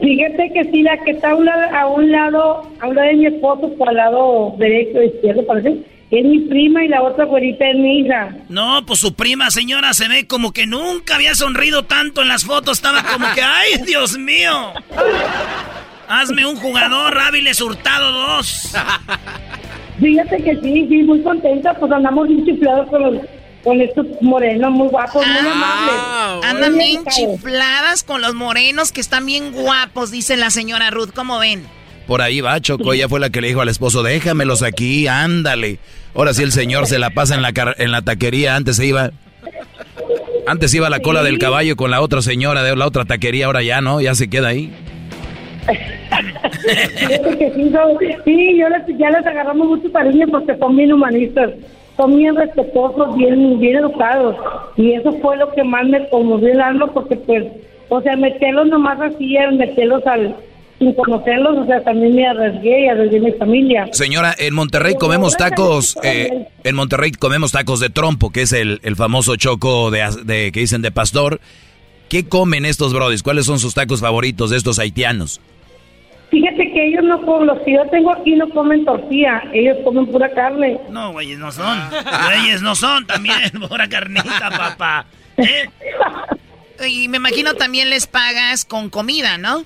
Fíjate 0.00 0.50
que 0.52 0.64
sí, 0.70 0.82
la 0.82 1.02
que 1.02 1.12
está 1.12 1.30
a 1.30 1.34
un 1.34 1.46
lado, 1.46 1.76
a 1.76 1.86
un 1.86 2.12
lado, 2.12 2.70
a 2.80 2.88
un 2.88 2.94
lado 2.94 3.08
de 3.08 3.14
mi 3.14 3.26
esposo, 3.26 3.72
por 3.78 3.88
al 3.88 3.96
lado 3.96 4.54
derecho, 4.58 5.02
izquierdo, 5.02 5.46
parece, 5.46 5.78
es 6.10 6.24
mi 6.24 6.40
prima 6.40 6.84
y 6.84 6.88
la 6.88 7.02
otra 7.02 7.24
güerita 7.24 7.66
es 7.70 7.76
mi 7.76 8.00
hija. 8.00 8.36
No, 8.50 8.84
pues 8.84 9.00
su 9.00 9.14
prima, 9.14 9.50
señora, 9.50 9.94
se 9.94 10.08
ve 10.08 10.26
como 10.26 10.52
que 10.52 10.66
nunca 10.66 11.14
había 11.14 11.34
sonrido 11.34 11.84
tanto 11.84 12.20
en 12.20 12.28
las 12.28 12.44
fotos. 12.44 12.78
Estaba 12.78 13.02
como 13.02 13.26
que, 13.34 13.40
¡ay, 13.40 13.82
Dios 13.86 14.18
mío! 14.18 14.72
Hazme 16.08 16.46
un 16.46 16.56
jugador, 16.56 17.18
Áviles 17.18 17.60
Hurtado 17.60 18.12
2. 18.36 18.72
Fíjate 20.00 20.42
que 20.42 20.56
sí, 20.62 20.86
sí, 20.88 21.02
muy 21.04 21.22
contenta, 21.22 21.74
pues 21.74 21.90
andamos 21.92 22.28
bien 22.28 22.44
chiflados 22.44 22.88
con 22.90 23.02
los, 23.02 23.14
con 23.62 23.80
estos 23.80 24.06
morenos 24.20 24.70
muy 24.72 24.88
guapos, 24.88 25.24
muy 25.26 25.48
amables. 25.50 26.44
Andan 26.46 26.76
bien 26.76 27.04
chifladas 27.06 28.02
con 28.02 28.20
los 28.20 28.34
morenos 28.34 28.92
que 28.92 29.00
están 29.00 29.24
bien 29.26 29.52
guapos, 29.52 30.10
dice 30.10 30.36
la 30.36 30.50
señora 30.50 30.90
Ruth. 30.90 31.10
¿Cómo 31.14 31.38
ven? 31.38 31.64
Por 32.06 32.20
ahí 32.20 32.40
va, 32.42 32.60
Choco. 32.60 32.92
Ella 32.92 33.08
fue 33.08 33.18
la 33.20 33.30
que 33.30 33.40
le 33.40 33.48
dijo 33.48 33.60
al 33.62 33.68
esposo, 33.70 34.02
déjamelos 34.02 34.62
aquí, 34.62 35.06
ándale. 35.06 35.78
Ahora 36.14 36.34
sí 36.34 36.42
el 36.42 36.52
señor 36.52 36.86
se 36.86 36.98
la 36.98 37.10
pasa 37.10 37.34
en 37.34 37.40
la, 37.42 37.52
car- 37.52 37.76
en 37.78 37.92
la 37.92 38.02
taquería. 38.02 38.56
Antes 38.56 38.76
se 38.76 38.86
iba... 38.86 39.10
Antes 40.46 40.74
iba 40.74 40.88
a 40.88 40.90
la 40.90 41.00
cola 41.00 41.22
del 41.22 41.38
caballo 41.38 41.74
con 41.76 41.90
la 41.90 42.02
otra 42.02 42.20
señora 42.20 42.62
de 42.62 42.76
la 42.76 42.86
otra 42.86 43.06
taquería. 43.06 43.46
Ahora 43.46 43.62
ya 43.62 43.80
no, 43.80 44.02
ya 44.02 44.14
se 44.14 44.28
queda 44.28 44.48
ahí. 44.48 44.70
Sí, 47.54 47.70
son- 47.72 47.98
sí, 48.24 48.56
yo 48.58 48.68
les, 48.68 48.98
ya 48.98 49.10
les 49.10 49.26
agarramos 49.26 49.66
mucho 49.68 49.90
cariño 49.92 50.26
porque 50.30 50.56
son 50.58 50.76
bien 50.76 50.92
humanistas, 50.92 51.50
son 51.96 52.16
bien 52.16 52.34
respetuosos, 52.36 53.16
bien, 53.16 53.58
bien 53.60 53.76
educados. 53.76 54.36
Y 54.76 54.92
eso 54.92 55.12
fue 55.20 55.36
lo 55.36 55.50
que 55.52 55.62
más 55.64 55.86
me 55.86 56.08
conmovió 56.08 56.52
el 56.52 56.60
alma 56.60 56.86
porque 56.92 57.16
pues, 57.16 57.44
o 57.88 58.00
sea, 58.02 58.16
meterlos 58.16 58.68
nomás 58.68 59.00
así, 59.00 59.36
meterlos 59.56 60.06
al, 60.06 60.34
sin 60.78 60.92
conocerlos, 60.94 61.58
o 61.58 61.66
sea, 61.66 61.82
también 61.82 62.14
me 62.16 62.26
arriesgué 62.26 62.84
y 62.86 62.88
arriesgué 62.88 63.20
mi 63.20 63.32
familia. 63.32 63.88
Señora, 63.92 64.34
en 64.38 64.54
Monterrey 64.54 64.94
comemos 64.98 65.36
tacos, 65.36 65.96
eh, 66.02 66.46
en 66.64 66.74
Monterrey 66.74 67.12
comemos 67.12 67.52
tacos 67.52 67.80
de 67.80 67.90
trompo, 67.90 68.30
que 68.30 68.42
es 68.42 68.52
el, 68.52 68.80
el 68.82 68.96
famoso 68.96 69.36
choco 69.36 69.90
de, 69.90 70.02
de- 70.24 70.52
que 70.52 70.60
dicen 70.60 70.82
de 70.82 70.90
pastor. 70.90 71.40
¿Qué 72.08 72.28
comen 72.28 72.64
estos 72.66 72.92
brodis? 72.92 73.22
¿Cuáles 73.22 73.46
son 73.46 73.58
sus 73.58 73.74
tacos 73.74 74.00
favoritos 74.00 74.50
de 74.50 74.56
estos 74.58 74.78
haitianos? 74.78 75.40
Fíjate 76.34 76.72
que 76.72 76.88
ellos 76.88 77.04
no 77.04 77.24
comen, 77.24 77.46
los 77.46 77.60
que 77.60 77.74
yo 77.74 77.86
tengo 77.92 78.10
aquí 78.12 78.34
no 78.34 78.48
comen 78.48 78.84
tortilla, 78.84 79.40
ellos 79.52 79.76
comen 79.84 80.04
pura 80.06 80.28
carne. 80.30 80.80
No, 80.90 81.12
güeyes 81.12 81.38
no 81.38 81.52
son. 81.52 81.78
Güeyes 82.26 82.60
no 82.60 82.74
son 82.74 83.06
también. 83.06 83.52
Pura 83.68 83.88
carnita, 83.88 84.50
papá. 84.50 85.06
¿Eh? 85.36 85.68
Y 86.88 87.06
me 87.06 87.18
imagino 87.18 87.54
también 87.54 87.88
les 87.88 88.08
pagas 88.08 88.64
con 88.64 88.90
comida, 88.90 89.38
¿no? 89.38 89.62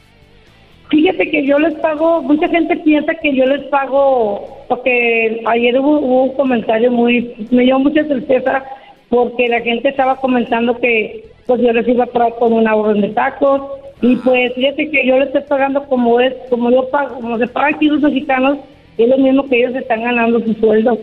Fíjate 0.90 1.30
que 1.30 1.46
yo 1.46 1.58
les 1.58 1.72
pago, 1.76 2.20
mucha 2.20 2.48
gente 2.48 2.76
piensa 2.76 3.14
que 3.14 3.34
yo 3.34 3.46
les 3.46 3.62
pago, 3.68 4.66
porque 4.68 5.40
ayer 5.46 5.80
hubo, 5.80 6.00
hubo 6.00 6.24
un 6.24 6.36
comentario 6.36 6.90
muy, 6.90 7.48
me 7.50 7.62
dio 7.62 7.78
mucha 7.78 8.04
tristeza, 8.04 8.62
porque 9.08 9.48
la 9.48 9.62
gente 9.62 9.88
estaba 9.88 10.16
comentando 10.16 10.78
que 10.78 11.24
pues 11.46 11.62
yo 11.62 11.72
les 11.72 11.88
iba 11.88 12.04
a 12.04 12.08
pagar 12.08 12.34
con 12.38 12.52
una 12.52 12.74
orden 12.74 13.00
de 13.00 13.08
tacos, 13.08 13.62
y 14.00 14.16
pues 14.16 14.52
fíjate 14.54 14.90
que 14.90 15.06
yo 15.06 15.18
les 15.18 15.28
estoy 15.28 15.42
pagando 15.48 15.84
como 15.86 16.20
es, 16.20 16.32
como 16.50 16.70
yo 16.70 16.88
pago, 16.90 17.16
como 17.16 17.38
se 17.38 17.46
paga 17.48 17.68
aquí 17.74 17.86
los 17.86 18.00
mexicanos, 18.00 18.58
es 18.96 19.08
lo 19.08 19.18
mismo 19.18 19.48
que 19.48 19.58
ellos 19.60 19.74
están 19.76 20.02
ganando 20.02 20.40
su 20.40 20.54
sueldo. 20.54 20.98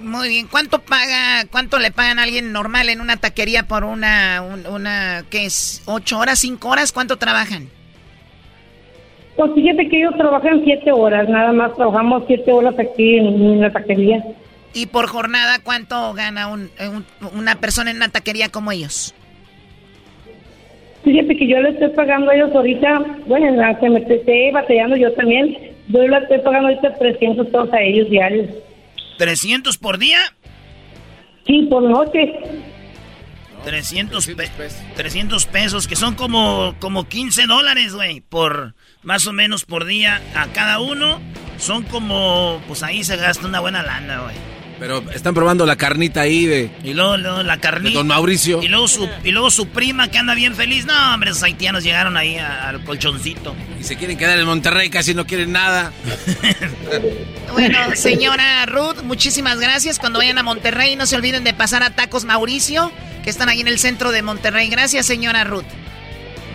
Muy 0.00 0.28
bien. 0.28 0.46
¿Cuánto 0.50 0.78
paga, 0.80 1.44
cuánto 1.50 1.78
le 1.78 1.90
pagan 1.90 2.18
a 2.18 2.24
alguien 2.24 2.52
normal 2.52 2.88
en 2.88 3.00
una 3.00 3.16
taquería 3.16 3.62
por 3.64 3.84
una, 3.84 4.42
un- 4.42 4.66
una, 4.66 5.24
qué 5.30 5.46
es, 5.46 5.82
ocho 5.86 6.18
horas, 6.18 6.38
cinco 6.40 6.68
horas? 6.68 6.92
¿Cuánto 6.92 7.16
trabajan? 7.16 7.68
Pues 9.36 9.52
fíjate 9.54 9.88
que 9.88 9.98
ellos 9.98 10.14
trabajan 10.16 10.62
siete 10.64 10.90
horas, 10.92 11.28
nada 11.28 11.52
más 11.52 11.74
trabajamos 11.74 12.24
siete 12.26 12.50
horas 12.52 12.74
aquí 12.78 13.16
en, 13.18 13.26
en 13.26 13.60
la 13.60 13.70
taquería. 13.70 14.24
¿Y 14.72 14.86
por 14.86 15.06
jornada 15.08 15.58
cuánto 15.62 16.12
gana 16.14 16.48
un- 16.48 16.70
un- 16.80 17.04
una 17.38 17.54
persona 17.56 17.90
en 17.90 17.96
una 17.98 18.08
taquería 18.08 18.48
como 18.50 18.72
ellos? 18.72 19.14
Fíjate 21.06 21.36
que 21.36 21.46
yo 21.46 21.60
le 21.60 21.68
estoy 21.70 21.90
pagando 21.90 22.32
a 22.32 22.34
ellos 22.34 22.50
ahorita, 22.52 22.98
bueno, 23.28 23.64
aunque 23.64 23.88
me 23.90 24.00
esté 24.00 24.50
batallando 24.50 24.96
yo 24.96 25.12
también, 25.12 25.56
yo 25.86 26.02
le 26.02 26.16
estoy 26.18 26.38
pagando 26.40 26.66
ahorita 26.66 26.94
300 26.94 27.46
pesos 27.46 27.72
a 27.72 27.80
ellos 27.80 28.10
diarios. 28.10 28.48
¿300 29.16 29.78
por 29.78 29.98
día? 29.98 30.18
Sí, 31.46 31.62
por 31.70 31.84
noche. 31.84 32.32
300, 33.64 34.26
pe- 34.26 34.48
300 34.96 35.46
pesos, 35.46 35.86
que 35.86 35.94
son 35.94 36.16
como, 36.16 36.74
como 36.80 37.08
15 37.08 37.46
dólares, 37.46 37.94
güey, 37.94 38.20
por 38.20 38.74
más 39.04 39.28
o 39.28 39.32
menos 39.32 39.64
por 39.64 39.84
día 39.84 40.20
a 40.34 40.48
cada 40.48 40.80
uno. 40.80 41.20
Son 41.56 41.84
como, 41.84 42.60
pues 42.66 42.82
ahí 42.82 43.04
se 43.04 43.16
gasta 43.16 43.46
una 43.46 43.60
buena 43.60 43.84
lana, 43.84 44.22
güey. 44.22 44.34
Pero 44.78 45.02
están 45.14 45.32
probando 45.34 45.64
la 45.64 45.76
carnita 45.76 46.20
ahí 46.20 46.44
de... 46.44 46.70
Y 46.84 46.92
luego, 46.92 47.16
luego 47.16 47.42
la 47.42 47.56
carnita. 47.58 47.88
De 47.90 47.94
don 47.96 48.06
Mauricio. 48.08 48.62
Y 48.62 48.68
luego, 48.68 48.86
su, 48.88 49.08
y 49.24 49.30
luego 49.30 49.50
su 49.50 49.68
prima 49.68 50.08
que 50.10 50.18
anda 50.18 50.34
bien 50.34 50.54
feliz. 50.54 50.84
No, 50.84 50.92
hombre, 51.14 51.30
esos 51.30 51.42
haitianos 51.42 51.82
llegaron 51.82 52.16
ahí 52.18 52.36
a- 52.36 52.68
al 52.68 52.84
colchoncito. 52.84 53.54
Y 53.80 53.84
se 53.84 53.96
quieren 53.96 54.18
quedar 54.18 54.38
en 54.38 54.44
Monterrey, 54.44 54.90
casi 54.90 55.14
no 55.14 55.26
quieren 55.26 55.52
nada. 55.52 55.92
Bueno, 57.52 57.78
señora 57.94 58.66
Ruth, 58.66 59.02
muchísimas 59.04 59.58
gracias. 59.60 59.98
Cuando 59.98 60.18
vayan 60.18 60.36
a 60.38 60.42
Monterrey, 60.42 60.96
no 60.96 61.06
se 61.06 61.16
olviden 61.16 61.44
de 61.44 61.54
pasar 61.54 61.82
a 61.82 61.90
Tacos 61.90 62.24
Mauricio, 62.24 62.90
que 63.24 63.30
están 63.30 63.48
ahí 63.48 63.60
en 63.60 63.68
el 63.68 63.78
centro 63.78 64.10
de 64.12 64.20
Monterrey. 64.22 64.68
Gracias, 64.68 65.06
señora 65.06 65.44
Ruth. 65.44 65.64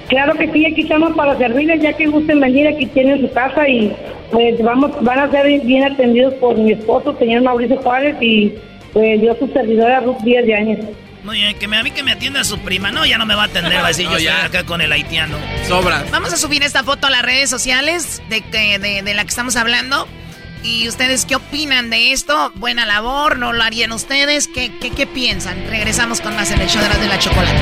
Claro 0.10 0.34
que 0.38 0.52
sí, 0.52 0.66
aquí 0.66 0.82
estamos 0.82 1.16
para 1.16 1.38
servirles, 1.38 1.82
ya 1.82 1.94
que 1.94 2.06
gusten 2.08 2.40
venir, 2.40 2.68
aquí 2.68 2.86
tienen 2.88 3.22
su 3.22 3.32
casa 3.34 3.68
y 3.68 3.92
pues 4.32 4.62
vamos, 4.64 4.92
van 5.04 5.20
a 5.20 5.32
ser 5.32 5.60
bien 5.62 5.84
atendidos 5.84 6.34
por 6.36 6.58
mi 6.58 6.72
esposo, 6.72 7.16
señor 7.18 7.42
Mauricio 7.44 7.78
Juárez, 7.78 8.16
y 8.22 8.54
pues 8.94 9.22
yo 9.22 9.36
su 9.36 9.48
servidora 9.48 10.00
Ruth 10.02 10.20
Díaz 10.24 10.46
de 10.46 10.56
Áñez. 10.56 10.80
Muy 11.24 11.38
bien, 11.38 11.58
que 11.60 11.68
me, 11.68 11.78
a 11.78 11.84
mí 11.84 11.92
que 11.92 12.02
me 12.02 12.12
atienda 12.14 12.44
su 12.44 12.58
prima. 12.60 12.92
No, 12.92 13.06
ya 13.06 13.18
no 13.20 13.28
me 13.28 13.36
va 13.36 13.44
a 13.44 13.46
atender, 13.46 13.78
va 13.80 13.86
a 13.86 13.88
decir, 13.90 14.06
No, 14.10 14.12
yo 14.14 14.18
estoy 14.18 14.34
ya. 14.34 14.46
acá 14.46 14.64
con 14.66 14.82
el 14.82 14.92
haitiano. 14.92 15.38
Sobra. 15.68 16.04
Vamos 16.12 16.34
a 16.34 16.38
subir 16.38 16.64
esta 16.64 16.84
foto 16.84 17.08
a 17.08 17.10
las 17.12 17.22
redes 17.22 17.50
sociales 17.50 18.22
de, 18.30 18.42
que, 18.42 18.80
de, 18.80 19.04
de 19.04 19.14
la 19.14 19.22
que 19.24 19.30
estamos 19.30 19.56
hablando. 19.56 20.08
¿Y 20.64 20.88
ustedes 20.88 21.26
qué 21.26 21.36
opinan 21.36 21.90
de 21.90 22.12
esto? 22.12 22.52
¿Buena 22.56 22.86
labor? 22.86 23.38
¿No 23.38 23.52
lo 23.54 23.64
harían 23.64 23.92
ustedes? 23.92 24.48
¿Qué, 24.48 24.72
qué, 24.80 24.90
qué 24.92 25.06
piensan? 25.08 25.64
Regresamos 25.70 26.22
con 26.22 26.36
más 26.36 26.52
en 26.52 26.62
el 26.62 26.68
show 26.70 26.82
de 26.82 26.88
las 26.90 27.02
de 27.02 27.08
la 27.08 27.20
chocolate. 27.20 27.58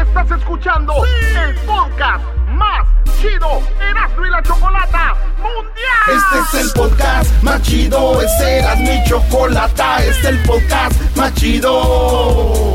Estás 0.00 0.30
escuchando 0.38 0.94
el 1.04 1.54
podcast 1.66 2.24
más 2.48 2.86
chido 3.24 3.62
Erasmo 3.80 4.42
Chocolata 4.42 5.16
Mundial. 5.38 6.08
Este 6.08 6.58
es 6.58 6.66
el 6.66 6.72
podcast 6.72 7.42
más 7.42 7.62
chido, 7.62 8.20
este 8.20 8.58
era 8.58 8.76
mi 8.76 9.02
chocolata, 9.04 10.04
este 10.04 10.10
es 10.10 10.24
el 10.26 10.42
podcast 10.42 11.16
más 11.16 11.32
chido. 11.34 12.74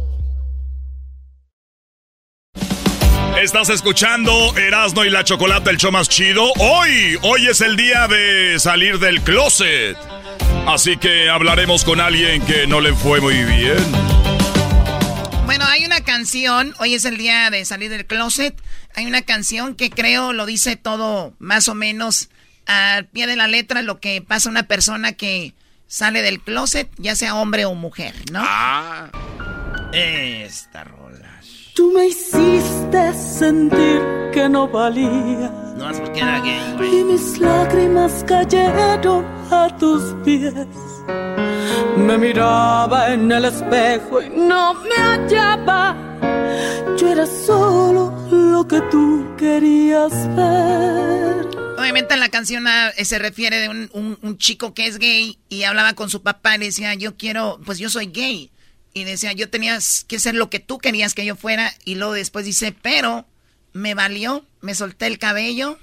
Estás 3.41 3.69
escuchando 3.69 4.55
Erasno 4.55 5.03
y 5.03 5.09
la 5.09 5.23
Chocolata, 5.23 5.71
el 5.71 5.77
show 5.77 5.91
más 5.91 6.07
chido. 6.07 6.51
Hoy, 6.59 7.17
hoy 7.23 7.47
es 7.47 7.61
el 7.61 7.75
día 7.75 8.07
de 8.07 8.59
salir 8.59 8.99
del 8.99 9.19
closet. 9.21 9.97
Así 10.67 10.95
que 10.97 11.27
hablaremos 11.27 11.83
con 11.83 11.99
alguien 11.99 12.45
que 12.45 12.67
no 12.67 12.81
le 12.81 12.93
fue 12.93 13.19
muy 13.19 13.43
bien. 13.43 13.83
Bueno, 15.45 15.65
hay 15.65 15.83
una 15.85 16.01
canción, 16.01 16.75
hoy 16.77 16.93
es 16.93 17.03
el 17.05 17.17
día 17.17 17.49
de 17.49 17.65
salir 17.65 17.89
del 17.89 18.05
closet, 18.05 18.55
hay 18.95 19.07
una 19.07 19.23
canción 19.23 19.73
que 19.73 19.89
creo 19.89 20.33
lo 20.33 20.45
dice 20.45 20.75
todo 20.75 21.33
más 21.39 21.67
o 21.67 21.73
menos 21.73 22.29
al 22.67 23.05
pie 23.05 23.25
de 23.25 23.37
la 23.37 23.47
letra 23.47 23.81
lo 23.81 23.99
que 23.99 24.21
pasa 24.21 24.49
a 24.49 24.51
una 24.51 24.63
persona 24.67 25.13
que 25.13 25.55
sale 25.87 26.21
del 26.21 26.41
closet, 26.41 26.91
ya 26.97 27.15
sea 27.15 27.33
hombre 27.33 27.65
o 27.65 27.73
mujer, 27.73 28.13
¿no? 28.31 28.43
Ah. 28.45 29.09
Esta 29.93 30.83
rola. 30.83 31.30
Tú 31.73 31.91
me 31.93 32.07
hiciste 32.07 33.13
sentir 33.13 34.01
que 34.33 34.47
no 34.49 34.67
valía 34.67 35.49
No 35.77 35.85
más 35.85 35.99
porque 35.99 36.19
era 36.19 36.39
gay, 36.41 36.59
y 36.73 36.77
güey. 36.77 37.03
mis 37.05 37.39
lágrimas 37.39 38.23
cayeron 38.27 39.25
a 39.51 39.75
tus 39.77 40.13
pies. 40.23 40.53
Me 41.97 42.17
miraba 42.17 43.13
en 43.13 43.31
el 43.31 43.45
espejo 43.45 44.21
y 44.21 44.29
no 44.29 44.73
me 44.75 44.95
hallaba. 44.95 45.95
Yo 46.97 47.07
era 47.11 47.25
solo 47.25 48.13
lo 48.31 48.67
que 48.67 48.81
tú 48.91 49.25
querías 49.37 50.11
ver. 50.35 51.47
Obviamente 51.79 52.15
la 52.17 52.29
canción 52.29 52.67
ah, 52.67 52.91
se 53.01 53.17
refiere 53.17 53.57
de 53.57 53.69
un, 53.69 53.89
un- 53.93 54.17
un 54.21 54.37
chico 54.37 54.73
que 54.73 54.87
es 54.87 54.99
gay 54.99 55.37
y 55.49 55.63
hablaba 55.63 55.93
con 55.93 56.09
su 56.09 56.21
papá 56.21 56.55
y 56.55 56.59
le 56.59 56.65
decía, 56.65 56.93
yo 56.95 57.15
quiero, 57.17 57.59
pues 57.65 57.79
yo 57.79 57.89
soy 57.89 58.07
gay. 58.07 58.51
Y 58.93 59.05
decía, 59.05 59.31
yo 59.33 59.49
tenía 59.49 59.77
que 60.07 60.19
ser 60.19 60.35
lo 60.35 60.49
que 60.49 60.59
tú 60.59 60.77
querías 60.77 61.13
que 61.13 61.25
yo 61.25 61.35
fuera. 61.35 61.73
Y 61.85 61.95
luego 61.95 62.13
después 62.13 62.45
dice, 62.45 62.73
pero 62.81 63.25
me 63.73 63.93
valió, 63.93 64.45
me 64.59 64.75
solté 64.75 65.07
el 65.07 65.17
cabello. 65.17 65.79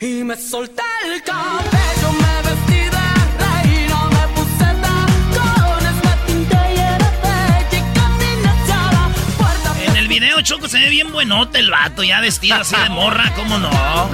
Y 0.00 0.24
me 0.24 0.36
solté 0.36 0.82
el 1.04 1.22
cabello, 1.22 2.12
me 2.12 2.48
vestí 2.48 2.82
de 2.84 2.90
reina, 3.38 4.04
me 4.08 4.34
puse 4.34 4.64
tacones, 4.80 5.94
me 6.04 6.26
pinté 6.26 6.56
y 6.74 6.78
era 6.78 7.10
bella 7.22 7.68
y 7.70 7.94
caminé 7.94 8.48
hacia 8.48 8.76
la 8.92 9.14
puerta. 9.36 9.84
En 9.84 9.96
el 9.96 10.08
video, 10.08 10.40
Choco, 10.40 10.68
se 10.68 10.78
ve 10.78 10.88
bien 10.88 11.12
nota 11.28 11.58
el 11.58 11.70
vato, 11.70 12.02
ya 12.02 12.20
vestido 12.20 12.56
así 12.56 12.74
de 12.74 12.88
morra, 12.88 13.32
¿cómo 13.36 13.58
no? 13.58 13.70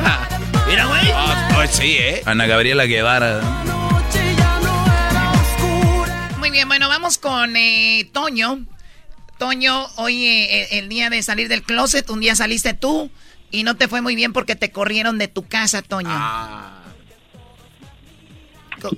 Mira, 0.68 0.86
güey. 0.86 1.06
Pues 1.54 1.70
sí, 1.70 1.96
¿eh? 1.96 2.22
Ana 2.26 2.46
Gabriela 2.46 2.86
Guevara. 2.86 3.40
Bien, 6.56 6.68
bueno, 6.68 6.88
vamos 6.88 7.18
con 7.18 7.54
eh, 7.54 8.08
Toño. 8.14 8.60
Toño, 9.38 9.74
hoy 9.98 10.24
eh, 10.24 10.78
el 10.78 10.88
día 10.88 11.10
de 11.10 11.20
salir 11.20 11.48
del 11.48 11.60
closet, 11.60 12.08
un 12.08 12.20
día 12.20 12.34
saliste 12.34 12.72
tú 12.72 13.10
y 13.50 13.62
no 13.62 13.74
te 13.76 13.88
fue 13.88 14.00
muy 14.00 14.16
bien 14.16 14.32
porque 14.32 14.56
te 14.56 14.70
corrieron 14.70 15.18
de 15.18 15.28
tu 15.28 15.46
casa, 15.46 15.82
Toño. 15.82 16.08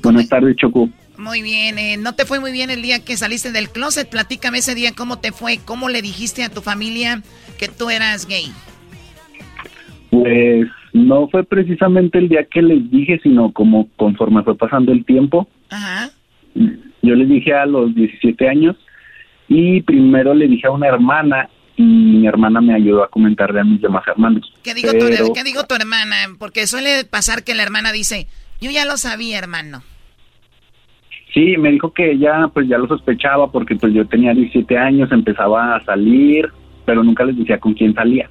Buenas 0.05 0.29
tardes, 0.29 0.55
Choco. 0.55 0.89
Muy 1.17 1.43
bien, 1.43 1.79
eh, 1.79 1.97
no 1.97 2.15
te 2.15 2.27
fue 2.27 2.39
muy 2.39 2.53
bien 2.53 2.71
el 2.71 2.81
día 2.81 3.05
que 3.05 3.17
saliste 3.17 3.51
del 3.51 3.71
closet. 3.71 4.09
Platícame 4.09 4.59
ese 4.59 4.77
día 4.77 4.93
cómo 4.97 5.19
te 5.19 5.33
fue, 5.33 5.59
cómo 5.65 5.89
le 5.89 6.01
dijiste 6.01 6.45
a 6.45 6.51
tu 6.51 6.61
familia 6.61 7.25
que 7.59 7.67
tú 7.67 7.91
eras 7.91 8.29
gay. 8.29 8.53
Pues 10.11 10.69
no 10.93 11.27
fue 11.29 11.43
precisamente 11.43 12.19
el 12.19 12.29
día 12.29 12.45
que 12.45 12.63
les 12.63 12.89
dije, 12.89 13.19
sino 13.21 13.53
como 13.53 13.89
conforme 13.97 14.45
fue 14.45 14.57
pasando 14.57 14.93
el 14.93 15.05
tiempo. 15.05 15.49
Ajá. 15.71 16.13
Yo 17.09 17.15
les 17.15 17.29
dije 17.29 17.55
a 17.55 17.65
los 17.65 17.95
17 17.95 18.49
años 18.49 18.77
y 19.49 19.81
primero 19.83 20.35
le 20.35 20.47
dije 20.47 20.67
a 20.67 20.71
una 20.71 20.89
hermana 20.89 21.49
y 21.77 21.83
mi 21.83 22.27
hermana 22.27 22.61
me 22.61 22.75
ayudó 22.75 23.03
a 23.05 23.09
comentarle 23.09 23.61
a 23.61 23.65
mis 23.65 23.81
demás 23.81 24.03
hermanos. 24.07 24.53
¿Qué 24.63 24.75
digo, 24.75 24.91
Pero- 24.93 25.27
tu, 25.29 25.33
¿Qué 25.33 25.43
digo 25.45 25.65
tu 25.65 25.75
hermana? 25.75 26.17
Porque 26.39 26.67
suele 26.67 27.05
pasar 27.05 27.45
que 27.45 27.55
la 27.55 27.63
hermana 27.63 27.93
dice, 27.93 28.27
yo 28.61 28.71
ya 28.71 28.85
lo 28.85 28.97
sabía, 28.99 29.39
hermano. 29.39 29.83
Sí, 31.33 31.57
me 31.57 31.71
dijo 31.71 31.93
que 31.95 32.13
ella 32.13 32.49
pues 32.53 32.69
ya 32.69 32.77
lo 32.79 32.89
sospechaba 32.89 33.51
porque 33.51 33.77
pues 33.77 33.95
yo 33.95 34.07
tenía 34.07 34.35
17 34.35 34.77
años, 34.77 35.11
empezaba 35.13 35.77
a 35.77 35.85
salir, 35.85 36.49
pero 36.85 37.03
nunca 37.05 37.25
les 37.25 37.39
decía 37.39 37.59
con 37.59 37.73
quién 37.75 37.95
salía. 37.95 38.29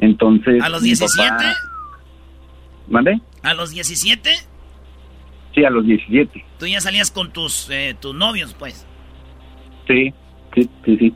Entonces... 0.00 0.62
¿A 0.62 0.68
los 0.68 0.82
mi 0.82 0.88
17? 0.88 1.28
papá- 1.28 1.54
¿Mande? 2.88 3.20
¿A 3.42 3.54
los 3.54 3.70
17? 3.70 4.30
Sí, 5.54 5.64
a 5.64 5.70
los 5.70 5.86
17. 5.86 6.44
Tú 6.58 6.66
ya 6.66 6.80
salías 6.80 7.10
con 7.10 7.32
tus, 7.32 7.70
eh, 7.70 7.94
tus 8.00 8.14
novios, 8.14 8.54
pues. 8.54 8.86
Sí, 9.86 10.12
sí, 10.54 10.68
sí, 10.84 10.96
sí. 10.96 11.14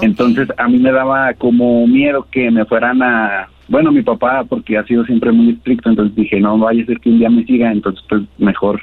Entonces 0.00 0.48
a 0.56 0.68
mí 0.68 0.78
me 0.78 0.90
daba 0.92 1.34
como 1.34 1.86
miedo 1.86 2.26
que 2.30 2.50
me 2.50 2.64
fueran 2.64 3.02
a... 3.02 3.48
Bueno, 3.68 3.92
mi 3.92 4.02
papá, 4.02 4.44
porque 4.44 4.76
ha 4.76 4.84
sido 4.84 5.04
siempre 5.04 5.32
muy 5.32 5.50
estricto, 5.50 5.88
entonces 5.88 6.14
dije, 6.14 6.40
no 6.40 6.58
vaya 6.58 6.82
a 6.82 6.86
ser 6.86 7.00
que 7.00 7.08
un 7.08 7.18
día 7.18 7.30
me 7.30 7.44
siga, 7.44 7.72
entonces 7.72 8.04
pues 8.08 8.22
mejor 8.38 8.80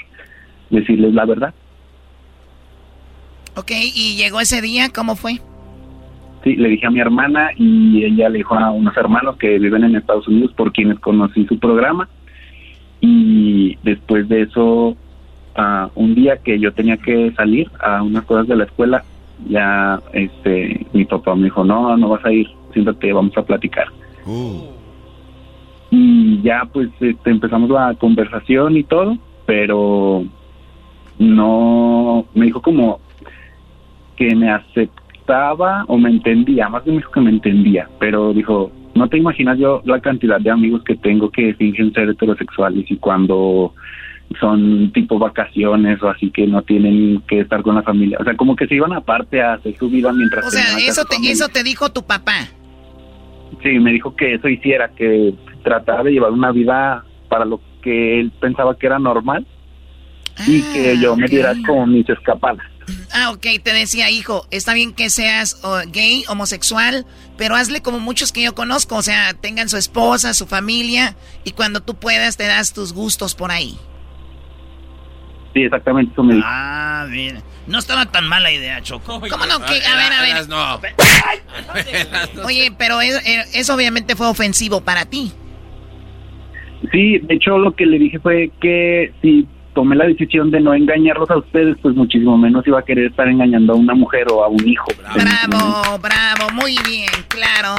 decirles 0.69 1.13
la 1.13 1.25
verdad. 1.25 1.53
Ok, 3.55 3.71
y 3.71 4.15
llegó 4.15 4.39
ese 4.39 4.61
día, 4.61 4.89
¿cómo 4.93 5.15
fue? 5.15 5.39
Sí, 6.43 6.55
le 6.55 6.69
dije 6.69 6.87
a 6.87 6.91
mi 6.91 7.01
hermana 7.01 7.49
y 7.57 8.03
ella 8.05 8.29
le 8.29 8.37
dijo 8.37 8.55
a 8.55 8.71
unos 8.71 8.95
hermanos 8.95 9.35
que 9.37 9.59
viven 9.59 9.83
en 9.83 9.95
Estados 9.97 10.27
Unidos 10.27 10.53
por 10.53 10.71
quienes 10.71 10.99
conocí 10.99 11.45
su 11.45 11.59
programa. 11.59 12.07
Y 13.01 13.77
después 13.83 14.27
de 14.27 14.41
eso, 14.43 14.95
ah, 15.55 15.89
un 15.95 16.15
día 16.15 16.37
que 16.37 16.59
yo 16.59 16.73
tenía 16.73 16.97
que 16.97 17.31
salir 17.33 17.69
a 17.79 18.03
unas 18.03 18.25
cosas 18.25 18.47
de 18.47 18.55
la 18.55 18.65
escuela, 18.65 19.03
ya 19.47 20.01
este 20.13 20.85
mi 20.91 21.05
papá 21.05 21.35
me 21.35 21.45
dijo, 21.45 21.63
no, 21.63 21.95
no 21.95 22.09
vas 22.09 22.25
a 22.25 22.31
ir, 22.31 22.47
siéntate, 22.73 23.13
vamos 23.13 23.37
a 23.37 23.43
platicar. 23.43 23.87
Y 25.91 26.41
ya 26.41 26.67
pues 26.71 26.89
este, 26.99 27.29
empezamos 27.29 27.69
la 27.69 27.95
conversación 27.95 28.77
y 28.77 28.83
todo, 28.83 29.17
pero 29.45 30.25
no, 31.17 32.25
me 32.33 32.45
dijo 32.45 32.61
como 32.61 32.99
que 34.15 34.35
me 34.35 34.51
aceptaba 34.51 35.85
o 35.87 35.97
me 35.97 36.09
entendía, 36.09 36.69
más 36.69 36.83
bien 36.83 36.97
me 36.97 37.01
dijo 37.01 37.11
que 37.11 37.21
me 37.21 37.29
entendía, 37.29 37.89
pero 37.99 38.33
dijo, 38.33 38.71
no 38.99 39.07
te 39.07 39.17
imaginas 39.17 39.57
yo 39.57 39.81
la 39.85 39.99
cantidad 40.01 40.39
de 40.39 40.51
amigos 40.51 40.83
que 40.83 40.95
tengo 40.95 41.31
que 41.31 41.53
fingen 41.55 41.93
ser 41.93 42.09
heterosexuales 42.09 42.85
y 42.91 42.97
cuando 42.97 43.73
son 44.39 44.91
tipo 44.93 45.17
vacaciones 45.17 46.03
o 46.03 46.09
así 46.09 46.29
que 46.29 46.45
no 46.45 46.61
tienen 46.61 47.21
que 47.27 47.39
estar 47.39 47.63
con 47.63 47.75
la 47.75 47.81
familia, 47.81 48.17
o 48.19 48.23
sea, 48.23 48.35
como 48.35 48.55
que 48.55 48.67
se 48.67 48.75
iban 48.75 48.93
aparte 48.93 49.41
a 49.41 49.53
hacer 49.53 49.75
su 49.77 49.89
vida 49.89 50.11
mientras 50.13 50.45
O 50.45 50.51
sea, 50.51 50.77
eso 50.77 51.03
te, 51.05 51.15
familia. 51.15 51.33
eso 51.33 51.47
te 51.47 51.63
dijo 51.63 51.89
tu 51.91 52.03
papá. 52.03 52.47
Sí, 53.63 53.79
me 53.79 53.91
dijo 53.91 54.15
que 54.15 54.35
eso 54.35 54.47
hiciera, 54.47 54.89
que 54.89 55.33
tratara 55.63 56.03
de 56.03 56.11
llevar 56.11 56.31
una 56.31 56.51
vida 56.51 57.03
para 57.29 57.45
lo 57.45 57.61
que 57.81 58.19
él 58.19 58.31
pensaba 58.39 58.77
que 58.77 58.85
era 58.85 58.99
normal 58.99 59.47
y 60.45 60.61
que 60.73 60.97
yo 60.99 61.15
me 61.15 61.27
diera 61.27 61.53
como 61.65 61.87
mis 61.87 62.07
escapadas. 62.09 62.65
Ah, 63.13 63.31
ok, 63.31 63.45
te 63.63 63.73
decía, 63.73 64.09
hijo, 64.09 64.47
está 64.51 64.73
bien 64.73 64.93
que 64.93 65.09
seas 65.09 65.59
oh, 65.63 65.79
gay, 65.87 66.23
homosexual, 66.27 67.05
pero 67.37 67.55
hazle 67.55 67.81
como 67.81 67.99
muchos 67.99 68.31
que 68.31 68.41
yo 68.41 68.55
conozco, 68.55 68.95
o 68.95 69.01
sea, 69.01 69.33
tengan 69.33 69.69
su 69.69 69.77
esposa, 69.77 70.33
su 70.33 70.45
familia, 70.47 71.15
y 71.43 71.51
cuando 71.51 71.81
tú 71.81 71.95
puedas 71.95 72.37
te 72.37 72.45
das 72.45 72.73
tus 72.73 72.93
gustos 72.93 73.35
por 73.35 73.51
ahí. 73.51 73.77
Sí, 75.53 75.63
exactamente 75.63 76.11
eso 76.13 76.23
me. 76.23 76.39
Ah, 76.43 77.07
bien. 77.09 77.41
No 77.65 77.79
estaba 77.79 78.05
tan 78.05 78.27
mala 78.27 78.51
idea, 78.51 78.81
Choco. 78.81 79.19
¿Cómo 79.19 79.45
no? 79.45 79.59
Que- 79.65 79.83
a 79.83 79.95
ver, 79.95 80.13
a 80.13 80.21
ver. 80.21 80.47
No. 80.47 80.79
Oye, 82.45 82.71
pero 82.77 83.01
eso, 83.01 83.19
eh, 83.25 83.45
eso 83.53 83.73
obviamente 83.73 84.15
fue 84.15 84.27
ofensivo 84.27 84.81
para 84.81 85.05
ti. 85.05 85.31
Sí, 86.91 87.19
de 87.19 87.35
hecho 87.35 87.57
lo 87.57 87.75
que 87.75 87.85
le 87.85 87.99
dije 87.99 88.19
fue 88.19 88.51
que 88.61 89.13
si 89.21 89.47
tomé 89.73 89.95
la 89.95 90.05
decisión 90.05 90.51
de 90.51 90.59
no 90.59 90.73
engañarlos 90.73 91.29
a 91.29 91.37
ustedes, 91.37 91.77
pues 91.81 91.95
muchísimo 91.95 92.37
menos 92.37 92.65
iba 92.67 92.79
a 92.79 92.83
querer 92.83 93.07
estar 93.11 93.27
engañando 93.27 93.73
a 93.73 93.75
una 93.75 93.93
mujer 93.93 94.27
o 94.31 94.43
a 94.43 94.47
un 94.47 94.67
hijo. 94.67 94.87
Bravo, 95.13 95.99
bravo, 95.99 96.51
muy 96.53 96.75
bien, 96.85 97.09
claro. 97.27 97.75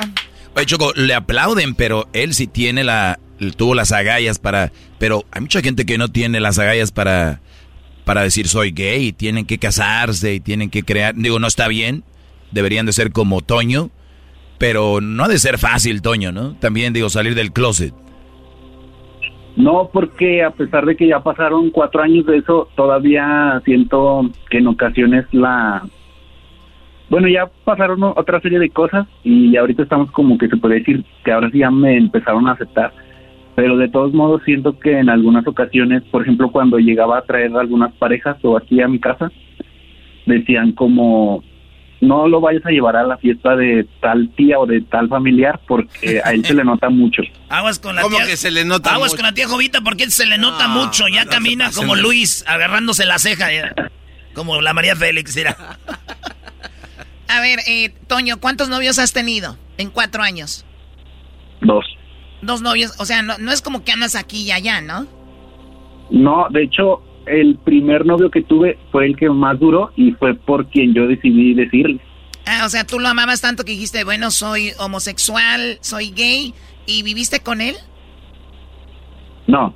Oye, 0.54 0.66
Choco, 0.66 0.92
le 0.94 1.14
aplauden, 1.14 1.74
pero 1.74 2.08
él 2.12 2.34
sí 2.34 2.46
tiene 2.46 2.84
la, 2.84 3.18
tuvo 3.56 3.74
las 3.74 3.92
agallas 3.92 4.38
para, 4.38 4.72
pero 4.98 5.24
hay 5.30 5.42
mucha 5.42 5.60
gente 5.60 5.86
que 5.86 5.98
no 5.98 6.08
tiene 6.08 6.40
las 6.40 6.58
agallas 6.58 6.92
para, 6.92 7.40
para 8.04 8.22
decir 8.22 8.48
soy 8.48 8.72
gay, 8.72 9.08
y 9.08 9.12
tienen 9.12 9.46
que 9.46 9.58
casarse 9.58 10.34
y 10.34 10.40
tienen 10.40 10.70
que 10.70 10.82
crear, 10.82 11.14
digo, 11.14 11.38
no 11.38 11.46
está 11.46 11.68
bien, 11.68 12.04
deberían 12.50 12.86
de 12.86 12.92
ser 12.92 13.12
como 13.12 13.40
Toño, 13.40 13.90
pero 14.58 15.00
no 15.00 15.24
ha 15.24 15.28
de 15.28 15.38
ser 15.38 15.58
fácil, 15.58 16.02
Toño, 16.02 16.32
¿no? 16.32 16.54
También 16.56 16.92
digo, 16.92 17.08
salir 17.08 17.34
del 17.34 17.52
closet. 17.52 17.94
No, 19.56 19.90
porque 19.92 20.42
a 20.42 20.50
pesar 20.50 20.86
de 20.86 20.96
que 20.96 21.08
ya 21.08 21.20
pasaron 21.20 21.70
cuatro 21.70 22.02
años 22.02 22.24
de 22.26 22.38
eso, 22.38 22.68
todavía 22.76 23.60
siento 23.64 24.30
que 24.48 24.58
en 24.58 24.68
ocasiones 24.68 25.26
la... 25.32 25.86
Bueno, 27.08 27.26
ya 27.26 27.50
pasaron 27.64 28.02
otra 28.04 28.40
serie 28.40 28.60
de 28.60 28.70
cosas 28.70 29.06
y 29.24 29.56
ahorita 29.56 29.82
estamos 29.82 30.10
como 30.12 30.38
que 30.38 30.48
se 30.48 30.56
puede 30.56 30.76
decir 30.76 31.04
que 31.24 31.32
ahora 31.32 31.50
sí 31.50 31.58
ya 31.58 31.70
me 31.70 31.96
empezaron 31.96 32.46
a 32.46 32.52
aceptar. 32.52 32.92
Pero 33.56 33.76
de 33.76 33.88
todos 33.88 34.14
modos 34.14 34.42
siento 34.44 34.78
que 34.78 34.98
en 34.98 35.10
algunas 35.10 35.46
ocasiones, 35.46 36.04
por 36.04 36.22
ejemplo, 36.22 36.52
cuando 36.52 36.78
llegaba 36.78 37.18
a 37.18 37.22
traer 37.22 37.54
algunas 37.56 37.92
parejas 37.94 38.36
o 38.44 38.56
aquí 38.56 38.80
a 38.80 38.86
mi 38.86 39.00
casa, 39.00 39.32
decían 40.24 40.72
como, 40.72 41.42
no 42.00 42.26
lo 42.28 42.40
vayas 42.40 42.64
a 42.64 42.70
llevar 42.70 42.96
a 42.96 43.02
la 43.04 43.18
fiesta 43.18 43.54
de 43.56 43.86
tal 44.00 44.30
tía 44.36 44.58
o 44.58 44.66
de 44.66 44.80
tal 44.80 45.08
familiar 45.08 45.60
porque 45.68 46.20
a 46.24 46.32
él 46.32 46.44
se 46.44 46.54
le 46.54 46.64
nota 46.64 46.88
mucho. 46.88 47.22
Aguas 47.48 47.78
con 47.78 47.94
la 47.96 48.02
¿Cómo 48.02 48.16
tía. 48.16 48.26
que 48.26 48.36
se 48.36 48.50
le 48.50 48.64
nota 48.64 48.94
Aguas 48.94 49.10
mucho? 49.12 49.16
con 49.22 49.26
la 49.26 49.34
tía 49.34 49.48
Jovita 49.48 49.80
porque 49.82 50.08
se 50.10 50.26
le 50.26 50.38
nota 50.38 50.68
mucho. 50.68 51.08
Ya 51.08 51.24
no 51.24 51.30
camina 51.30 51.70
como 51.72 51.96
de- 51.96 52.02
Luis, 52.02 52.44
agarrándose 52.46 53.04
la 53.04 53.18
ceja. 53.18 53.52
ya. 53.52 53.74
Como 54.34 54.60
la 54.60 54.72
María 54.72 54.96
Félix, 54.96 55.34
mira. 55.36 55.56
A 57.28 57.40
ver, 57.40 57.60
eh, 57.66 57.90
Toño, 58.06 58.38
¿cuántos 58.40 58.68
novios 58.68 58.98
has 58.98 59.12
tenido 59.12 59.56
en 59.78 59.90
cuatro 59.90 60.22
años? 60.22 60.64
Dos. 61.60 61.84
Dos 62.42 62.62
novios, 62.62 62.94
o 62.98 63.04
sea, 63.04 63.22
no, 63.22 63.36
no 63.38 63.52
es 63.52 63.60
como 63.62 63.84
que 63.84 63.92
andas 63.92 64.16
aquí 64.16 64.42
y 64.44 64.50
allá, 64.52 64.80
¿no? 64.80 65.06
No, 66.10 66.46
de 66.50 66.62
hecho, 66.64 67.02
el 67.26 67.56
primer 67.58 68.06
novio 68.06 68.30
que 68.30 68.42
tuve 68.42 68.78
fue 68.90 69.06
el 69.06 69.16
que 69.16 69.28
más 69.28 69.58
duró 69.58 69.90
y 69.96 70.12
fue 70.12 70.34
por 70.34 70.66
quien 70.66 70.94
yo 70.94 71.06
decidí 71.06 71.54
decirle. 71.54 72.00
Ah, 72.46 72.64
o 72.64 72.68
sea, 72.68 72.84
tú 72.84 72.98
lo 72.98 73.08
amabas 73.08 73.40
tanto 73.40 73.64
que 73.64 73.72
dijiste, 73.72 74.04
bueno, 74.04 74.30
soy 74.30 74.70
homosexual, 74.78 75.78
soy 75.80 76.10
gay, 76.10 76.54
y 76.86 77.02
viviste 77.02 77.40
con 77.40 77.60
él. 77.60 77.76
No, 79.46 79.74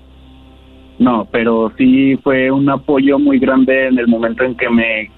no, 0.99 1.29
pero 1.31 1.73
sí 1.77 2.17
fue 2.23 2.51
un 2.51 2.69
apoyo 2.71 3.19
muy 3.19 3.39
grande 3.39 3.89
en 3.89 3.99
el 3.99 4.09
momento 4.09 4.45
en 4.45 4.57
que 4.57 4.69
me 4.69 5.11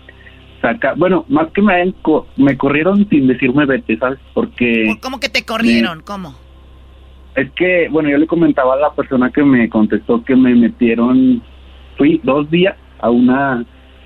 saca, 0.60 0.94
bueno, 0.96 1.24
más 1.28 1.48
que 1.52 1.62
me 1.62 1.94
me 2.36 2.56
corrieron 2.56 3.08
sin 3.08 3.26
decirme 3.26 3.66
vete, 3.66 3.96
¿sabes? 3.98 4.18
Porque 4.34 4.96
¿Cómo 5.00 5.20
que 5.20 5.28
te 5.28 5.44
corrieron? 5.44 6.02
¿Cómo? 6.02 6.46
es 7.36 7.50
que, 7.52 7.88
bueno, 7.90 8.08
yo 8.08 8.16
le 8.16 8.26
comentaba 8.26 8.74
a 8.74 8.78
la 8.78 8.94
persona 8.94 9.30
que 9.30 9.44
me 9.44 9.68
contestó 9.68 10.24
que 10.24 10.34
me 10.34 10.54
metieron, 10.54 11.42
fui 11.96 12.20
dos 12.22 12.50
días 12.50 12.76
a 13.00 13.10
una 13.10 13.64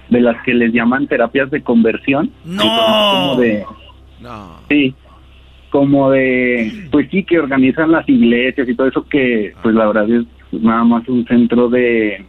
de 0.08 0.20
las 0.20 0.42
que 0.42 0.54
les 0.54 0.72
llaman 0.72 1.06
terapias 1.06 1.50
de 1.50 1.62
conversión. 1.62 2.30
No. 2.44 2.62
Como 2.62 3.40
de, 3.40 3.64
No. 4.20 4.56
Sí, 4.68 4.94
como 5.70 6.10
de, 6.10 6.88
pues 6.90 7.08
sí, 7.10 7.22
que 7.22 7.38
organizan 7.38 7.92
las 7.92 8.08
iglesias 8.08 8.68
y 8.68 8.74
todo 8.74 8.88
eso 8.88 9.06
que, 9.08 9.54
pues 9.62 9.74
la 9.74 9.86
verdad 9.86 10.10
es 10.10 10.24
nada 10.52 10.84
más 10.84 11.08
un 11.08 11.24
centro 11.26 11.68
de, 11.68 12.24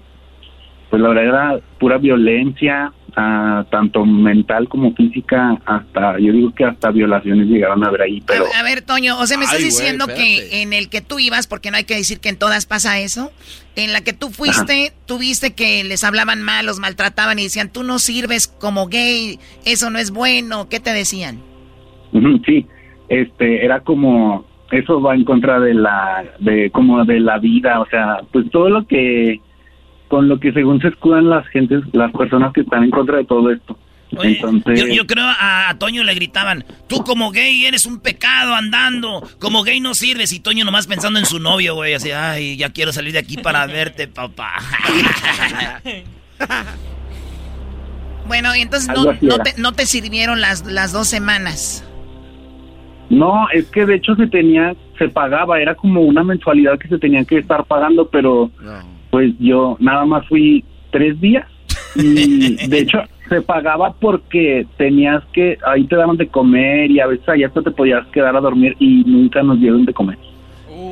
pues 0.89 1.01
la 1.01 1.09
verdad 1.09 1.25
era 1.25 1.59
pura 1.79 1.97
violencia, 1.97 2.93
ah, 3.15 3.65
tanto 3.69 4.05
mental 4.05 4.67
como 4.67 4.93
física, 4.93 5.57
hasta, 5.65 6.19
yo 6.19 6.31
digo 6.33 6.53
que 6.53 6.65
hasta 6.65 6.91
violaciones 6.91 7.47
llegaron 7.47 7.83
a 7.83 7.91
ver 7.91 8.01
ahí, 8.01 8.21
pero... 8.25 8.45
A, 8.55 8.59
a 8.59 8.63
ver, 8.63 8.81
Toño, 8.81 9.19
o 9.19 9.25
sea, 9.27 9.37
me 9.37 9.45
estás 9.45 9.59
Ay, 9.59 9.65
diciendo 9.65 10.07
que 10.07 10.61
en 10.61 10.73
el 10.73 10.89
que 10.89 11.01
tú 11.01 11.19
ibas, 11.19 11.47
porque 11.47 11.71
no 11.71 11.77
hay 11.77 11.83
que 11.83 11.95
decir 11.95 12.19
que 12.19 12.29
en 12.29 12.37
todas 12.37 12.65
pasa 12.65 12.99
eso, 12.99 13.31
en 13.75 13.93
la 13.93 14.01
que 14.01 14.13
tú 14.13 14.29
fuiste, 14.29 14.93
tú 15.05 15.17
viste 15.17 15.53
que 15.53 15.83
les 15.83 16.03
hablaban 16.03 16.41
mal, 16.41 16.65
los 16.65 16.79
maltrataban 16.79 17.39
y 17.39 17.43
decían, 17.43 17.71
tú 17.71 17.83
no 17.83 17.99
sirves 17.99 18.47
como 18.47 18.87
gay, 18.87 19.39
eso 19.65 19.89
no 19.89 19.99
es 19.99 20.11
bueno, 20.11 20.67
¿qué 20.69 20.79
te 20.79 20.91
decían? 20.91 21.39
Sí, 22.45 22.67
este, 23.09 23.63
era 23.63 23.79
como, 23.81 24.45
eso 24.71 25.01
va 25.01 25.15
en 25.15 25.23
contra 25.23 25.59
de 25.59 25.73
la, 25.73 26.23
de 26.39 26.69
como 26.71 27.03
de 27.05 27.19
la 27.19 27.37
vida, 27.39 27.79
o 27.79 27.85
sea, 27.87 28.21
pues 28.31 28.49
todo 28.51 28.69
lo 28.69 28.85
que, 28.87 29.39
con 30.11 30.27
lo 30.27 30.41
que 30.41 30.51
según 30.51 30.81
se 30.81 30.89
escudan 30.89 31.29
las 31.29 31.47
gentes, 31.47 31.83
las 31.93 32.11
personas 32.11 32.51
que 32.51 32.59
están 32.61 32.83
en 32.83 32.91
contra 32.91 33.15
de 33.15 33.23
todo 33.23 33.49
esto. 33.49 33.77
Entonces, 34.11 34.77
Yo, 34.77 34.87
yo 34.87 35.07
creo 35.07 35.23
a, 35.23 35.69
a 35.69 35.77
Toño 35.79 36.03
le 36.03 36.13
gritaban, 36.13 36.65
tú 36.89 37.01
como 37.05 37.31
gay 37.31 37.65
eres 37.65 37.85
un 37.85 38.01
pecado 38.01 38.53
andando, 38.53 39.25
como 39.39 39.63
gay 39.63 39.79
no 39.79 39.93
sirves. 39.93 40.33
Y 40.33 40.41
Toño 40.41 40.65
nomás 40.65 40.87
pensando 40.87 41.17
en 41.17 41.25
su 41.25 41.39
novio, 41.39 41.75
güey, 41.75 41.93
así, 41.93 42.11
ay, 42.11 42.57
ya 42.57 42.71
quiero 42.71 42.91
salir 42.91 43.13
de 43.13 43.19
aquí 43.19 43.37
para 43.37 43.65
verte, 43.67 44.09
papá. 44.09 44.55
Bueno, 48.27 48.55
y 48.55 48.61
entonces 48.61 48.89
no, 49.21 49.39
te, 49.39 49.53
no 49.57 49.73
te 49.73 49.85
sirvieron 49.85 50.39
las, 50.39 50.65
las 50.65 50.93
dos 50.93 51.07
semanas. 51.07 51.83
no, 53.09 53.49
es 53.51 53.65
que 53.71 53.85
de 53.85 53.95
hecho 53.95 54.15
se 54.15 54.27
tenía, 54.27 54.73
se 54.97 55.09
pagaba, 55.09 55.59
era 55.59 55.75
como 55.75 56.01
una 56.01 56.23
mensualidad 56.23 56.79
que 56.79 56.87
se 56.87 56.97
tenía 56.97 57.25
que 57.25 57.39
estar 57.39 57.65
pagando, 57.65 58.07
pero 58.09 58.49
pues 59.11 59.33
yo 59.39 59.77
nada 59.79 60.05
más 60.05 60.27
fui 60.27 60.63
tres 60.89 61.19
días 61.21 61.45
y 61.95 62.55
de 62.67 62.79
hecho 62.79 62.99
se 63.29 63.41
pagaba 63.41 63.93
porque 63.93 64.65
tenías 64.77 65.23
que, 65.31 65.57
ahí 65.65 65.85
te 65.85 65.95
daban 65.95 66.17
de 66.17 66.27
comer 66.27 66.91
y 66.91 66.99
a 66.99 67.07
veces 67.07 67.27
allá 67.29 67.47
hasta 67.47 67.61
te 67.61 67.71
podías 67.71 68.05
quedar 68.07 68.35
a 68.35 68.41
dormir 68.41 68.75
y 68.79 69.03
nunca 69.05 69.41
nos 69.43 69.59
dieron 69.59 69.85
de 69.85 69.93
comer. 69.93 70.17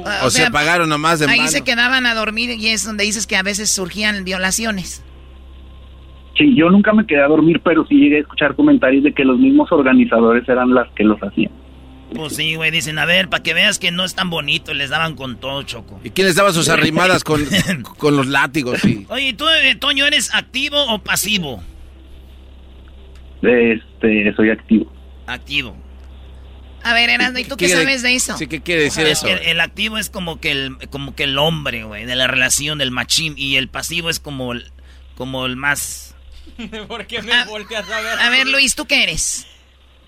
Ah, 0.05 0.21
O, 0.23 0.29
se 0.29 0.49
pagaron 0.49 0.87
nomás 0.87 1.19
de 1.19 1.25
Ahí 1.25 1.39
mano. 1.39 1.49
se 1.49 1.61
quedaban 1.63 2.05
a 2.05 2.13
dormir 2.13 2.51
y 2.51 2.67
es 2.67 2.85
donde 2.85 3.03
dices 3.03 3.27
que 3.27 3.35
a 3.35 3.43
veces 3.43 3.69
surgían 3.69 4.23
violaciones. 4.23 5.03
Sí, 6.37 6.55
yo 6.55 6.69
nunca 6.69 6.93
me 6.93 7.05
quedé 7.05 7.21
a 7.21 7.27
dormir, 7.27 7.59
pero 7.61 7.85
sí 7.85 7.95
llegué 7.95 8.17
a 8.17 8.21
escuchar 8.21 8.55
comentarios 8.55 9.03
de 9.03 9.11
que 9.11 9.25
los 9.25 9.37
mismos 9.37 9.69
organizadores 9.73 10.47
eran 10.47 10.73
las 10.73 10.89
que 10.91 11.03
los 11.03 11.21
hacían. 11.21 11.51
Pues 12.13 12.35
sí, 12.35 12.55
güey, 12.55 12.71
dicen, 12.71 12.97
a 12.97 13.05
ver, 13.05 13.29
para 13.29 13.43
que 13.43 13.53
veas 13.53 13.77
que 13.77 13.91
no 13.91 14.03
es 14.03 14.15
tan 14.15 14.29
bonito, 14.29 14.73
les 14.73 14.89
daban 14.89 15.15
con 15.15 15.39
todo, 15.39 15.61
Choco. 15.63 15.99
¿Y 16.03 16.09
quién 16.09 16.27
les 16.27 16.35
daba 16.35 16.51
sus 16.51 16.69
arrimadas 16.69 17.23
con, 17.23 17.45
con 17.97 18.17
los 18.17 18.27
látigos? 18.27 18.79
Sí. 18.81 19.05
Oye, 19.09 19.33
¿tú, 19.33 19.47
eh, 19.47 19.75
Toño, 19.75 20.05
eres 20.05 20.33
activo 20.33 20.81
o 20.91 20.99
pasivo? 20.99 21.63
Este, 23.41 24.33
soy 24.35 24.49
activo. 24.49 24.91
Activo. 25.27 25.77
A 26.83 26.93
ver, 26.93 27.09
Erasmo, 27.09 27.39
¿y 27.39 27.43
tú 27.43 27.57
qué, 27.57 27.67
sabes 27.67 28.01
de 28.01 28.15
eso? 28.15 28.37
Sí, 28.37 28.47
¿qué 28.47 28.61
quiere 28.61 28.83
decir 28.83 29.05
Es 29.05 29.23
eso? 29.23 29.27
el 29.27 29.59
activo 29.59 29.97
es 29.97 30.09
como 30.09 30.39
que 30.39 30.51
el, 30.51 30.77
como 30.89 31.13
que 31.13 31.25
el 31.25 31.37
hombre, 31.37 31.83
güey, 31.83 32.05
de 32.05 32.15
la 32.15 32.27
relación, 32.27 32.77
del 32.77 32.91
machín. 32.91 33.33
Y 33.37 33.57
el 33.57 33.67
pasivo 33.67 34.09
es 34.09 34.19
como 34.19 34.53
el, 34.53 34.71
como 35.15 35.45
el 35.45 35.55
más... 35.55 36.15
¿Por 36.87 37.05
qué 37.05 37.21
me 37.21 37.45
volteas 37.45 37.89
a 37.89 38.01
ver? 38.01 38.19
A 38.19 38.29
ver, 38.29 38.47
Luis, 38.47 38.75
¿tú 38.75 38.85
qué 38.85 39.03
eres? 39.03 39.45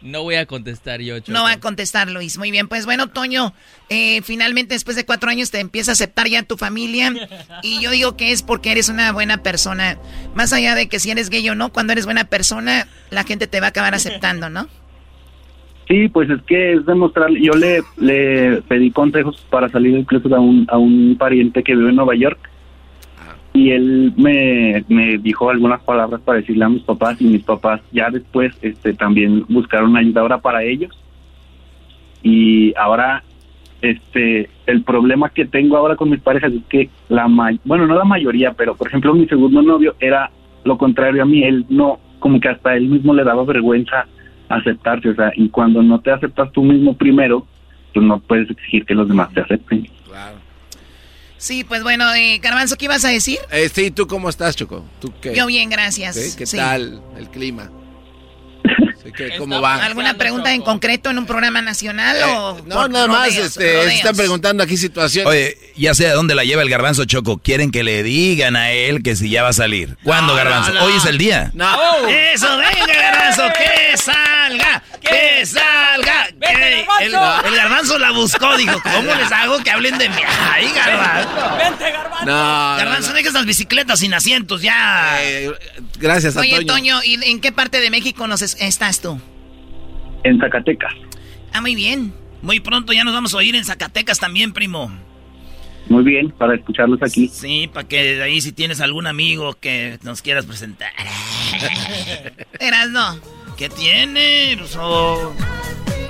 No 0.01 0.23
voy 0.23 0.35
a 0.35 0.45
contestar 0.45 1.01
yo, 1.01 1.19
Choco. 1.19 1.31
No 1.31 1.43
va 1.43 1.53
a 1.53 1.59
contestar, 1.59 2.09
Luis. 2.09 2.37
Muy 2.37 2.51
bien, 2.51 2.67
pues 2.67 2.85
bueno, 2.85 3.07
Toño, 3.07 3.53
eh, 3.89 4.21
finalmente 4.23 4.73
después 4.73 4.95
de 4.95 5.05
cuatro 5.05 5.29
años 5.29 5.51
te 5.51 5.59
empieza 5.59 5.91
a 5.91 5.93
aceptar 5.93 6.27
ya 6.27 6.43
tu 6.43 6.57
familia. 6.57 7.11
Y 7.63 7.81
yo 7.81 7.91
digo 7.91 8.17
que 8.17 8.31
es 8.31 8.41
porque 8.41 8.71
eres 8.71 8.89
una 8.89 9.11
buena 9.11 9.43
persona. 9.43 9.97
Más 10.33 10.51
allá 10.53 10.73
de 10.73 10.87
que 10.87 10.99
si 10.99 11.11
eres 11.11 11.29
gay 11.29 11.47
o 11.49 11.55
no, 11.55 11.71
cuando 11.71 11.93
eres 11.93 12.05
buena 12.05 12.23
persona, 12.23 12.87
la 13.09 13.23
gente 13.23 13.45
te 13.45 13.59
va 13.59 13.67
a 13.67 13.69
acabar 13.69 13.93
aceptando, 13.93 14.49
¿no? 14.49 14.67
Sí, 15.87 16.07
pues 16.07 16.29
es 16.29 16.41
que 16.43 16.73
es 16.73 16.85
demostrar, 16.85 17.29
yo 17.31 17.53
le, 17.53 17.81
le 17.97 18.61
pedí 18.63 18.91
consejos 18.91 19.45
para 19.49 19.69
salir 19.69 19.93
del 19.93 20.05
closet 20.05 20.31
a 20.31 20.39
un, 20.39 20.65
a 20.69 20.77
un 20.77 21.17
pariente 21.19 21.63
que 21.63 21.75
vive 21.75 21.89
en 21.89 21.97
Nueva 21.97 22.15
York 22.15 22.39
y 23.53 23.71
él 23.71 24.13
me, 24.15 24.83
me 24.87 25.17
dijo 25.17 25.49
algunas 25.49 25.81
palabras 25.83 26.21
para 26.21 26.39
decirle 26.39 26.63
a 26.65 26.69
mis 26.69 26.83
papás 26.83 27.21
y 27.21 27.25
mis 27.25 27.43
papás 27.43 27.81
ya 27.91 28.09
después 28.09 28.53
este 28.61 28.93
también 28.93 29.45
buscaron 29.49 29.95
ayuda 29.97 30.21
ahora 30.21 30.37
para 30.37 30.63
ellos. 30.63 30.91
Y 32.23 32.73
ahora 32.77 33.23
este 33.81 34.49
el 34.67 34.83
problema 34.83 35.29
que 35.29 35.45
tengo 35.45 35.75
ahora 35.75 35.95
con 35.95 36.09
mis 36.09 36.21
parejas 36.21 36.53
es 36.53 36.63
que 36.69 36.89
la 37.09 37.27
ma- 37.27 37.51
bueno 37.65 37.87
no 37.87 37.95
la 37.95 38.05
mayoría 38.05 38.53
pero 38.53 38.75
por 38.75 38.87
ejemplo 38.87 39.13
mi 39.13 39.25
segundo 39.27 39.61
novio 39.63 39.95
era 39.99 40.29
lo 40.63 40.77
contrario 40.77 41.23
a 41.23 41.25
mí. 41.25 41.43
Él 41.43 41.65
no 41.69 41.99
como 42.19 42.39
que 42.39 42.49
hasta 42.49 42.75
él 42.77 42.87
mismo 42.87 43.13
le 43.13 43.23
daba 43.23 43.43
vergüenza 43.43 44.05
aceptarse 44.49 45.09
o 45.09 45.15
sea 45.15 45.31
y 45.35 45.49
cuando 45.49 45.81
no 45.81 45.99
te 45.99 46.11
aceptas 46.11 46.51
tú 46.51 46.63
mismo 46.63 46.95
primero 46.95 47.45
pues 47.93 48.05
no 48.05 48.19
puedes 48.19 48.49
exigir 48.49 48.85
que 48.85 48.93
los 48.95 49.07
demás 49.07 49.33
te 49.33 49.41
acepten 49.41 49.87
Sí, 51.41 51.63
pues 51.63 51.81
bueno, 51.81 52.13
eh, 52.13 52.37
Garbanzo, 52.37 52.75
¿qué 52.75 52.85
ibas 52.85 53.03
a 53.03 53.07
decir? 53.09 53.39
Eh, 53.49 53.67
sí, 53.73 53.89
¿tú 53.89 54.05
cómo 54.05 54.29
estás, 54.29 54.55
Choco? 54.55 54.85
¿Tú 54.99 55.11
qué? 55.19 55.33
Yo 55.33 55.47
bien, 55.47 55.71
gracias. 55.71 56.15
¿Sí? 56.15 56.35
¿Qué 56.37 56.45
Sí. 56.45 56.55
tal 56.55 57.01
el 57.17 57.29
clima? 57.31 57.71
Sí, 59.03 59.11
¿qué- 59.15 59.37
¿Cómo 59.37 59.59
va? 59.61 59.83
¿Alguna 59.83 60.13
pregunta 60.15 60.53
en 60.53 60.61
concreto 60.61 61.09
en 61.09 61.17
un 61.17 61.25
programa 61.25 61.61
nacional 61.61 62.17
o 62.23 62.57
Eh, 62.59 62.61
No, 62.65 62.75
por 62.75 62.89
nada 62.91 63.07
más, 63.07 63.29
este, 63.35 63.73
rodeos? 63.73 63.93
están 63.93 64.15
preguntando 64.15 64.63
aquí 64.63 64.77
situaciones. 64.77 65.29
Oye, 65.29 65.57
ya 65.75 65.93
sé 65.95 66.07
a 66.07 66.13
dónde 66.13 66.35
la 66.35 66.43
lleva 66.43 66.61
el 66.61 66.69
garbanzo 66.69 67.05
Choco. 67.05 67.39
Quieren 67.39 67.71
que 67.71 67.83
le 67.83 68.03
digan 68.03 68.55
a 68.55 68.71
él 68.71 69.01
que 69.03 69.15
si 69.15 69.29
ya 69.29 69.43
va 69.43 69.49
a 69.49 69.53
salir. 69.53 69.97
¿Cuándo, 70.03 70.33
No, 70.33 70.37
garbanzo? 70.37 70.73
no, 70.73 70.79
no. 70.81 70.85
Hoy 70.85 70.93
es 70.97 71.05
el 71.05 71.17
día. 71.17 71.51
No. 71.53 72.07
Eso, 72.07 72.47
venga, 72.57 72.93
garbanzo, 72.93 73.43
que 73.57 73.97
salga, 73.97 74.83
que 75.01 75.45
salga. 75.45 76.27
que- 76.39 76.85
el, 77.01 77.13
el 77.13 77.55
garbanzo 77.55 77.97
la 77.97 78.11
buscó, 78.11 78.55
dijo, 78.57 78.79
¿cómo 78.83 79.15
les 79.15 79.31
hago 79.31 79.57
que 79.63 79.71
hablen 79.71 79.97
de 79.97 80.09
mí? 80.09 80.21
Ay, 80.51 80.69
garbanzo. 80.75 81.57
Vente, 81.57 81.91
garbanzo. 81.91 82.25
No, 82.25 82.75
Garbanzo, 82.77 83.13
deja 83.13 83.29
esas 83.29 83.45
bicicletas 83.45 83.99
sin 83.99 84.13
asientos, 84.13 84.61
ya. 84.61 85.19
gracias 85.99 86.35
a 86.37 86.41
Oye, 86.41 86.57
Toño. 86.57 86.67
Toño, 86.73 87.03
¿y 87.03 87.15
en 87.29 87.41
qué 87.41 87.51
parte 87.51 87.79
de 87.79 87.89
México 87.89 88.27
nos 88.27 88.41
es- 88.41 88.57
estás 88.91 89.01
tú? 89.01 89.19
en 90.23 90.39
Zacatecas 90.39 90.93
Ah, 91.53 91.61
muy 91.61 91.73
bien. 91.75 92.13
Muy 92.43 92.59
pronto 92.59 92.93
ya 92.93 93.03
nos 93.03 93.13
vamos 93.13 93.33
a 93.33 93.37
oír 93.37 93.55
en 93.55 93.65
Zacatecas 93.65 94.19
también, 94.19 94.53
primo. 94.53 94.91
muy 95.89 96.03
bien 96.03 96.29
para 96.31 96.55
escucharlos 96.55 96.99
aquí 97.03 97.27
Sí, 97.27 97.69
para 97.73 97.87
que 97.87 98.15
de 98.15 98.23
ahí 98.23 98.39
si 98.41 98.51
tienes 98.51 98.79
algún 98.81 99.07
amigo 99.07 99.53
que 99.59 99.97
nos 100.03 100.21
quieras 100.21 100.45
presentar. 100.45 100.91
Eras 102.59 102.89
no. 102.89 103.19
¿Qué 103.57 103.69
tiene? 103.69 104.55
Pues, 104.57 104.75
oh. 104.79 105.33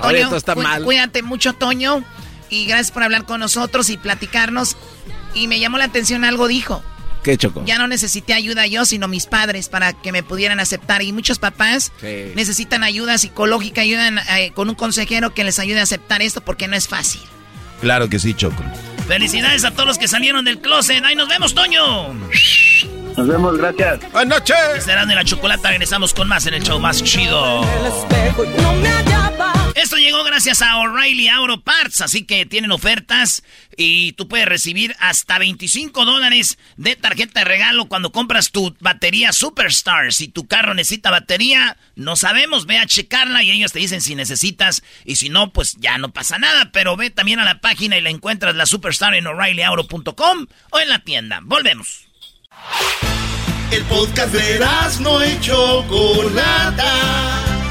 Toño, 0.00 0.16
esto 0.24 0.36
está 0.36 0.54
cu- 0.54 0.62
mal. 0.62 0.84
Cuídate 0.84 1.22
mucho, 1.22 1.52
Toño. 1.54 2.02
Y 2.50 2.66
gracias 2.66 2.90
por 2.92 3.02
hablar 3.02 3.24
con 3.24 3.40
nosotros 3.40 3.88
y 3.90 3.96
platicarnos. 3.96 4.76
Y 5.34 5.48
me 5.48 5.58
llamó 5.58 5.78
la 5.78 5.84
atención 5.84 6.24
algo 6.24 6.48
dijo. 6.48 6.82
¿Qué, 7.22 7.36
Choco? 7.36 7.62
Ya 7.64 7.78
no 7.78 7.86
necesité 7.86 8.34
ayuda 8.34 8.66
yo, 8.66 8.84
sino 8.84 9.06
mis 9.08 9.26
padres 9.26 9.68
para 9.68 9.92
que 9.92 10.10
me 10.12 10.22
pudieran 10.22 10.58
aceptar. 10.60 11.02
Y 11.02 11.12
muchos 11.12 11.38
papás 11.38 11.92
Sí. 12.00 12.32
necesitan 12.34 12.82
ayuda 12.82 13.16
psicológica, 13.18 13.80
ayudan 13.82 14.18
eh, 14.36 14.50
con 14.54 14.68
un 14.68 14.74
consejero 14.74 15.32
que 15.32 15.44
les 15.44 15.58
ayude 15.58 15.80
a 15.80 15.84
aceptar 15.84 16.20
esto 16.22 16.40
porque 16.40 16.66
no 16.68 16.76
es 16.76 16.88
fácil. 16.88 17.20
Claro 17.80 18.08
que 18.08 18.18
sí, 18.18 18.34
Choco. 18.34 18.62
Felicidades 19.06 19.64
a 19.64 19.70
todos 19.72 19.86
los 19.86 19.98
que 19.98 20.08
salieron 20.08 20.44
del 20.44 20.60
closet. 20.60 21.04
Ahí 21.04 21.14
nos 21.16 21.28
vemos, 21.28 21.54
Toño. 21.54 22.14
nos 23.16 23.28
vemos 23.28 23.58
gracias 23.58 24.00
Buenas 24.12 24.38
noches. 24.40 24.84
Serán 24.84 25.08
de 25.08 25.14
la 25.16 25.24
chocolata. 25.24 25.68
Regresamos 25.70 26.14
con 26.14 26.28
más 26.28 26.46
en 26.46 26.54
el 26.54 26.62
show 26.62 26.78
más 26.80 27.02
chido. 27.02 27.62
Esto 29.74 29.96
llegó 29.96 30.22
gracias 30.22 30.60
a 30.60 30.78
O'Reilly 30.78 31.28
Auto 31.28 31.62
Parts, 31.62 32.02
así 32.02 32.24
que 32.24 32.44
tienen 32.44 32.72
ofertas 32.72 33.42
y 33.76 34.12
tú 34.12 34.28
puedes 34.28 34.46
recibir 34.46 34.94
hasta 34.98 35.38
25 35.38 36.04
dólares 36.04 36.58
de 36.76 36.94
tarjeta 36.94 37.40
de 37.40 37.44
regalo 37.44 37.86
cuando 37.86 38.12
compras 38.12 38.50
tu 38.50 38.76
batería 38.80 39.32
Superstar. 39.32 40.12
Si 40.12 40.28
tu 40.28 40.46
carro 40.46 40.74
necesita 40.74 41.10
batería, 41.10 41.78
no 41.96 42.16
sabemos, 42.16 42.66
ve 42.66 42.78
a 42.78 42.86
checarla 42.86 43.42
y 43.42 43.50
ellos 43.50 43.72
te 43.72 43.78
dicen 43.78 44.02
si 44.02 44.14
necesitas 44.14 44.82
y 45.04 45.16
si 45.16 45.30
no, 45.30 45.52
pues 45.52 45.76
ya 45.78 45.96
no 45.96 46.12
pasa 46.12 46.38
nada, 46.38 46.70
pero 46.72 46.96
ve 46.96 47.10
también 47.10 47.38
a 47.38 47.44
la 47.44 47.60
página 47.60 47.96
y 47.96 48.02
la 48.02 48.10
encuentras 48.10 48.54
la 48.54 48.66
Superstar 48.66 49.14
en 49.14 49.26
o'ReillyAuto.com 49.26 50.46
o 50.70 50.80
en 50.80 50.88
la 50.88 50.98
tienda. 50.98 51.40
Volvemos. 51.42 52.06
El 53.70 53.82
podcast 53.84 54.34
de 54.34 54.58
no 55.00 55.24
y 55.24 55.40
Chocolata. 55.40 57.61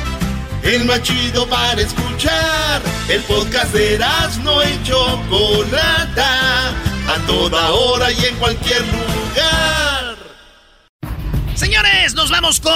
El 0.64 0.86
más 0.86 1.02
chido 1.02 1.48
para 1.48 1.82
escuchar. 1.82 2.82
El 3.10 3.22
podcast 3.24 3.74
de 3.74 3.98
no 4.44 4.64
y 4.64 4.84
Chocolata. 4.84 6.70
A 7.08 7.18
toda 7.26 7.72
hora 7.72 8.12
y 8.12 8.26
en 8.26 8.36
cualquier 8.36 8.82
lugar. 8.82 10.16
Señores, 11.56 12.14
nos 12.14 12.30
vamos 12.30 12.60
con 12.60 12.74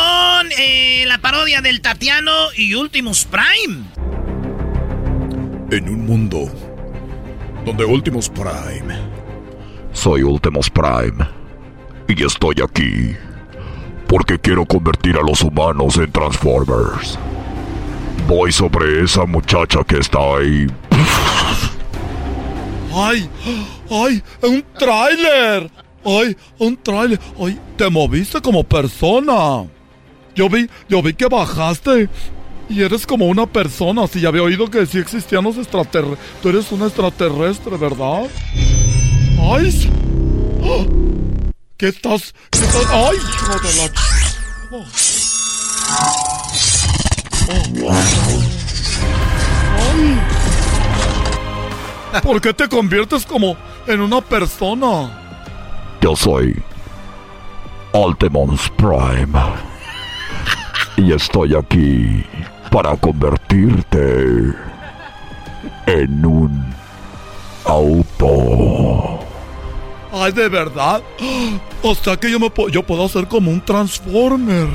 eh, 0.58 1.06
la 1.08 1.20
parodia 1.20 1.62
del 1.62 1.82
Tatiano 1.82 2.52
y 2.56 2.74
Ultimus 2.74 3.26
Prime. 3.26 3.86
En 5.72 5.90
un 5.90 6.06
mundo 6.06 6.52
donde 7.66 7.86
Ultimus 7.86 8.30
Prime. 8.30 8.96
Soy 9.94 10.24
Ultimus 10.24 10.70
Prime. 10.70 11.28
Y 12.08 12.24
estoy 12.24 12.56
aquí 12.64 13.16
Porque 14.08 14.38
quiero 14.38 14.66
convertir 14.66 15.18
a 15.18 15.22
los 15.22 15.42
humanos 15.42 15.98
en 15.98 16.12
Transformers. 16.12 17.18
Voy 18.28 18.52
sobre 18.52 19.04
esa 19.04 19.26
muchacha 19.26 19.84
que 19.84 20.00
está 20.00 20.20
ahí. 20.20 20.68
¡Ay! 22.94 23.30
¡Ay! 23.92 24.24
¡Un 24.42 24.64
tráiler! 24.78 25.70
¡Ay! 26.04 26.38
¡Un 26.58 26.78
tráiler! 26.78 27.20
¡Ay! 27.40 27.60
Te 27.78 27.90
moviste 27.90 28.42
como 28.42 28.64
persona. 28.64 29.68
Yo 30.36 30.50
vi, 30.50 30.70
yo 30.90 31.02
vi 31.02 31.14
que 31.14 31.28
bajaste. 31.28 32.10
Y 32.68 32.82
eres 32.82 33.06
como 33.06 33.26
una 33.26 33.46
persona. 33.46 34.08
Si 34.08 34.22
ya 34.22 34.30
había 34.30 34.44
oído 34.44 34.70
que 34.70 34.86
sí 34.86 34.98
existían 34.98 35.44
los 35.44 35.58
extraterrestres. 35.58 36.20
Tú 36.42 36.50
eres 36.50 36.72
un 36.72 36.82
extraterrestre, 36.84 37.78
¿verdad? 37.78 38.28
¡Ay! 39.40 39.92
¿Qué 41.78 41.90
estás? 41.90 42.34
¿Qué 42.50 42.60
estás? 42.60 42.86
¡Ay! 42.90 43.18
hijo 43.18 43.60
de 43.60 43.76
la 43.76 43.92
Oh. 44.72 46.35
¿Por 52.24 52.42
qué 52.42 52.54
te 52.54 52.68
conviertes 52.68 53.26
como 53.26 53.56
en 53.88 54.02
una 54.02 54.22
persona? 54.22 55.12
Yo 56.02 56.16
soy 56.16 56.56
Altemons 57.94 58.70
Prime. 58.78 59.40
Y 60.98 61.12
estoy 61.14 61.56
aquí 61.56 62.26
para 62.72 62.96
convertirte 62.98 64.54
en 65.86 66.26
un 66.26 66.74
auto. 67.66 69.20
Ay, 70.16 70.32
de 70.32 70.48
verdad. 70.50 71.02
O 71.88 71.94
sea 71.94 72.18
que 72.18 72.32
yo 72.32 72.40
me 72.40 72.50
po- 72.50 72.68
yo 72.70 72.82
puedo 72.82 73.06
hacer 73.06 73.28
como 73.28 73.52
un 73.52 73.62
Transformer. 73.62 74.68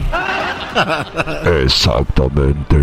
Exactamente. 1.65 2.77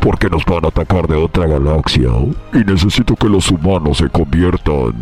Porque 0.00 0.28
nos 0.28 0.44
van 0.46 0.64
a 0.64 0.68
atacar 0.68 1.06
de 1.06 1.16
otra 1.16 1.46
galaxia 1.46 2.08
y 2.52 2.58
necesito 2.58 3.14
que 3.14 3.28
los 3.28 3.48
humanos 3.50 3.98
se 3.98 4.08
conviertan 4.08 4.94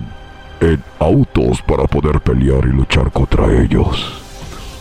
en 0.60 0.82
autos 0.98 1.62
para 1.62 1.84
poder 1.84 2.20
pelear 2.20 2.64
y 2.66 2.72
luchar 2.76 3.10
contra 3.12 3.46
ellos. 3.62 4.20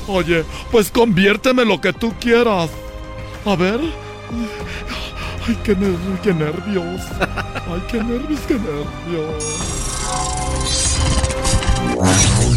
Oye, 0.09 0.43
pues 0.71 0.91
conviérteme 0.91 1.63
lo 1.63 1.79
que 1.79 1.93
tú 1.93 2.13
quieras. 2.19 2.69
A 3.45 3.55
ver. 3.55 3.79
Ay, 5.47 5.57
qué, 5.63 5.73
ner- 5.77 6.19
qué 6.21 6.33
nervios. 6.33 7.01
Ay, 7.21 7.81
qué 7.89 8.03
nervios, 8.03 8.39
qué 8.45 8.55
nervios. 8.55 9.45
Wow. 11.95 12.56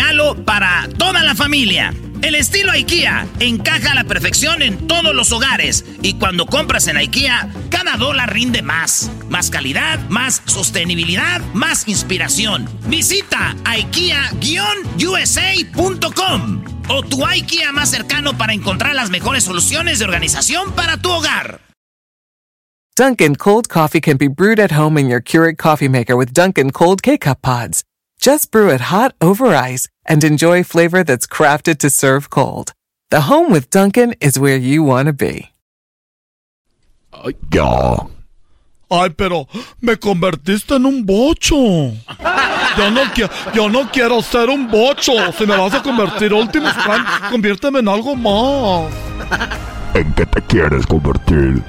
para 0.45 0.87
toda 0.97 1.23
la 1.23 1.35
familia. 1.35 1.93
El 2.21 2.35
estilo 2.35 2.71
IKEA 2.71 3.27
encaja 3.39 3.91
a 3.91 3.95
la 3.95 4.03
perfección 4.03 4.61
en 4.61 4.87
todos 4.87 5.15
los 5.15 5.31
hogares 5.31 5.85
y 6.01 6.15
cuando 6.15 6.45
compras 6.45 6.87
en 6.87 6.97
IKEA, 6.97 7.49
cada 7.69 7.95
dólar 7.97 8.33
rinde 8.33 8.61
más. 8.61 9.09
Más 9.29 9.49
calidad, 9.49 9.99
más 10.09 10.41
sostenibilidad, 10.45 11.41
más 11.53 11.87
inspiración. 11.87 12.69
Visita 12.87 13.55
IKEA-USA.com 13.63 16.63
o 16.89 17.03
tu 17.03 17.25
IKEA 17.25 17.71
más 17.71 17.89
cercano 17.89 18.37
para 18.37 18.53
encontrar 18.53 18.95
las 18.95 19.09
mejores 19.09 19.43
soluciones 19.43 19.99
de 19.99 20.05
organización 20.05 20.73
para 20.73 20.97
tu 20.97 21.09
hogar. 21.09 21.61
Dunkin' 22.97 23.35
cold 23.35 23.69
coffee 23.69 24.01
can 24.01 24.17
be 24.17 24.27
brewed 24.27 24.59
at 24.59 24.71
home 24.71 24.99
in 24.99 25.07
your 25.07 25.21
Keurig 25.21 25.57
coffee 25.57 25.87
maker 25.87 26.15
with 26.15 26.33
Dunkin' 26.33 26.71
cold 26.71 27.01
K-cup 27.01 27.41
pods. 27.41 27.83
Just 28.23 28.51
brew 28.51 28.69
it 28.69 28.81
hot 28.93 29.15
over 29.19 29.47
ice 29.55 29.87
and 30.05 30.23
enjoy 30.23 30.63
flavor 30.63 31.03
that's 31.03 31.25
crafted 31.25 31.79
to 31.79 31.89
serve 31.89 32.29
cold. 32.29 32.71
The 33.09 33.21
home 33.21 33.51
with 33.51 33.69
Dunkin' 33.71 34.13
is 34.21 34.37
where 34.37 34.57
you 34.57 34.83
want 34.83 35.07
to 35.07 35.13
be. 35.13 35.49
Ya. 37.51 37.97
Ay, 38.91 39.09
pero 39.09 39.47
me 39.81 39.95
convertiste 39.95 40.75
en 40.75 40.85
un 40.85 41.03
bocho. 41.05 41.55
Yo 42.77 42.89
no, 42.91 43.03
qui- 43.13 43.29
yo 43.53 43.69
no 43.69 43.89
quiero 43.91 44.21
ser 44.21 44.49
un 44.49 44.69
bocho. 44.69 45.31
Si 45.37 45.45
me 45.45 45.57
vas 45.57 45.73
a 45.73 45.81
convertir 45.81 46.31
Optimus 46.33 46.73
Prime, 46.73 47.03
conviérteme 47.31 47.79
en 47.79 47.87
algo 47.87 48.15
más. 48.15 48.91
¿En 49.95 50.13
qué 50.13 50.25
te 50.25 50.41
quieres 50.43 50.85
convertir? 50.85 51.61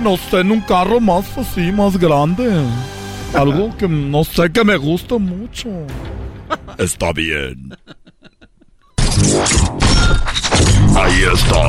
No 0.00 0.16
sé, 0.16 0.40
en 0.40 0.50
un 0.52 0.60
carro 0.62 1.00
más 1.00 1.24
así, 1.38 1.70
más 1.72 1.96
grande. 1.96 2.64
Algo 3.34 3.76
que 3.76 3.88
no 3.88 4.24
sé 4.24 4.50
que 4.50 4.64
me 4.64 4.76
gusta 4.76 5.18
mucho. 5.18 5.68
Está 6.78 7.12
bien. 7.12 7.76
Ahí 10.96 11.22
está. 11.34 11.62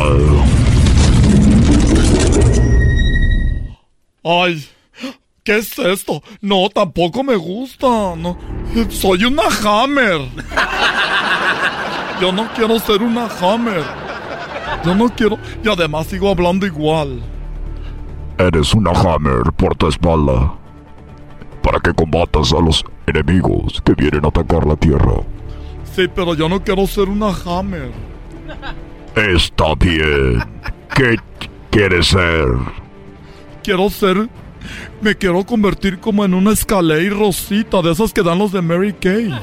Ay, 4.23 4.65
¿qué 5.43 5.57
es 5.57 5.77
esto? 5.79 6.21
No, 6.41 6.69
tampoco 6.69 7.23
me 7.23 7.35
gusta. 7.35 7.87
No, 8.15 8.37
soy 8.89 9.25
una 9.25 9.43
Hammer. 9.63 10.21
Yo 12.21 12.31
no 12.31 12.51
quiero 12.53 12.79
ser 12.79 13.01
una 13.01 13.27
Hammer. 13.41 13.83
Yo 14.85 14.95
no 14.95 15.09
quiero. 15.09 15.37
Y 15.63 15.69
además 15.69 16.07
sigo 16.07 16.29
hablando 16.29 16.65
igual. 16.65 17.21
Eres 18.37 18.73
una 18.73 18.91
Hammer 18.91 19.51
por 19.55 19.75
tu 19.75 19.87
espalda. 19.87 20.53
Para 21.61 21.79
que 21.79 21.93
combatas 21.93 22.53
a 22.53 22.59
los 22.59 22.83
enemigos 23.07 23.81
que 23.83 23.93
vienen 23.93 24.25
a 24.25 24.29
atacar 24.29 24.65
la 24.65 24.75
Tierra. 24.75 25.13
Sí, 25.95 26.07
pero 26.13 26.33
yo 26.33 26.47
no 26.47 26.63
quiero 26.63 26.87
ser 26.87 27.09
una 27.09 27.33
Hammer. 27.45 27.91
Está 29.15 29.75
bien. 29.75 30.43
¿Qué 30.95 31.17
quieres 31.69 32.07
ser? 32.07 32.47
Quiero 33.63 33.89
ser. 33.89 34.29
Me 35.01 35.15
quiero 35.15 35.43
convertir 35.45 35.99
como 35.99 36.25
en 36.25 36.33
una 36.33 36.51
Escalade 36.51 37.09
Rosita, 37.09 37.81
de 37.81 37.91
esas 37.91 38.13
que 38.13 38.23
dan 38.23 38.39
los 38.39 38.51
de 38.51 38.61
Mary 38.61 38.93
Kay. 38.93 39.29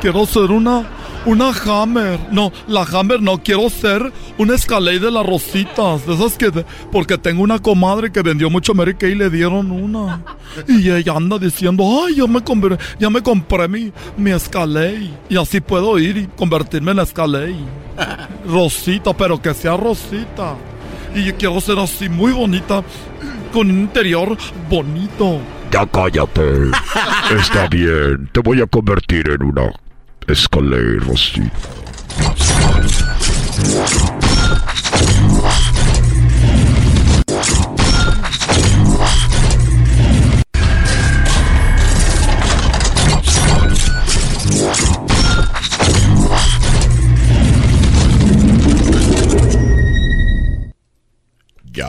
Quiero 0.00 0.26
ser 0.26 0.50
una. 0.50 0.95
Una 1.26 1.50
Hammer. 1.50 2.20
No, 2.30 2.52
la 2.68 2.82
Hammer 2.82 3.20
no. 3.20 3.42
Quiero 3.42 3.68
ser 3.68 4.12
una 4.38 4.54
Escalade 4.54 5.00
de 5.00 5.10
las 5.10 5.26
Rositas. 5.26 6.06
De 6.06 6.14
esas 6.14 6.38
que. 6.38 6.50
de- 6.50 6.64
porque 6.92 7.18
tengo 7.18 7.42
una 7.42 7.58
comadre 7.58 8.12
que 8.12 8.22
vendió 8.22 8.48
mucho 8.48 8.74
Mary 8.74 8.94
Kay 8.94 9.12
y 9.12 9.14
le 9.16 9.28
dieron 9.30 9.70
una. 9.72 10.22
Y 10.68 10.88
ella 10.90 11.14
anda 11.16 11.38
diciendo: 11.38 11.82
Ay, 12.06 12.14
ya 12.16 12.26
me, 12.26 12.42
compré, 12.42 12.78
ya 13.00 13.10
me 13.10 13.20
compré 13.22 13.66
mi, 13.68 13.92
mi 14.16 14.30
Escalade. 14.30 15.10
Y 15.28 15.36
así 15.36 15.60
puedo 15.60 15.98
ir 15.98 16.16
y 16.16 16.26
convertirme 16.36 16.92
en 16.92 17.00
Escalade. 17.00 17.56
Rosita, 18.48 19.12
pero 19.12 19.42
que 19.42 19.52
sea 19.52 19.76
Rosita. 19.76 20.54
Y 21.14 21.24
yo 21.24 21.36
quiero 21.36 21.60
ser 21.60 21.78
así 21.78 22.08
muy 22.08 22.32
bonita, 22.32 22.82
con 23.52 23.70
un 23.70 23.80
interior 23.80 24.36
bonito. 24.70 25.40
Ya 25.72 25.84
cállate. 25.86 26.42
Está 27.36 27.66
bien. 27.68 28.28
Te 28.32 28.40
voy 28.40 28.60
a 28.60 28.66
convertir 28.66 29.28
en 29.30 29.42
una 29.42 29.72
Escalade 30.28 30.98
Rosita. 30.98 31.76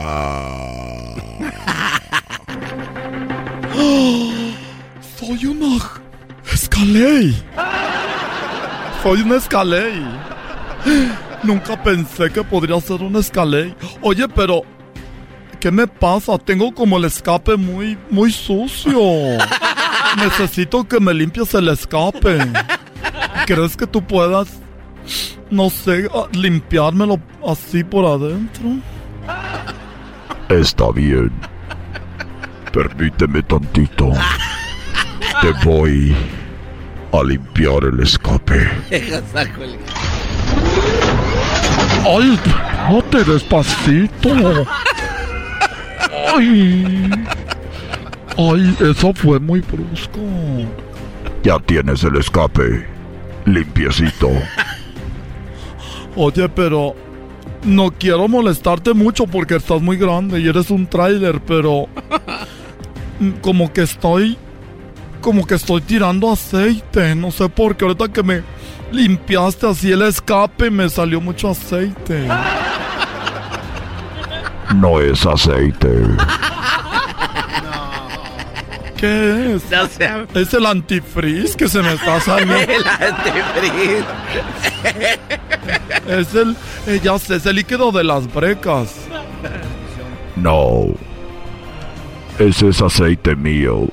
Soy 5.18 5.46
una 5.46 5.78
Escalade. 6.52 7.34
Soy 9.02 9.22
una 9.22 9.36
Escalade. 9.36 10.02
Nunca 11.42 11.80
pensé 11.82 12.30
que 12.30 12.42
podría 12.42 12.80
ser 12.80 13.02
una 13.02 13.20
Escalade. 13.20 13.74
Oye, 14.02 14.28
pero 14.28 14.62
¿qué 15.60 15.70
me 15.70 15.86
pasa? 15.86 16.36
Tengo 16.38 16.74
como 16.74 16.98
el 16.98 17.04
escape 17.04 17.56
muy, 17.56 17.96
muy 18.10 18.32
sucio. 18.32 18.98
Necesito 20.16 20.86
que 20.86 20.98
me 21.00 21.14
limpies 21.14 21.54
el 21.54 21.68
escape. 21.68 22.38
¿Crees 23.46 23.76
que 23.76 23.86
tú 23.86 24.02
puedas, 24.02 24.48
no 25.50 25.70
sé, 25.70 26.08
a- 26.12 26.26
limpiármelo 26.36 27.18
así 27.46 27.84
por 27.84 28.04
adentro? 28.04 28.64
Está 30.48 30.90
bien. 30.92 31.30
Permíteme 32.72 33.42
tantito. 33.42 34.10
Te 35.40 35.52
voy 35.64 36.14
a 37.12 37.22
limpiar 37.22 37.84
el 37.84 38.00
escape. 38.00 38.68
¡Ay, 42.06 42.34
espérate 42.34 43.24
despacito! 43.24 44.66
¡Ay! 46.34 47.10
¡Ay, 48.36 48.76
eso 48.80 49.12
fue 49.14 49.40
muy 49.40 49.60
brusco! 49.60 50.20
Ya 51.42 51.58
tienes 51.60 52.04
el 52.04 52.16
escape. 52.16 52.86
Limpiecito. 53.44 54.28
Oye, 56.16 56.48
pero 56.48 56.94
no 57.64 57.90
quiero 57.90 58.28
molestarte 58.28 58.94
mucho 58.94 59.26
porque 59.26 59.56
estás 59.56 59.80
muy 59.80 59.96
grande 59.96 60.40
y 60.40 60.48
eres 60.48 60.70
un 60.70 60.86
tráiler, 60.86 61.40
pero 61.40 61.88
como 63.40 63.72
que 63.72 63.82
estoy 63.82 64.36
como 65.20 65.46
que 65.46 65.54
estoy 65.54 65.80
tirando 65.80 66.30
aceite, 66.30 67.14
no 67.14 67.30
sé 67.30 67.48
por 67.48 67.76
qué 67.76 67.84
ahorita 67.84 68.08
que 68.08 68.22
me 68.22 68.42
limpiaste 68.92 69.66
así 69.66 69.92
el 69.92 70.02
escape 70.02 70.70
me 70.70 70.88
salió 70.88 71.20
mucho 71.20 71.50
aceite. 71.50 72.28
No 74.74 75.00
es 75.00 75.24
aceite. 75.26 75.88
¿Qué 78.96 79.54
es? 79.54 79.62
Es 80.34 80.54
el 80.54 80.66
antifreeze 80.66 81.56
que 81.56 81.68
se 81.68 81.82
me 81.82 81.92
está 81.94 82.20
saliendo. 82.20 82.56
Es 86.06 86.34
el, 86.34 86.56
eh, 86.86 87.00
ya 87.02 87.18
sé, 87.18 87.36
es 87.36 87.44
el 87.44 87.56
líquido 87.56 87.92
de 87.92 88.02
las 88.02 88.32
brecas. 88.32 88.94
No. 90.36 90.86
Ese 92.38 92.68
es 92.68 92.80
aceite 92.80 93.36
mío 93.36 93.88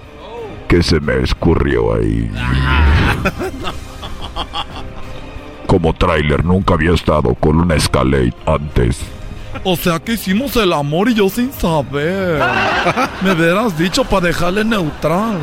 se 0.84 1.00
me 1.00 1.22
escurrió 1.24 1.96
ahí. 1.96 2.30
Como 5.68 5.94
tráiler 5.94 6.46
nunca 6.46 6.76
había 6.76 6.94
estado 6.94 7.34
con 7.36 7.60
una 7.60 7.76
Escalade 7.76 8.34
antes. 8.46 9.00
O 9.64 9.76
sea 9.76 10.00
que 10.00 10.14
hicimos 10.14 10.56
el 10.58 10.74
amor 10.74 11.10
y 11.10 11.16
yo 11.16 11.30
sin 11.30 11.52
saber. 11.52 12.42
Me 13.22 13.32
hubieras 13.32 13.78
dicho 13.78 14.04
para 14.04 14.28
dejarle 14.28 14.64
neutral. 14.64 15.40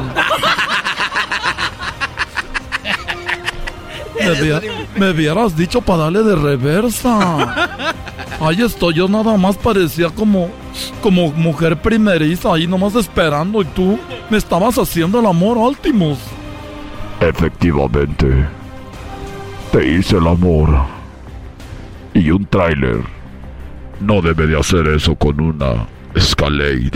Me 4.96 5.10
hubieras 5.10 5.56
dicho 5.56 5.80
para 5.80 6.04
darle 6.04 6.22
de 6.22 6.36
reversa. 6.36 7.74
Ahí 8.40 8.62
estoy, 8.62 8.94
yo 8.94 9.08
nada 9.08 9.36
más 9.36 9.56
parecía 9.56 10.10
como, 10.10 10.50
como 11.02 11.32
mujer 11.32 11.80
primeriza, 11.80 12.54
ahí 12.54 12.66
nomás 12.66 12.94
esperando 12.94 13.62
y 13.62 13.64
tú 13.66 13.98
me 14.30 14.38
estabas 14.38 14.78
haciendo 14.78 15.20
el 15.20 15.26
amor, 15.26 15.58
Ultimus. 15.58 16.18
Efectivamente. 17.20 18.46
Te 19.70 19.86
hice 19.88 20.16
el 20.16 20.26
amor. 20.26 20.68
Y 22.14 22.30
un 22.30 22.44
tráiler 22.46 23.00
no 24.00 24.20
debe 24.20 24.46
de 24.46 24.58
hacer 24.58 24.86
eso 24.88 25.14
con 25.14 25.40
una 25.40 25.86
Escalade. 26.14 26.90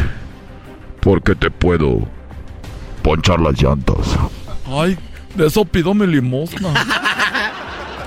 Porque 1.00 1.34
te 1.34 1.50
puedo 1.50 2.00
ponchar 3.02 3.40
las 3.40 3.60
llantas. 3.62 4.18
Ay, 4.66 4.98
de 5.34 5.46
eso 5.46 5.64
pido 5.64 5.94
mi 5.94 6.06
limosna. 6.06 6.74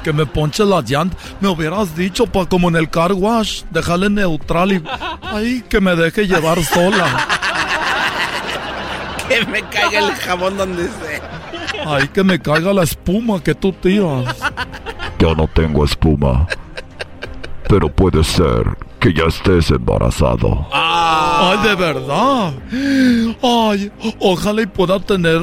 Que 0.03 0.13
me 0.13 0.25
ponche 0.25 0.63
la 0.65 0.81
llanta. 0.81 1.17
Me 1.41 1.49
hubieras 1.49 1.95
dicho, 1.95 2.25
pa, 2.25 2.45
como 2.45 2.69
en 2.69 2.75
el 2.75 2.89
car 2.89 3.13
wash, 3.13 3.63
dejarle 3.69 4.09
neutral 4.09 4.71
y. 4.71 4.83
Ay, 5.21 5.63
que 5.67 5.81
me 5.81 5.95
deje 5.95 6.27
llevar 6.27 6.63
sola. 6.63 7.27
Que 9.29 9.45
me 9.45 9.61
caiga 9.61 9.99
el 9.99 10.15
jabón 10.15 10.57
donde 10.57 10.85
sea. 10.85 11.21
Ay, 11.85 12.07
que 12.07 12.23
me 12.23 12.39
caiga 12.39 12.73
la 12.73 12.81
espuma 12.81 13.39
que 13.43 13.53
tú 13.53 13.71
tiras. 13.73 14.35
Yo 15.19 15.35
no 15.35 15.47
tengo 15.47 15.85
espuma. 15.85 16.47
Pero 17.67 17.89
puede 17.89 18.23
ser 18.23 18.65
que 18.99 19.13
ya 19.13 19.25
estés 19.25 19.69
embarazado. 19.69 20.67
Ay, 20.73 21.57
de 21.67 21.75
verdad. 21.75 22.53
Ay, 23.43 23.91
ojalá 24.19 24.63
y 24.63 24.65
pueda 24.65 24.99
tener 24.99 25.41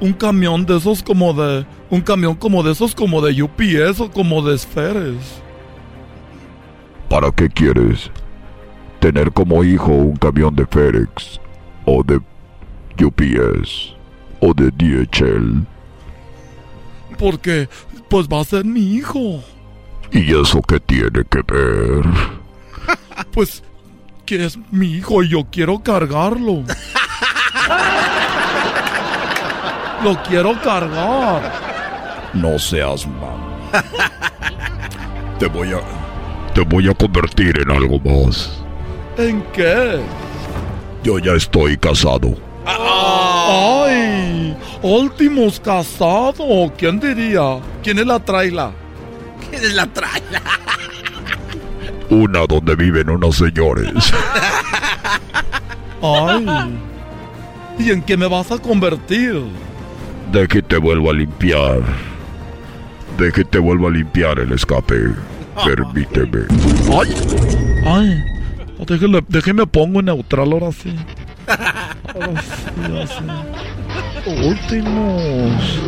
un 0.00 0.12
camión 0.12 0.66
de 0.66 0.76
esos 0.76 1.02
como 1.02 1.32
de. 1.32 1.64
Un 1.92 2.00
camión 2.00 2.34
como 2.36 2.62
de 2.62 2.72
esos 2.72 2.94
como 2.94 3.20
de 3.20 3.42
UPS 3.42 4.00
o 4.00 4.10
como 4.10 4.40
de 4.40 4.54
esferes. 4.54 5.42
¿Para 7.10 7.30
qué 7.30 7.50
quieres? 7.50 8.10
¿Tener 8.98 9.30
como 9.30 9.62
hijo 9.62 9.92
un 9.92 10.16
camión 10.16 10.56
de 10.56 10.64
FedEx? 10.64 11.38
¿O 11.84 12.02
de 12.02 12.18
UPS? 13.04 13.94
¿O 14.40 14.54
de 14.54 14.70
DHL? 14.70 15.66
Porque, 17.18 17.68
pues 18.08 18.26
va 18.26 18.40
a 18.40 18.44
ser 18.44 18.64
mi 18.64 18.94
hijo. 18.94 19.44
¿Y 20.12 20.34
eso 20.34 20.62
qué 20.62 20.80
tiene 20.80 21.24
que 21.28 21.42
ver? 21.46 22.06
Pues 23.32 23.62
que 24.24 24.46
es 24.46 24.58
mi 24.70 24.94
hijo 24.94 25.22
y 25.22 25.28
yo 25.28 25.44
quiero 25.52 25.80
cargarlo. 25.80 26.64
Lo 30.02 30.22
quiero 30.22 30.58
cargar. 30.62 31.71
No 32.34 32.58
seas 32.58 33.06
mal. 33.06 33.82
Te 35.38 35.46
voy 35.46 35.72
a... 35.72 35.80
Te 36.54 36.60
voy 36.62 36.88
a 36.88 36.94
convertir 36.94 37.58
en 37.60 37.70
algo 37.70 37.98
más. 38.00 38.62
¿En 39.16 39.42
qué? 39.52 40.00
Yo 41.02 41.18
ya 41.18 41.32
estoy 41.32 41.76
casado. 41.76 42.36
¡Ay! 42.64 44.56
Últimos 44.82 45.58
casado. 45.60 46.72
¿Quién 46.76 47.00
diría? 47.00 47.58
¿Quién 47.82 47.98
es 47.98 48.06
la 48.06 48.18
traila? 48.20 48.72
¿Quién 49.48 49.64
es 49.64 49.74
la 49.74 49.86
traila? 49.86 50.42
Una 52.10 52.46
donde 52.46 52.76
viven 52.76 53.08
unos 53.10 53.36
señores. 53.36 54.12
¡Ay! 56.02 56.46
¿Y 57.78 57.90
en 57.90 58.02
qué 58.02 58.16
me 58.16 58.26
vas 58.28 58.50
a 58.52 58.58
convertir? 58.58 59.42
De 60.30 60.46
que 60.46 60.62
te 60.62 60.76
vuelvo 60.76 61.10
a 61.10 61.14
limpiar. 61.14 61.80
De 63.22 63.30
que 63.30 63.44
te 63.44 63.60
vuelvo 63.60 63.86
a 63.86 63.90
limpiar 63.92 64.40
el 64.40 64.50
escape. 64.50 64.96
Permíteme. 65.64 66.40
¡Ay! 66.92 67.14
¡Ay! 67.86 68.24
Déjeme, 68.84 69.20
déjeme 69.28 69.64
pongo 69.64 70.02
neutral 70.02 70.52
ahora 70.52 70.72
sí. 70.72 70.92
Ahora 71.46 72.42
sí, 72.42 72.98
así. 73.00 73.22
Últimos. 74.44 75.78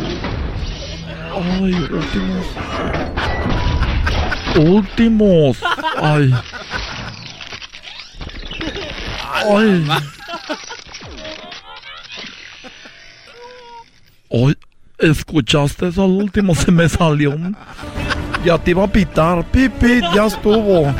Ay, 1.35 1.73
últimos. 1.91 2.45
Últimos. 4.55 5.57
Ay. 6.01 6.33
Ay. 9.43 9.87
Ay, 14.31 14.55
¿escuchaste 14.99 15.87
eso 15.87 16.03
al 16.03 16.11
último? 16.11 16.55
Se 16.55 16.71
me 16.71 16.87
salió 16.89 17.31
un... 17.31 17.55
Ya 18.43 18.57
te 18.59 18.71
iba 18.71 18.83
a 18.83 18.87
pitar. 18.87 19.43
Pipi, 19.45 20.01
ya 20.13 20.25
estuvo. 20.25 20.93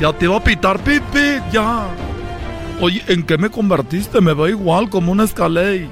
Ya 0.00 0.12
te 0.12 0.24
iba 0.24 0.36
a 0.36 0.42
pitar, 0.42 0.78
pipi, 0.78 1.40
ya. 1.52 1.86
Oye, 2.80 3.02
¿en 3.08 3.22
qué 3.24 3.36
me 3.36 3.50
convertiste? 3.50 4.20
Me 4.20 4.32
veo 4.32 4.48
igual 4.48 4.88
como 4.88 5.12
un 5.12 5.20
escalé. 5.20 5.88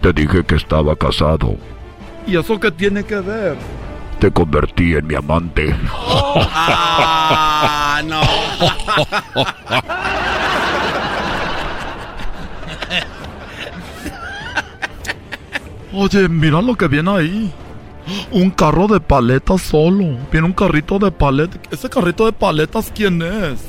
Te 0.00 0.12
dije 0.12 0.44
que 0.44 0.56
estaba 0.56 0.96
casado. 0.96 1.56
¿Y 2.26 2.36
eso 2.36 2.58
qué 2.58 2.70
tiene 2.70 3.04
que 3.04 3.16
ver? 3.16 3.56
Te 4.18 4.30
convertí 4.30 4.94
en 4.94 5.06
mi 5.06 5.14
amante. 5.14 5.74
Ah, 7.62 8.00
no. 8.04 8.20
Oye, 15.92 16.28
mira 16.28 16.60
lo 16.62 16.76
que 16.76 16.88
viene 16.88 17.10
ahí. 17.10 17.52
Un 18.30 18.50
carro 18.50 18.86
de 18.86 19.00
paletas 19.00 19.60
solo. 19.62 20.16
Viene 20.32 20.46
un 20.46 20.52
carrito 20.52 20.98
de 20.98 21.10
paletas. 21.10 21.60
¿Ese 21.70 21.88
carrito 21.88 22.26
de 22.26 22.32
paletas 22.32 22.92
quién 22.94 23.20
es? 23.22 23.60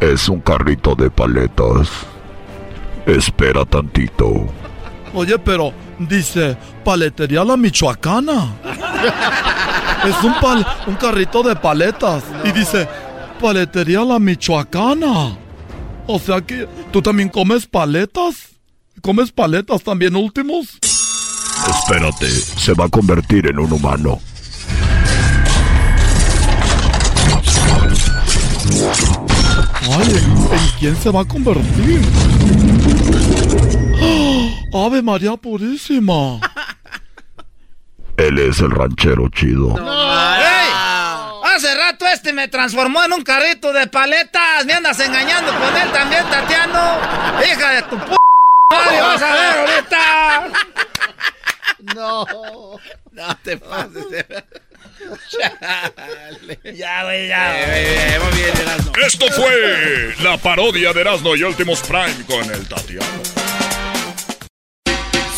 Es 0.00 0.28
un 0.28 0.40
carrito 0.40 0.94
de 0.94 1.10
paletas. 1.10 1.88
Espera 3.06 3.64
tantito. 3.64 4.46
Oye, 5.14 5.38
pero 5.38 5.72
dice 5.98 6.56
paletería 6.84 7.44
la 7.44 7.56
michoacana. 7.56 8.52
Es 10.04 10.22
un, 10.22 10.32
pal- 10.34 10.66
un 10.86 10.94
carrito 10.96 11.42
de 11.42 11.56
paletas. 11.56 12.22
Y 12.44 12.52
dice 12.52 12.88
Paletería 13.40 14.04
La 14.04 14.18
Michoacana. 14.18 15.36
O 16.08 16.18
sea 16.18 16.40
que 16.40 16.68
tú 16.92 17.00
también 17.02 17.28
comes 17.28 17.66
paletas. 17.66 18.50
¿Comes 19.00 19.30
paletas 19.30 19.82
también 19.82 20.16
últimos? 20.16 20.78
Espérate, 21.68 22.28
se 22.28 22.74
va 22.74 22.86
a 22.86 22.88
convertir 22.88 23.46
en 23.46 23.58
un 23.58 23.72
humano. 23.72 24.20
Ay, 29.90 30.10
¿en, 30.10 30.58
en 30.58 30.68
quién 30.78 30.96
se 30.96 31.10
va 31.10 31.22
a 31.22 31.24
convertir? 31.24 32.02
¡Ah! 34.00 34.86
Ave 34.86 35.02
María 35.02 35.36
Purísima. 35.36 36.40
Él 38.16 38.38
es 38.38 38.60
el 38.60 38.70
ranchero 38.70 39.28
chido. 39.28 39.76
¡Ey! 39.78 40.68
Hace 41.54 41.74
rato 41.74 42.06
este 42.06 42.32
me 42.32 42.48
transformó 42.48 43.02
en 43.02 43.12
un 43.12 43.22
carrito 43.22 43.72
de 43.72 43.86
paletas. 43.86 44.64
Me 44.66 44.74
andas 44.74 45.00
engañando 45.00 45.52
con 45.52 45.76
él 45.76 45.90
también, 45.92 46.24
Tatiano. 46.30 46.98
Hija 47.44 47.70
de 47.70 47.82
tu 47.82 47.96
p. 47.96 48.16
Madre, 48.70 49.00
vas 49.00 49.22
a 49.22 49.32
ver 49.32 49.58
ahorita. 49.58 50.87
No, 51.94 52.26
no 53.12 53.36
te 53.44 53.56
pases. 53.56 54.10
de- 54.10 54.44
Chale. 55.30 56.58
Ya, 56.76 57.04
güey, 57.04 57.28
ya. 57.28 57.60
Eh, 57.60 58.14
eh, 58.14 58.18
muy 58.20 58.32
bien, 58.40 58.50
Erasmo. 58.60 58.92
Esto 59.06 59.26
fue 59.32 60.12
la 60.22 60.36
parodia 60.38 60.92
de 60.92 61.00
Erasmo 61.02 61.36
y 61.36 61.42
Últimos 61.44 61.80
Prime 61.82 62.24
con 62.26 62.42
el 62.52 62.66
Tatiano. 62.66 63.06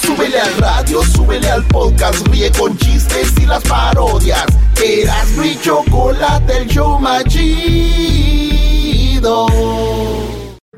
Súbele 0.03 0.41
al 0.41 0.57
radio, 0.57 1.03
súbele 1.05 1.51
al 1.51 1.65
podcast, 1.67 2.27
ríe 2.29 2.51
con 2.53 2.77
chistes 2.79 3.33
y 3.41 3.45
las 3.47 3.62
parodias. 3.65 4.47
Erasmo 4.83 5.45
y 5.45 5.61
Chocolate, 5.61 6.57
el 6.59 6.67
show 6.69 6.99
más 6.99 7.23
chido. 7.25 9.47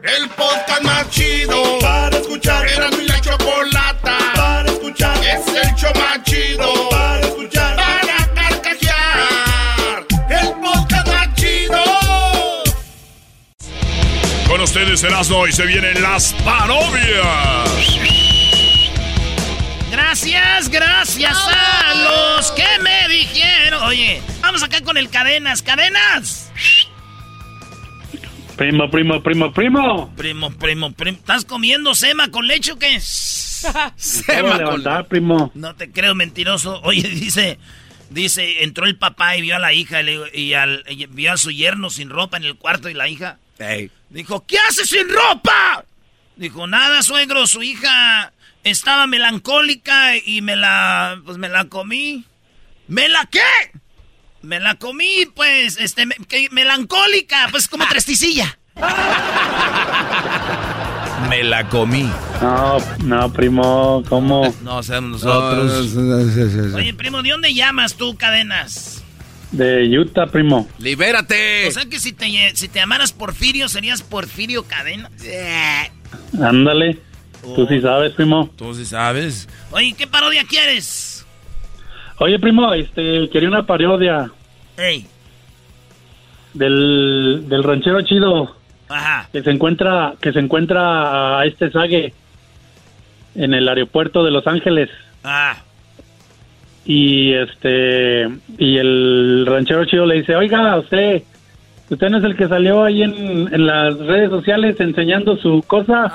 El 0.02 0.28
podcast 0.30 0.82
más 0.82 1.08
chido 1.10 1.78
para 1.80 2.16
escuchar. 2.18 2.66
Era 2.68 2.90
mi 2.90 3.04
la 3.06 3.20
chocolata 3.20 4.18
escuchar. 4.82 5.16
Es 5.24 5.46
el 5.46 5.74
show 5.76 5.92
más 5.94 6.22
chido 6.24 6.88
para 6.90 7.20
escuchar. 7.20 7.76
Para 7.76 8.34
carcajear. 8.34 10.06
El 10.28 10.52
podcast 10.60 11.06
más 11.08 11.34
chido. 11.34 11.82
Con 14.48 14.60
ustedes 14.60 15.02
Erasmo 15.04 15.46
y 15.46 15.52
se 15.52 15.66
vienen 15.66 16.02
las 16.02 16.32
parodias. 16.44 17.98
Gracias, 19.90 20.68
gracias 20.68 21.36
a 21.36 21.94
los 21.94 22.50
que 22.52 22.66
me 22.82 23.08
dijeron. 23.08 23.82
Oye, 23.84 24.20
vamos 24.40 24.62
acá 24.62 24.80
con 24.82 24.96
el 24.96 25.10
Cadenas. 25.10 25.62
¡Cadenas! 25.62 26.50
Primo, 28.56 28.90
primo, 28.90 29.22
primo, 29.22 29.52
primo. 29.52 30.12
Primo, 30.16 30.50
primo, 30.50 30.92
primo. 30.92 31.18
¿Estás 31.18 31.44
comiendo 31.44 31.94
sema 31.94 32.30
con 32.30 32.46
leche 32.46 32.72
o 32.72 32.78
qué? 32.78 33.00
De 34.26 34.42
levantar, 34.42 35.06
primo. 35.06 35.50
No 35.54 35.74
te 35.74 35.90
creo, 35.90 36.14
mentiroso. 36.14 36.80
Oye, 36.82 37.08
dice, 37.08 37.58
dice, 38.10 38.62
entró 38.64 38.86
el 38.86 38.96
papá 38.96 39.36
y 39.36 39.42
vio 39.42 39.56
a 39.56 39.58
la 39.58 39.72
hija 39.72 40.00
y, 40.00 40.04
le- 40.04 40.30
y 40.38 40.54
al- 40.54 40.84
y 40.88 41.06
vio 41.06 41.32
a 41.32 41.36
su 41.36 41.50
yerno 41.50 41.90
sin 41.90 42.10
ropa 42.10 42.36
en 42.36 42.44
el 42.44 42.56
cuarto 42.56 42.88
y 42.88 42.94
la 42.94 43.08
hija 43.08 43.38
dijo, 44.10 44.44
¿qué 44.46 44.58
haces 44.68 44.88
sin 44.88 45.08
ropa? 45.08 45.84
Dijo, 46.36 46.66
nada, 46.66 47.02
suegro, 47.02 47.46
su 47.46 47.62
hija 47.62 48.32
estaba 48.64 49.06
melancólica 49.06 50.16
y 50.16 50.40
me 50.42 50.56
la, 50.56 51.20
pues 51.24 51.38
me 51.38 51.48
la 51.48 51.66
comí. 51.66 52.24
¿Me 52.88 53.08
la 53.08 53.26
qué? 53.30 53.40
Me 54.42 54.58
la 54.58 54.74
comí, 54.74 55.26
pues, 55.36 55.76
este, 55.78 56.04
me- 56.06 56.16
que- 56.28 56.48
melancólica, 56.50 57.46
pues 57.52 57.68
como 57.68 57.86
tresticilla. 57.90 58.58
Me 61.32 61.42
la 61.44 61.66
comí. 61.66 62.10
No, 62.42 62.76
no, 63.04 63.32
primo, 63.32 64.04
¿cómo? 64.06 64.54
No 64.62 64.82
seamos 64.82 65.24
nosotros. 65.24 65.96
Oye, 66.74 66.92
primo, 66.92 67.22
¿de 67.22 67.30
dónde 67.30 67.54
llamas 67.54 67.94
tú, 67.94 68.14
Cadenas? 68.18 69.02
De 69.50 69.98
Utah, 69.98 70.26
primo. 70.26 70.68
¡Libérate! 70.78 71.68
O 71.68 71.70
sea 71.70 71.86
que 71.86 71.98
si 72.00 72.12
te, 72.12 72.26
si 72.54 72.68
te 72.68 72.80
llamaras 72.80 73.14
Porfirio, 73.14 73.70
serías 73.70 74.02
Porfirio 74.02 74.64
Cadenas. 74.64 75.10
Ándale. 76.38 76.98
Tú 77.40 77.66
sí 77.66 77.80
sabes, 77.80 78.12
primo. 78.12 78.50
Tú 78.54 78.74
sí 78.74 78.84
sabes. 78.84 79.48
Oye, 79.70 79.94
¿qué 79.96 80.06
parodia 80.06 80.44
quieres? 80.44 81.24
Oye, 82.18 82.38
primo, 82.40 82.74
este, 82.74 83.30
quería 83.30 83.48
una 83.48 83.64
parodia 83.64 84.30
Ey, 84.76 85.06
del, 86.52 87.46
del 87.48 87.64
ranchero 87.64 88.02
chido 88.02 88.54
ajá. 88.92 89.28
que 89.32 89.42
se 89.42 89.50
encuentra, 89.50 90.14
que 90.20 90.32
se 90.32 90.38
encuentra 90.38 91.38
a 91.40 91.46
este 91.46 91.70
Sague 91.70 92.12
en 93.34 93.54
el 93.54 93.68
aeropuerto 93.68 94.24
de 94.24 94.30
Los 94.30 94.46
Ángeles. 94.46 94.90
Ah, 95.24 95.56
y 96.84 97.32
este 97.34 98.28
y 98.58 98.76
el 98.76 99.44
ranchero 99.46 99.84
chido 99.84 100.04
le 100.04 100.16
dice 100.16 100.34
oiga 100.34 100.76
usted 100.78 101.22
usted 101.88 102.08
no 102.10 102.18
es 102.18 102.24
el 102.24 102.36
que 102.36 102.48
salió 102.48 102.82
ahí 102.82 103.04
en, 103.04 103.54
en 103.54 103.66
las 103.66 103.96
redes 103.98 104.30
sociales 104.30 104.80
enseñando 104.80 105.36
su 105.36 105.62
cosa 105.64 106.10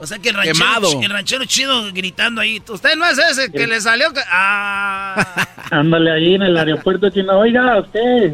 O 0.00 0.06
sea 0.06 0.18
que 0.18 0.30
el 0.30 0.34
ranchero, 0.34 0.58
Quemado. 0.58 1.00
el 1.00 1.10
ranchero 1.10 1.44
chido 1.44 1.92
gritando 1.92 2.40
ahí. 2.40 2.60
Usted 2.68 2.96
no 2.96 3.04
es 3.06 3.18
ese 3.18 3.52
que 3.52 3.68
le 3.68 3.80
salió. 3.80 4.08
Ah. 4.32 5.24
ándale 5.70 6.10
ahí 6.10 6.34
en 6.34 6.42
el 6.42 6.56
aeropuerto 6.56 7.08
chino 7.10 7.38
oiga 7.38 7.78
usted 7.78 8.32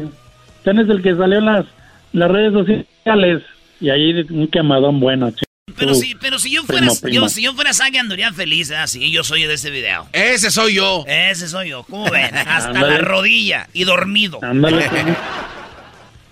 usted 0.59 0.79
es 0.79 0.89
el 0.89 1.01
que 1.01 1.15
salió 1.15 1.39
en 1.39 1.45
las 1.45 1.65
las 2.13 2.29
redes 2.31 2.53
sociales 2.53 3.43
y 3.81 3.89
ahí 3.89 4.11
un 4.29 4.47
quemadón 4.47 4.99
bueno 4.99 5.29
chico. 5.31 5.43
Pero 5.77 5.93
si, 5.93 6.15
pero 6.15 6.39
si 6.39 6.51
yo 6.51 6.63
fuera, 6.63 6.81
Primo, 6.87 6.95
primo. 6.99 7.15
yo, 7.21 7.29
si 7.29 7.43
yo 7.43 7.53
fuera 7.53 7.71
Sage 7.73 7.99
andaría 7.99 8.33
feliz, 8.33 8.69
¿eh? 8.71 8.75
Sí, 8.87 9.11
yo 9.11 9.23
soy 9.23 9.43
de 9.43 9.53
ese 9.53 9.69
video. 9.69 10.07
Ese 10.11 10.49
soy 10.51 10.73
yo. 10.75 11.05
Ese 11.07 11.47
soy 11.47 11.69
yo. 11.69 11.83
¿Cómo 11.83 12.09
ven? 12.09 12.35
Hasta 12.47 12.73
la 12.81 12.97
rodilla 12.97 13.67
y 13.73 13.83
dormido. 13.85 14.39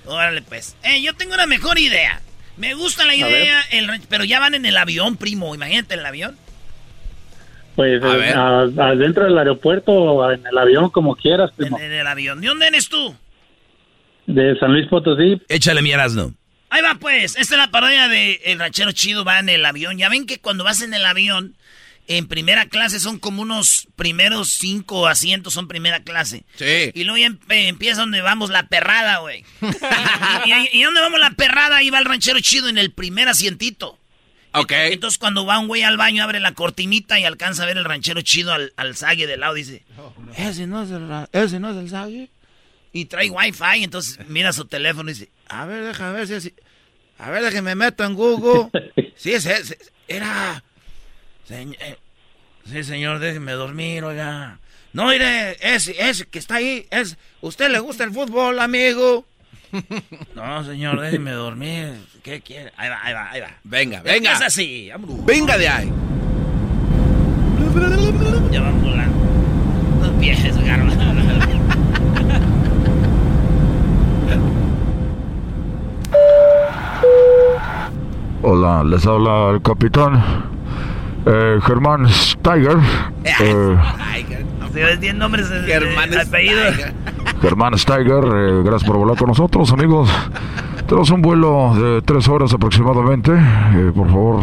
Órale, 0.05 0.41
pues. 0.41 0.75
Eh, 0.83 1.01
yo 1.01 1.13
tengo 1.13 1.33
una 1.33 1.45
mejor 1.45 1.77
idea. 1.79 2.21
Me 2.57 2.73
gusta 2.73 3.05
la 3.05 3.13
idea, 3.15 3.61
el 3.71 3.87
pero 4.09 4.23
ya 4.23 4.39
van 4.39 4.55
en 4.55 4.65
el 4.65 4.75
avión, 4.77 5.15
primo. 5.17 5.53
Imagínate 5.53 5.93
en 5.93 5.99
el 5.99 6.05
avión. 6.07 6.35
pues 7.75 8.01
A 8.03 8.07
ver. 8.15 8.35
a- 8.35 8.61
adentro 8.89 9.25
del 9.25 9.37
aeropuerto 9.37 9.91
o 9.91 10.31
en 10.31 10.45
el 10.45 10.57
avión 10.57 10.89
como 10.89 11.15
quieras 11.15 11.51
primo 11.55 11.77
En 11.79 11.91
el 11.93 12.07
avión. 12.07 12.41
¿De 12.41 12.47
dónde 12.47 12.67
eres 12.67 12.89
tú? 12.89 13.15
De 14.27 14.55
San 14.59 14.73
Luis 14.73 14.87
Potosí 14.87 15.41
Échale 15.49 15.81
mi 15.81 15.91
Erasmo. 15.91 16.33
Ahí 16.69 16.81
va, 16.81 16.95
pues. 16.95 17.35
Esta 17.37 17.55
es 17.55 17.59
la 17.59 17.71
parodia 17.71 18.07
de 18.07 18.41
El 18.45 18.59
ranchero 18.59 18.91
chido 18.91 19.23
va 19.23 19.39
en 19.39 19.49
el 19.49 19.65
avión. 19.65 19.97
Ya 19.97 20.09
ven 20.09 20.25
que 20.25 20.39
cuando 20.39 20.63
vas 20.63 20.81
en 20.81 20.93
el 20.93 21.05
avión, 21.05 21.55
en 22.07 22.27
primera 22.27 22.65
clase 22.65 22.99
son 22.99 23.19
como 23.19 23.41
unos 23.41 23.87
primeros 23.95 24.49
cinco 24.49 25.07
asientos 25.07 25.53
son 25.53 25.67
primera 25.67 26.03
clase. 26.03 26.43
Sí. 26.55 26.91
Y 26.93 27.03
luego 27.05 27.17
ya 27.17 27.33
empieza 27.49 28.01
donde 28.01 28.21
vamos 28.21 28.49
la 28.49 28.67
perrada, 28.67 29.19
güey. 29.19 29.43
y, 30.45 30.51
y, 30.51 30.69
y 30.79 30.83
donde 30.83 31.01
vamos 31.01 31.19
la 31.19 31.31
perrada, 31.31 31.77
ahí 31.77 31.89
va 31.89 31.99
el 31.99 32.05
ranchero 32.05 32.39
chido 32.41 32.67
en 32.67 32.77
el 32.77 32.91
primer 32.91 33.29
asientito. 33.29 33.97
Ok. 34.53 34.71
Entonces 34.71 35.17
cuando 35.17 35.45
va 35.45 35.59
un 35.59 35.67
güey 35.67 35.83
al 35.83 35.97
baño, 35.97 36.23
abre 36.23 36.39
la 36.39 36.53
cortinita 36.53 37.19
y 37.19 37.23
alcanza 37.23 37.63
a 37.63 37.65
ver 37.65 37.77
el 37.77 37.85
ranchero 37.85 38.21
chido 38.21 38.53
al, 38.53 38.73
al 38.75 38.95
zague 38.95 39.27
de 39.27 39.37
lado. 39.37 39.53
Dice, 39.53 39.83
ese 40.35 40.67
no 40.67 40.83
es 40.83 40.91
el, 40.91 41.07
ese 41.31 41.59
no 41.59 41.71
es 41.71 41.77
el 41.77 41.89
zague. 41.89 42.29
Y 42.97 43.05
trae 43.05 43.29
wifi, 43.29 43.83
entonces 43.83 44.17
mira 44.27 44.51
su 44.51 44.65
teléfono 44.65 45.11
y 45.11 45.13
dice, 45.13 45.29
a 45.47 45.65
ver, 45.67 45.83
déjame 45.83 46.13
ver 46.13 46.27
si 46.27 46.33
así. 46.33 46.53
A 47.19 47.29
ver, 47.29 47.43
déjame 47.43 47.75
meto 47.75 48.03
en 48.03 48.15
Google. 48.15 48.69
Sí, 49.15 49.33
ese, 49.33 49.53
ese- 49.53 49.77
era... 50.07 50.63
eh, 51.49 51.97
sí, 52.71 52.83
señor, 52.83 53.19
déjeme 53.19 53.51
dormir, 53.51 54.03
oiga. 54.03 54.57
No, 54.93 55.07
mire, 55.09 55.57
ese, 55.61 55.95
ese 56.09 56.25
que 56.25 56.39
está 56.39 56.55
ahí, 56.55 56.87
es... 56.89 57.17
¿Usted 57.41 57.69
le 57.69 57.77
gusta 57.79 58.03
el 58.03 58.11
fútbol, 58.11 58.59
amigo? 58.59 59.25
No, 60.33 60.63
señor, 60.63 60.99
déjeme 60.99 61.31
dormir. 61.33 61.93
¿Qué 62.23 62.41
quiere? 62.41 62.73
Ahí 62.77 62.89
va, 62.89 62.99
ahí 63.03 63.13
va, 63.13 63.29
ahí 63.31 63.41
va. 63.41 63.51
Venga, 63.63 64.01
venga. 64.01 64.33
Es 64.33 64.41
así, 64.41 64.89
vámonos. 64.91 65.23
Venga 65.25 65.55
de 65.57 65.67
ahí. 65.67 65.91
Ya 68.51 68.61
van 68.61 68.81
volando. 68.81 69.17
Los 70.01 70.11
pies, 70.19 70.65
garba. 70.65 70.93
Hola, 78.49 78.81
les 78.81 79.05
habla 79.05 79.49
el 79.49 79.61
capitán 79.61 80.23
eh, 81.25 81.59
Germán 81.63 82.07
Steiger. 82.09 82.77
Eh, 83.41 85.13
nombres 85.15 85.49
de, 85.49 85.63
de- 85.63 85.67
Germán 85.67 86.09
de 86.09 86.21
apellido. 86.21 86.61
Germán 87.41 87.77
Steiger, 87.77 88.23
eh, 88.23 88.61
gracias 88.63 88.85
por 88.85 88.95
volar 88.97 89.17
con 89.17 89.27
nosotros, 89.27 89.73
amigos. 89.73 90.09
Tenemos 90.87 91.09
un 91.11 91.21
vuelo 91.21 91.73
de 91.75 92.01
tres 92.03 92.29
horas 92.29 92.53
aproximadamente. 92.53 93.33
Eh, 93.33 93.91
por 93.93 94.07
favor, 94.07 94.39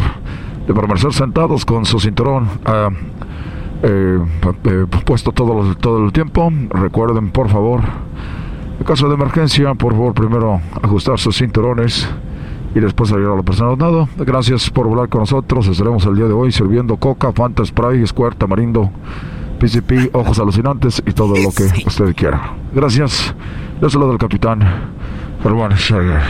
de 0.67 0.73
permanecer 0.73 1.13
sentados 1.13 1.65
con 1.65 1.85
su 1.85 1.99
cinturón 1.99 2.47
ah, 2.65 2.89
eh, 3.81 4.19
eh, 4.65 4.85
puesto 5.03 5.31
todo, 5.31 5.63
el- 5.67 5.77
todo 5.77 6.05
el 6.05 6.11
tiempo. 6.13 6.51
Recuerden, 6.69 7.31
por 7.31 7.49
favor, 7.49 7.81
En 8.77 8.85
caso 8.85 9.07
de 9.07 9.15
emergencia, 9.15 9.73
por 9.73 9.93
favor, 9.93 10.13
primero 10.13 10.61
ajustar 10.83 11.17
sus 11.17 11.37
cinturones 11.37 12.07
y 12.75 12.81
después 12.81 13.09
salir 13.09 13.25
a 13.25 13.35
la 13.35 13.41
persona 13.41 13.75
nada. 13.77 14.07
Gracias 14.17 14.69
por 14.69 14.85
volar 14.87 15.07
con 15.07 15.21
nosotros. 15.21 15.65
Estaremos 15.67 16.05
el 16.05 16.15
día 16.15 16.25
de 16.25 16.33
hoy 16.33 16.51
sirviendo 16.51 16.97
coca, 16.97 17.31
Fanta 17.31 17.65
Spray, 17.65 18.05
Squirt, 18.05 18.37
Tamarindo, 18.37 18.91
PCP, 19.59 20.13
ojos 20.13 20.37
alucinantes 20.39 21.01
y 21.05 21.13
todo 21.13 21.35
lo 21.37 21.51
que 21.51 21.63
usted 21.87 22.13
quiera. 22.13 22.53
Gracias. 22.73 23.33
Yo 23.81 23.89
soy 23.89 24.01
lo 24.01 24.09
del 24.09 24.17
capitán 24.17 24.59
Germán 25.41 25.71
Schreier. 25.77 26.21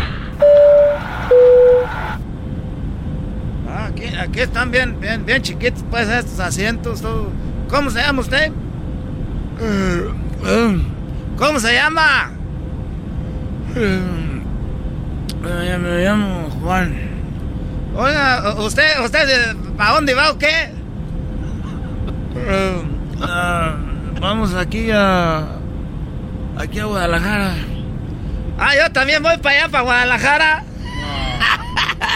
Ah, 3.67 3.87
aquí, 3.89 4.03
aquí 4.15 4.39
están 4.39 4.69
bien, 4.69 4.97
bien, 5.01 5.25
bien 5.25 5.41
chiquitos, 5.41 5.83
pues, 5.89 6.07
estos 6.07 6.39
asientos. 6.39 7.01
todo. 7.01 7.29
¿Cómo 7.69 7.89
se 7.89 7.99
llama 8.01 8.21
usted? 8.21 8.51
¿Cómo 11.37 11.59
se 11.59 11.73
llama? 11.73 12.31
Eh, 15.47 15.77
me 15.77 16.03
llamo 16.03 16.49
Juan. 16.61 16.95
Oiga, 17.95 18.55
¿usted, 18.57 18.99
usted, 19.03 19.55
¿para 19.77 19.93
dónde 19.93 20.13
va 20.13 20.31
o 20.31 20.37
qué? 20.37 20.69
Eh, 22.35 22.81
ah, 23.21 23.75
vamos 24.19 24.53
aquí 24.55 24.89
a... 24.91 25.45
Aquí 26.57 26.79
a 26.79 26.85
Guadalajara. 26.85 27.53
Ah, 28.57 28.71
yo 28.75 28.91
también 28.91 29.21
voy 29.21 29.37
para 29.37 29.59
allá, 29.59 29.69
para 29.69 29.83
Guadalajara. 29.83 30.63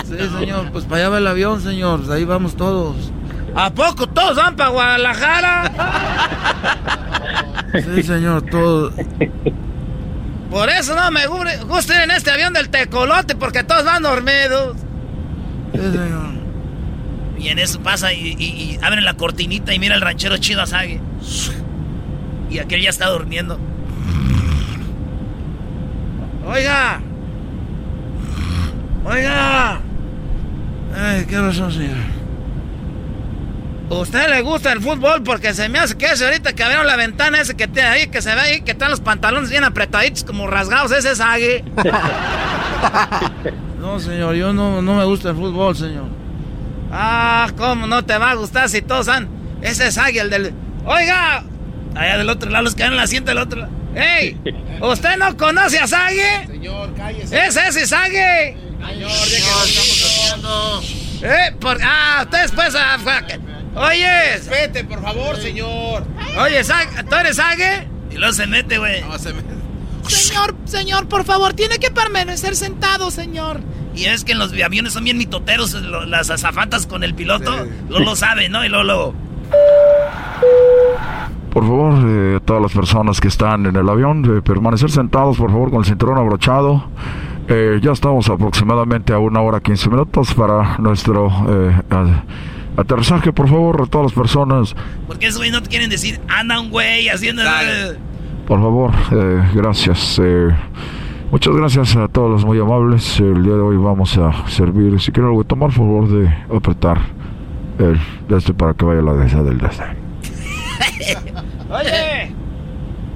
Sí, 0.06 0.18
señor, 0.40 0.72
pues 0.72 0.86
para 0.86 1.02
allá 1.02 1.10
va 1.10 1.18
el 1.20 1.28
avión, 1.28 1.62
señor. 1.62 2.00
Pues 2.00 2.10
ahí 2.10 2.26
vamos 2.26 2.56
todos. 2.56 3.12
¿A 3.56 3.70
poco 3.72 4.08
todos 4.08 4.38
van 4.38 4.56
para 4.56 4.70
Guadalajara? 4.70 5.72
Sí, 7.74 8.04
señor, 8.04 8.42
todos. 8.44 8.94
Por 10.50 10.70
eso 10.70 10.96
no 10.96 11.12
me 11.12 11.28
gu- 11.28 11.66
gusta 11.68 11.96
ir 11.96 12.02
en 12.02 12.12
este 12.12 12.32
avión 12.32 12.54
del 12.54 12.70
tecolote, 12.70 13.36
porque 13.36 13.64
todos 13.64 13.84
van 13.86 14.02
dormidos. 14.04 14.76
Y 17.38 17.48
en 17.50 17.60
eso 17.60 17.80
pasa 17.82 18.12
y, 18.14 18.36
y- 18.38 18.44
y 18.44 18.80
abren 18.82 19.06
la 19.06 19.14
cortinita 19.14 19.74
y 19.74 19.80
mira 19.80 19.96
el 19.96 20.02
ranchero 20.02 20.38
chido 20.38 20.62
Asage. 20.62 21.00
Y 22.50 22.58
aquel 22.60 22.82
ya 22.82 22.90
está 22.90 23.08
durmiendo. 23.10 23.60
Oiga. 26.46 27.00
Oiga. 29.06 29.80
Ay, 30.96 31.26
¿qué 31.30 31.40
razón, 31.40 31.72
señor? 31.72 31.96
¿Usted 33.90 34.30
le 34.30 34.42
gusta 34.42 34.72
el 34.72 34.82
fútbol? 34.82 35.24
Porque 35.24 35.54
se 35.54 35.68
me 35.68 35.80
hace 35.80 35.98
que 35.98 36.06
ese 36.06 36.26
ahorita 36.26 36.54
que 36.54 36.64
abrieron 36.64 36.86
la 36.86 36.96
ventana 36.96 37.42
ese 37.42 37.56
que 37.56 37.68
tiene 37.68 37.88
ahí, 37.90 38.08
que 38.08 38.22
se 38.22 38.34
ve 38.36 38.42
ahí, 38.42 38.62
que 38.62 38.72
están 38.72 38.92
los 38.92 39.00
pantalones 39.00 39.50
bien 39.50 39.64
apretaditos, 39.64 40.24
como 40.24 40.46
rasgados, 40.48 40.92
ese 40.92 41.12
es 41.12 41.20
Agui. 41.20 41.64
No, 43.80 44.00
señor, 44.00 44.36
yo 44.36 44.52
no, 44.54 44.82
no 44.82 44.96
me 44.96 45.06
gusta 45.06 45.30
el 45.30 45.36
fútbol, 45.36 45.76
señor. 45.76 46.06
Ah, 46.92 47.50
¿cómo 47.58 47.88
no 47.88 48.04
te 48.04 48.18
va 48.18 48.32
a 48.32 48.36
gustar 48.36 48.68
si 48.70 48.82
todos 48.82 49.08
han... 49.08 49.30
Ese 49.62 49.88
es 49.88 49.98
Agui, 49.98 50.20
el 50.20 50.30
del... 50.30 50.54
Oiga. 50.86 51.44
Allá 51.96 52.18
del 52.18 52.30
otro 52.30 52.50
lado, 52.50 52.66
los 52.66 52.76
que 52.76 52.84
dan 52.84 52.94
el 52.94 53.00
asiento 53.00 53.32
del 53.32 53.38
otro 53.40 53.62
lado. 53.62 53.72
¡Ey! 53.96 54.38
¿Usted 54.82 55.18
no 55.18 55.36
conoce 55.38 55.80
a 55.80 55.88
Sage? 55.88 56.46
Señor, 56.48 56.94
cállese. 56.96 57.46
¡Es 57.48 57.56
ese 57.56 57.88
Sage! 57.88 58.56
Señor, 58.86 59.12
déjenos, 59.12 59.68
estamos 59.68 60.04
haciendo. 60.06 60.82
¿Eh? 61.24 61.56
Por... 61.60 61.78
Ah, 61.82 62.22
ustedes 62.26 62.52
pues... 62.52 62.76
ah, 62.76 62.98
fue- 63.02 63.40
Oye. 63.76 64.40
Vete, 64.50 64.84
por 64.84 65.02
favor, 65.02 65.36
señor. 65.38 66.04
Oye, 66.42 66.62
¿tú 67.10 67.16
eres 67.16 67.36
Sage? 67.38 67.88
Y 68.12 68.16
luego 68.18 68.34
se 68.34 68.48
mete, 68.48 68.78
güey. 68.78 69.04
Señor, 70.08 70.56
señor, 70.66 71.08
por 71.08 71.24
favor, 71.24 71.54
tiene 71.54 71.78
que 71.78 71.92
permanecer 71.92 72.56
sentado, 72.56 73.12
señor. 73.12 73.60
Y 73.96 74.06
es 74.06 74.24
que 74.24 74.32
en 74.32 74.40
los 74.40 74.52
aviones 74.64 74.94
son 74.94 75.04
bien 75.04 75.18
mitoteros 75.18 75.74
lo- 75.74 76.06
las 76.06 76.30
azafatas 76.30 76.88
con 76.88 77.04
el 77.04 77.14
piloto. 77.14 77.52
No 77.90 78.00
lo 78.00 78.16
saben, 78.16 78.52
¿no? 78.52 78.64
Y 78.66 78.70
luego, 78.70 79.14
Por 81.52 81.64
favor, 81.64 81.94
eh, 82.08 82.40
todas 82.46 82.62
las 82.62 82.72
personas 82.72 83.20
que 83.20 83.28
están 83.28 83.66
en 83.66 83.76
el 83.76 83.90
avión, 83.90 84.22
de 84.22 84.42
permanecer 84.42 84.92
sentados, 84.92 85.38
por 85.38 85.50
favor, 85.52 85.72
con 85.72 85.80
el 85.80 85.86
cinturón 85.86 86.18
abrochado. 86.18 86.86
Eh, 87.48 87.80
ya 87.82 87.92
estamos 87.92 88.30
aproximadamente 88.30 89.14
a 89.14 89.18
una 89.20 89.42
hora 89.42 89.60
15 89.60 89.90
minutos 89.90 90.34
para 90.36 90.78
nuestro 90.78 91.28
eh, 91.50 91.82
aterrizaje. 92.80 93.32
Por 93.34 93.48
favor, 93.50 93.88
todas 93.88 94.06
las 94.08 94.14
personas, 94.14 94.76
Porque 95.08 95.28
esos 95.28 95.38
güey 95.38 95.52
no 95.52 95.62
te 95.62 95.70
quieren 95.70 95.90
decir, 95.90 96.20
anda 96.28 96.60
un 96.60 96.70
güey 96.70 97.10
haciendo... 97.10 97.44
por 98.48 98.60
favor, 98.60 98.92
eh, 99.12 99.44
gracias. 99.54 100.20
eh, 100.24 100.50
muchas 101.32 101.56
gracias 101.56 101.96
a 101.96 102.08
todos 102.08 102.32
los 102.32 102.46
muy 102.46 102.60
amables. 102.60 103.20
El 103.20 103.44
día 103.44 103.54
de 103.54 103.62
hoy 103.62 103.78
vamos 103.78 104.18
a 104.18 104.48
servir, 104.50 105.00
si 105.00 105.12
quieren 105.12 105.30
algo 105.30 105.44
tomar, 105.44 105.70
por 105.70 105.78
favor, 105.78 106.10
de 106.10 106.28
apretar 106.56 107.00
el 107.80 108.00
de 108.28 108.38
este 108.38 108.54
para 108.54 108.74
que 108.74 108.86
vaya 108.86 109.02
la 109.02 109.14
de 109.14 109.28
esa 109.28 109.44
del 109.44 109.58
de 109.58 109.68
este. 109.68 109.84
Oye. 111.72 112.34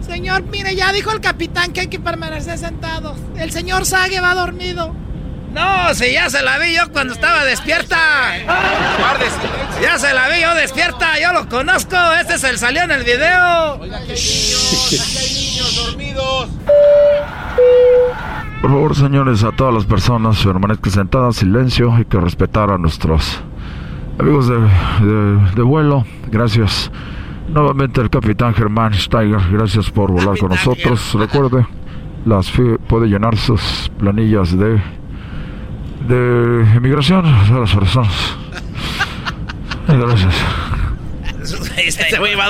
Señor, 0.02 0.44
mire, 0.52 0.76
ya 0.76 0.92
dijo 0.94 1.12
el 1.12 1.22
capitán 1.22 1.72
que 1.74 1.82
hay 1.82 1.88
que 1.88 2.00
permanecer 2.00 2.58
sentados. 2.58 3.18
El 3.38 3.52
señor 3.52 3.86
Sage 3.86 4.20
va 4.22 4.36
dormido. 4.36 4.94
No, 5.54 5.94
si 5.94 6.14
ya 6.14 6.30
se 6.30 6.42
la 6.42 6.58
vi 6.58 6.74
yo 6.76 6.92
cuando 6.92 7.14
estaba 7.14 7.44
despierta. 7.46 7.98
Ya 9.82 9.98
se 10.00 10.14
la 10.14 10.30
vi 10.30 10.42
yo 10.42 10.54
despierta, 10.56 11.20
yo 11.22 11.32
lo 11.34 11.48
conozco. 11.48 11.96
Este 12.20 12.36
es 12.36 12.44
el 12.44 12.58
salió 12.58 12.84
en 12.84 12.92
el 12.92 13.04
video. 13.04 13.78
niños 13.78 15.76
dormidos. 15.86 16.50
Por 18.62 18.72
favor, 18.72 18.96
señores, 18.96 19.44
a 19.44 19.52
todas 19.52 19.74
las 19.74 19.86
personas 19.86 20.44
permanezcan 20.44 20.92
sentadas, 20.92 21.36
silencio, 21.36 21.94
hay 21.94 22.06
que 22.06 22.20
respetar 22.20 22.72
a 22.72 22.78
nuestros 22.78 23.42
amigos 24.18 24.48
de, 24.48 24.56
de- 24.58 25.52
de 25.56 25.62
vuelo. 25.62 26.06
Gracias. 26.32 26.90
Nuevamente 27.50 28.00
el 28.02 28.10
capitán 28.10 28.54
Germán 28.56 28.94
Steiger, 28.94 29.42
gracias 29.52 29.92
por 29.92 30.10
volar 30.12 30.38
con 30.40 30.50
nosotros. 30.50 31.14
Recuerde, 31.14 31.68
las 32.26 32.50
fi- 32.50 32.78
puede 32.88 33.08
llenar 33.08 33.36
sus 33.38 33.92
planillas 34.00 34.58
de 34.58 34.82
de 36.08 36.66
inmigración 36.76 37.26
a 37.26 37.60
las 37.60 37.74
personas. 37.74 38.14
Gracias. 39.88 40.36
Este 41.78 42.18
güey 42.18 42.36
va. 42.36 42.48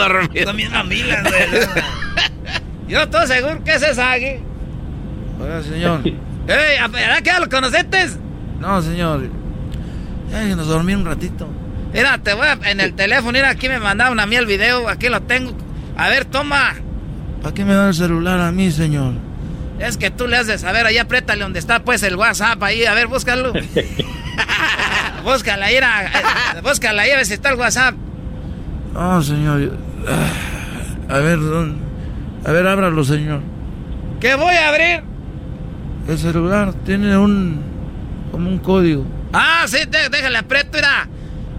Yo 2.87 3.01
estoy 3.01 3.27
seguro 3.27 3.63
que 3.63 3.73
ese 3.73 3.91
es 3.91 3.97
Agui. 3.97 4.39
Oiga, 5.41 5.63
señor. 5.63 6.01
¡Ey! 6.05 6.91
¿Verdad 6.91 7.17
que 7.17 7.25
ya 7.25 7.39
lo 7.39 7.49
conociste? 7.49 8.09
No, 8.59 8.81
señor. 8.81 9.29
Déjenos 10.31 10.67
dormir 10.67 10.97
un 10.97 11.05
ratito. 11.05 11.47
Mira, 11.93 12.17
te 12.17 12.33
voy 12.33 12.47
a, 12.47 12.57
en 12.69 12.79
el 12.79 12.93
teléfono, 12.93 13.31
mira, 13.31 13.49
aquí 13.49 13.69
me 13.69 13.79
mandaron 13.79 14.19
a 14.19 14.25
mí 14.25 14.35
el 14.35 14.45
video, 14.45 14.89
aquí 14.89 15.09
lo 15.09 15.21
tengo. 15.21 15.53
A 15.95 16.09
ver, 16.09 16.25
toma. 16.25 16.73
¿Para 17.41 17.53
qué 17.53 17.63
me 17.65 17.73
da 17.73 17.89
el 17.89 17.93
celular 17.93 18.39
a 18.39 18.51
mí, 18.51 18.71
señor? 18.71 19.13
Es 19.83 19.97
que 19.97 20.09
tú 20.09 20.27
le 20.27 20.37
has 20.37 20.47
de 20.47 20.57
saber, 20.57 20.85
ahí 20.85 20.97
apriétale 20.97 21.43
donde 21.43 21.59
está 21.59 21.83
pues 21.83 22.03
el 22.03 22.15
WhatsApp 22.15 22.61
ahí, 22.63 22.85
a 22.85 22.93
ver, 22.93 23.07
búscalo. 23.07 23.53
búscala 25.23 25.65
ahí, 25.65 25.77
a, 25.77 26.61
búscala 26.61 27.01
ahí 27.03 27.11
a 27.11 27.17
ver 27.17 27.25
si 27.25 27.33
está 27.33 27.49
el 27.49 27.55
WhatsApp. 27.59 27.95
No, 28.93 29.21
señor. 29.21 29.77
A 31.09 31.17
ver, 31.17 31.39
¿dónde? 31.39 31.83
A 32.45 32.51
ver, 32.51 32.67
ábralo, 32.67 33.03
señor. 33.03 33.41
¿Qué 34.19 34.35
voy 34.35 34.55
a 34.55 34.69
abrir? 34.69 35.03
El 36.07 36.17
celular 36.17 36.73
tiene 36.85 37.17
un. 37.17 37.61
como 38.31 38.49
un 38.49 38.59
código. 38.59 39.05
Ah, 39.33 39.63
sí, 39.67 39.79
dé- 39.89 40.09
déjale 40.09 40.37
aprieto, 40.37 40.69
mira. 40.73 41.07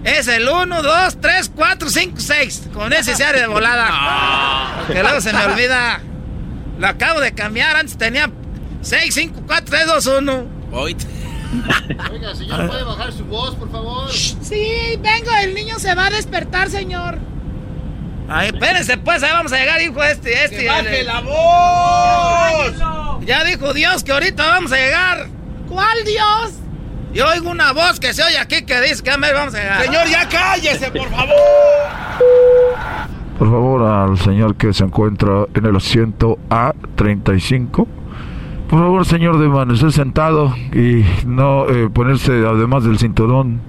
Es 0.04 0.28
el 0.28 0.46
1, 0.48 0.82
2, 0.82 1.20
3, 1.20 1.52
4, 1.54 1.88
5, 1.88 2.16
6. 2.18 2.68
Con 2.74 2.92
ese 2.92 3.14
se 3.14 3.24
abre 3.24 3.40
de 3.40 3.46
volada. 3.46 4.84
Que 4.86 5.02
luego 5.02 5.20
se 5.20 5.32
me 5.32 5.44
olvida. 5.44 6.00
Lo 6.78 6.86
acabo 6.88 7.20
de 7.20 7.32
cambiar. 7.34 7.76
Antes 7.76 7.96
tenía 7.96 8.30
6, 8.82 9.14
5, 9.14 9.42
4, 9.46 9.64
3, 9.70 9.86
2, 9.86 10.06
1. 10.06 10.46
Oiga, 10.72 12.34
señor, 12.34 12.66
¿puede 12.66 12.82
bajar 12.82 13.12
su 13.12 13.24
voz, 13.26 13.54
por 13.54 13.70
favor? 13.70 14.10
Sí, 14.12 14.98
vengo, 14.98 15.30
el 15.42 15.54
niño 15.54 15.78
se 15.78 15.94
va 15.94 16.06
a 16.06 16.10
despertar, 16.10 16.68
señor. 16.68 17.18
Ay, 18.28 18.48
espérense, 18.48 18.96
pues, 18.98 19.22
ahí 19.22 19.30
vamos 19.32 19.52
a 19.52 19.58
llegar, 19.58 19.80
hijo 19.82 20.02
este, 20.02 20.44
este. 20.44 20.56
¡Que 20.58 20.68
baje 20.68 21.00
el- 21.00 21.06
la 21.06 21.20
voz! 21.20 22.74
Ya 23.26 23.44
dijo 23.44 23.72
Dios 23.72 24.02
que 24.02 24.12
ahorita 24.12 24.46
vamos 24.48 24.72
a 24.72 24.76
llegar. 24.76 25.28
¿Cuál 25.68 26.04
Dios? 26.04 26.52
Yo 27.12 27.28
oigo 27.28 27.50
una 27.50 27.72
voz 27.72 28.00
que 28.00 28.12
se 28.12 28.22
oye 28.24 28.38
aquí 28.38 28.64
que 28.64 28.80
dice 28.80 29.02
que 29.02 29.10
a 29.12 29.16
ver, 29.16 29.34
vamos 29.34 29.54
a 29.54 29.58
llegar. 29.58 29.82
Señor, 29.84 30.08
ya 30.08 30.28
cállese, 30.28 30.90
por 30.90 31.08
favor. 31.10 31.34
Por 33.38 33.50
favor, 33.50 33.82
al 33.82 34.18
señor 34.18 34.54
que 34.54 34.72
se 34.72 34.84
encuentra 34.84 35.46
en 35.54 35.66
el 35.66 35.76
asiento 35.76 36.38
A35. 36.48 37.86
Por 38.68 38.78
favor, 38.78 39.04
señor, 39.04 39.38
de 39.38 39.46
permanecer 39.46 39.92
sentado 39.92 40.54
y 40.72 41.04
no 41.26 41.68
eh, 41.68 41.90
ponerse 41.92 42.32
además 42.32 42.84
del 42.84 42.98
cinturón. 42.98 43.60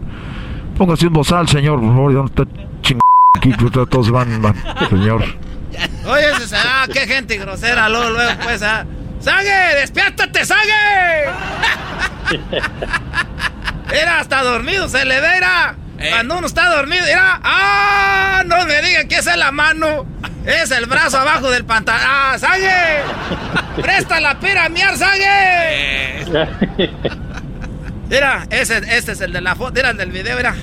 Póngase 0.77 1.07
un 1.07 1.13
bozal, 1.13 1.47
señor, 1.47 1.79
por 1.79 1.89
favor, 1.89 2.11
ya 2.11 2.19
no 2.19 2.25
está 2.25 2.43
ching... 2.81 2.99
Aquí 3.37 3.51
puta, 3.53 3.85
todos 3.85 4.11
van, 4.11 4.41
van, 4.41 4.55
señor. 4.89 5.23
Oye, 6.07 6.47
será, 6.47 6.87
qué 6.91 7.01
gente 7.01 7.37
grosera, 7.37 7.89
luego, 7.89 8.11
luego, 8.11 8.31
pues, 8.43 8.61
ah. 8.61 8.85
¡Sague! 9.19 9.79
¡Despiértate, 9.79 10.45
Sague! 10.45 11.29
Era 13.91 14.19
hasta 14.19 14.43
dormido, 14.43 14.87
se 14.87 15.05
le 15.05 15.19
ve, 15.19 15.39
era. 15.99 16.09
Cuando 16.17 16.37
uno 16.37 16.47
está 16.47 16.75
dormido, 16.75 17.05
era. 17.05 17.39
¡Ah! 17.43 18.43
No 18.45 18.65
me 18.65 18.81
digan 18.81 19.07
que 19.07 19.17
esa 19.17 19.31
es 19.31 19.37
la 19.37 19.51
mano. 19.51 20.05
Es 20.45 20.69
el 20.71 20.85
brazo 20.85 21.17
abajo 21.17 21.49
del 21.49 21.65
pantalón. 21.65 22.01
¡Ah, 22.05 22.35
Sague! 22.37 23.01
¡Presta 23.81 24.19
la 24.19 24.39
pera 24.39 24.69
miar, 24.69 24.95
Sague! 24.97 26.25
Mira, 28.09 28.45
ese, 28.51 28.77
este 28.95 29.13
es 29.13 29.21
el 29.21 29.33
de 29.33 29.41
la 29.41 29.55
foto, 29.55 29.79
era 29.79 29.89
el 29.89 29.97
del 29.97 30.11
video, 30.11 30.37
era. 30.37 30.53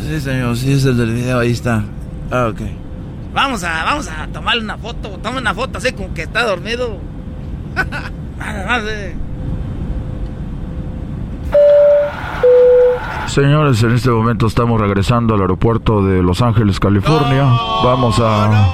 Sí, 0.00 0.20
señor, 0.20 0.56
sí 0.56 0.72
es 0.72 0.84
el 0.84 0.96
del 0.96 1.12
video, 1.12 1.40
ahí 1.40 1.50
está. 1.50 1.82
Ah, 2.30 2.46
ok. 2.46 2.60
Vamos 3.32 3.64
a, 3.64 3.82
vamos 3.84 4.08
a 4.08 4.28
tomarle 4.28 4.62
una 4.62 4.78
foto. 4.78 5.18
Toma 5.18 5.38
una 5.38 5.54
foto 5.54 5.78
así 5.78 5.92
como 5.92 6.14
que 6.14 6.22
está 6.22 6.44
dormido. 6.44 7.00
Nada 8.38 8.66
más, 8.66 8.82
eh. 8.86 9.16
Señores, 13.26 13.82
en 13.82 13.92
este 13.92 14.10
momento 14.10 14.46
estamos 14.46 14.80
regresando 14.80 15.34
al 15.34 15.40
aeropuerto 15.40 16.04
de 16.04 16.22
Los 16.22 16.40
Ángeles, 16.40 16.78
California. 16.78 17.44
Vamos 17.82 18.20
a... 18.20 18.68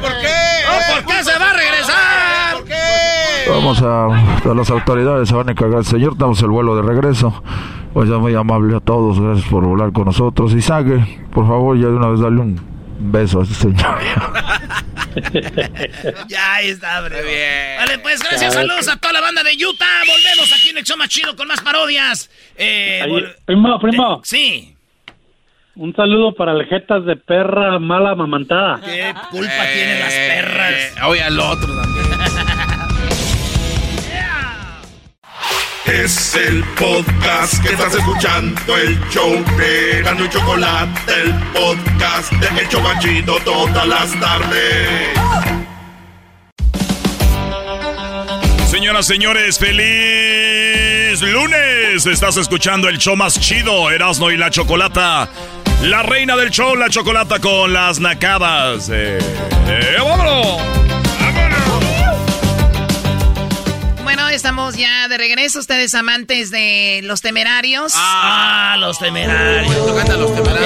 ¿Por 0.00 0.12
qué? 0.20 0.94
¿Por 0.94 1.04
qué 1.06 1.24
se 1.24 1.38
va 1.38 1.50
a 1.50 1.54
regresar? 1.54 2.52
¿Por 2.54 2.64
qué? 2.64 3.50
Vamos 3.50 3.82
a... 3.82 4.50
a 4.50 4.54
las 4.54 4.70
autoridades 4.70 5.28
se 5.28 5.34
van 5.34 5.48
a 5.48 5.52
encargar. 5.52 5.84
Señor, 5.84 6.16
damos 6.16 6.40
el 6.42 6.50
vuelo 6.50 6.76
de 6.76 6.82
regreso. 6.82 7.42
Pues 7.92 8.08
ya 8.08 8.18
muy 8.18 8.34
amable 8.34 8.76
a 8.76 8.80
todos. 8.80 9.18
Gracias 9.18 9.48
por 9.48 9.64
volar 9.64 9.90
con 9.92 10.04
nosotros. 10.04 10.52
Y 10.52 10.62
Sague, 10.62 11.24
por 11.32 11.48
favor, 11.48 11.76
ya 11.76 11.86
de 11.86 11.96
una 11.96 12.08
vez 12.08 12.20
dale 12.20 12.40
un 12.40 12.60
beso 13.00 13.40
a 13.40 13.42
este 13.42 13.54
señor. 13.54 13.86
ya 16.28 16.54
ahí 16.54 16.68
está, 16.68 17.00
bro. 17.02 17.16
bien. 17.22 17.76
Vale, 17.78 17.98
pues 18.00 18.20
gracias, 18.22 18.54
saludos 18.54 18.88
a 18.88 18.96
toda 18.96 19.12
la 19.14 19.20
banda 19.20 19.42
de 19.42 19.52
Utah. 19.64 20.00
Volvemos 20.06 20.52
aquí 20.52 20.70
en 20.70 20.78
el 20.78 20.84
show 20.84 20.96
más 20.96 21.08
chido 21.08 21.34
con 21.36 21.48
más 21.48 21.60
parodias. 21.60 22.30
Eh, 22.56 23.00
Ahí- 23.02 23.10
vol- 23.10 23.34
primo, 23.44 23.78
primo. 23.80 24.20
sí. 24.24 24.72
Un 25.78 25.94
saludo 25.94 26.34
para 26.34 26.52
el 26.52 26.64
jetas 26.68 27.04
de 27.04 27.16
perra 27.16 27.78
mala 27.78 28.14
mamantada. 28.14 28.80
¿Qué 28.82 29.12
culpa 29.30 29.62
tienen 29.74 30.00
las 30.00 30.12
perras? 30.14 30.92
Oye, 31.06 31.22
al 31.22 31.38
otro 31.38 31.66
también. 31.66 31.95
Es 35.86 36.34
el 36.34 36.64
podcast 36.74 37.62
que 37.62 37.72
estás 37.72 37.94
escuchando, 37.94 38.76
el 38.76 38.98
show 39.08 39.32
de 39.56 40.02
y 40.02 40.28
Chocolate, 40.28 41.12
el 41.22 41.32
podcast 41.52 42.32
de 42.32 42.60
El 42.60 42.68
Chobachito 42.68 43.36
todas 43.44 43.86
las 43.86 44.18
tardes. 44.18 45.08
Señoras, 48.68 49.06
señores, 49.06 49.58
feliz 49.60 51.22
lunes. 51.22 52.04
Estás 52.04 52.36
escuchando 52.36 52.88
el 52.88 52.98
show 52.98 53.14
más 53.14 53.38
chido, 53.38 53.90
Erasmo 53.90 54.32
y 54.32 54.36
la 54.36 54.50
Chocolata. 54.50 55.28
La 55.82 56.02
reina 56.02 56.36
del 56.36 56.50
show, 56.50 56.74
la 56.74 56.90
Chocolata 56.90 57.38
con 57.38 57.72
las 57.72 58.00
nacadas. 58.00 58.88
Eh, 58.92 59.18
eh, 59.68 59.96
¡Vámonos! 59.98 60.85
Bueno, 64.16 64.30
estamos 64.30 64.74
ya 64.78 65.08
de 65.08 65.18
regreso. 65.18 65.58
Ustedes 65.58 65.94
amantes 65.94 66.50
de 66.50 67.00
los 67.04 67.20
temerarios. 67.20 67.92
Ah, 67.94 68.76
los 68.80 68.98
temerarios. 68.98 69.76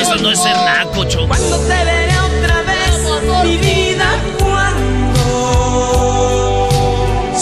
Eso 0.00 0.14
no 0.18 0.30
es 0.30 0.40
ser 0.40 0.54
naco, 0.54 1.04
choco. 1.08 1.26
Cuando 1.26 1.58
te 1.58 1.84
veré 1.84 2.16
otra 2.16 2.62
vez, 2.62 2.94
mi 3.42 3.58
vida, 3.58 4.08
cuando 4.38 5.24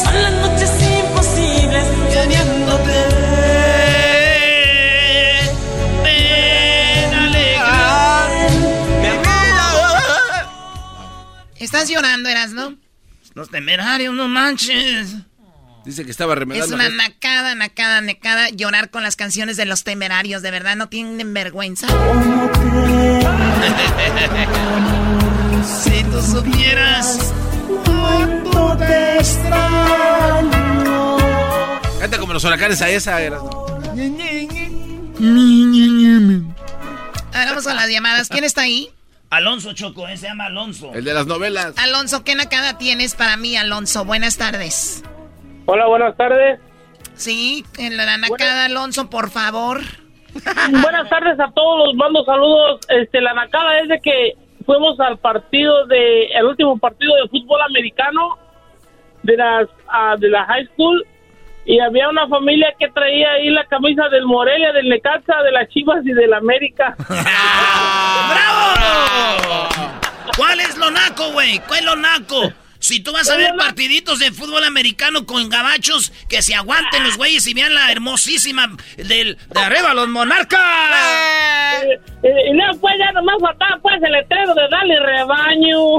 son 0.02 0.22
las 0.22 0.32
noches 0.32 0.70
imposibles 0.80 1.84
teniéndote. 2.10 3.04
Ven, 6.04 7.14
alegrar 7.14 8.30
mi 9.02 9.08
¿Estás 11.62 11.90
llorando, 11.90 12.30
Erasno? 12.30 12.76
Los 13.34 13.50
temerarios, 13.50 14.14
no 14.14 14.26
manches. 14.26 15.16
Dice 15.84 16.04
que 16.04 16.10
estaba 16.10 16.34
Es 16.34 16.38
remedando. 16.40 16.74
una 16.74 16.88
nacada, 16.90 17.54
nacada, 17.54 18.00
nacada 18.02 18.50
llorar 18.50 18.90
con 18.90 19.02
las 19.02 19.16
canciones 19.16 19.56
de 19.56 19.64
los 19.64 19.84
temerarios. 19.84 20.42
De 20.42 20.50
verdad, 20.50 20.76
no 20.76 20.88
tienen 20.88 21.32
vergüenza. 21.32 21.86
si 25.84 26.04
tú 26.04 26.22
supieras 26.22 27.32
cuánto 27.84 28.76
te 28.76 29.16
extraño. 29.18 31.16
Canta 32.00 32.18
como 32.18 32.32
los 32.34 32.44
huracanes 32.44 32.82
a 32.82 32.90
esa. 32.90 33.20
Era. 33.22 33.38
A 33.38 33.40
ver, 37.38 37.48
vamos 37.48 37.66
a 37.66 37.74
las 37.74 37.88
llamadas. 37.88 38.28
¿Quién 38.28 38.44
está 38.44 38.62
ahí? 38.62 38.90
Alonso 39.30 39.72
Choco, 39.74 40.08
eh, 40.08 40.16
se 40.16 40.26
llama 40.26 40.46
Alonso. 40.46 40.92
El 40.94 41.04
de 41.04 41.12
las 41.12 41.26
novelas. 41.26 41.74
Alonso, 41.76 42.24
¿qué 42.24 42.34
nacada 42.34 42.78
tienes 42.78 43.14
para 43.14 43.36
mí, 43.36 43.56
Alonso? 43.56 44.04
Buenas 44.06 44.36
tardes. 44.38 45.02
Hola, 45.70 45.84
buenas 45.86 46.16
tardes. 46.16 46.58
Sí, 47.14 47.62
en 47.76 47.98
la 47.98 48.16
nacada, 48.16 48.64
Alonso, 48.64 49.10
por 49.10 49.28
favor. 49.28 49.82
Buenas 50.70 51.10
tardes 51.10 51.38
a 51.38 51.50
todos, 51.50 51.88
los 51.88 51.94
mando 51.94 52.24
saludos. 52.24 52.80
Este, 52.88 53.20
la 53.20 53.34
nacada 53.34 53.78
es 53.80 53.88
de 53.88 54.00
que 54.00 54.32
fuimos 54.64 54.98
al 54.98 55.18
partido 55.18 55.84
de, 55.86 56.24
el 56.28 56.46
último 56.46 56.78
partido 56.78 57.14
de 57.16 57.28
fútbol 57.28 57.60
americano 57.60 58.38
de 59.22 59.36
las, 59.36 59.68
ah, 59.88 60.16
de 60.18 60.30
la 60.30 60.46
high 60.46 60.66
school 60.72 61.04
y 61.66 61.78
había 61.80 62.08
una 62.08 62.26
familia 62.28 62.74
que 62.78 62.88
traía 62.88 63.32
ahí 63.32 63.50
la 63.50 63.66
camisa 63.66 64.08
del 64.08 64.24
Morelia, 64.24 64.72
del 64.72 64.88
Necaxa, 64.88 65.42
de 65.42 65.52
las 65.52 65.68
Chivas 65.68 65.98
y 66.02 66.12
del 66.12 66.32
América. 66.32 66.96
¡Bravo! 68.30 69.68
¿Cuál 70.34 70.60
es 70.60 70.78
lo 70.78 70.90
naco, 70.90 71.30
güey? 71.32 71.58
¿Cuál 71.68 71.80
es 71.80 71.84
lo 71.84 71.96
naco? 71.96 72.54
Si 72.78 73.00
tú 73.00 73.12
vas 73.12 73.28
a 73.28 73.36
ver 73.36 73.54
partiditos 73.56 74.18
de 74.20 74.30
fútbol 74.30 74.62
americano 74.64 75.26
con 75.26 75.48
gabachos, 75.48 76.12
que 76.28 76.42
se 76.42 76.54
aguanten 76.54 77.02
los 77.04 77.16
güeyes 77.16 77.46
y 77.46 77.54
vean 77.54 77.74
la 77.74 77.90
hermosísima 77.90 78.70
del, 78.96 79.36
de 79.36 79.60
arriba, 79.60 79.94
los 79.94 80.08
monarcas. 80.08 80.60
Eh, 81.82 82.00
eh, 82.22 82.50
y 82.50 82.54
luego 82.54 82.78
pues 82.80 82.94
ya 82.98 83.10
nomás 83.12 83.36
faltaba 83.40 83.78
pues 83.82 84.02
el 84.02 84.12
letrero 84.12 84.54
de 84.54 84.68
Dale 84.68 85.00
Rebaño. 85.00 85.78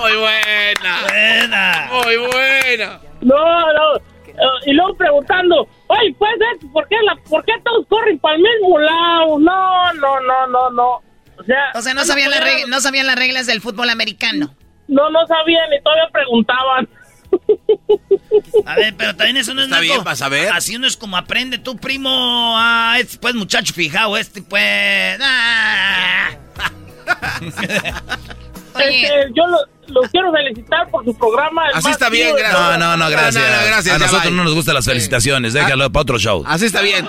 Muy 0.00 0.16
buena. 0.16 1.02
Buena. 1.08 1.88
Muy 1.92 2.16
buena. 2.16 3.00
No, 3.22 3.72
no. 3.72 3.96
Eh, 4.26 4.66
y 4.66 4.72
luego 4.72 4.94
preguntando, 4.96 5.68
oye, 5.86 6.14
pues, 6.18 6.32
¿por 6.72 6.86
qué, 6.88 6.96
la, 7.04 7.16
¿por 7.28 7.44
qué 7.44 7.52
todos 7.64 7.86
corren 7.88 8.18
para 8.18 8.34
el 8.34 8.42
mismo 8.42 8.78
lado? 8.78 9.38
No, 9.38 9.92
no, 9.94 10.20
no, 10.20 10.46
no, 10.48 10.70
no. 10.70 11.03
O 11.38 11.44
sea, 11.44 11.56
O 11.74 11.82
sea, 11.82 11.94
no 11.94 12.04
sabían, 12.04 12.30
no 12.68 12.80
sabían 12.80 13.06
las 13.06 13.16
reglas 13.16 13.46
del 13.46 13.60
fútbol 13.60 13.90
americano. 13.90 14.54
No, 14.88 15.10
no 15.10 15.26
sabían 15.26 15.72
y 15.72 15.82
todavía 15.82 16.08
preguntaban. 16.12 16.88
A 18.66 18.76
ver, 18.76 18.94
pero 18.96 19.16
también 19.16 19.36
eso 19.38 19.54
no 19.54 19.60
es 19.60 19.66
Está 19.66 19.80
naco. 19.80 19.92
bien, 19.92 20.04
para 20.04 20.16
saber. 20.16 20.52
Así 20.52 20.76
uno 20.76 20.86
es 20.86 20.96
como 20.96 21.16
aprende 21.16 21.58
tu 21.58 21.76
primo. 21.76 22.54
Ah, 22.56 22.96
este 22.98 23.18
pues 23.18 23.34
muchacho 23.34 23.74
fijado, 23.74 24.16
este 24.16 24.42
pues. 24.42 25.18
ah. 25.22 26.30
Este, 28.76 29.08
yo 29.36 29.44
lo, 29.46 30.00
quiero 30.10 30.32
felicitar 30.32 30.88
por 30.90 31.04
su 31.04 31.16
programa. 31.16 31.62
Así 31.74 31.90
está 31.90 32.08
bien, 32.08 32.34
gracias. 32.34 32.52
No, 32.60 32.76
no, 32.76 32.96
no, 32.96 33.08
gracias. 33.08 33.34
No, 33.36 33.40
no, 33.50 33.60
no, 33.60 33.66
gracias, 33.66 33.94
a 33.94 33.98
nosotros 33.98 34.22
bye. 34.24 34.32
no 34.32 34.44
nos 34.44 34.54
gustan 34.54 34.74
las 34.74 34.84
felicitaciones. 34.84 35.52
Déjalo 35.52 35.90
para 35.92 36.02
otro 36.02 36.18
show. 36.18 36.42
Así 36.46 36.66
está 36.66 36.80
bien. 36.80 37.06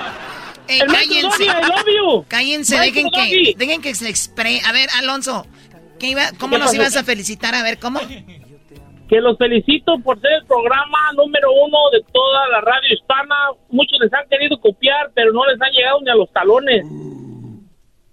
Eh, 0.68 0.80
El 0.82 0.88
cállense. 0.88 1.22
Doggy, 1.22 1.44
I 1.44 1.48
love 1.68 1.86
you. 1.88 2.26
Cállense, 2.28 2.78
dejen 2.80 3.10
que, 3.12 3.54
dejen 3.58 3.82
que 3.82 3.94
se 3.96 4.10
expre... 4.10 4.62
A 4.66 4.72
ver, 4.72 4.90
Alonso, 4.98 5.46
¿qué 6.00 6.08
iba, 6.08 6.24
¿cómo 6.40 6.54
¿Qué 6.54 6.60
nos 6.60 6.68
pasó? 6.72 6.76
ibas 6.82 6.96
a 6.98 7.04
felicitar? 7.04 7.54
A 7.56 7.64
ver, 7.64 7.78
¿cómo? 7.80 8.00
Que 9.08 9.22
los 9.22 9.38
felicito 9.38 10.00
por 10.04 10.20
ser 10.20 10.32
el 10.42 10.46
programa 10.48 10.98
número 11.16 11.50
uno 11.52 11.78
de 11.92 12.02
toda 12.12 12.48
la 12.50 12.62
radio 12.62 12.92
hispana. 12.94 13.36
Muchos 13.70 14.00
les 14.02 14.12
han 14.14 14.28
querido 14.30 14.60
copiar, 14.60 15.12
pero 15.14 15.32
no 15.32 15.46
les 15.46 15.62
han 15.62 15.72
llegado 15.72 16.02
ni 16.02 16.10
a 16.10 16.16
los 16.16 16.32
talones. 16.34 16.84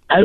A 0.09 0.19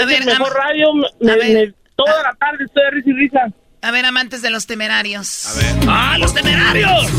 Es 0.00 0.06
ver, 0.06 0.20
el 0.20 0.26
mejor 0.26 0.54
radio. 0.54 0.86
Me, 1.20 1.32
a 1.32 1.36
ver. 1.36 1.68
me- 1.68 1.74
toda 1.96 2.22
la 2.22 2.34
tarde 2.40 2.64
estoy 2.64 2.82
de 2.84 2.90
risa 2.92 3.10
y 3.10 3.12
risa. 3.12 3.40
A 3.82 3.90
ver, 3.90 4.06
amantes 4.06 4.40
de 4.40 4.48
los 4.48 4.66
temerarios. 4.66 5.46
A 5.54 5.60
ver. 5.60 5.84
¡Ah, 5.86 6.16
los 6.18 6.32
temerarios! 6.32 7.12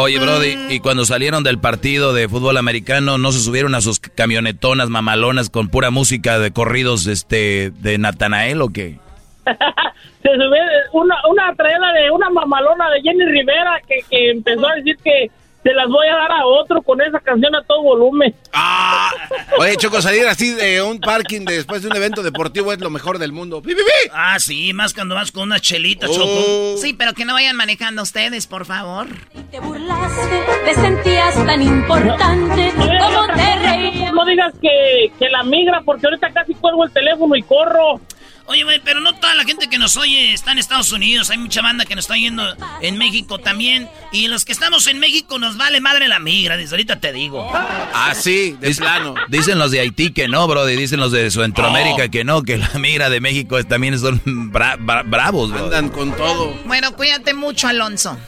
Oye, 0.00 0.18
Brody, 0.20 0.56
y 0.70 0.80
cuando 0.80 1.04
salieron 1.04 1.42
del 1.42 1.58
partido 1.58 2.12
de 2.12 2.28
fútbol 2.28 2.56
americano, 2.56 3.18
¿no 3.18 3.32
se 3.32 3.40
subieron 3.40 3.74
a 3.74 3.80
sus 3.80 3.98
camionetonas 3.98 4.90
mamalonas 4.90 5.50
con 5.50 5.68
pura 5.68 5.90
música 5.90 6.38
de 6.38 6.52
corridos 6.52 7.06
este 7.06 7.72
de 7.80 7.98
Natanael 7.98 8.62
o 8.62 8.68
qué? 8.68 8.98
Se 10.22 10.28
subió 10.34 10.62
una, 10.92 11.16
una 11.30 11.54
traída 11.54 11.92
de 11.92 12.10
una 12.10 12.28
mamalona 12.30 12.90
de 12.90 13.02
Jenny 13.02 13.24
Rivera 13.24 13.80
que, 13.86 13.96
que 14.10 14.30
empezó 14.30 14.68
a 14.68 14.74
decir 14.74 14.96
que, 15.02 15.30
se 15.62 15.72
las 15.74 15.88
voy 15.88 16.06
a 16.06 16.14
dar 16.16 16.32
a 16.32 16.46
otro 16.46 16.80
con 16.82 17.00
esa 17.00 17.18
canción 17.20 17.54
a 17.54 17.62
todo 17.64 17.82
volumen. 17.82 18.34
Ah, 18.52 19.10
oye, 19.58 19.76
Choco, 19.76 20.00
salir 20.00 20.26
así 20.26 20.50
de 20.54 20.80
un 20.82 21.00
parking 21.00 21.44
después 21.44 21.82
de 21.82 21.88
un 21.88 21.96
evento 21.96 22.22
deportivo 22.22 22.72
es 22.72 22.80
lo 22.80 22.90
mejor 22.90 23.18
del 23.18 23.32
mundo. 23.32 23.60
¡Pi, 23.60 23.74
pi, 23.74 23.82
pi! 23.82 24.10
Ah, 24.12 24.38
sí, 24.38 24.72
más 24.72 24.94
cuando 24.94 25.14
vas 25.14 25.30
con 25.32 25.44
unas 25.44 25.60
chelitas, 25.60 26.10
Oh. 26.10 26.14
Choco. 26.14 26.76
Sí, 26.82 26.94
pero 26.94 27.12
que 27.12 27.24
no 27.24 27.34
vayan 27.34 27.56
manejando 27.56 28.02
ustedes, 28.02 28.46
por 28.46 28.64
favor. 28.66 29.08
Te 29.50 29.60
burlaste, 29.60 30.42
te 30.64 30.74
sentías 30.74 31.34
tan 31.44 31.60
importante 31.62 32.72
como 32.76 33.26
te 33.34 33.56
reías. 33.56 34.12
No 34.12 34.24
digas 34.24 34.54
que, 34.60 35.12
que 35.18 35.28
la 35.28 35.42
migra, 35.42 35.82
porque 35.84 36.06
ahorita 36.06 36.30
casi 36.32 36.54
cuelgo 36.54 36.84
el 36.84 36.92
teléfono 36.92 37.34
y 37.36 37.42
corro. 37.42 38.00
Oye, 38.48 38.64
güey, 38.64 38.80
pero 38.82 39.00
no 39.00 39.14
toda 39.14 39.34
la 39.34 39.44
gente 39.44 39.68
que 39.68 39.78
nos 39.78 39.96
oye 39.98 40.32
está 40.32 40.52
en 40.52 40.58
Estados 40.58 40.90
Unidos. 40.90 41.28
Hay 41.30 41.36
mucha 41.38 41.60
banda 41.60 41.84
que 41.84 41.94
nos 41.94 42.04
está 42.04 42.16
yendo 42.16 42.42
en 42.80 42.96
México 42.96 43.38
también. 43.38 43.88
Y 44.10 44.28
los 44.28 44.44
que 44.46 44.52
estamos 44.52 44.86
en 44.86 44.98
México 44.98 45.38
nos 45.38 45.58
vale 45.58 45.80
madre 45.82 46.08
la 46.08 46.18
migra, 46.18 46.56
desde 46.56 46.74
ahorita 46.74 46.98
te 46.98 47.12
digo. 47.12 47.46
Ah, 47.54 48.14
sí, 48.14 48.56
de 48.58 48.74
plano. 48.74 49.14
Dicen 49.28 49.58
los 49.58 49.70
de 49.70 49.80
Haití 49.80 50.12
que 50.12 50.28
no, 50.28 50.46
bro. 50.48 50.68
Y 50.68 50.76
dicen 50.76 50.98
los 50.98 51.12
de 51.12 51.30
Centroamérica 51.30 52.04
Oh. 52.06 52.10
que 52.10 52.24
no, 52.24 52.42
que 52.42 52.56
la 52.56 52.70
migra 52.78 53.10
de 53.10 53.20
México 53.20 53.62
también 53.64 53.98
son 53.98 54.20
bra- 54.50 54.78
bra- 54.78 55.02
bravos, 55.08 55.50
bro. 55.52 55.64
Andan 55.66 55.90
con 55.90 56.16
todo. 56.16 56.54
Bueno, 56.64 56.92
cuídate 56.96 57.34
mucho, 57.34 57.68
Alonso. 57.68 58.18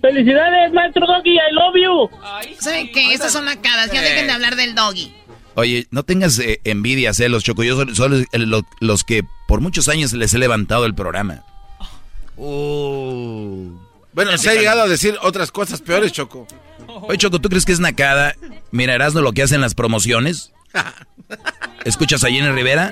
Felicidades, 0.00 0.72
maestro 0.72 1.06
Doggy, 1.06 1.34
I 1.34 1.52
love 1.52 1.74
you. 1.76 2.56
¿Saben 2.58 2.90
qué? 2.92 3.12
Estas 3.12 3.32
son 3.32 3.44
nacadas. 3.44 3.92
Ya 3.92 4.00
dejen 4.00 4.26
de 4.26 4.32
hablar 4.32 4.56
del 4.56 4.74
doggy. 4.74 5.12
Oye, 5.56 5.86
no 5.90 6.02
tengas 6.04 6.38
eh, 6.38 6.60
envidia, 6.64 7.12
celos, 7.12 7.42
Choco. 7.44 7.62
Yo 7.64 7.84
lo- 7.84 8.62
los 8.80 9.04
que 9.04 9.24
por 9.48 9.60
muchos 9.60 9.88
años 9.88 10.12
les 10.12 10.32
he 10.34 10.38
levantado 10.38 10.86
el 10.86 10.94
programa. 10.94 11.42
Bueno, 14.12 14.36
se 14.38 14.50
ha 14.50 14.54
llegado 14.54 14.82
a 14.82 14.88
decir 14.88 15.16
otras 15.22 15.52
cosas 15.52 15.80
peores, 15.80 16.12
Choco. 16.12 16.46
Oye, 16.86 17.18
Choco, 17.18 17.38
¿tú 17.40 17.48
crees 17.48 17.64
que 17.64 17.72
es 17.72 17.80
nacada? 17.80 18.34
Mira, 18.70 18.94
Erasmo 18.94 19.20
lo 19.20 19.32
que 19.32 19.42
hace 19.42 19.54
en 19.56 19.60
las 19.60 19.74
promociones. 19.74 20.52
¿Escuchas 21.84 22.24
a 22.24 22.28
Jenny 22.28 22.48
Rivera? 22.50 22.90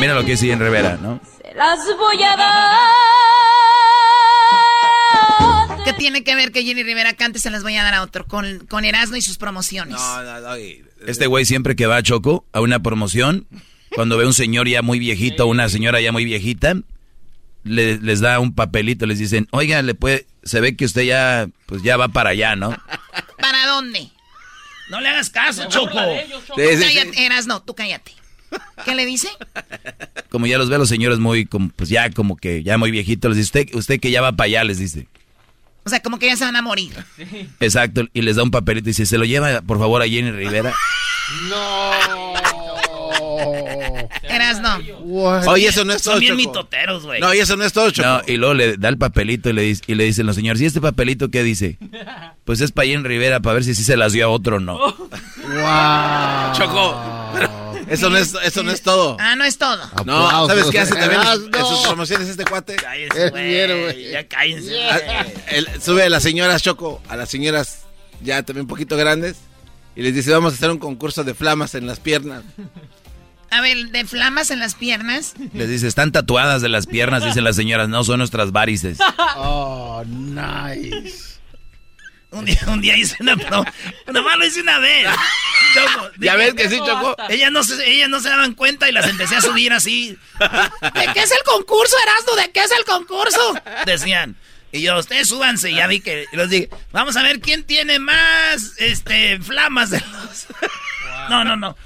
Mira 0.00 0.14
lo 0.14 0.24
que 0.24 0.32
dice 0.32 0.46
Jenny 0.46 0.62
Rivera, 0.64 0.98
¿no? 1.00 1.20
Te 1.42 1.54
las 1.54 1.78
voy 1.98 2.22
a 2.22 2.36
dar. 2.36 3.43
¿Qué 5.84 5.92
tiene 5.92 6.24
que 6.24 6.34
ver 6.34 6.52
que 6.52 6.62
Jenny 6.64 6.82
Rivera 6.82 7.12
cante? 7.14 7.38
Se 7.38 7.50
las 7.50 7.62
voy 7.62 7.76
a 7.76 7.82
dar 7.82 7.94
a 7.94 8.02
otro. 8.02 8.26
Con, 8.26 8.60
con 8.66 8.84
Erasmo 8.84 9.16
y 9.16 9.22
sus 9.22 9.36
promociones. 9.38 10.00
Este 11.06 11.26
güey 11.26 11.44
siempre 11.44 11.76
que 11.76 11.86
va 11.86 11.96
a 11.96 12.02
Choco 12.02 12.46
a 12.52 12.60
una 12.60 12.82
promoción, 12.82 13.46
cuando 13.94 14.16
ve 14.16 14.26
un 14.26 14.34
señor 14.34 14.68
ya 14.68 14.82
muy 14.82 14.98
viejito, 14.98 15.46
una 15.46 15.68
señora 15.68 16.00
ya 16.00 16.12
muy 16.12 16.24
viejita, 16.24 16.74
le- 17.64 17.98
les 17.98 18.20
da 18.20 18.40
un 18.40 18.54
papelito, 18.54 19.06
les 19.06 19.18
dicen, 19.18 19.46
oiga, 19.50 19.82
le 19.82 19.94
puede, 19.94 20.26
se 20.42 20.60
ve 20.60 20.76
que 20.76 20.84
usted 20.86 21.02
ya, 21.02 21.48
pues 21.66 21.82
ya 21.82 21.96
va 21.96 22.08
para 22.08 22.30
allá, 22.30 22.56
¿no? 22.56 22.76
¿Para 23.38 23.66
dónde? 23.66 24.08
No 24.90 25.00
le 25.00 25.08
hagas 25.08 25.30
caso, 25.30 25.66
Choco. 25.68 25.94
Cállate, 26.56 27.24
Erasmo, 27.26 27.62
tú 27.62 27.74
cállate. 27.74 28.12
¿Qué 28.84 28.94
le 28.94 29.04
dice? 29.04 29.28
Como 30.30 30.46
ya 30.46 30.58
los 30.58 30.68
ve 30.68 30.76
a 30.76 30.78
los 30.78 30.88
señores 30.88 31.18
muy, 31.18 31.44
como, 31.46 31.68
pues 31.70 31.88
ya 31.88 32.10
como 32.10 32.36
que 32.36 32.62
ya 32.62 32.78
muy 32.78 32.90
viejitos, 32.90 33.30
les 33.30 33.38
dice, 33.38 33.46
usted, 33.60 33.74
usted 33.74 34.00
que 34.00 34.10
ya 34.10 34.20
va 34.22 34.32
para 34.32 34.46
allá, 34.46 34.64
les 34.64 34.78
dice. 34.78 35.06
O 35.86 35.90
sea, 35.90 36.00
como 36.00 36.18
que 36.18 36.26
ya 36.26 36.36
se 36.36 36.44
van 36.44 36.56
a 36.56 36.62
morir. 36.62 36.92
Exacto, 37.60 38.04
y 38.12 38.22
les 38.22 38.36
da 38.36 38.42
un 38.42 38.50
papelito 38.50 38.88
y 38.88 38.90
dice, 38.92 39.06
se 39.06 39.18
lo 39.18 39.24
lleva 39.24 39.60
por 39.62 39.78
favor 39.78 40.00
a 40.02 40.06
Jenny 40.08 40.30
Rivera. 40.30 40.72
Erasmo. 44.28 44.68
Oye, 45.48 45.68
eso 45.68 45.84
no 45.84 45.92
es 45.92 46.02
todo, 46.02 46.14
Son 46.14 46.20
bien 46.20 46.36
mitoteros, 46.36 47.04
güey. 47.04 47.20
No, 47.20 47.32
y 47.34 47.38
eso 47.38 47.56
no 47.56 47.64
es 47.64 47.72
todo, 47.72 47.90
Choco. 47.90 48.08
No, 48.08 48.20
y 48.26 48.36
luego 48.36 48.54
le 48.54 48.76
da 48.76 48.88
el 48.88 48.98
papelito 48.98 49.50
y 49.50 49.52
le, 49.52 49.62
dice- 49.62 49.82
y 49.86 49.94
le 49.94 50.04
dicen 50.04 50.26
los 50.26 50.36
señores, 50.36 50.60
¿y 50.62 50.66
este 50.66 50.80
papelito 50.80 51.30
qué 51.30 51.42
dice? 51.42 51.78
Pues 52.44 52.60
es 52.60 52.72
para 52.72 52.88
Jenny 52.88 53.04
Rivera, 53.06 53.40
para 53.40 53.54
ver 53.54 53.64
si 53.64 53.74
sí 53.74 53.84
se 53.84 53.96
las 53.96 54.12
dio 54.12 54.26
a 54.26 54.28
otro 54.28 54.56
o 54.56 54.60
no. 54.60 54.78
Choco, 56.54 57.30
pero 57.34 57.50
eso 57.88 58.10
no 58.10 58.16
es, 58.16 58.34
eso 58.44 58.62
no 58.62 58.70
es 58.70 58.82
todo. 58.82 59.16
Ah, 59.20 59.36
no 59.36 59.44
es 59.44 59.58
todo. 59.58 59.80
No, 60.04 60.46
¿sabes 60.46 60.66
qué 60.70 60.80
hace 60.80 60.94
también 60.94 61.20
en 61.20 61.26
sus- 61.26 61.46
Erasmo. 61.48 61.56
en 61.58 61.76
sus 61.76 61.86
promociones 61.86 62.28
este 62.28 62.44
cuate? 62.44 62.76
Cállense, 62.76 63.30
güey. 63.30 64.10
Ya 64.10 64.26
cállense. 64.28 64.88
Ah, 64.90 65.24
él 65.48 65.68
sube 65.82 66.02
a 66.04 66.08
las 66.10 66.22
señoras 66.22 66.62
Choco, 66.62 67.00
a 67.08 67.16
las 67.16 67.28
señoras 67.30 67.80
ya 68.22 68.42
también 68.42 68.62
un 68.62 68.68
poquito 68.68 68.96
grandes, 68.96 69.36
y 69.96 70.02
les 70.02 70.14
dice, 70.14 70.30
vamos 70.32 70.52
a 70.52 70.56
hacer 70.56 70.70
un 70.70 70.78
concurso 70.78 71.24
de 71.24 71.34
flamas 71.34 71.74
en 71.74 71.86
las 71.86 72.00
piernas. 72.00 72.42
A 73.50 73.60
ver, 73.60 73.90
de 73.90 74.04
flamas 74.04 74.50
en 74.50 74.58
las 74.58 74.74
piernas. 74.74 75.34
Les 75.52 75.68
dice, 75.68 75.86
están 75.86 76.10
tatuadas 76.10 76.60
de 76.62 76.68
las 76.68 76.86
piernas, 76.86 77.24
dicen 77.24 77.44
las 77.44 77.54
señoras, 77.54 77.88
no, 77.88 78.02
son 78.02 78.18
nuestras 78.18 78.50
varices. 78.52 78.98
Oh, 79.36 80.02
nice. 80.06 81.33
Un 82.34 82.44
día, 82.44 82.58
un 82.66 82.80
día 82.80 82.96
hice 82.96 83.16
una 83.20 83.36
pro. 83.36 83.64
Nomás 84.12 84.36
lo 84.36 84.44
hice 84.46 84.60
una 84.60 84.78
vez. 84.78 85.08
Choco, 85.72 86.10
Ya 86.18 86.34
ves 86.34 86.54
que 86.54 86.68
sí, 86.68 86.78
Choco. 86.78 87.16
Ellas 87.28 87.52
no, 87.52 87.62
se, 87.62 87.88
ellas 87.88 88.08
no 88.08 88.20
se 88.20 88.28
daban 88.28 88.54
cuenta 88.54 88.88
y 88.88 88.92
las 88.92 89.06
empecé 89.06 89.36
a 89.36 89.40
subir 89.40 89.72
así. 89.72 90.18
¿De 90.40 91.12
qué 91.14 91.20
es 91.22 91.30
el 91.30 91.42
concurso, 91.44 91.96
Erasmo? 92.02 92.34
¿De 92.36 92.50
qué 92.50 92.60
es 92.60 92.72
el 92.72 92.84
concurso? 92.84 93.54
Decían. 93.86 94.36
Y 94.72 94.82
yo, 94.82 94.98
ustedes 94.98 95.28
súbanse. 95.28 95.70
Y 95.70 95.76
ya 95.76 95.86
vi 95.86 96.00
que 96.00 96.26
y 96.32 96.36
los 96.36 96.50
dije, 96.50 96.68
vamos 96.90 97.16
a 97.16 97.22
ver 97.22 97.40
quién 97.40 97.62
tiene 97.62 98.00
más 98.00 98.72
este 98.78 99.38
flamas 99.38 99.90
de 99.90 100.00
los. 100.00 100.46
No, 101.30 101.44
no, 101.44 101.56
no. 101.56 101.76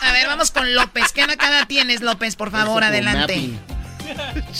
A 0.00 0.12
ver, 0.12 0.26
vamos 0.26 0.50
con 0.50 0.74
López. 0.74 1.12
¿Qué 1.12 1.26
nacada 1.26 1.66
tienes, 1.66 2.02
López? 2.02 2.36
Por 2.36 2.50
favor, 2.50 2.84
adelante. 2.84 3.50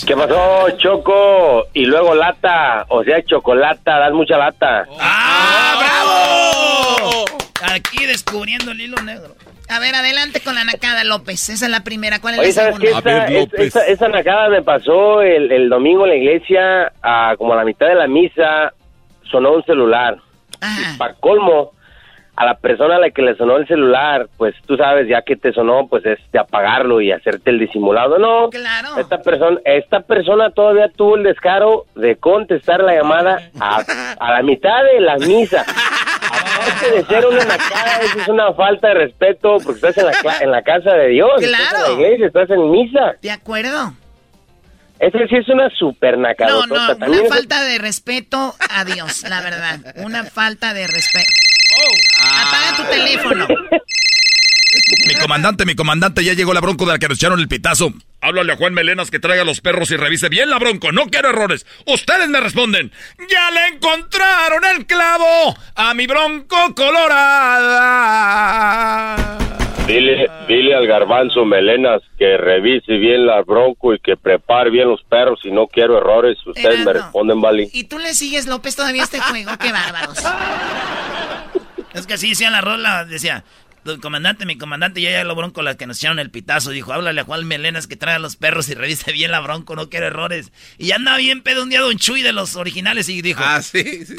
¿Qué 0.05 0.15
pasó, 0.15 0.69
Choco? 0.77 1.67
Y 1.73 1.85
luego 1.85 2.15
lata, 2.15 2.85
o 2.89 3.03
sea, 3.03 3.23
chocolata, 3.23 3.99
das 3.99 4.11
mucha 4.13 4.37
lata. 4.37 4.85
¡Ah, 4.99 5.75
bravo! 5.79 7.25
Aquí 7.73 8.05
descubriendo 8.05 8.71
el 8.71 8.81
hilo 8.81 8.97
negro. 9.03 9.35
A 9.69 9.79
ver, 9.79 9.95
adelante 9.95 10.41
con 10.41 10.55
la 10.55 10.63
nacada, 10.65 11.03
López. 11.03 11.49
Esa 11.49 11.65
es 11.65 11.71
la 11.71 11.83
primera. 11.83 12.19
¿Cuál 12.19 12.35
es 12.35 12.39
Oye, 12.41 12.47
la 12.49 12.53
¿sabes 12.53 12.79
qué? 12.79 12.87
segunda? 12.87 13.25
Esa, 13.27 13.37
es- 13.43 13.53
esa, 13.59 13.85
esa 13.87 14.07
nacada 14.09 14.49
me 14.49 14.61
pasó 14.61 15.21
el, 15.21 15.51
el 15.51 15.69
domingo 15.69 16.03
en 16.03 16.09
la 16.09 16.15
iglesia, 16.17 16.91
a, 17.01 17.35
como 17.37 17.53
a 17.53 17.57
la 17.57 17.63
mitad 17.63 17.87
de 17.87 17.95
la 17.95 18.07
misa, 18.07 18.73
sonó 19.31 19.53
un 19.53 19.63
celular. 19.63 20.17
Para 20.97 21.13
colmo, 21.15 21.71
a 22.35 22.45
la 22.45 22.55
persona 22.55 22.95
a 22.95 22.99
la 22.99 23.11
que 23.11 23.21
le 23.21 23.35
sonó 23.35 23.57
el 23.57 23.67
celular, 23.67 24.27
pues 24.37 24.55
tú 24.65 24.75
sabes, 24.75 25.07
ya 25.07 25.21
que 25.21 25.35
te 25.35 25.53
sonó, 25.53 25.87
pues 25.87 26.03
es 26.05 26.17
de 26.31 26.39
apagarlo 26.39 26.99
y 26.99 27.11
hacerte 27.11 27.51
el 27.51 27.59
disimulado. 27.59 28.17
No, 28.17 28.49
claro. 28.49 28.97
esta 28.97 29.19
persona, 29.21 29.59
esta 29.65 29.99
persona 30.01 30.49
todavía 30.49 30.89
tuvo 30.89 31.15
el 31.17 31.23
descaro 31.23 31.85
de 31.95 32.15
contestar 32.15 32.81
la 32.81 32.95
llamada 32.95 33.39
a, 33.59 33.83
a 34.19 34.31
la 34.33 34.41
mitad 34.41 34.83
de 34.83 34.99
la 35.01 35.17
misa. 35.17 35.63
Aparte 35.63 36.91
de 36.95 37.03
ser 37.05 37.25
una 37.27 37.43
nacada, 37.45 37.97
eso 38.01 38.19
es 38.21 38.27
una 38.27 38.51
falta 38.53 38.87
de 38.89 38.93
respeto 38.95 39.57
porque 39.63 39.87
estás 39.87 39.97
en 39.99 40.05
la, 40.05 40.37
en 40.41 40.51
la 40.51 40.61
casa 40.63 40.91
de 40.93 41.09
Dios, 41.09 41.29
estás 41.39 41.59
en 41.59 41.67
Claro. 41.69 41.87
la 41.87 41.93
iglesia, 42.01 42.27
estás 42.27 42.49
en 42.49 42.71
misa. 42.71 43.13
¿De 43.21 43.31
acuerdo? 43.31 43.93
Esa 44.99 45.17
sí 45.27 45.35
es 45.35 45.49
una 45.49 45.69
super 45.71 46.17
nacada. 46.17 46.49
No, 46.51 46.65
no, 46.65 46.75
una 47.07 47.25
falta 47.29 47.61
de 47.63 47.77
respeto 47.77 48.55
a 48.69 48.85
Dios, 48.85 49.23
la 49.29 49.41
verdad. 49.41 49.79
Una 49.97 50.23
falta 50.23 50.73
de 50.73 50.87
respeto. 50.87 51.29
Apaga 52.21 52.77
tu 52.77 52.83
teléfono. 52.83 53.47
Mi 55.07 55.15
comandante, 55.15 55.65
mi 55.65 55.75
comandante, 55.75 56.23
ya 56.23 56.33
llegó 56.33 56.53
la 56.53 56.61
bronco 56.61 56.85
de 56.85 56.93
la 56.93 56.99
que 56.99 57.07
nos 57.07 57.17
echaron 57.17 57.39
el 57.39 57.47
pitazo. 57.47 57.93
Háblale 58.21 58.53
a 58.53 58.55
Juan 58.55 58.73
Melenas 58.73 59.11
que 59.11 59.19
traiga 59.19 59.43
los 59.43 59.61
perros 59.61 59.91
y 59.91 59.97
revise 59.97 60.29
bien 60.29 60.49
la 60.49 60.57
bronco. 60.57 60.91
No 60.91 61.07
quiero 61.07 61.29
errores. 61.29 61.67
Ustedes 61.85 62.29
me 62.29 62.39
responden. 62.39 62.91
¡Ya 63.29 63.51
le 63.51 63.67
encontraron 63.75 64.63
el 64.75 64.85
clavo 64.85 65.55
a 65.75 65.93
mi 65.93 66.07
bronco 66.07 66.73
colorada! 66.75 68.17
Dile, 69.85 70.31
dile 70.47 70.75
al 70.75 70.87
garbanzo 70.87 71.43
Melenas 71.43 72.01
que 72.17 72.37
revise 72.37 72.93
bien 72.93 73.27
la 73.27 73.41
bronco 73.41 73.93
y 73.93 73.99
que 73.99 74.15
prepare 74.15 74.69
bien 74.69 74.87
los 74.87 75.03
perros 75.03 75.41
y 75.43 75.51
no 75.51 75.67
quiero 75.67 75.97
errores. 75.97 76.37
Ustedes 76.45 76.85
me 76.85 76.93
responden, 76.93 77.41
Vali. 77.41 77.69
Y 77.73 77.83
tú 77.83 77.99
le 77.99 78.13
sigues, 78.13 78.47
López, 78.47 78.77
todavía 78.77 79.03
este 79.03 79.19
juego. 79.19 79.51
Qué 79.59 79.73
bárbaros. 79.73 80.23
Es 81.93 82.07
que 82.07 82.13
así 82.15 82.29
decía 82.29 82.49
la 82.49 82.61
rola, 82.61 83.05
decía, 83.05 83.43
"Don 83.83 83.99
comandante, 84.01 84.45
mi 84.45 84.57
comandante, 84.57 84.99
ya 85.01 85.11
ya 85.11 85.23
lo 85.23 85.35
bronco 85.35 85.61
la 85.61 85.75
que 85.77 85.85
nos 85.85 85.97
echaron 85.97 86.17
el 86.19 86.31
pitazo. 86.31 86.71
Dijo, 86.71 86.91
háblale 86.93 87.21
a 87.21 87.23
Juan 87.23 87.45
Melenas 87.45 87.85
que 87.87 87.95
traiga 87.95 88.17
los 88.19 88.35
perros 88.35 88.67
y 88.69 88.73
revise 88.75 89.11
bien 89.11 89.29
la 89.31 89.39
bronco, 89.41 89.75
no 89.75 89.89
quiero 89.89 90.07
errores. 90.07 90.51
Y 90.77 90.87
ya 90.87 90.95
andaba 90.95 91.17
bien 91.17 91.41
pedo 91.43 91.63
un 91.63 91.69
día 91.69 91.81
Don 91.81 91.97
Chuy 91.97 92.21
de 92.21 92.31
los 92.33 92.55
originales 92.55 93.09
y 93.09 93.21
dijo, 93.21 93.41
Ah, 93.43 93.61
sí, 93.61 94.05
sí. 94.05 94.15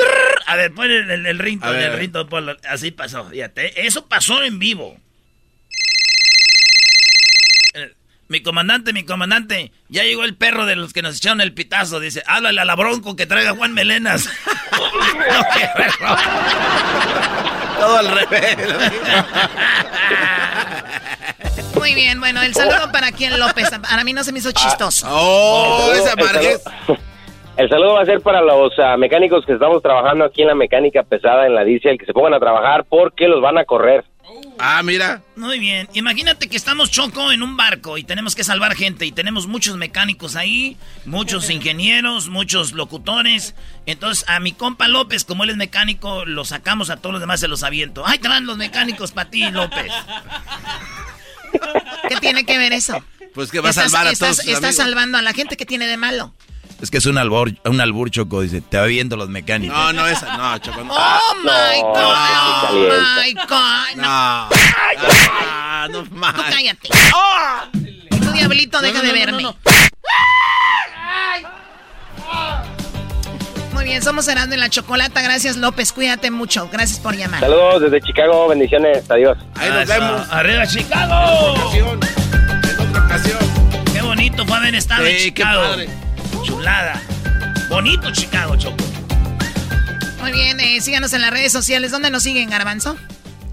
A 0.46 0.56
ver, 0.56 0.72
pon 0.72 0.90
el, 0.90 1.10
el, 1.10 1.26
el 1.26 1.38
rinto, 1.38 1.66
A 1.66 1.70
a 1.70 1.80
el 1.86 1.98
rinto, 1.98 2.28
ponlo. 2.28 2.56
así 2.68 2.90
pasó, 2.90 3.28
fíjate, 3.30 3.86
eso 3.86 4.06
pasó 4.06 4.42
en 4.44 4.58
vivo. 4.58 4.98
Eh, 7.74 7.92
Mi 8.28 8.40
comandante, 8.42 8.92
mi 8.92 9.04
comandante, 9.04 9.72
ya 9.88 10.04
llegó 10.04 10.24
el 10.24 10.36
perro 10.36 10.64
de 10.66 10.76
los 10.76 10.92
que 10.92 11.02
nos 11.02 11.16
echaron 11.16 11.40
el 11.40 11.52
pitazo. 11.54 12.00
Dice, 12.00 12.22
háblale 12.26 12.60
a 12.60 12.64
la 12.64 12.74
bronco 12.76 13.16
que 13.16 13.26
traiga 13.26 13.54
Juan 13.54 13.72
Melenas. 13.74 14.28
No. 16.00 17.53
Todo 17.84 17.96
al 17.98 18.08
revés. 18.08 18.56
Muy 21.78 21.94
bien, 21.94 22.18
bueno, 22.20 22.40
el 22.42 22.54
saludo 22.54 22.90
para 22.92 23.12
quien 23.12 23.38
López. 23.38 23.70
Para 23.88 24.04
mí 24.04 24.12
no 24.12 24.24
se 24.24 24.32
me 24.32 24.38
hizo 24.38 24.52
chistoso. 24.52 25.06
Oh, 25.10 25.90
esa 25.92 26.12
El 26.14 26.26
saludo- 26.26 26.98
El 27.56 27.68
saludo 27.68 27.94
va 27.94 28.02
a 28.02 28.06
ser 28.06 28.20
para 28.20 28.40
los 28.40 28.72
ah, 28.78 28.96
mecánicos 28.96 29.44
que 29.46 29.52
estamos 29.52 29.80
trabajando 29.82 30.24
aquí 30.24 30.42
en 30.42 30.48
la 30.48 30.54
mecánica 30.54 31.02
pesada 31.04 31.46
en 31.46 31.54
la 31.54 31.62
diésel, 31.62 31.98
que 31.98 32.06
se 32.06 32.12
pongan 32.12 32.34
a 32.34 32.40
trabajar 32.40 32.84
porque 32.88 33.28
los 33.28 33.40
van 33.40 33.58
a 33.58 33.64
correr. 33.64 34.04
Ah, 34.58 34.82
mira. 34.82 35.22
Muy 35.36 35.58
bien. 35.58 35.88
Imagínate 35.94 36.48
que 36.48 36.56
estamos 36.56 36.90
choco 36.90 37.32
en 37.32 37.42
un 37.42 37.56
barco 37.56 37.98
y 37.98 38.04
tenemos 38.04 38.34
que 38.34 38.44
salvar 38.44 38.74
gente 38.76 39.04
y 39.04 39.12
tenemos 39.12 39.46
muchos 39.46 39.76
mecánicos 39.76 40.36
ahí, 40.36 40.76
muchos 41.04 41.50
ingenieros, 41.50 42.28
muchos 42.28 42.72
locutores. 42.72 43.54
Entonces 43.86 44.24
a 44.28 44.40
mi 44.40 44.52
compa 44.52 44.88
López, 44.88 45.24
como 45.24 45.44
él 45.44 45.50
es 45.50 45.56
mecánico, 45.56 46.24
lo 46.24 46.44
sacamos 46.44 46.88
a 46.90 46.96
todos 46.96 47.12
los 47.14 47.20
demás, 47.20 47.40
se 47.40 47.48
los 47.48 47.62
aviento. 47.64 48.06
¡Ay, 48.06 48.18
traen 48.18 48.46
los 48.46 48.56
mecánicos 48.56 49.12
para 49.12 49.28
ti, 49.30 49.50
López! 49.50 49.92
¿Qué 52.08 52.16
tiene 52.16 52.44
que 52.44 52.58
ver 52.58 52.72
eso? 52.72 53.04
Pues 53.34 53.50
que 53.50 53.60
va 53.60 53.70
a 53.70 53.72
salvar 53.72 54.06
a 54.06 54.10
estás- 54.12 54.18
todos 54.18 54.36
sus 54.36 54.46
Estás 54.46 54.64
amigos. 54.64 54.76
salvando 54.76 55.18
a 55.18 55.22
la 55.22 55.32
gente 55.32 55.56
que 55.56 55.66
tiene 55.66 55.86
de 55.86 55.96
malo. 55.96 56.34
Es 56.84 56.90
que 56.90 56.98
es 56.98 57.06
un 57.06 57.16
albur, 57.16 57.50
un 57.64 57.80
albur 57.80 58.10
choco, 58.10 58.42
dice, 58.42 58.60
te 58.60 58.76
va 58.76 58.84
viendo 58.84 59.16
los 59.16 59.30
mecánicos. 59.30 59.74
No, 59.74 59.94
no, 59.94 60.06
esa, 60.06 60.36
no, 60.36 60.58
Choco. 60.58 60.84
no. 60.84 60.92
Oh 60.94 61.34
my 61.42 61.80
no, 61.80 61.92
God, 61.94 62.04
oh 62.68 63.22
my 63.22 63.32
God. 63.32 63.96
No. 63.96 64.48
No 65.88 66.04
más. 66.10 66.34
Tú 66.34 66.42
cállate. 66.42 66.88
Tu 68.20 68.32
diablito, 68.32 68.82
deja 68.82 69.00
de 69.00 69.12
verme. 69.12 69.54
Muy 73.72 73.84
bien, 73.84 74.02
somos 74.02 74.28
Herando 74.28 74.54
en 74.54 74.60
la 74.60 74.68
Chocolata. 74.68 75.22
Gracias, 75.22 75.56
López. 75.56 75.90
Cuídate 75.90 76.30
mucho. 76.30 76.68
Gracias 76.70 77.00
por 77.00 77.16
llamar. 77.16 77.40
Saludos 77.40 77.80
desde 77.80 78.02
Chicago, 78.02 78.46
bendiciones, 78.48 79.10
adiós. 79.10 79.38
Ahí 79.54 79.70
nos 79.70 79.88
vemos. 79.88 80.28
¡Arriba, 80.30 80.66
Chicago! 80.66 81.72
En 81.72 82.88
otra 82.88 83.04
ocasión. 83.06 83.38
Qué 83.90 84.02
bonito 84.02 84.44
fue 84.44 84.56
haber 84.58 84.74
estado 84.74 85.06
en 85.06 85.16
qué 85.16 85.22
Chicago. 85.22 85.62
padre. 85.62 86.03
Chulada. 86.44 87.02
Bonito 87.68 88.12
Chicago, 88.12 88.56
Choco. 88.56 88.84
Muy 90.20 90.32
bien, 90.32 90.60
eh, 90.60 90.80
síganos 90.80 91.12
en 91.12 91.22
las 91.22 91.30
redes 91.30 91.50
sociales. 91.52 91.90
¿Dónde 91.90 92.10
nos 92.10 92.22
siguen, 92.22 92.48
Garbanzo? 92.50 92.96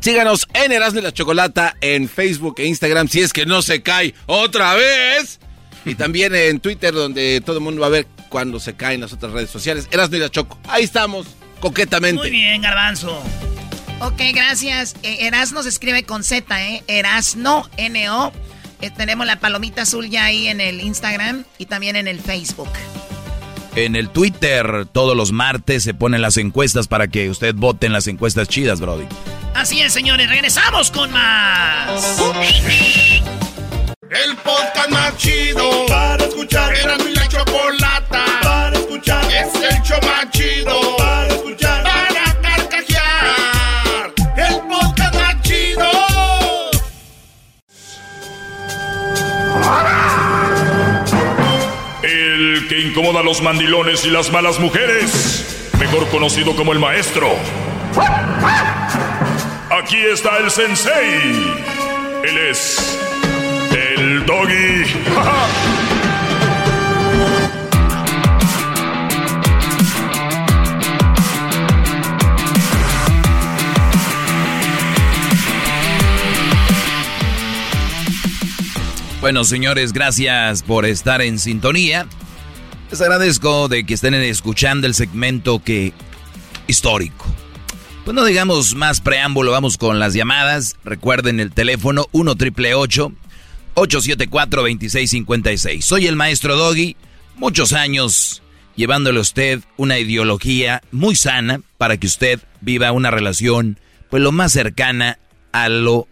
Síganos 0.01 0.47
en 0.53 0.71
Erasmo 0.71 0.99
y 0.99 1.03
la 1.03 1.11
Chocolata 1.11 1.75
en 1.81 2.09
Facebook 2.09 2.55
e 2.57 2.65
Instagram 2.65 3.07
si 3.07 3.21
es 3.21 3.33
que 3.33 3.45
no 3.45 3.61
se 3.61 3.81
cae 3.81 4.13
otra 4.25 4.75
vez. 4.75 5.39
Y 5.85 5.95
también 5.95 6.35
en 6.35 6.59
Twitter 6.59 6.93
donde 6.93 7.41
todo 7.45 7.57
el 7.57 7.63
mundo 7.63 7.81
va 7.81 7.87
a 7.87 7.91
ver 7.91 8.07
cuando 8.29 8.59
se 8.59 8.75
caen 8.75 9.01
las 9.01 9.13
otras 9.13 9.31
redes 9.31 9.49
sociales. 9.49 9.87
Erasmo 9.91 10.17
y 10.17 10.19
la 10.19 10.29
Choco. 10.29 10.59
Ahí 10.67 10.83
estamos, 10.83 11.27
coquetamente. 11.59 12.21
Muy 12.21 12.29
bien, 12.29 12.61
Garbanzo. 12.61 13.21
Ok, 13.99 14.21
gracias. 14.33 14.95
Eh, 15.03 15.27
Erasno 15.27 15.63
se 15.63 15.69
escribe 15.69 16.03
con 16.03 16.23
Z, 16.23 16.63
¿eh? 16.63 16.83
Erasno, 16.87 17.69
N-O. 17.77 18.31
Eh, 18.81 18.89
tenemos 18.89 19.27
la 19.27 19.39
palomita 19.39 19.83
azul 19.83 20.09
ya 20.09 20.25
ahí 20.25 20.47
en 20.47 20.59
el 20.59 20.81
Instagram 20.81 21.43
y 21.57 21.67
también 21.67 21.95
en 21.95 22.07
el 22.07 22.19
Facebook. 22.19 22.69
En 23.75 23.95
el 23.95 24.09
Twitter 24.09 24.85
todos 24.91 25.15
los 25.15 25.31
martes 25.31 25.83
se 25.83 25.93
ponen 25.93 26.21
las 26.21 26.37
encuestas 26.37 26.87
para 26.87 27.07
que 27.07 27.29
usted 27.29 27.55
vote 27.55 27.85
en 27.87 27.93
las 27.93 28.07
encuestas 28.07 28.47
chidas, 28.47 28.81
Brody. 28.81 29.05
Así 29.53 29.81
es, 29.81 29.93
señores. 29.93 30.29
Regresamos 30.29 30.91
con 30.91 31.11
más. 31.11 32.19
El 34.09 34.35
podcast 34.37 34.89
más 34.89 35.15
chido 35.17 35.85
para 35.87 36.20
los 53.31 53.41
mandilones 53.41 54.03
y 54.03 54.09
las 54.09 54.29
malas 54.29 54.59
mujeres, 54.59 55.71
mejor 55.79 56.05
conocido 56.09 56.53
como 56.53 56.73
el 56.73 56.79
maestro. 56.79 57.29
Aquí 59.69 59.95
está 59.95 60.37
el 60.39 60.51
sensei. 60.51 61.53
Él 62.25 62.37
es 62.49 62.99
el 63.71 64.25
doggy. 64.25 64.83
Bueno, 79.21 79.45
señores, 79.45 79.93
gracias 79.93 80.63
por 80.63 80.85
estar 80.85 81.21
en 81.21 81.39
sintonía. 81.39 82.07
Les 82.91 82.99
agradezco 82.99 83.69
de 83.69 83.85
que 83.85 83.93
estén 83.93 84.13
escuchando 84.15 84.85
el 84.85 84.93
segmento 84.93 85.63
que 85.63 85.93
histórico. 86.67 87.25
Pues 88.03 88.13
no 88.13 88.25
digamos 88.25 88.75
más 88.75 88.99
preámbulo, 88.99 89.53
vamos 89.53 89.77
con 89.77 89.97
las 89.97 90.13
llamadas. 90.13 90.75
Recuerden 90.83 91.39
el 91.39 91.53
teléfono 91.53 92.07
1 92.11 92.35
triple 92.35 92.75
874 92.75 94.61
2656. 94.63 95.85
Soy 95.85 96.07
el 96.07 96.17
maestro 96.17 96.57
Doggy, 96.57 96.97
muchos 97.37 97.71
años 97.71 98.43
llevándole 98.75 99.19
a 99.19 99.21
usted 99.21 99.61
una 99.77 99.97
ideología 99.97 100.81
muy 100.91 101.15
sana 101.15 101.61
para 101.77 101.95
que 101.95 102.07
usted 102.07 102.41
viva 102.59 102.91
una 102.91 103.09
relación 103.09 103.79
pues 104.09 104.21
lo 104.21 104.33
más 104.33 104.51
cercana 104.51 105.17
a 105.53 105.69
lo 105.69 106.09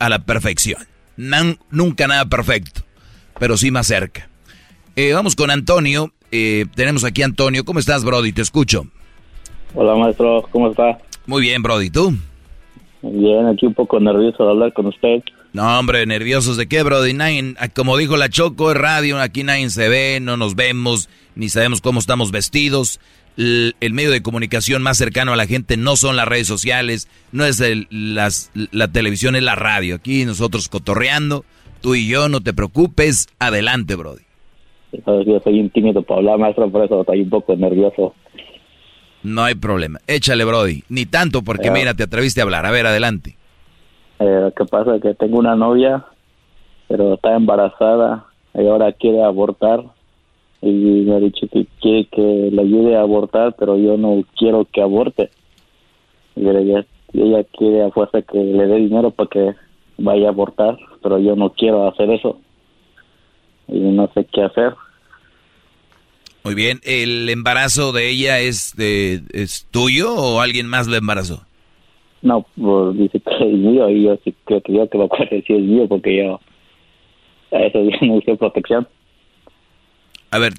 a 0.00 0.08
la 0.08 0.24
perfección. 0.24 0.88
Nunca 1.70 2.08
nada 2.08 2.24
perfecto, 2.24 2.82
pero 3.38 3.56
sí 3.56 3.70
más 3.70 3.86
cerca. 3.86 4.28
Eh, 4.96 5.12
vamos 5.12 5.36
con 5.36 5.50
Antonio. 5.50 6.12
Eh, 6.38 6.66
tenemos 6.74 7.02
aquí 7.04 7.22
a 7.22 7.24
Antonio. 7.24 7.64
¿Cómo 7.64 7.78
estás, 7.78 8.04
Brody? 8.04 8.30
Te 8.32 8.42
escucho. 8.42 8.86
Hola 9.74 9.94
maestro, 9.96 10.42
¿cómo 10.50 10.70
está? 10.70 10.98
Muy 11.26 11.40
bien, 11.40 11.62
Brody. 11.62 11.88
¿Tú? 11.88 12.14
Bien, 13.02 13.46
aquí 13.46 13.64
un 13.64 13.72
poco 13.72 13.98
nervioso 14.00 14.44
de 14.44 14.50
hablar 14.50 14.72
con 14.74 14.86
usted. 14.86 15.22
No, 15.54 15.78
hombre, 15.78 16.04
nerviosos 16.04 16.58
de 16.58 16.66
qué, 16.66 16.82
Brody. 16.82 17.14
Nadie- 17.14 17.54
ah, 17.58 17.68
como 17.68 17.96
dijo 17.96 18.18
la 18.18 18.28
Choco, 18.28 18.70
es 18.70 18.76
radio, 18.76 19.18
aquí 19.18 19.44
nadie 19.44 19.70
se 19.70 19.88
ve, 19.88 20.18
no 20.20 20.36
nos 20.36 20.54
vemos, 20.56 21.08
ni 21.34 21.48
sabemos 21.48 21.80
cómo 21.80 22.00
estamos 22.00 22.30
vestidos. 22.32 23.00
El, 23.38 23.74
medio 23.92 24.10
de 24.10 24.22
comunicación 24.22 24.82
más 24.82 24.98
cercano 24.98 25.32
a 25.32 25.36
la 25.36 25.46
gente 25.46 25.76
no 25.78 25.96
son 25.96 26.16
las 26.16 26.28
redes 26.28 26.46
sociales, 26.46 27.08
no 27.32 27.46
es 27.46 27.60
el- 27.60 27.86
las, 27.90 28.50
la 28.54 28.88
televisión, 28.88 29.36
es 29.36 29.42
la 29.42 29.54
radio. 29.54 29.94
Aquí 29.96 30.24
nosotros 30.26 30.68
cotorreando, 30.68 31.44
tú 31.80 31.94
y 31.94 32.06
yo, 32.08 32.28
no 32.28 32.42
te 32.42 32.52
preocupes, 32.52 33.28
adelante, 33.38 33.94
Brody. 33.94 34.25
Sabes 35.04 35.26
Yo 35.26 35.40
soy 35.40 35.60
un 35.60 35.70
tímido 35.70 36.02
para 36.02 36.18
hablar, 36.18 36.38
maestro, 36.38 36.70
por 36.70 36.84
eso 36.84 37.00
estoy 37.00 37.22
un 37.22 37.30
poco 37.30 37.56
nervioso. 37.56 38.14
No 39.22 39.42
hay 39.42 39.56
problema. 39.56 39.98
Échale, 40.06 40.44
Brody. 40.44 40.84
Ni 40.88 41.04
tanto 41.04 41.42
porque, 41.42 41.70
mira, 41.70 41.94
te 41.94 42.04
atreviste 42.04 42.40
a 42.40 42.44
hablar. 42.44 42.64
A 42.64 42.70
ver, 42.70 42.86
adelante. 42.86 43.36
Eh, 44.20 44.40
lo 44.40 44.52
que 44.52 44.64
pasa 44.66 44.96
es 44.96 45.02
que 45.02 45.14
tengo 45.14 45.38
una 45.38 45.56
novia, 45.56 46.04
pero 46.88 47.14
está 47.14 47.34
embarazada 47.34 48.26
y 48.54 48.66
ahora 48.66 48.92
quiere 48.92 49.24
abortar. 49.24 49.82
Y 50.62 50.70
me 51.06 51.16
ha 51.16 51.18
dicho 51.18 51.46
que 51.48 51.66
quiere 51.80 52.06
que 52.06 52.50
le 52.52 52.62
ayude 52.62 52.96
a 52.96 53.00
abortar, 53.00 53.56
pero 53.58 53.76
yo 53.76 53.96
no 53.96 54.22
quiero 54.38 54.64
que 54.64 54.80
aborte. 54.80 55.30
Y 56.36 56.48
ella, 56.48 56.86
ella 57.12 57.44
quiere 57.44 57.82
a 57.82 57.90
fuerza 57.90 58.22
que 58.22 58.38
le 58.38 58.66
dé 58.66 58.76
dinero 58.76 59.10
para 59.10 59.28
que 59.28 59.54
vaya 59.98 60.28
a 60.28 60.30
abortar, 60.30 60.78
pero 61.02 61.18
yo 61.18 61.34
no 61.34 61.50
quiero 61.50 61.88
hacer 61.88 62.10
eso. 62.10 62.38
Y 63.68 63.78
no 63.80 64.08
sé 64.14 64.24
qué 64.32 64.44
hacer. 64.44 64.74
Muy 66.46 66.54
bien. 66.54 66.78
¿El 66.84 67.28
embarazo 67.28 67.90
de 67.90 68.08
ella 68.08 68.38
es, 68.38 68.74
de, 68.76 69.20
es 69.32 69.66
tuyo 69.72 70.14
o 70.14 70.40
alguien 70.40 70.68
más 70.68 70.86
lo 70.86 70.94
embarazó? 70.94 71.44
No, 72.22 72.46
pues 72.56 72.96
dice 72.96 73.18
que 73.20 73.34
es 73.50 73.52
mío 73.52 73.90
y 73.90 74.04
yo 74.04 74.16
sí 74.22 74.32
creo 74.44 74.60
que 74.62 74.72
yo 74.72 74.88
que 74.88 74.96
lo 74.96 75.08
puedo 75.08 75.24
decir 75.28 75.56
es 75.56 75.62
mío 75.62 75.88
porque 75.88 76.16
yo 76.18 76.40
a 77.50 77.58
ese 77.62 77.78
día 77.82 77.98
no 78.02 78.14
usé 78.14 78.36
protección. 78.36 78.86
A 80.30 80.38
ver, 80.38 80.52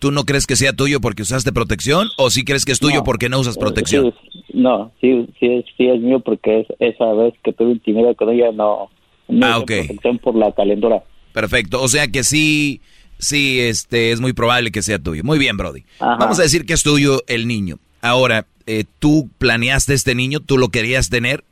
¿tú 0.00 0.10
no 0.12 0.24
crees 0.24 0.46
que 0.46 0.54
sea 0.56 0.74
tuyo 0.74 1.00
porque 1.00 1.22
usaste 1.22 1.50
protección 1.50 2.08
o 2.18 2.28
sí 2.28 2.44
crees 2.44 2.66
que 2.66 2.72
es 2.72 2.78
tuyo 2.78 2.98
No. 2.98 3.04
porque 3.04 3.30
no 3.30 3.40
usas 3.40 3.56
protección? 3.56 4.12
Sí, 4.32 4.42
no, 4.52 4.92
sí, 5.00 5.26
sí, 5.40 5.46
es, 5.46 5.64
sí 5.78 5.88
es 5.88 5.98
mío 6.00 6.20
porque 6.20 6.60
es, 6.60 6.66
esa 6.78 7.10
vez 7.14 7.32
que 7.42 7.54
tuve 7.54 7.72
intimidad 7.72 8.14
con 8.16 8.28
ella 8.28 8.52
no, 8.52 8.90
no 9.28 9.46
Ah, 9.46 9.58
usé 9.60 9.84
protección 9.86 10.18
por 10.18 10.34
la 10.36 10.52
calentura. 10.52 11.02
Perfecto. 11.32 11.82
O 11.82 11.88
sea 11.88 12.08
que 12.08 12.22
sí, 12.22 12.82
sí, 13.22 13.60
este, 13.60 14.12
es 14.12 14.20
muy 14.20 14.32
probable 14.34 14.70
que 14.70 14.82
sea 14.82 14.98
tuyo. 14.98 15.22
Muy 15.24 15.38
bien, 15.38 15.56
Brody. 15.56 15.84
Ajá. 16.00 16.16
Vamos 16.16 16.38
a 16.38 16.42
decir 16.42 16.66
que 16.66 16.74
es 16.74 16.82
tuyo 16.82 17.22
el 17.26 17.46
niño. 17.48 17.78
Ahora, 18.02 18.46
eh, 18.66 18.84
¿tú 18.98 19.30
planeaste 19.38 19.94
este 19.94 20.14
niño? 20.14 20.40
¿Tú 20.40 20.58
lo 20.58 20.68
querías 20.68 21.08
tener? 21.08 21.44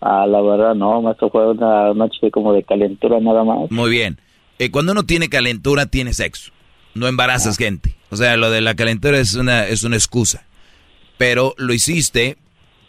Ah, 0.00 0.26
la 0.26 0.40
verdad 0.40 0.74
no, 0.74 1.02
maestro, 1.02 1.28
fue 1.30 1.50
una 1.50 1.92
noche 1.94 2.30
como 2.30 2.52
de 2.52 2.62
calentura 2.62 3.18
nada 3.20 3.42
más. 3.44 3.70
Muy 3.70 3.90
bien. 3.90 4.20
Eh, 4.58 4.70
cuando 4.70 4.92
uno 4.92 5.04
tiene 5.04 5.28
calentura, 5.28 5.86
tiene 5.86 6.12
sexo. 6.12 6.52
No 6.94 7.06
embarazas 7.08 7.56
gente. 7.56 7.94
O 8.10 8.16
sea, 8.16 8.36
lo 8.36 8.50
de 8.50 8.60
la 8.60 8.74
calentura 8.74 9.18
es 9.18 9.34
una, 9.34 9.66
es 9.66 9.82
una 9.82 9.96
excusa. 9.96 10.44
Pero 11.16 11.54
lo 11.58 11.72
hiciste 11.74 12.36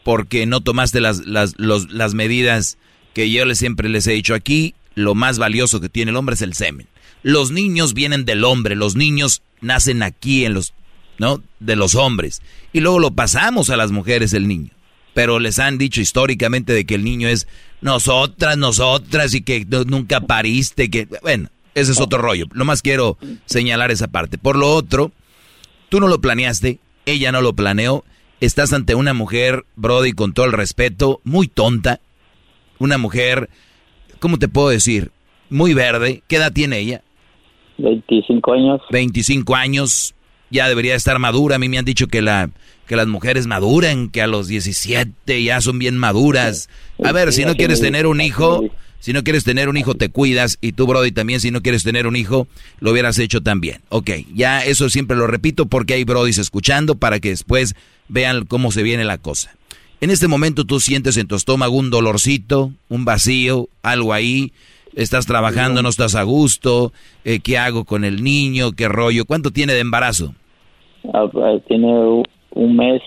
porque 0.03 0.45
no 0.45 0.61
tomaste 0.61 1.01
las, 1.01 1.25
las, 1.25 1.55
los- 1.57 1.91
las 1.91 2.13
medidas 2.13 2.77
que 3.13 3.29
yo 3.31 3.43
les, 3.45 3.57
siempre 3.59 3.89
les 3.89 4.05
he 4.07 4.11
dicho 4.13 4.33
aquí. 4.35 4.75
Lo 4.95 5.15
más 5.15 5.37
valioso 5.39 5.79
que 5.81 5.89
tiene 5.89 6.11
el 6.11 6.17
hombre 6.17 6.33
es 6.35 6.41
el 6.41 6.53
semen. 6.53 6.87
Los 7.23 7.51
niños 7.51 7.93
vienen 7.93 8.25
del 8.25 8.43
hombre, 8.43 8.75
los 8.75 8.95
niños 8.95 9.41
nacen 9.61 10.03
aquí 10.03 10.45
en 10.45 10.53
los, 10.53 10.73
¿no? 11.17 11.43
De 11.59 11.75
los 11.75 11.95
hombres. 11.95 12.41
Y 12.71 12.79
luego 12.79 12.99
lo 12.99 13.11
pasamos 13.11 13.69
a 13.69 13.77
las 13.77 13.91
mujeres 13.91 14.33
el 14.33 14.47
niño. 14.47 14.71
Pero 15.13 15.39
les 15.39 15.59
han 15.59 15.77
dicho 15.77 16.01
históricamente 16.01 16.71
de 16.73 16.85
que 16.85 16.95
el 16.95 17.03
niño 17.03 17.27
es 17.27 17.47
nosotras, 17.81 18.57
nosotras 18.57 19.33
y 19.33 19.41
que 19.41 19.65
nunca 19.87 20.21
pariste, 20.21 20.89
que, 20.89 21.07
bueno, 21.21 21.49
ese 21.75 21.91
es 21.91 21.99
otro 21.99 22.19
rollo. 22.21 22.45
Lo 22.51 22.65
más 22.65 22.81
quiero 22.81 23.17
señalar 23.45 23.91
esa 23.91 24.07
parte. 24.07 24.37
Por 24.37 24.55
lo 24.55 24.73
otro, 24.73 25.11
tú 25.89 25.99
no 25.99 26.07
lo 26.07 26.21
planeaste, 26.21 26.79
ella 27.05 27.31
no 27.31 27.41
lo 27.41 27.53
planeó. 27.53 28.05
Estás 28.39 28.71
ante 28.71 28.95
una 28.95 29.13
mujer, 29.13 29.65
Brody, 29.75 30.13
con 30.13 30.33
todo 30.33 30.45
el 30.45 30.53
respeto, 30.53 31.19
muy 31.23 31.47
tonta. 31.47 31.99
Una 32.77 32.97
mujer, 32.97 33.49
¿cómo 34.19 34.39
te 34.39 34.47
puedo 34.47 34.69
decir? 34.69 35.11
Muy 35.49 35.73
verde. 35.73 36.23
¿Qué 36.27 36.37
edad 36.37 36.53
tiene 36.53 36.79
ella? 36.79 37.03
25 37.79 38.53
años. 38.53 38.81
25 38.91 39.55
años. 39.55 40.15
Ya 40.51 40.67
debería 40.67 40.95
estar 40.95 41.19
madura. 41.19 41.55
A 41.55 41.59
mí 41.59 41.69
me 41.69 41.77
han 41.77 41.85
dicho 41.85 42.07
que, 42.07 42.21
la, 42.21 42.49
que 42.87 42.95
las 42.95 43.07
mujeres 43.07 43.47
maduran, 43.47 44.09
que 44.09 44.21
a 44.21 44.27
los 44.27 44.47
17 44.47 45.43
ya 45.43 45.61
son 45.61 45.79
bien 45.79 45.97
maduras. 45.97 46.69
A 47.03 47.11
ver, 47.11 47.33
si 47.33 47.45
no 47.45 47.55
quieres 47.55 47.81
tener 47.81 48.07
un 48.07 48.19
hijo, 48.19 48.63
si 48.99 49.13
no 49.13 49.23
quieres 49.23 49.43
tener 49.43 49.69
un 49.69 49.77
hijo, 49.77 49.95
te 49.95 50.09
cuidas. 50.09 50.57
Y 50.59 50.73
tú, 50.73 50.87
Brody, 50.87 51.11
también, 51.11 51.39
si 51.39 51.51
no 51.51 51.61
quieres 51.61 51.83
tener 51.83 52.07
un 52.07 52.15
hijo, 52.15 52.47
lo 52.79 52.91
hubieras 52.91 53.19
hecho 53.19 53.41
también. 53.41 53.81
Ok, 53.89 54.11
ya 54.33 54.63
eso 54.65 54.89
siempre 54.89 55.15
lo 55.15 55.27
repito 55.27 55.67
porque 55.67 55.93
hay 55.93 56.03
Brodis 56.03 56.37
escuchando 56.37 56.95
para 56.95 57.19
que 57.19 57.29
después 57.29 57.75
vean 58.07 58.45
cómo 58.45 58.71
se 58.71 58.83
viene 58.83 59.05
la 59.05 59.17
cosa. 59.17 59.55
En 60.01 60.09
este 60.09 60.27
momento 60.27 60.65
tú 60.65 60.79
sientes 60.79 61.17
en 61.17 61.27
tu 61.27 61.35
estómago 61.35 61.75
un 61.75 61.89
dolorcito, 61.89 62.73
un 62.87 63.05
vacío, 63.05 63.69
algo 63.83 64.13
ahí. 64.13 64.53
Estás 64.99 65.25
trabajando, 65.25 65.81
no 65.81 65.87
estás 65.87 66.15
a 66.15 66.23
gusto. 66.23 66.91
eh, 67.23 67.39
¿Qué 67.39 67.57
hago 67.57 67.85
con 67.85 68.03
el 68.03 68.21
niño? 68.21 68.73
¿Qué 68.73 68.89
rollo? 68.89 69.23
¿Cuánto 69.25 69.51
tiene 69.51 69.73
de 69.73 69.79
embarazo? 69.79 70.35
Ah, 71.13 71.23
ah, 71.33 71.55
tiene 71.69 71.87
un 72.51 72.75
mes, 72.75 73.01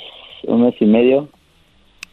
un 0.45 0.65
mes 0.65 0.75
y 0.81 0.87
medio. 0.87 1.29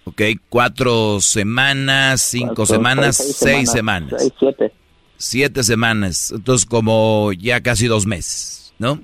Ok, 0.03 0.22
cuatro 0.49 1.22
semanas, 1.22 2.22
cinco 2.22 2.47
Cuatro, 2.56 2.65
semanas, 2.76 3.15
seis, 3.15 3.72
semanas. 3.72 4.10
semanas, 4.10 4.15
seis, 4.18 4.34
siete. 4.38 4.73
Siete 5.15 5.64
semanas. 5.64 6.34
Entonces 6.35 6.65
como 6.65 7.31
ya 7.31 7.61
casi 7.61 7.88
dos 7.88 8.06
meses, 8.06 8.73
¿no? 8.80 8.99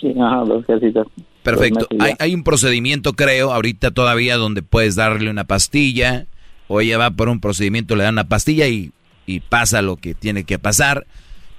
Sí, 0.00 0.14
ajá, 0.20 0.44
dos 0.44 0.64
casitas. 0.66 1.06
Perfecto. 1.42 1.88
Dos. 1.90 2.00
Hay, 2.00 2.12
hay 2.20 2.34
un 2.34 2.44
procedimiento, 2.44 3.14
creo, 3.14 3.52
ahorita 3.52 3.90
todavía 3.90 4.36
donde 4.36 4.62
puedes 4.62 4.94
darle 4.94 5.30
una 5.30 5.44
pastilla 5.44 6.26
o 6.68 6.80
ella 6.80 6.96
va 6.96 7.10
por 7.10 7.28
un 7.28 7.40
procedimiento, 7.40 7.96
le 7.96 8.04
dan 8.04 8.14
una 8.14 8.28
pastilla 8.28 8.68
y, 8.68 8.92
y 9.26 9.40
pasa 9.40 9.82
lo 9.82 9.96
que 9.96 10.14
tiene 10.14 10.44
que 10.44 10.58
pasar. 10.58 11.06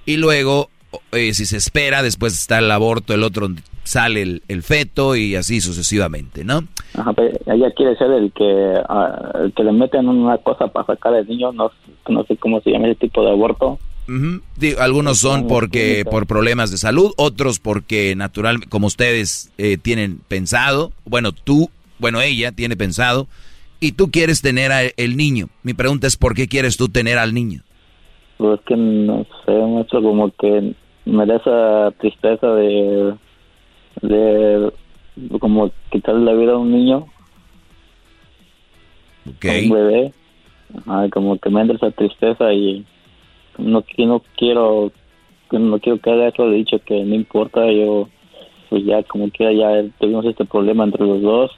Y 0.06 0.16
luego, 0.16 0.70
eh, 1.12 1.34
si 1.34 1.46
se 1.46 1.56
espera, 1.56 2.02
después 2.02 2.34
está 2.34 2.58
el 2.58 2.70
aborto, 2.70 3.14
el 3.14 3.22
otro 3.22 3.48
sale 3.84 4.22
el, 4.22 4.42
el 4.48 4.62
feto 4.62 5.14
y 5.14 5.36
así 5.36 5.60
sucesivamente, 5.60 6.44
¿no? 6.44 6.64
Ajá, 6.94 7.12
pero 7.12 7.38
ella 7.46 7.70
quiere 7.72 7.96
ser 7.96 8.10
el 8.12 8.32
que, 8.32 8.74
ah, 8.88 9.32
el 9.42 9.52
que 9.52 9.64
le 9.64 9.72
meten 9.72 10.08
una 10.08 10.38
cosa 10.38 10.68
para 10.68 10.86
sacar 10.86 11.14
al 11.14 11.26
niño, 11.26 11.52
no, 11.52 11.70
no 12.08 12.24
sé 12.24 12.36
cómo 12.36 12.60
se 12.60 12.70
llama 12.70 12.86
ese 12.88 13.00
tipo 13.00 13.24
de 13.24 13.30
aborto. 13.30 13.78
Digo, 14.56 14.80
algunos 14.80 15.18
son 15.18 15.46
porque 15.46 16.04
por 16.10 16.26
problemas 16.26 16.70
de 16.70 16.76
salud, 16.76 17.12
otros 17.16 17.58
porque 17.58 18.14
natural, 18.14 18.68
como 18.68 18.86
ustedes 18.86 19.50
eh, 19.56 19.78
tienen 19.78 20.20
pensado, 20.28 20.92
bueno, 21.06 21.32
tú, 21.32 21.70
bueno, 21.98 22.20
ella 22.20 22.52
tiene 22.52 22.76
pensado, 22.76 23.28
y 23.84 23.92
tú 23.92 24.10
quieres 24.10 24.40
tener 24.40 24.72
a 24.72 24.80
el 24.96 25.14
niño. 25.16 25.48
Mi 25.62 25.74
pregunta 25.74 26.06
es, 26.06 26.16
¿por 26.16 26.34
qué 26.34 26.48
quieres 26.48 26.78
tú 26.78 26.88
tener 26.88 27.18
al 27.18 27.34
niño? 27.34 27.60
Pues 28.38 28.58
que 28.62 28.76
no 28.76 29.26
sé, 29.44 29.52
mucho 29.52 30.00
como 30.00 30.30
que 30.30 30.72
me 31.04 31.26
da 31.26 31.36
esa 31.36 31.90
tristeza 32.00 32.46
de, 32.54 33.14
de 34.00 34.72
como 35.38 35.70
quitarle 35.92 36.24
la 36.24 36.32
vida 36.32 36.52
a 36.52 36.58
un 36.58 36.72
niño, 36.72 37.06
Ok. 39.28 39.44
a 39.44 39.52
un 39.64 39.70
bebé, 39.70 40.12
Ajá, 40.86 41.08
como 41.10 41.38
que 41.38 41.50
me 41.50 41.60
entra 41.60 41.76
esa 41.76 41.90
tristeza 41.90 42.54
y 42.54 42.86
no, 43.58 43.84
no 43.98 44.22
quiero 44.38 44.92
que 45.50 45.58
no 45.58 45.78
quiero 45.78 45.98
que 46.00 46.10
haga 46.10 46.28
eso, 46.28 46.46
le 46.46 46.54
he 46.56 46.58
dicho 46.60 46.78
que 46.86 47.04
no 47.04 47.14
importa, 47.14 47.70
yo 47.70 48.08
pues 48.70 48.82
ya 48.86 49.02
como 49.02 49.28
quiera 49.28 49.52
ya 49.52 49.86
tuvimos 50.00 50.24
este 50.24 50.46
problema 50.46 50.84
entre 50.84 51.06
los 51.06 51.20
dos, 51.20 51.50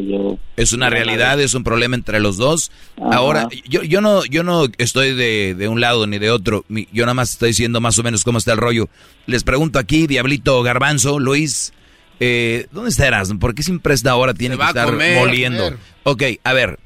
yo 0.00 0.38
Es 0.56 0.72
una 0.72 0.90
realidad, 0.90 1.40
es 1.40 1.54
un 1.54 1.64
problema 1.64 1.94
entre 1.96 2.20
los 2.20 2.36
dos. 2.36 2.70
Ahora, 3.00 3.48
yo, 3.68 3.82
yo 3.82 4.00
no, 4.00 4.24
yo 4.24 4.42
no 4.42 4.66
estoy 4.78 5.14
de, 5.14 5.54
de 5.54 5.68
un 5.68 5.80
lado 5.80 6.06
ni 6.06 6.18
de 6.18 6.30
otro. 6.30 6.64
Mi- 6.68 6.88
Yo 6.92 7.04
nada 7.04 7.14
más 7.14 7.30
estoy 7.30 7.48
diciendo 7.50 7.80
más 7.80 7.98
o 7.98 8.02
menos 8.02 8.24
cómo 8.24 8.38
está 8.38 8.52
el 8.52 8.58
rollo. 8.58 8.88
Les 9.26 9.44
pregunto 9.44 9.78
aquí, 9.78 10.06
Diablito 10.06 10.62
Garbanzo, 10.62 11.18
Luis, 11.18 11.72
eh, 12.20 12.66
¿dónde 12.72 12.90
está 12.90 13.06
Erasmo? 13.06 13.38
¿Por 13.38 13.54
qué 13.54 13.62
siempre 13.62 13.94
esta 13.94 14.14
hora 14.16 14.34
tiene 14.34 14.54
Se 14.54 14.58
que 14.58 14.64
a 14.64 14.68
estar 14.68 14.86
comer. 14.86 15.18
moliendo? 15.18 15.64
Comer. 15.64 15.78
Ok, 16.04 16.22
a 16.44 16.52
ver. 16.52 16.78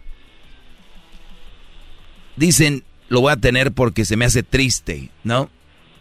Dicen, 2.37 2.85
lo 3.09 3.20
voy 3.20 3.32
a 3.32 3.37
tener 3.37 3.73
porque 3.73 4.05
se 4.05 4.16
me 4.16 4.24
hace 4.24 4.43
triste, 4.43 5.11
¿no? 5.24 5.51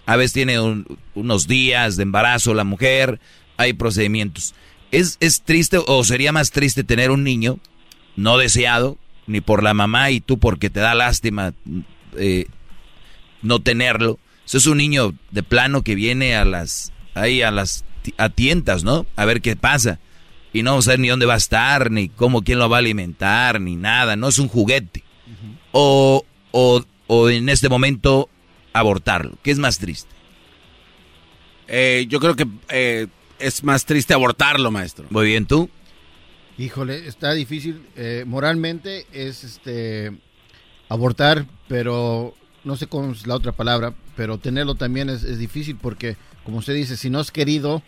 A 0.05 0.15
veces 0.15 0.33
tiene 0.33 0.59
un- 0.59 0.85
unos 1.15 1.47
días 1.47 1.97
de 1.97 2.03
embarazo 2.03 2.53
la 2.53 2.63
mujer, 2.63 3.19
hay 3.57 3.73
procedimientos. 3.73 4.53
¿Es, 4.91 5.17
¿Es 5.19 5.41
triste 5.41 5.79
o 5.85 6.03
sería 6.03 6.31
más 6.31 6.51
triste 6.51 6.83
tener 6.83 7.11
un 7.11 7.23
niño 7.23 7.59
no 8.15 8.37
deseado, 8.37 8.97
ni 9.27 9.41
por 9.41 9.63
la 9.63 9.73
mamá 9.73 10.11
y 10.11 10.19
tú 10.19 10.39
porque 10.39 10.69
te 10.69 10.79
da 10.79 10.95
lástima 10.95 11.53
eh, 12.17 12.45
no 13.41 13.61
tenerlo? 13.61 14.19
Eso 14.45 14.57
es 14.57 14.65
un 14.65 14.77
niño 14.77 15.13
de 15.31 15.43
plano 15.43 15.83
que 15.83 15.95
viene 15.95 16.35
a 16.35 16.43
las, 16.45 16.91
ahí 17.13 17.41
a 17.41 17.51
las 17.51 17.85
a 18.17 18.29
tientas, 18.29 18.83
¿no? 18.83 19.05
A 19.15 19.25
ver 19.25 19.41
qué 19.41 19.55
pasa. 19.55 19.99
Y 20.51 20.63
no 20.63 20.81
saber 20.81 20.99
ni 20.99 21.09
dónde 21.09 21.27
va 21.27 21.35
a 21.35 21.37
estar, 21.37 21.91
ni 21.91 22.09
cómo, 22.09 22.43
quién 22.43 22.57
lo 22.57 22.69
va 22.69 22.77
a 22.77 22.79
alimentar, 22.79 23.61
ni 23.61 23.75
nada. 23.75 24.15
No 24.15 24.29
es 24.29 24.39
un 24.39 24.47
juguete. 24.47 25.03
o, 25.71 26.25
o, 26.51 26.83
o 27.05 27.29
en 27.29 27.49
este 27.49 27.69
momento 27.69 28.29
abortarlo. 28.73 29.37
¿Qué 29.43 29.51
es 29.51 29.59
más 29.59 29.77
triste? 29.77 30.09
Eh, 31.67 32.07
yo 32.09 32.19
creo 32.19 32.35
que 32.35 32.47
eh, 32.69 33.07
es 33.39 33.63
más 33.63 33.85
triste 33.85 34.13
abortarlo, 34.13 34.71
maestro. 34.71 35.05
Muy 35.09 35.25
bien, 35.27 35.45
¿tú? 35.45 35.69
Híjole, 36.57 37.07
está 37.07 37.33
difícil. 37.33 37.81
eh, 37.95 38.23
moralmente 38.27 39.05
es 39.13 39.43
este 39.43 40.11
abortar, 40.89 41.45
pero 41.67 42.33
no 42.63 42.75
sé 42.75 42.87
cómo 42.87 43.11
es 43.13 43.25
la 43.27 43.35
otra 43.35 43.51
palabra, 43.53 43.93
pero 44.15 44.37
tenerlo 44.37 44.75
también 44.75 45.09
es, 45.09 45.23
es 45.23 45.37
difícil 45.39 45.77
porque, 45.81 46.17
como 46.43 46.57
usted 46.57 46.73
dice, 46.73 46.97
si 46.97 47.09
no 47.09 47.21
es 47.21 47.31
querido, 47.31 47.81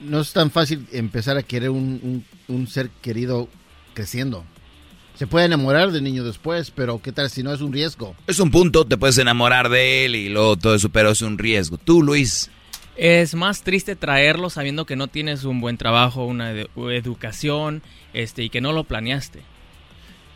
no 0.00 0.20
es 0.20 0.32
tan 0.32 0.50
fácil 0.50 0.86
empezar 0.92 1.36
a 1.36 1.42
querer 1.42 1.70
un, 1.70 2.00
un- 2.02 2.24
un 2.54 2.66
ser 2.68 2.90
querido 3.00 3.48
creciendo. 3.94 4.44
Se 5.14 5.26
puede 5.26 5.46
enamorar 5.46 5.92
del 5.92 6.02
niño 6.04 6.24
después, 6.24 6.70
pero 6.70 7.00
¿qué 7.02 7.12
tal 7.12 7.30
si 7.30 7.42
no 7.42 7.52
es 7.52 7.60
un 7.60 7.72
riesgo? 7.72 8.16
Es 8.26 8.38
un 8.40 8.50
punto, 8.50 8.84
te 8.86 8.96
puedes 8.96 9.18
enamorar 9.18 9.68
de 9.68 10.04
él 10.04 10.14
y 10.16 10.28
luego 10.28 10.56
todo 10.56 10.74
eso, 10.74 10.88
pero 10.88 11.10
es 11.10 11.22
un 11.22 11.38
riesgo. 11.38 11.76
Tú, 11.78 12.02
Luis. 12.02 12.50
Es 13.04 13.34
más 13.34 13.62
triste 13.62 13.96
traerlo 13.96 14.48
sabiendo 14.48 14.86
que 14.86 14.94
no 14.94 15.08
tienes 15.08 15.42
un 15.42 15.60
buen 15.60 15.76
trabajo, 15.76 16.24
una 16.24 16.52
edu- 16.54 16.92
educación, 16.92 17.82
este, 18.14 18.44
y 18.44 18.48
que 18.48 18.60
no 18.60 18.72
lo 18.72 18.84
planeaste. 18.84 19.40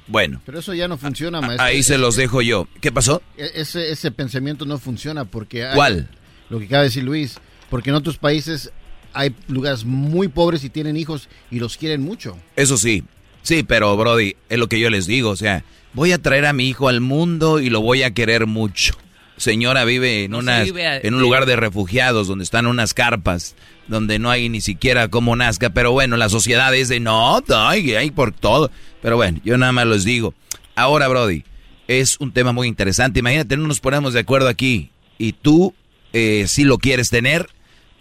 Bueno. 0.09 0.41
Pero 0.45 0.59
eso 0.59 0.75
ya 0.75 0.89
no 0.89 0.99
funciona, 0.99 1.41
maestro. 1.41 1.65
Ahí 1.65 1.85
se 1.85 1.97
los 1.97 2.17
dejo 2.17 2.43
yo. 2.43 2.67
¿Qué 2.81 2.91
pasó? 2.91 3.23
E- 3.37 3.53
Ese, 3.55 3.93
ese 3.93 4.11
pensamiento 4.11 4.65
no 4.65 4.79
funciona 4.79 5.25
porque... 5.25 5.65
hay- 5.65 5.77
¿Cuál? 5.77 6.09
Lo 6.51 6.59
que 6.59 6.65
acaba 6.67 6.83
de 6.83 6.89
decir 6.89 7.05
Luis, 7.05 7.39
porque 7.71 7.91
en 7.91 7.97
otros 7.97 8.19
países 8.19 8.73
hay 9.13 9.33
lugares 9.47 9.85
muy 9.85 10.27
pobres 10.27 10.65
y 10.65 10.69
tienen 10.71 10.97
hijos 10.97 11.29
y 11.53 11.61
los 11.61 11.77
quieren 11.77 12.03
mucho. 12.03 12.37
Eso 12.57 12.77
sí. 12.79 13.05
Sí, 13.43 13.63
pero 13.63 13.97
Brody, 13.97 14.35
es 14.49 14.59
lo 14.59 14.69
que 14.69 14.81
yo 14.81 14.91
les 14.91 15.07
digo. 15.07 15.31
O 15.31 15.37
sea, 15.37 15.63
voy 15.93 16.11
a 16.11 16.19
traer 16.19 16.47
a 16.47 16.53
mi 16.53 16.69
hijo 16.69 16.89
al 16.89 17.01
mundo 17.01 17.61
y 17.61 17.71
lo 17.71 17.81
voy 17.81 18.03
a 18.03 18.13
querer 18.13 18.47
mucho. 18.47 18.95
Señora 19.37 19.85
vive 19.85 20.25
en, 20.25 20.35
unas- 20.35 20.65
vive 20.65 20.87
a- 20.87 20.99
en 20.99 21.15
un 21.15 21.21
lugar 21.21 21.45
de 21.47 21.57
refugiados 21.57 22.27
donde 22.29 22.45
están 22.45 22.67
unas 22.67 22.95
carpas, 22.95 23.55
donde 23.87 24.19
no 24.19 24.31
hay 24.31 24.49
ni 24.49 24.61
siquiera 24.61 25.09
cómo 25.09 25.37
nazca. 25.37 25.71
Pero 25.71 25.93
bueno, 25.93 26.17
la 26.17 26.29
sociedad 26.29 26.75
es 26.75 26.89
de 26.89 27.01
no, 27.01 27.43
hay, 27.51 27.95
hay 27.95 28.11
por 28.11 28.33
todo. 28.33 28.71
Pero 29.03 29.17
bueno, 29.17 29.41
yo 29.45 29.59
nada 29.59 29.73
más 29.73 29.87
les 29.87 30.05
digo. 30.05 30.35
Ahora, 30.75 31.09
Brody, 31.09 31.45
es 31.87 32.17
un 32.19 32.33
tema 32.33 32.53
muy 32.53 32.67
interesante. 32.67 33.21
Imagínate, 33.21 33.57
no 33.57 33.67
nos 33.69 33.81
ponemos 33.81 34.15
de 34.15 34.21
acuerdo 34.21 34.49
aquí 34.49 34.91
y 35.19 35.33
tú, 35.33 35.75
eh, 36.13 36.45
si 36.49 36.65
lo 36.65 36.79
quieres 36.79 37.11
tener, 37.11 37.49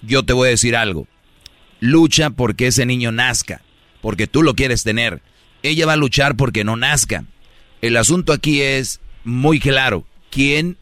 yo 0.01 0.23
te 0.23 0.33
voy 0.33 0.47
a 0.47 0.51
decir 0.51 0.75
algo. 0.75 1.07
Lucha 1.81 2.29
porque 2.29 2.67
ese 2.67 2.85
niño 2.85 3.11
nazca, 3.11 3.61
porque 4.01 4.27
tú 4.27 4.41
lo 4.41 4.55
quieres 4.55 4.83
tener. 4.83 5.21
Ella 5.63 5.85
va 5.85 5.93
a 5.93 5.97
luchar 5.97 6.35
porque 6.35 6.63
no 6.63 6.75
nazca. 6.77 7.25
El 7.81 7.97
asunto 7.97 8.31
aquí 8.33 8.61
es 8.61 9.01
muy 9.23 9.59
claro. 9.59 10.05
¿Quién, 10.31 10.77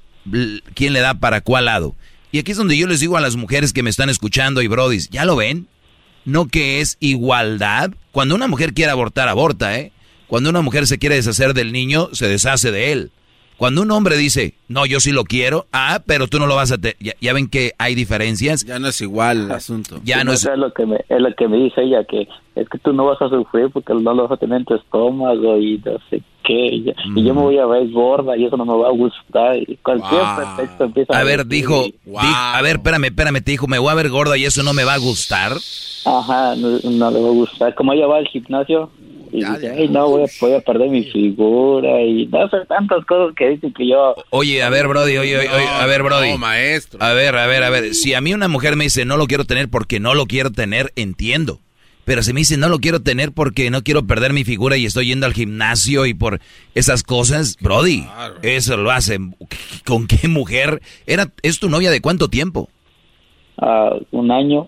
quién 0.73 0.93
le 0.93 0.99
da 0.99 1.15
para 1.15 1.41
cuál 1.41 1.65
lado? 1.65 1.95
Y 2.31 2.39
aquí 2.39 2.51
es 2.51 2.57
donde 2.57 2.77
yo 2.77 2.87
les 2.87 2.99
digo 2.99 3.15
a 3.15 3.21
las 3.21 3.35
mujeres 3.35 3.73
que 3.73 3.83
me 3.83 3.89
están 3.89 4.09
escuchando 4.09 4.61
y 4.61 4.67
brodis, 4.67 5.09
¿ya 5.09 5.25
lo 5.25 5.35
ven? 5.35 5.67
No 6.25 6.47
que 6.47 6.81
es 6.81 6.97
igualdad. 6.99 7.91
Cuando 8.11 8.33
una 8.33 8.47
mujer 8.47 8.73
quiere 8.73 8.91
abortar, 8.91 9.27
aborta, 9.27 9.77
¿eh? 9.77 9.91
Cuando 10.27 10.49
una 10.49 10.61
mujer 10.61 10.87
se 10.87 10.97
quiere 10.97 11.15
deshacer 11.15 11.53
del 11.53 11.71
niño, 11.71 12.09
se 12.13 12.27
deshace 12.27 12.71
de 12.71 12.91
él. 12.91 13.11
Cuando 13.57 13.83
un 13.83 13.91
hombre 13.91 14.17
dice, 14.17 14.55
no, 14.67 14.85
yo 14.85 14.99
sí 14.99 15.11
lo 15.11 15.25
quiero, 15.25 15.67
ah, 15.71 16.01
pero 16.05 16.27
tú 16.27 16.39
no 16.39 16.47
lo 16.47 16.55
vas 16.55 16.71
a 16.71 16.79
tener. 16.79 16.97
Ya, 16.99 17.13
ya 17.21 17.33
ven 17.33 17.47
que 17.47 17.73
hay 17.77 17.93
diferencias. 17.93 18.65
Ya 18.65 18.79
no 18.79 18.87
es 18.87 18.99
igual 18.99 19.45
el 19.45 19.51
asunto. 19.51 20.01
Ya 20.03 20.23
no 20.23 20.33
es. 20.33 20.45
es 20.45 20.57
lo 20.57 20.73
que 20.73 20.85
me 20.85 21.05
es 21.07 21.21
lo 21.21 21.33
que 21.35 21.47
me 21.47 21.57
dice 21.57 21.83
ella 21.83 22.03
que 22.03 22.27
es 22.55 22.67
que 22.67 22.79
tú 22.79 22.93
no 22.93 23.05
vas 23.05 23.21
a 23.21 23.29
sufrir 23.29 23.69
porque 23.69 23.93
no 23.93 24.13
lo 24.13 24.23
vas 24.23 24.31
a 24.31 24.37
tener 24.37 24.57
en 24.57 24.65
tu 24.65 24.73
estómago 24.73 25.57
y 25.57 25.79
no 25.85 25.99
sé 26.09 26.23
qué 26.43 26.53
y, 26.53 26.83
ya- 26.83 26.93
y 27.15 27.23
yo 27.25 27.33
me 27.33 27.41
voy 27.41 27.57
a 27.57 27.65
ver 27.65 27.89
gorda 27.91 28.35
y 28.37 28.45
eso 28.45 28.57
no 28.57 28.65
me 28.65 28.75
va 28.75 28.87
a 28.87 28.91
gustar 28.91 29.57
y 29.57 29.77
cualquier 29.83 30.21
Wow. 30.23 30.35
pretexto 30.35 30.83
empieza 30.85 31.17
A 31.19 31.23
ver, 31.23 31.45
decir. 31.45 31.49
dijo, 31.65 31.83
di- 31.85 31.93
a 32.35 32.59
ver, 32.61 32.75
espérame, 32.77 33.05
espérame, 33.05 33.41
te 33.41 33.51
dijo, 33.51 33.67
me 33.67 33.79
voy 33.79 33.91
a 33.91 33.95
ver 33.95 34.09
gorda 34.09 34.37
y 34.37 34.45
eso 34.45 34.61
no 34.63 34.73
me 34.73 34.83
va 34.83 34.93
a 34.95 34.97
gustar. 34.99 35.53
ajá 36.05 36.55
no, 36.55 36.79
no 36.83 37.11
le 37.11 37.19
va 37.21 37.27
a 37.29 37.31
gustar 37.31 37.75
como 37.75 37.93
ella 37.93 38.07
va 38.07 38.17
al 38.17 38.27
gimnasio 38.27 38.91
y 39.31 39.37
dice 39.43 39.71
ay 39.71 39.87
no 39.87 40.09
voy 40.09 40.23
a, 40.23 40.25
voy 40.39 40.53
a 40.53 40.59
perder 40.59 40.89
mi 40.89 41.03
figura 41.05 42.01
y 42.03 42.27
no 42.27 42.47
sé 42.49 42.57
tantas 42.67 43.03
cosas 43.05 43.33
que 43.35 43.49
dicen 43.49 43.73
que 43.73 43.87
yo 43.87 44.13
Oye, 44.29 44.61
a 44.61 44.69
ver, 44.69 44.87
Brody, 44.87 45.17
oye, 45.17 45.39
oye, 45.39 45.49
oye, 45.49 45.65
a 45.67 45.85
ver, 45.87 46.03
Brody. 46.03 46.31
no, 46.33 46.37
maestro. 46.37 47.01
A 47.01 47.13
ver, 47.13 47.35
a 47.35 47.47
ver, 47.47 47.63
a 47.63 47.69
ver. 47.69 47.93
Si 47.95 48.13
a 48.13 48.21
mí 48.21 48.33
una 48.33 48.47
mujer 48.47 48.75
me 48.75 48.83
dice 48.83 49.05
no 49.05 49.17
lo 49.17 49.25
quiero 49.27 49.45
tener 49.45 49.69
porque 49.69 49.99
no 49.99 50.13
lo 50.13 50.25
quiero 50.27 50.51
tener, 50.51 50.91
entiendo. 50.95 51.59
Pero 52.05 52.21
si 52.21 52.33
me 52.33 52.41
dice 52.41 52.57
no 52.57 52.67
lo 52.69 52.79
quiero 52.79 53.01
tener 53.01 53.31
porque 53.31 53.69
no 53.69 53.81
quiero 53.83 54.05
perder 54.05 54.33
mi 54.33 54.43
figura 54.43 54.75
y 54.77 54.85
estoy 54.85 55.07
yendo 55.07 55.25
al 55.25 55.33
gimnasio 55.33 56.05
y 56.05 56.13
por 56.13 56.39
esas 56.75 57.03
cosas, 57.03 57.55
Brody, 57.61 58.05
eso 58.41 58.75
lo 58.77 58.91
hace. 58.91 59.19
¿Con 59.85 60.07
qué 60.07 60.27
mujer? 60.27 60.81
Era, 61.07 61.31
¿Es 61.41 61.59
tu 61.59 61.69
novia 61.69 61.91
de 61.91 62.01
cuánto 62.01 62.27
tiempo? 62.29 62.69
ah, 63.57 63.91
un 64.11 64.31
año 64.31 64.67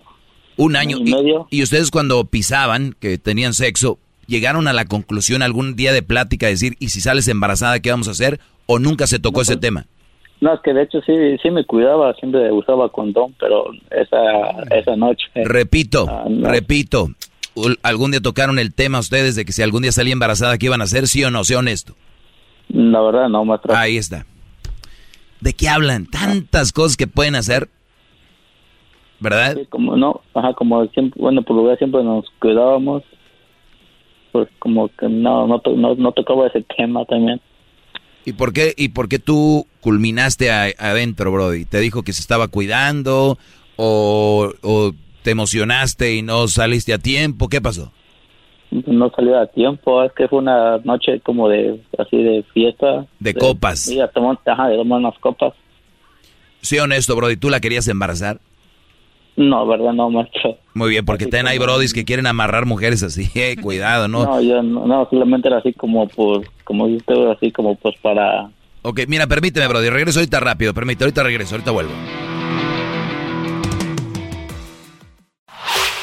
Un 0.56 0.76
año. 0.76 0.96
y 0.98 1.04
medio. 1.12 1.46
Y, 1.50 1.62
ustedes 1.62 1.90
cuando 1.90 2.24
pisaban, 2.24 2.94
que 2.98 3.18
tenían 3.18 3.52
sexo, 3.52 3.98
llegaron 4.26 4.66
a 4.68 4.72
la 4.72 4.84
conclusión 4.86 5.42
algún 5.42 5.76
día 5.76 5.92
de 5.92 6.02
plática, 6.02 6.46
decir, 6.46 6.76
¿y 6.78 6.88
si 6.88 7.00
sales 7.00 7.28
embarazada, 7.28 7.80
qué 7.80 7.90
vamos 7.90 8.08
a 8.08 8.12
hacer? 8.12 8.40
¿O 8.66 8.78
nunca 8.78 9.06
se 9.06 9.18
tocó 9.18 9.42
ese 9.42 9.56
tema? 9.56 9.84
no 10.38 10.52
es 10.52 10.60
que 10.62 10.74
de 10.74 10.82
hecho 10.82 11.00
sí 11.06 11.14
sí 11.42 11.50
me 11.50 11.64
cuidaba 11.64 12.12
siempre 12.20 12.52
usaba 12.52 12.90
condón 12.92 13.34
pero 13.40 13.70
esa 13.90 14.18
esa 14.78 14.94
noche 14.94 15.24
Repito, 15.34 16.04
Ah, 16.10 16.26
no. 16.28 16.50
repito, 16.50 17.08
¿algún 17.82 18.10
día 18.10 18.20
tocaron 18.20 18.58
el 18.58 18.72
tema 18.74 18.98
ustedes 18.98 19.34
de 19.36 19.44
que 19.44 19.52
si 19.52 19.62
algún 19.62 19.82
día 19.82 19.92
salía 19.92 20.12
embarazada, 20.12 20.58
qué 20.58 20.66
iban 20.66 20.80
a 20.80 20.84
hacer? 20.84 21.08
¿Sí 21.08 21.24
o 21.24 21.30
no? 21.30 21.44
Sea 21.44 21.58
honesto. 21.58 21.94
la 22.68 23.00
verdad 23.00 23.28
no 23.28 23.44
maestro 23.44 23.74
Ahí 23.76 23.96
está. 23.96 24.26
¿De 25.40 25.52
qué 25.52 25.68
hablan? 25.68 26.06
Tantas 26.06 26.72
cosas 26.72 26.96
que 26.96 27.06
pueden 27.06 27.34
hacer. 27.34 27.68
¿Verdad? 29.20 29.56
Sí, 29.58 29.66
como 29.70 29.96
no, 29.96 30.20
ajá, 30.34 30.52
como 30.54 30.84
siempre, 30.88 31.20
bueno, 31.20 31.42
por 31.42 31.56
lugar 31.56 31.78
siempre 31.78 32.04
nos 32.04 32.26
cuidábamos, 32.38 33.02
pues 34.32 34.48
como 34.58 34.88
que 34.88 35.08
no, 35.08 35.46
no, 35.46 35.62
no, 35.74 35.94
no 35.94 36.12
tocaba 36.12 36.46
ese 36.48 36.62
tema 36.76 37.04
también. 37.06 37.40
¿Y 38.26 38.32
por 38.34 38.52
qué, 38.52 38.74
y 38.76 38.88
por 38.88 39.08
qué 39.08 39.18
tú 39.18 39.66
culminaste 39.80 40.50
a- 40.50 40.72
adentro, 40.78 41.32
Brody? 41.32 41.64
¿Te 41.64 41.80
dijo 41.80 42.02
que 42.02 42.12
se 42.12 42.20
estaba 42.20 42.48
cuidando? 42.48 43.38
O, 43.76 44.52
o 44.62 44.92
te 45.26 45.32
emocionaste 45.32 46.14
y 46.14 46.22
no 46.22 46.46
saliste 46.46 46.94
a 46.94 46.98
tiempo? 46.98 47.48
¿Qué 47.48 47.60
pasó? 47.60 47.90
No 48.70 49.10
salió 49.10 49.40
a 49.40 49.46
tiempo, 49.48 50.04
es 50.04 50.12
que 50.12 50.28
fue 50.28 50.38
una 50.38 50.78
noche 50.84 51.18
como 51.18 51.48
de, 51.48 51.80
así 51.98 52.16
de 52.16 52.44
fiesta. 52.54 53.06
De 53.18 53.34
copas. 53.34 53.80
Sí, 53.80 54.00
a 54.00 54.06
tomar, 54.06 54.38
ajá, 54.46 54.68
de 54.68 54.76
tomar 54.76 55.00
unas 55.00 55.18
copas. 55.18 55.52
Sí, 56.60 56.78
honesto, 56.78 57.16
Brody, 57.16 57.36
¿tú 57.36 57.50
la 57.50 57.58
querías 57.58 57.88
embarazar? 57.88 58.38
No, 59.34 59.66
verdad, 59.66 59.94
no, 59.94 60.10
maestro. 60.10 60.58
Muy 60.74 60.90
bien, 60.90 61.04
porque 61.04 61.26
ten 61.26 61.48
hay 61.48 61.58
Brodis 61.58 61.92
que 61.92 62.04
quieren 62.04 62.28
amarrar 62.28 62.64
mujeres 62.64 63.02
así, 63.02 63.28
eh, 63.34 63.56
cuidado, 63.60 64.06
¿no? 64.06 64.24
No, 64.24 64.40
yo 64.40 64.62
no, 64.62 64.86
no, 64.86 65.08
solamente 65.10 65.48
era 65.48 65.58
así 65.58 65.72
como 65.72 66.06
por, 66.06 66.46
como 66.62 66.84
usted, 66.84 67.30
así 67.32 67.50
como 67.50 67.74
pues 67.74 67.96
para... 68.00 68.48
Ok, 68.82 69.00
mira, 69.08 69.26
permíteme, 69.26 69.66
Brody, 69.66 69.90
regreso 69.90 70.20
ahorita 70.20 70.38
rápido, 70.38 70.72
permíteme, 70.72 71.06
ahorita 71.06 71.24
regreso, 71.24 71.56
ahorita 71.56 71.72
vuelvo. 71.72 71.92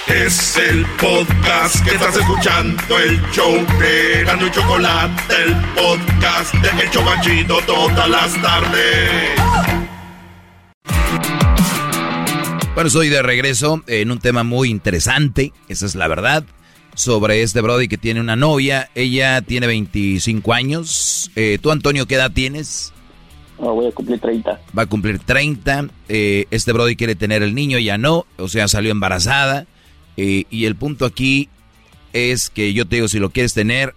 Es 0.07 0.57
el 0.57 0.85
podcast 0.99 1.81
que 1.85 1.95
estás 1.95 2.17
escuchando, 2.17 2.99
el 2.99 3.21
show 3.31 3.53
de 3.80 4.19
Erasmo 4.19 4.47
y 4.47 4.51
Chocolate, 4.51 5.34
el 5.45 5.55
podcast 5.73 6.53
de 6.55 6.84
El 6.84 6.89
Chobachito 6.91 7.57
todas 7.65 8.09
las 8.09 8.41
tardes. 8.41 9.30
Bueno, 12.75 12.88
estoy 12.88 13.07
de 13.07 13.21
regreso 13.21 13.81
en 13.88 14.11
un 14.11 14.19
tema 14.19 14.43
muy 14.43 14.69
interesante, 14.69 15.53
esa 15.69 15.85
es 15.85 15.95
la 15.95 16.09
verdad, 16.09 16.43
sobre 16.95 17.41
este 17.41 17.61
Brody 17.61 17.88
que 17.88 17.97
tiene 17.97 18.19
una 18.19 18.35
novia, 18.35 18.89
ella 18.95 19.41
tiene 19.41 19.67
25 19.67 20.53
años, 20.53 21.31
eh, 21.38 21.59
¿tú 21.61 21.71
Antonio 21.71 22.07
qué 22.07 22.15
edad 22.15 22.31
tienes? 22.31 22.91
voy 23.57 23.88
a 23.88 23.91
cumplir 23.91 24.19
30. 24.19 24.59
Va 24.77 24.84
a 24.84 24.85
cumplir 24.85 25.19
30, 25.19 25.88
eh, 26.09 26.45
este 26.51 26.73
Brody 26.73 26.97
quiere 26.97 27.15
tener 27.15 27.41
el 27.41 27.55
niño, 27.55 27.77
ella 27.77 27.97
no, 27.97 28.25
o 28.38 28.49
sea, 28.49 28.67
salió 28.67 28.91
embarazada, 28.91 29.65
eh, 30.18 30.45
y 30.49 30.65
el 30.65 30.76
punto 30.76 31.06
aquí 31.06 31.49
es 32.14 32.49
que 32.49 32.73
yo 32.73 32.88
te 32.88 32.98
digo, 32.98 33.07
si 33.07 33.19
lo 33.19 33.31
quieres 33.31 33.53
tener, 33.53 33.95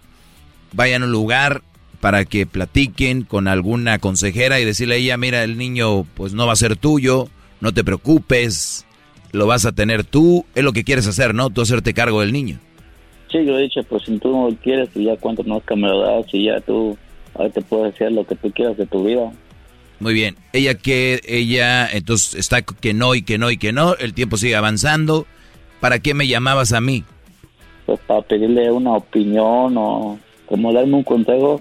vayan 0.72 1.02
a 1.02 1.06
un 1.06 1.12
lugar 1.12 1.62
para 2.00 2.24
que 2.24 2.46
platiquen 2.46 3.22
con 3.22 3.48
alguna 3.48 3.98
consejera 3.98 4.60
y 4.60 4.64
decirle 4.64 4.94
a 4.94 4.98
ella, 4.98 5.16
mira, 5.16 5.44
el 5.44 5.58
niño 5.58 6.04
pues 6.14 6.32
no 6.32 6.46
va 6.46 6.52
a 6.52 6.56
ser 6.56 6.76
tuyo, 6.76 7.28
no 7.60 7.72
te 7.72 7.84
preocupes, 7.84 8.86
lo 9.32 9.46
vas 9.46 9.66
a 9.66 9.72
tener 9.72 10.04
tú, 10.04 10.46
es 10.54 10.64
lo 10.64 10.72
que 10.72 10.84
quieres 10.84 11.06
hacer, 11.06 11.34
¿no? 11.34 11.50
Tú 11.50 11.62
hacerte 11.62 11.94
cargo 11.94 12.20
del 12.20 12.32
niño. 12.32 12.58
Sí, 13.30 13.44
yo 13.44 13.58
he 13.58 13.62
dicho, 13.62 13.82
pues 13.84 14.04
si 14.04 14.18
tú 14.18 14.30
no 14.30 14.56
quieres, 14.62 14.88
pues 14.92 15.04
ya 15.04 15.16
cuánto 15.16 15.42
no 15.42 15.62
me 15.76 15.88
lo 15.88 16.00
das 16.00 16.26
y 16.32 16.44
ya 16.44 16.60
tú, 16.60 16.96
ahora 17.34 17.50
te 17.50 17.60
puedes 17.60 17.94
hacer 17.94 18.12
lo 18.12 18.26
que 18.26 18.36
tú 18.36 18.50
quieras 18.52 18.76
de 18.76 18.86
tu 18.86 19.04
vida. 19.04 19.32
Muy 19.98 20.14
bien, 20.14 20.36
ella 20.52 20.74
que, 20.74 21.20
ella 21.26 21.88
entonces 21.90 22.34
está 22.34 22.62
que 22.62 22.92
no 22.94 23.14
y 23.14 23.22
que 23.22 23.38
no 23.38 23.50
y 23.50 23.56
que 23.56 23.72
no, 23.72 23.94
el 23.96 24.14
tiempo 24.14 24.36
sigue 24.36 24.54
avanzando, 24.54 25.26
¿para 25.86 26.00
qué 26.00 26.14
me 26.14 26.26
llamabas 26.26 26.72
a 26.72 26.80
mí? 26.80 27.04
pues 27.84 28.00
para 28.08 28.20
pedirle 28.20 28.72
una 28.72 28.94
opinión 28.94 29.76
o 29.76 30.18
como 30.46 30.72
darme 30.72 30.94
un 30.94 31.04
consejo 31.04 31.60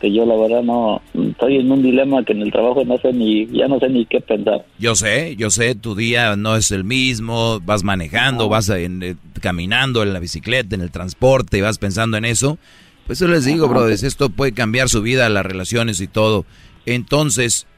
que 0.00 0.12
yo 0.12 0.26
la 0.26 0.34
verdad 0.34 0.64
no 0.64 1.00
estoy 1.30 1.58
en 1.58 1.70
un 1.70 1.80
dilema 1.80 2.24
que 2.24 2.32
en 2.32 2.42
el 2.42 2.50
trabajo 2.50 2.84
no 2.84 2.98
sé 2.98 3.12
ni 3.12 3.46
ya 3.56 3.68
no 3.68 3.78
sé 3.78 3.88
ni 3.88 4.04
qué 4.04 4.20
pensar 4.20 4.66
Yo 4.80 4.96
sé, 4.96 5.36
yo 5.36 5.50
sé, 5.50 5.76
tu 5.76 5.94
día 5.94 6.34
no 6.34 6.56
es 6.56 6.72
el 6.72 6.82
mismo, 6.82 7.60
vas 7.60 7.84
manejando, 7.84 8.48
vas 8.48 8.68
en, 8.68 9.00
eh, 9.04 9.14
caminando 9.40 10.02
en 10.02 10.12
la 10.12 10.18
bicicleta, 10.18 10.74
en 10.74 10.80
el 10.80 10.90
transporte, 10.90 11.58
y 11.58 11.60
vas 11.60 11.78
pensando 11.78 12.16
en 12.16 12.24
eso. 12.24 12.58
Pues 13.06 13.20
yo 13.20 13.28
les 13.28 13.44
digo, 13.44 13.68
brothers, 13.68 14.02
esto 14.02 14.28
puede 14.28 14.50
cambiar 14.50 14.88
su 14.88 15.02
vida, 15.02 15.28
las 15.28 15.46
relaciones 15.46 16.00
y 16.00 16.08
todo. 16.08 16.44
Entonces, 16.84 17.68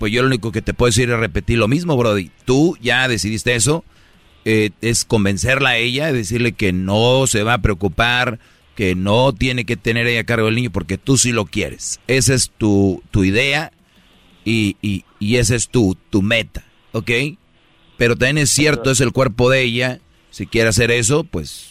pues 0.00 0.12
yo 0.12 0.22
lo 0.22 0.26
único 0.26 0.50
que 0.50 0.60
te 0.60 0.74
puedo 0.74 0.88
decir 0.88 1.08
es 1.08 1.20
repetir 1.20 1.58
lo 1.58 1.68
mismo, 1.68 1.96
Brody. 1.96 2.32
Tú 2.44 2.76
ya 2.82 3.06
decidiste 3.06 3.54
eso, 3.54 3.84
eh, 4.44 4.70
es 4.80 5.04
convencerla 5.04 5.70
a 5.70 5.76
ella, 5.76 6.12
decirle 6.12 6.52
que 6.52 6.72
no 6.72 7.26
se 7.26 7.42
va 7.42 7.54
a 7.54 7.62
preocupar, 7.62 8.38
que 8.74 8.94
no 8.94 9.32
tiene 9.32 9.64
que 9.64 9.76
tener 9.76 10.06
ella 10.06 10.20
a 10.20 10.24
cargo 10.24 10.46
del 10.46 10.56
niño 10.56 10.70
porque 10.70 10.98
tú 10.98 11.16
sí 11.16 11.32
lo 11.32 11.46
quieres. 11.46 12.00
Esa 12.06 12.34
es 12.34 12.50
tu, 12.56 13.02
tu 13.10 13.24
idea 13.24 13.72
y, 14.44 14.76
y, 14.82 15.04
y 15.18 15.36
esa 15.36 15.54
es 15.54 15.68
tu, 15.68 15.96
tu 16.10 16.22
meta, 16.22 16.64
¿ok? 16.92 17.10
Pero 17.96 18.16
también 18.16 18.38
es 18.38 18.50
cierto, 18.50 18.90
es 18.90 19.00
el 19.00 19.12
cuerpo 19.12 19.50
de 19.50 19.62
ella. 19.62 20.00
Si 20.30 20.46
quiere 20.46 20.68
hacer 20.68 20.90
eso, 20.90 21.22
pues 21.24 21.70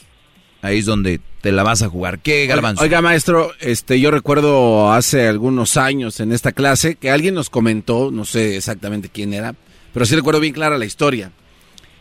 ahí 0.62 0.80
es 0.80 0.86
donde 0.86 1.20
te 1.42 1.52
la 1.52 1.64
vas 1.64 1.82
a 1.82 1.90
jugar. 1.90 2.20
¿Qué, 2.20 2.48
Garbanzo? 2.48 2.82
Oiga, 2.82 3.02
maestro, 3.02 3.52
este, 3.60 4.00
yo 4.00 4.10
recuerdo 4.10 4.94
hace 4.94 5.28
algunos 5.28 5.76
años 5.76 6.22
en 6.22 6.32
esta 6.32 6.54
clase 6.54 6.96
que 6.96 7.12
alguien 7.12 7.36
nos 7.36 7.50
comentó, 7.50 8.10
no 8.12 8.24
sé 8.24 8.56
exactamente 8.56 9.10
quién 9.10 9.34
era, 9.34 9.54
pero 9.94 10.06
sí 10.06 10.16
recuerdo 10.16 10.40
bien 10.40 10.54
clara 10.54 10.78
la 10.78 10.86
historia. 10.86 11.32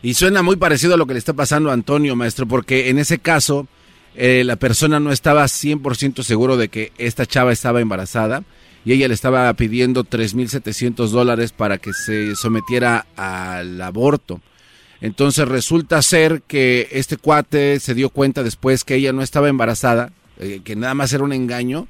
Y 0.03 0.15
suena 0.15 0.43
muy 0.43 0.57
parecido 0.57 0.95
a 0.95 0.97
lo 0.97 1.07
que 1.07 1.13
le 1.13 1.19
está 1.19 1.31
pasando 1.31 1.69
a 1.69 1.73
Antonio, 1.73 2.13
maestro, 2.17 2.45
porque 2.45 2.89
en 2.89 2.99
ese 2.99 3.19
caso 3.19 3.67
eh, 4.15 4.43
la 4.45 4.57
persona 4.57 4.99
no 4.99 5.13
estaba 5.13 5.45
100% 5.45 6.23
seguro 6.23 6.57
de 6.57 6.67
que 6.67 6.91
esta 6.97 7.25
chava 7.25 7.53
estaba 7.53 7.79
embarazada 7.79 8.43
y 8.83 8.91
ella 8.91 9.07
le 9.07 9.13
estaba 9.13 9.51
pidiendo 9.53 10.03
3.700 10.03 11.07
dólares 11.07 11.53
para 11.53 11.77
que 11.77 11.93
se 11.93 12.35
sometiera 12.35 13.07
al 13.15 13.81
aborto. 13.81 14.41
Entonces 14.99 15.47
resulta 15.47 16.01
ser 16.01 16.41
que 16.41 16.89
este 16.91 17.15
cuate 17.15 17.79
se 17.79 17.93
dio 17.93 18.09
cuenta 18.09 18.43
después 18.43 18.83
que 18.83 18.95
ella 18.95 19.13
no 19.13 19.21
estaba 19.21 19.47
embarazada, 19.47 20.11
eh, 20.37 20.59
que 20.65 20.75
nada 20.75 20.95
más 20.95 21.13
era 21.13 21.23
un 21.23 21.31
engaño 21.31 21.87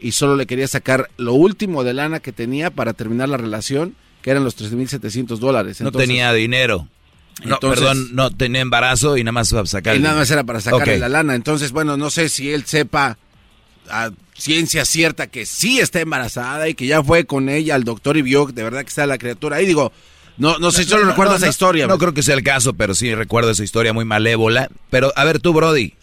y 0.00 0.12
solo 0.12 0.34
le 0.34 0.46
quería 0.46 0.66
sacar 0.66 1.10
lo 1.18 1.34
último 1.34 1.84
de 1.84 1.92
lana 1.92 2.20
que 2.20 2.32
tenía 2.32 2.70
para 2.70 2.94
terminar 2.94 3.28
la 3.28 3.36
relación, 3.36 3.94
que 4.22 4.30
eran 4.30 4.44
los 4.44 4.58
3.700 4.58 5.36
dólares. 5.36 5.78
no 5.82 5.92
tenía 5.92 6.32
dinero. 6.32 6.88
No, 7.44 7.54
Entonces- 7.54 7.80
perdón, 7.80 8.08
no 8.14 8.30
tenía 8.30 8.60
embarazo 8.60 9.16
y 9.16 9.24
nada 9.24 9.32
más 9.32 9.50
iba 9.52 9.62
a 9.62 9.66
sacar. 9.66 9.96
Y 9.96 10.00
nada 10.00 10.16
más 10.16 10.30
era 10.30 10.44
para 10.44 10.60
sacarle 10.60 10.98
la 10.98 11.08
lana. 11.08 11.34
Entonces, 11.34 11.72
bueno, 11.72 11.96
no 11.96 12.10
sé 12.10 12.28
si 12.28 12.52
él 12.52 12.64
sepa 12.64 13.18
a 13.90 14.10
ciencia 14.34 14.84
cierta 14.84 15.26
que 15.26 15.46
sí 15.46 15.80
está 15.80 16.00
embarazada 16.00 16.68
y 16.68 16.74
que 16.74 16.86
ya 16.86 17.02
fue 17.02 17.24
con 17.24 17.48
ella 17.48 17.74
al 17.74 17.84
doctor 17.84 18.16
y 18.16 18.22
vio 18.22 18.46
de 18.46 18.62
verdad 18.62 18.80
que 18.80 18.88
está 18.88 19.06
la 19.06 19.18
criatura 19.18 19.56
ahí. 19.56 19.66
Digo, 19.66 19.92
no, 20.38 20.58
no 20.58 20.70
sé, 20.70 20.84
solo 20.84 21.04
recuerdo 21.04 21.32
no, 21.32 21.36
esa 21.36 21.46
no, 21.46 21.50
historia. 21.50 21.86
No 21.86 21.98
creo 21.98 22.14
que 22.14 22.22
sea 22.22 22.34
el 22.34 22.42
caso, 22.42 22.72
pero 22.74 22.94
sí 22.94 23.14
recuerdo 23.14 23.50
esa 23.50 23.64
historia 23.64 23.92
muy 23.92 24.04
malévola. 24.04 24.68
Pero, 24.88 25.12
a 25.16 25.24
ver, 25.24 25.40
tú, 25.40 25.52
Brody, 25.52 25.94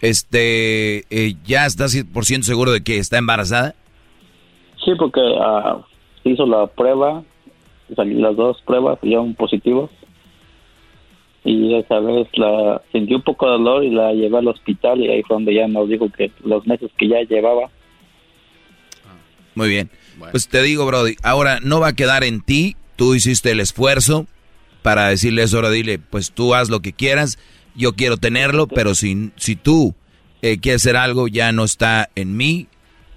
este, 0.00 1.04
eh, 1.10 1.36
¿ya 1.44 1.66
estás 1.66 1.94
100% 1.94 2.42
seguro 2.42 2.72
de 2.72 2.82
que 2.82 2.98
está 2.98 3.18
embarazada? 3.18 3.74
Sí, 4.84 4.92
porque 4.98 5.20
ah, 5.40 5.78
hizo 6.24 6.46
la 6.46 6.66
prueba, 6.66 7.22
salí 7.94 8.14
las 8.14 8.36
dos 8.36 8.60
pruebas, 8.66 8.98
dieron 9.02 9.34
positivos. 9.34 9.90
Y 11.46 11.76
esa 11.76 12.00
vez 12.00 12.26
la 12.34 12.82
sentí 12.90 13.14
un 13.14 13.22
poco 13.22 13.46
de 13.46 13.52
dolor 13.52 13.84
y 13.84 13.90
la 13.90 14.12
llevé 14.12 14.36
al 14.36 14.48
hospital 14.48 15.00
y 15.00 15.08
ahí 15.08 15.22
fue 15.22 15.36
donde 15.36 15.54
ya 15.54 15.68
nos 15.68 15.88
dijo 15.88 16.10
que 16.10 16.32
los 16.42 16.66
meses 16.66 16.90
que 16.98 17.06
ya 17.06 17.22
llevaba. 17.22 17.70
Muy 19.54 19.68
bien. 19.68 19.88
Pues 20.32 20.48
te 20.48 20.60
digo, 20.62 20.84
Brody, 20.86 21.14
ahora 21.22 21.60
no 21.62 21.78
va 21.78 21.88
a 21.88 21.92
quedar 21.92 22.24
en 22.24 22.40
ti. 22.40 22.74
Tú 22.96 23.14
hiciste 23.14 23.52
el 23.52 23.60
esfuerzo 23.60 24.26
para 24.82 25.08
decirle 25.08 25.44
eso. 25.44 25.58
Ahora 25.58 25.70
dile, 25.70 26.00
pues 26.00 26.32
tú 26.32 26.52
haz 26.52 26.68
lo 26.68 26.80
que 26.80 26.92
quieras. 26.92 27.38
Yo 27.76 27.94
quiero 27.94 28.16
tenerlo, 28.16 28.66
pero 28.66 28.96
si, 28.96 29.30
si 29.36 29.54
tú 29.54 29.94
eh, 30.42 30.58
quieres 30.58 30.82
hacer 30.82 30.96
algo, 30.96 31.28
ya 31.28 31.52
no 31.52 31.62
está 31.62 32.10
en 32.16 32.36
mí. 32.36 32.66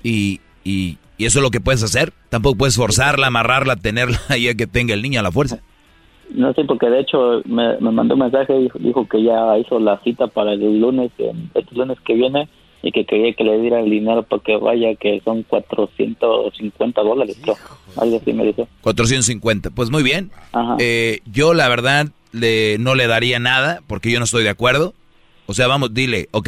Y, 0.04 0.40
y, 0.64 1.00
y 1.18 1.26
eso 1.26 1.40
es 1.40 1.44
lo 1.44 1.50
que 1.50 1.62
puedes 1.62 1.82
hacer. 1.82 2.14
Tampoco 2.30 2.60
puedes 2.60 2.76
forzarla, 2.76 3.26
amarrarla, 3.26 3.76
tenerla 3.76 4.20
y 4.38 4.50
a 4.50 4.54
que 4.54 4.68
tenga 4.68 4.94
el 4.94 5.02
niño 5.02 5.20
a 5.20 5.24
la 5.24 5.32
fuerza. 5.32 5.64
No 6.30 6.54
sé, 6.54 6.64
porque 6.66 6.90
de 6.90 7.00
hecho 7.02 7.42
me, 7.46 7.78
me 7.80 7.92
mandó 7.92 8.14
un 8.14 8.22
mensaje 8.22 8.56
y 8.58 8.64
dijo, 8.64 8.80
dijo 8.80 9.08
que 9.08 9.24
ya 9.24 9.58
hizo 9.58 9.80
la 9.80 10.00
cita 10.04 10.28
para 10.28 10.54
el 10.54 10.80
lunes, 10.80 11.12
el- 11.18 11.50
este 11.56 11.76
lunes 11.76 11.98
que 12.06 12.14
viene, 12.14 12.48
y 12.82 12.92
que 12.92 13.04
quería 13.06 13.34
que 13.34 13.44
le 13.44 13.60
diera 13.60 13.80
el 13.82 13.90
dinero 13.90 14.24
para 14.24 14.42
que 14.42 14.56
vaya, 14.58 14.96
que 14.96 15.22
son 15.26 15.44
450 15.44 17.02
dólares, 17.02 17.38
creo. 17.42 17.58
Algo 17.98 18.18
así 18.18 18.34
me 18.34 18.46
dijo. 18.46 18.68
450. 18.82 19.70
Pues 19.72 19.90
muy 19.90 20.04
bien. 20.04 20.32
Eh, 20.80 21.20
yo 21.32 21.54
la 21.54 21.68
verdad 21.70 22.08
le, 22.32 22.78
no 22.80 22.96
le 22.96 23.08
daría 23.08 23.40
nada 23.40 23.82
porque 23.88 24.12
yo 24.12 24.20
no 24.20 24.26
estoy 24.26 24.44
de 24.44 24.50
acuerdo. 24.50 24.94
O 25.48 25.54
sea, 25.54 25.68
vamos, 25.68 25.94
dile, 25.94 26.30
ok, 26.32 26.48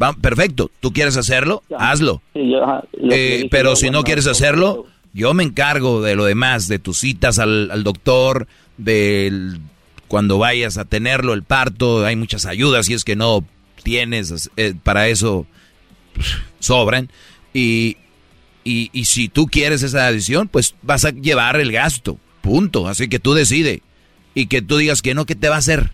va, 0.00 0.12
perfecto, 0.12 0.70
tú 0.80 0.92
quieres 0.92 1.16
hacerlo, 1.16 1.62
hazlo. 1.78 2.20
Sí, 2.34 2.50
yo, 2.50 2.62
ajá, 2.62 2.84
lo 3.00 3.08
que 3.08 3.14
Eh, 3.14 3.36
dije 3.38 3.48
pero 3.50 3.74
si 3.74 3.88
no 3.90 4.02
quieres 4.04 4.26
hacerlo, 4.26 4.84
yo 5.14 5.32
me 5.32 5.42
encargo 5.44 6.02
de 6.02 6.14
lo 6.14 6.24
demás, 6.26 6.68
de 6.68 6.78
tus 6.78 6.98
citas 6.98 7.38
al, 7.38 7.70
al 7.70 7.84
doctor, 7.84 8.46
del 8.78 9.60
cuando 10.08 10.38
vayas 10.38 10.78
a 10.78 10.86
tenerlo, 10.86 11.34
el 11.34 11.42
parto, 11.42 12.04
hay 12.04 12.16
muchas 12.16 12.46
ayudas 12.46 12.86
si 12.86 12.94
es 12.94 13.04
que 13.04 13.14
no 13.14 13.44
tienes, 13.82 14.50
eh, 14.56 14.74
para 14.82 15.08
eso 15.08 15.46
pff, 16.14 16.40
sobran. 16.58 17.10
Y, 17.52 17.96
y, 18.64 18.90
y 18.92 19.04
si 19.04 19.28
tú 19.28 19.46
quieres 19.46 19.82
esa 19.82 20.06
adición, 20.06 20.48
pues 20.48 20.74
vas 20.82 21.04
a 21.04 21.10
llevar 21.10 21.60
el 21.60 21.72
gasto, 21.72 22.16
punto. 22.40 22.88
Así 22.88 23.08
que 23.08 23.18
tú 23.18 23.34
decide. 23.34 23.82
Y 24.34 24.46
que 24.46 24.62
tú 24.62 24.76
digas 24.76 25.02
que 25.02 25.14
no, 25.14 25.26
¿qué 25.26 25.34
te 25.34 25.48
va 25.48 25.56
a 25.56 25.58
hacer? 25.58 25.90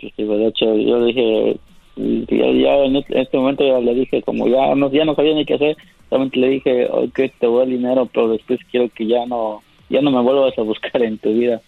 Sí, 0.00 0.12
sí, 0.16 0.24
de 0.24 0.46
hecho, 0.46 0.76
yo 0.76 1.04
dije, 1.04 1.56
ya, 1.96 2.50
ya 2.52 2.84
en 2.84 2.96
este, 2.96 3.20
este 3.20 3.36
momento 3.36 3.66
ya 3.66 3.78
le 3.78 3.94
dije, 3.94 4.22
como 4.22 4.48
ya 4.48 4.74
no, 4.74 4.90
ya 4.90 5.04
no 5.04 5.14
sabía 5.14 5.34
ni 5.34 5.44
qué 5.44 5.54
hacer, 5.54 5.76
solamente 6.08 6.38
le 6.38 6.48
dije, 6.48 6.88
ok, 6.90 7.20
te 7.38 7.46
voy 7.46 7.64
el 7.64 7.70
dinero, 7.70 8.08
pero 8.12 8.30
después 8.30 8.58
quiero 8.70 8.88
que 8.88 9.06
ya 9.06 9.26
no, 9.26 9.62
ya 9.92 10.00
no 10.00 10.10
me 10.10 10.20
vuelvas 10.22 10.58
a 10.58 10.62
buscar 10.62 11.02
en 11.02 11.18
tu 11.18 11.32
vida. 11.32 11.60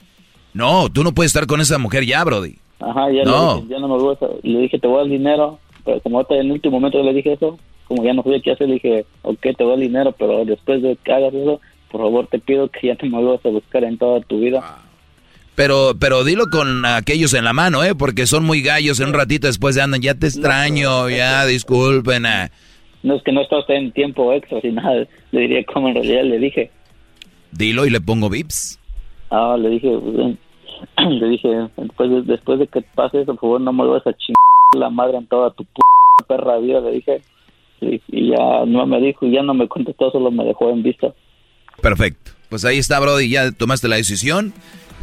No, 0.52 0.88
tú 0.88 1.04
no 1.04 1.12
puedes 1.12 1.30
estar 1.30 1.46
con 1.46 1.60
esa 1.60 1.78
mujer 1.78 2.04
ya, 2.04 2.24
Brody. 2.24 2.56
Ajá, 2.80 3.10
ya 3.12 3.22
No. 3.24 3.54
le 3.56 3.62
dije, 3.62 3.74
ya 3.74 3.78
no 3.80 3.88
me 3.88 3.94
vuelvas 4.02 4.22
a, 4.22 4.26
le 4.42 4.58
dije, 4.60 4.78
te 4.78 4.86
voy 4.88 5.04
el 5.04 5.10
dinero, 5.10 5.58
pero 5.84 6.00
como 6.00 6.16
ahorita 6.18 6.34
en 6.36 6.46
el 6.46 6.52
último 6.52 6.78
momento 6.80 7.02
le 7.02 7.12
dije 7.12 7.32
eso, 7.34 7.58
como 7.86 8.02
ya 8.04 8.12
no 8.14 8.22
sabía 8.22 8.40
qué 8.40 8.52
hacer, 8.52 8.68
le 8.68 8.74
dije, 8.74 9.04
ok, 9.22 9.40
te 9.56 9.64
voy 9.64 9.74
el 9.74 9.80
dinero, 9.80 10.12
pero 10.18 10.44
después 10.44 10.82
de 10.82 10.96
que 11.04 11.12
hagas 11.12 11.34
eso, 11.34 11.60
por 11.90 12.00
favor 12.00 12.26
te 12.28 12.38
pido 12.38 12.68
que 12.68 12.88
ya 12.88 12.94
no 13.02 13.08
me 13.10 13.22
vuelvas 13.24 13.44
a 13.46 13.50
buscar 13.50 13.84
en 13.84 13.98
toda 13.98 14.20
tu 14.20 14.40
vida. 14.40 14.78
Pero, 15.54 15.92
pero 16.00 16.24
dilo 16.24 16.46
con 16.50 16.84
aquellos 16.84 17.32
en 17.34 17.44
la 17.44 17.52
mano, 17.52 17.84
¿eh? 17.84 17.94
Porque 17.94 18.26
son 18.26 18.44
muy 18.44 18.60
gallos. 18.60 18.98
En 18.98 19.08
un 19.08 19.14
ratito 19.14 19.46
después 19.46 19.76
de 19.76 19.82
andan, 19.82 20.00
ya 20.02 20.14
te 20.14 20.26
extraño, 20.26 21.08
ya, 21.08 21.46
disculpen. 21.46 22.26
ah. 22.26 22.50
No 23.04 23.14
es 23.14 23.22
que 23.22 23.30
no 23.32 23.42
está 23.42 23.58
usted 23.58 23.74
en 23.74 23.92
tiempo 23.92 24.32
extra, 24.32 24.60
sin 24.62 24.74
nada, 24.76 25.06
le 25.30 25.40
diría 25.40 25.64
como 25.64 25.88
en 25.88 25.94
realidad 25.94 26.24
le 26.24 26.38
dije. 26.38 26.70
Dilo 27.56 27.86
y 27.86 27.90
le 27.90 28.00
pongo 28.00 28.28
vips. 28.28 28.78
Ah, 29.30 29.56
le 29.58 29.70
dije, 29.70 29.96
pues, 29.98 30.36
le 31.20 31.28
dije, 31.28 31.48
después 31.76 32.10
de, 32.10 32.22
después 32.22 32.58
de 32.58 32.66
que 32.66 32.82
pase 32.94 33.22
eso, 33.22 33.34
por 33.34 33.40
favor, 33.40 33.60
no 33.60 33.72
me 33.72 33.84
vuelvas 33.84 34.06
a 34.06 34.16
chingar 34.16 34.34
la 34.76 34.90
madre 34.90 35.18
en 35.18 35.26
toda 35.26 35.50
tu 35.50 35.64
p 35.64 35.80
perra 36.26 36.58
vida, 36.58 36.80
le 36.80 36.92
dije. 36.92 37.22
Y, 37.80 38.00
y 38.08 38.30
ya 38.30 38.64
no 38.66 38.86
me 38.86 39.00
dijo, 39.00 39.26
y 39.26 39.32
ya 39.32 39.42
no 39.42 39.54
me 39.54 39.68
contestó, 39.68 40.10
solo 40.10 40.30
me 40.30 40.44
dejó 40.44 40.70
en 40.70 40.82
vista. 40.82 41.14
Perfecto. 41.80 42.32
Pues 42.48 42.64
ahí 42.64 42.78
está, 42.78 43.00
Brody, 43.00 43.28
ya 43.28 43.52
tomaste 43.52 43.88
la 43.88 43.96
decisión. 43.96 44.52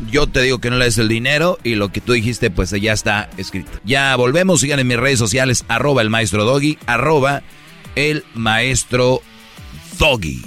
Yo 0.09 0.27
te 0.27 0.41
digo 0.41 0.59
que 0.59 0.69
no 0.69 0.77
le 0.77 0.85
des 0.85 0.97
el 0.97 1.09
dinero 1.09 1.57
y 1.63 1.75
lo 1.75 1.91
que 1.91 2.01
tú 2.01 2.13
dijiste, 2.13 2.49
pues 2.49 2.71
ya 2.71 2.93
está 2.93 3.29
escrito. 3.37 3.69
Ya 3.83 4.15
volvemos, 4.15 4.61
sigan 4.61 4.79
en 4.79 4.87
mis 4.87 4.97
redes 4.97 5.19
sociales, 5.19 5.65
arroba 5.67 6.01
el 6.01 6.09
maestro 6.09 6.43
Doggy, 6.45 6.77
arroba 6.87 7.43
el 7.95 8.23
maestro 8.33 9.19
Doggy. 9.99 10.41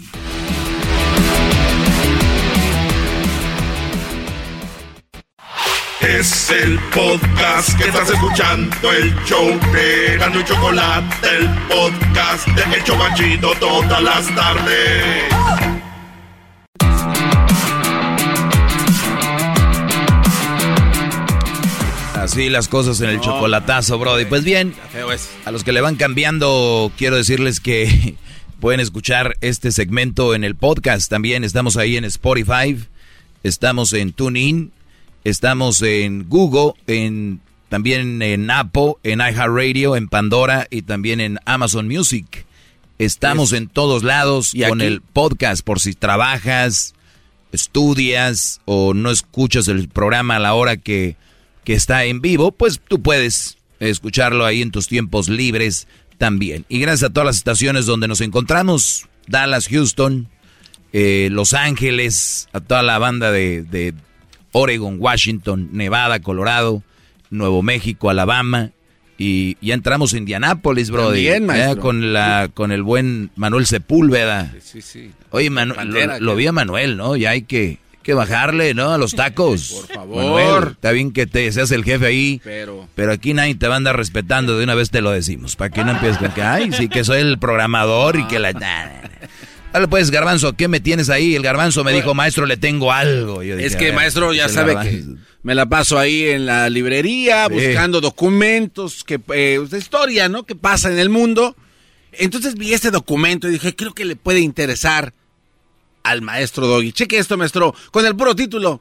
Es 6.07 6.51
el 6.51 6.79
podcast 6.95 7.79
que 7.79 7.85
estás 7.85 8.11
escuchando, 8.11 8.93
el 8.93 9.15
show 9.25 9.49
de 9.73 10.19
Gano 10.19 10.39
y 10.39 10.45
Chocolate, 10.45 11.29
el 11.39 11.49
podcast 11.67 12.47
de 12.49 12.77
El 12.77 12.85
Chobachito 12.85 13.55
todas 13.59 14.03
las 14.03 14.35
tardes. 14.35 15.25
Así 22.15 22.51
las 22.51 22.69
cosas 22.69 23.01
en 23.01 23.09
el 23.09 23.21
chocolatazo, 23.21 23.99
Brody. 23.99 24.27
Pues 24.27 24.45
bien, 24.45 24.75
a 25.47 25.51
los 25.51 25.65
que 25.65 25.73
le 25.73 25.81
van 25.81 25.97
cambiando, 25.97 26.93
quiero 26.99 27.17
decirles 27.17 27.61
que 27.61 28.17
pueden 28.61 28.81
escuchar 28.81 29.37
este 29.41 29.73
segmento 29.73 30.35
en 30.35 30.45
el 30.45 30.55
podcast. 30.55 31.09
También 31.11 31.45
estamos 31.45 31.79
ahí 31.79 31.97
en 31.97 32.05
Spotify, 32.05 32.79
estamos 33.43 33.95
en 33.95 34.13
TuneIn, 34.13 34.71
estamos 35.25 35.83
en 35.83 36.29
Google, 36.29 36.75
en, 36.87 37.41
también 37.69 38.23
en 38.23 38.51
Apple, 38.51 38.95
en 39.03 39.21
iHeartRadio, 39.21 39.97
en 39.97 40.09
Pandora 40.09 40.67
y 40.71 40.83
también 40.83 41.21
en 41.21 41.39
Amazon 41.47 41.89
Music. 41.89 42.47
Estamos 42.99 43.53
en 43.53 43.69
todos 43.69 44.05
lados 44.05 44.53
con 44.69 44.81
aquí? 44.81 44.87
el 44.87 45.01
podcast 45.01 45.65
por 45.65 45.81
si 45.81 45.95
trabajas, 45.95 46.95
estudias 47.51 48.61
o 48.67 48.95
no 48.95 49.11
escuchas 49.11 49.67
el 49.69 49.89
programa 49.89 50.37
a 50.37 50.41
la 50.41 50.55
hora 50.55 50.77
que, 50.77 51.17
que 51.65 51.75
está 51.75 52.05
en 52.05 52.21
vivo, 52.21 52.53
pues 52.53 52.81
tú 52.87 53.03
puedes 53.03 53.57
escucharlo 53.81 54.45
ahí 54.45 54.63
en 54.63 54.71
tus 54.71 54.87
tiempos 54.87 55.29
libres 55.29 55.89
también. 56.19 56.65
Y 56.69 56.79
gracias 56.79 57.11
a 57.11 57.13
todas 57.13 57.27
las 57.27 57.37
estaciones 57.37 57.87
donde 57.87 58.09
nos 58.09 58.21
encontramos, 58.21 59.09
Dallas, 59.27 59.69
Houston, 59.69 60.29
eh, 60.93 61.29
Los 61.33 61.55
Ángeles, 61.55 62.49
a 62.53 62.61
toda 62.61 62.83
la 62.83 62.99
banda 62.99 63.33
de, 63.33 63.63
de 63.63 63.95
Oregon, 64.55 64.97
Washington, 64.99 65.69
Nevada, 65.73 66.21
Colorado, 66.21 66.83
Nuevo 67.31 67.63
México, 67.63 68.09
Alabama. 68.09 68.71
Y 69.19 69.57
ya 69.61 69.75
entramos 69.75 70.13
a 70.13 70.19
Indianápolis, 70.19 70.91
Brody. 70.91 71.29
Maestro. 71.41 71.81
con 71.83 72.13
la 72.13 72.49
con 72.53 72.73
el 72.73 72.83
buen 72.83 73.31
Manuel 73.37 73.67
Sepúlveda. 73.67 74.53
Sí, 74.61 74.83
sí. 74.83 75.13
Oye, 75.31 75.51
Manu- 75.51 75.75
Pantera, 75.77 76.19
lo, 76.19 76.35
vi 76.35 76.47
a 76.49 76.53
Manuel, 76.53 76.97
¿no? 76.97 77.15
Ya 77.15 77.31
hay 77.31 77.43
que, 77.43 77.79
que 78.03 78.13
bajarle, 78.15 78.75
¿no? 78.75 78.91
A 78.93 78.99
los 78.99 79.15
tacos. 79.15 79.71
Por 79.87 79.95
favor. 79.95 80.17
Manuel, 80.25 80.73
está 80.73 80.91
bien 80.91 81.13
que 81.13 81.27
te 81.29 81.51
seas 81.53 81.71
el 81.71 81.85
jefe 81.85 82.07
ahí. 82.07 82.41
Pero- 82.43 82.89
Pero 82.97 83.13
aquí 83.13 83.35
nadie 83.35 83.55
te 83.55 83.69
va 83.69 83.75
a 83.75 83.77
andar 83.77 83.97
respetando. 83.97 84.59
De 84.59 84.65
una 84.65 84.75
vez 84.75 84.91
te 84.91 85.01
lo 85.01 85.13
decimos. 85.13 85.55
Para 85.55 85.71
que 85.71 85.85
no 85.85 85.93
empieces 85.93 86.19
con 86.19 86.33
que, 86.33 86.43
ay, 86.43 86.73
sí 86.73 86.89
que 86.89 87.05
soy 87.05 87.21
el 87.21 87.39
programador 87.39 88.17
y 88.17 88.25
que 88.27 88.41
la... 88.41 88.51
Dale 89.75 89.89
pues, 89.89 90.13
Garbanzo, 90.13 90.53
¿qué 90.53 90.69
me 90.69 90.79
tienes 90.79 91.11
ahí? 91.11 91.35
El 91.35 91.43
Garbanzo 91.43 91.83
me 91.83 91.93
dijo, 91.93 92.15
maestro, 92.15 92.47
le 92.47 92.57
tengo 92.57 92.93
algo. 92.93 93.43
Yo 93.43 93.57
dije, 93.57 93.67
Es 93.67 93.75
que, 93.75 93.87
ver, 93.87 93.95
maestro, 93.97 94.33
ya 94.33 94.49
sabe 94.49 94.75
Garbanzo. 94.75 95.15
que 95.15 95.21
me 95.43 95.57
la 95.57 95.67
paso 95.67 95.99
ahí 95.99 96.29
en 96.29 96.47
la 96.47 96.71
librería 96.71 97.49
Sí. 97.49 97.55
buscando 97.55 98.01
documentos, 98.01 99.03
que 99.03 99.21
eh, 99.35 99.59
de 99.69 99.77
historia, 99.79 100.29
¿no? 100.29 100.45
Que 100.47 100.55
pasa 100.55 100.93
en 100.93 100.99
el 101.01 101.09
mundo. 101.11 101.57
Entonces 102.13 102.55
vi 102.55 102.73
este 102.73 102.93
documento 102.93 103.49
y 103.49 103.51
dije, 103.51 103.75
creo 103.75 103.93
que 103.95 104.05
le 104.05 104.15
puede 104.15 104.39
interesar 104.39 105.13
al 106.05 106.23
maestro 106.23 106.69
Doggy. 106.69 106.93
Cheque 106.93 107.19
esto, 107.19 107.37
maestro, 107.37 107.75
con 107.91 108.07
el 108.07 108.15
puro 108.15 108.37
título. 108.37 108.81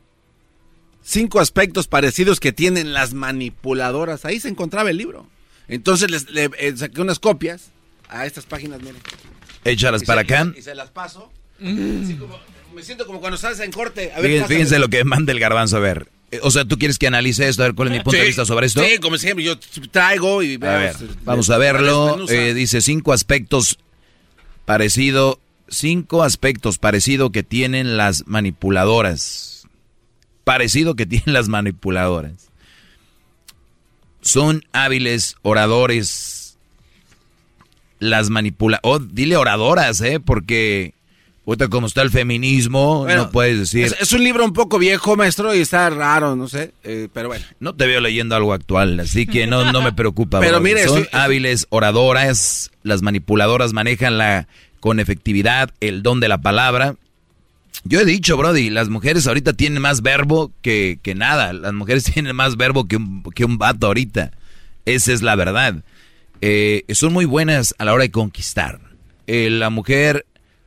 Cinco 1.02 1.40
aspectos 1.40 1.88
parecidos 1.88 2.40
que 2.40 2.54
tienen 2.54 2.94
las 2.94 3.16
manipuladoras. 3.16 4.26
Ahí 4.26 4.40
se 4.40 4.48
encontraba 4.48 4.92
el 4.92 4.98
libro. 4.98 5.26
Entonces 5.68 6.12
les, 6.12 6.30
le 6.30 6.52
eh, 6.60 6.72
saqué 6.78 7.02
unas 7.02 7.18
copias 7.18 7.72
a 8.10 8.28
estas 8.28 8.46
páginas, 8.46 8.80
miren. 8.80 9.02
Échalas 9.66 10.04
Y 10.04 10.06
para 10.06 10.22
se- 10.26 10.34
acá. 10.34 10.54
Y 10.58 10.62
se 10.62 10.76
las 10.76 10.90
paso. 10.92 11.32
Así 11.60 12.16
como- 12.20 12.38
me 12.76 12.82
siento 12.84 13.06
como 13.06 13.20
cuando 13.22 13.38
sales 13.38 13.60
en 13.60 13.72
corte. 13.72 14.12
A 14.16 14.20
ver, 14.20 14.46
Fíjense, 14.46 14.80
lo 14.80 14.90
que 14.90 15.04
manda 15.04 15.32
el 15.32 15.40
Garbanzo, 15.40 15.78
a 15.78 15.80
ver. 15.80 16.08
Eh, 16.32 16.40
O 16.42 16.50
sea, 16.50 16.66
¿tú 16.66 16.80
quieres 16.80 16.98
que 16.98 17.06
analice 17.08 17.48
esto? 17.48 17.62
A 17.64 17.68
ver, 17.68 17.76
¿cuál 17.76 17.90
es 17.90 17.94
mi 17.94 18.00
punto 18.04 18.18
de 18.18 18.26
vista 18.26 18.46
sobre 18.46 18.66
esto? 18.66 18.84
Sí, 18.84 18.98
como 18.98 19.18
siempre, 19.18 19.46
yo 19.46 19.58
traigo 19.92 20.42
y 20.42 20.56
A 20.56 20.58
ver, 20.78 20.96
eh, 21.00 21.08
vamos 21.24 21.50
a 21.52 21.58
verlo. 21.60 22.26
Eh, 22.30 22.54
dice 22.56 22.82
cinco 22.82 23.14
aspectos 23.14 23.78
parecido, 24.66 25.40
cinco 25.70 26.24
aspectos 26.24 26.80
parecido 26.80 27.32
que 27.32 27.44
tienen 27.44 27.96
las 27.98 28.26
manipuladoras. 28.28 29.68
Parecido 30.44 30.96
que 30.96 31.06
tienen 31.06 31.34
las 31.34 31.48
manipuladoras. 31.50 32.50
Son 34.22 34.64
hábiles 34.72 35.36
oradores, 35.42 36.43
las 38.04 38.30
manipula... 38.30 38.80
Oh, 38.84 39.00
dile 39.00 39.38
oradoras, 39.38 40.02
¿eh? 40.02 40.20
Porque 40.20 40.94
ahorita 41.46 41.68
como 41.70 41.88
está 41.88 42.02
el 42.02 42.12
feminismo, 42.12 43.00
Bueno, 43.00 43.24
no 43.24 43.32
puedes 43.32 43.60
decir... 43.60 43.86
Es, 43.86 43.96
es 44.00 44.14
un 44.14 44.24
libro 44.24 44.46
un 44.46 44.54
poco 44.54 44.80
viejo, 44.80 45.16
maestro, 45.16 45.54
y 45.56 45.60
está 45.60 45.90
raro, 45.90 46.36
no 46.36 46.48
sé, 46.48 46.74
eh, 46.84 47.08
pero 47.14 47.30
bueno. 47.30 47.46
No 47.60 47.74
te 47.76 47.88
veo 47.88 48.02
leyendo 48.02 48.36
algo 48.36 48.54
actual, 48.54 49.00
así 49.00 49.26
que 49.26 49.48
no, 49.48 49.72
no 49.72 49.82
me 49.82 49.94
preocupa. 49.94 50.40
Pero 50.42 50.60
mire, 50.60 50.88
son 50.88 51.08
hábiles 51.12 51.68
oradoras, 51.70 52.72
las 52.84 53.02
manipuladoras 53.02 53.74
manejan 53.74 54.18
la 54.18 54.48
con 54.80 55.00
efectividad 55.00 55.72
el 55.80 56.04
don 56.04 56.20
de 56.20 56.28
la 56.28 56.42
palabra. 56.42 56.96
Yo 57.86 58.00
he 58.02 58.06
dicho, 58.06 58.38
Brody, 58.38 58.70
las 58.70 58.90
mujeres 58.90 59.28
ahorita 59.28 59.54
tienen 59.54 59.82
más 59.82 60.02
verbo 60.02 60.52
que, 60.62 61.00
que 61.02 61.16
nada. 61.16 61.54
Las 61.54 61.74
mujeres 61.74 62.04
tienen 62.14 62.36
más 62.36 62.58
verbo 62.58 62.88
que 62.88 62.98
un, 62.98 63.24
que 63.34 63.46
un 63.46 63.58
vato 63.58 63.88
ahorita. 63.88 64.32
Esa 64.86 65.14
es 65.14 65.22
la 65.22 65.36
verdad. 65.36 65.84
Eh, 66.46 66.84
son 66.90 67.14
muy 67.14 67.24
buenas 67.24 67.74
a 67.78 67.86
la 67.86 67.94
hora 67.94 68.04
de 68.04 68.12
conquistar. 68.12 68.82
Eh, 69.28 69.50
la 69.50 69.70
mujer 69.70 70.26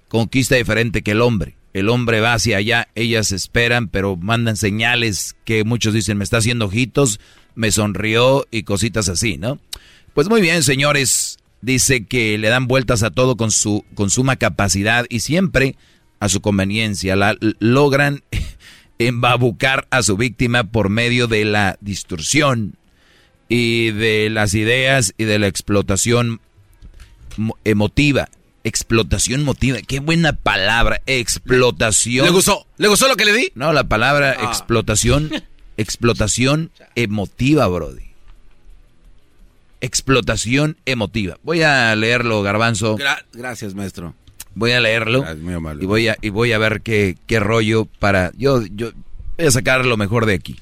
conquista 0.08 0.56
diferente 0.56 1.02
que 1.02 1.10
el 1.10 1.20
hombre. 1.20 1.58
El 1.74 1.90
hombre 1.90 2.22
va 2.22 2.32
hacia 2.32 2.56
allá, 2.56 2.88
ellas 2.94 3.30
esperan, 3.30 3.88
pero 3.88 4.16
mandan 4.16 4.56
señales 4.56 5.36
que 5.44 5.64
muchos 5.64 5.92
dicen, 5.92 6.16
me 6.16 6.24
está 6.24 6.38
haciendo 6.38 6.64
ojitos, 6.64 7.20
me 7.54 7.70
sonrió 7.72 8.46
y 8.50 8.62
cositas 8.62 9.10
así, 9.10 9.36
¿no? 9.36 9.58
Pues 10.14 10.30
muy 10.30 10.40
bien, 10.40 10.62
señores. 10.62 11.36
Dice 11.60 12.06
que 12.06 12.38
le 12.38 12.48
dan 12.48 12.68
vueltas 12.68 13.02
a 13.02 13.10
todo 13.10 13.36
con 13.36 13.50
su 13.50 13.84
con 13.94 14.08
suma 14.08 14.36
capacidad 14.36 15.04
y 15.10 15.20
siempre 15.20 15.76
a 16.20 16.30
su 16.30 16.40
conveniencia. 16.40 17.16
La, 17.16 17.36
logran 17.58 18.22
embabucar 18.98 19.86
a 19.90 20.02
su 20.02 20.16
víctima 20.16 20.64
por 20.64 20.88
medio 20.88 21.26
de 21.26 21.44
la 21.44 21.76
distorsión 21.82 22.78
y 23.48 23.90
de 23.92 24.28
las 24.30 24.54
ideas 24.54 25.14
y 25.18 25.24
de 25.24 25.38
la 25.38 25.46
explotación 25.46 26.40
mo- 27.36 27.56
emotiva. 27.64 28.28
Explotación 28.64 29.42
emotiva, 29.42 29.78
qué 29.86 30.00
buena 30.00 30.32
palabra, 30.32 31.00
explotación. 31.06 32.26
¿Le 32.26 32.32
gustó? 32.32 32.66
¿Le 32.78 32.88
gustó 32.88 33.06
lo 33.06 33.14
que 33.16 33.24
le 33.24 33.32
di? 33.32 33.52
No, 33.54 33.72
la 33.72 33.84
palabra 33.84 34.34
Ah. 34.40 34.44
explotación, 34.48 35.30
explotación 35.76 36.72
emotiva, 36.96 37.68
Brody. 37.68 38.06
Explotación 39.80 40.76
emotiva. 40.86 41.38
Voy 41.42 41.62
a 41.62 41.94
leerlo, 41.94 42.42
Garbanzo. 42.42 42.96
Gra- 42.96 43.24
gracias, 43.32 43.74
maestro. 43.74 44.14
Voy 44.54 44.72
a 44.72 44.80
leerlo 44.80 45.20
Gracias, 45.20 45.44
y 45.82 45.86
voy 45.86 46.08
a 46.08 46.16
y 46.22 46.30
voy 46.30 46.52
a 46.52 46.58
ver 46.58 46.80
qué, 46.80 47.16
qué 47.26 47.38
rollo 47.40 47.84
para 48.00 48.32
yo 48.38 48.62
yo 48.74 48.90
voy 49.36 49.46
a 49.46 49.50
sacar 49.50 49.84
lo 49.84 49.98
mejor 49.98 50.24
de 50.24 50.32
aquí. 50.34 50.56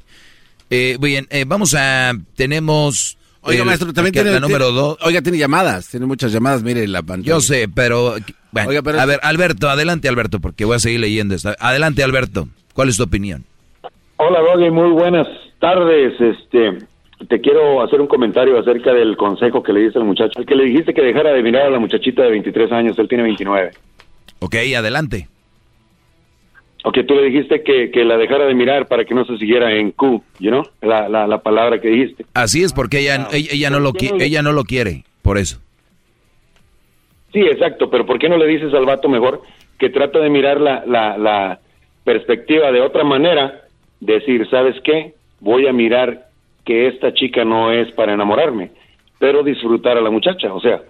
Eh, 0.77 0.97
bien, 1.01 1.27
eh, 1.31 1.45
vamos 1.47 1.75
a 1.79 2.13
tenemos 2.35 3.17
Oiga, 3.43 3.61
el- 3.61 3.67
maestro, 3.67 3.93
también 3.93 4.13
tiene... 4.13 4.33
la 4.33 4.41
número 4.41 4.67
tiene- 4.67 4.81
dos. 4.81 4.99
Oiga, 5.03 5.23
tiene 5.23 5.39
llamadas, 5.39 5.89
tiene 5.89 6.07
muchas 6.07 6.33
llamadas, 6.33 6.63
mire 6.65 6.87
la 6.89 7.03
pantalla. 7.03 7.29
Yo 7.35 7.41
sé, 7.41 7.69
pero 7.73 8.17
bueno, 8.51 8.69
Oiga, 8.71 8.83
pero- 8.83 9.01
a 9.01 9.07
ver, 9.07 9.21
Alberto, 9.23 9.69
adelante 9.71 10.09
Alberto, 10.09 10.41
porque 10.41 10.65
voy 10.65 10.77
a 10.77 10.79
seguir 10.81 11.01
leyendo 11.01 11.35
esta. 11.35 11.55
Adelante 11.61 12.03
Alberto, 12.03 12.49
¿cuál 12.73 12.89
es 12.89 12.97
tu 12.97 13.05
opinión? 13.05 13.45
Hola, 14.17 14.41
Doggy, 14.41 14.71
muy 14.71 14.91
buenas 14.91 15.27
tardes. 15.61 16.15
Este, 16.21 16.79
te 17.29 17.41
quiero 17.41 17.83
hacer 17.83 18.01
un 18.01 18.07
comentario 18.09 18.59
acerca 18.59 18.93
del 18.93 19.17
consejo 19.17 19.63
que 19.63 19.73
le 19.73 19.81
diste 19.81 19.99
al 19.99 20.05
muchacho. 20.07 20.41
El 20.41 20.47
que 20.47 20.55
le 20.57 20.65
dijiste 20.65 20.93
que 20.95 21.03
dejara 21.03 21.33
de 21.33 21.43
mirar 21.43 21.67
a 21.67 21.71
la 21.71 21.79
muchachita 21.79 22.23
de 22.23 22.31
23 22.31 22.73
años, 22.73 22.99
él 22.99 23.09
tiene 23.09 23.23
29. 23.25 23.71
Ok, 24.41 24.57
adelante. 24.77 25.29
O 26.87 26.93
que 26.93 27.03
tú 27.03 27.15
le 27.15 27.23
dijiste 27.23 27.63
que, 27.63 27.91
que 27.91 28.05
la 28.05 28.19
dejara 28.19 28.45
de 28.45 28.55
mirar 28.55 28.87
para 28.89 29.07
que 29.07 29.15
no 29.15 29.25
se 29.25 29.39
siguiera 29.39 29.73
en 29.73 29.91
Q, 29.93 30.23
you 30.39 30.51
know? 30.51 30.65
la, 30.83 31.09
la, 31.09 31.27
la 31.27 31.39
palabra 31.43 31.81
que 31.81 31.89
dijiste. 31.89 32.27
Así 32.35 32.63
es 32.63 32.75
porque 32.75 32.99
ella 33.01 33.27
ella, 33.33 33.49
ella 33.53 33.71
no 33.71 33.81
lo 33.81 33.93
qui- 33.95 34.21
ella 34.21 34.43
no 34.43 34.53
lo 34.53 34.65
quiere, 34.65 35.05
por 35.23 35.39
eso. 35.39 35.61
Sí, 37.33 37.41
exacto, 37.41 37.91
pero 37.91 38.05
¿por 38.07 38.19
qué 38.19 38.29
no 38.29 38.37
le 38.37 38.47
dices 38.47 38.73
al 38.75 38.85
vato 38.85 39.09
mejor 39.09 39.43
que 39.79 39.89
trata 39.89 40.19
de 40.21 40.29
mirar 40.31 40.61
la, 40.61 40.85
la, 40.87 41.17
la 41.19 41.59
perspectiva 42.05 42.71
de 42.71 42.81
otra 42.83 43.03
manera? 43.03 43.63
Decir, 44.01 44.47
¿sabes 44.51 44.77
qué? 44.85 45.15
Voy 45.41 45.67
a 45.67 45.73
mirar 45.73 46.29
que 46.67 46.87
esta 46.89 47.15
chica 47.15 47.45
no 47.45 47.73
es 47.73 47.91
para 47.93 48.13
enamorarme, 48.13 48.71
pero 49.19 49.43
disfrutar 49.43 49.97
a 49.97 50.03
la 50.03 50.11
muchacha, 50.11 50.53
o 50.53 50.61
sea. 50.61 50.83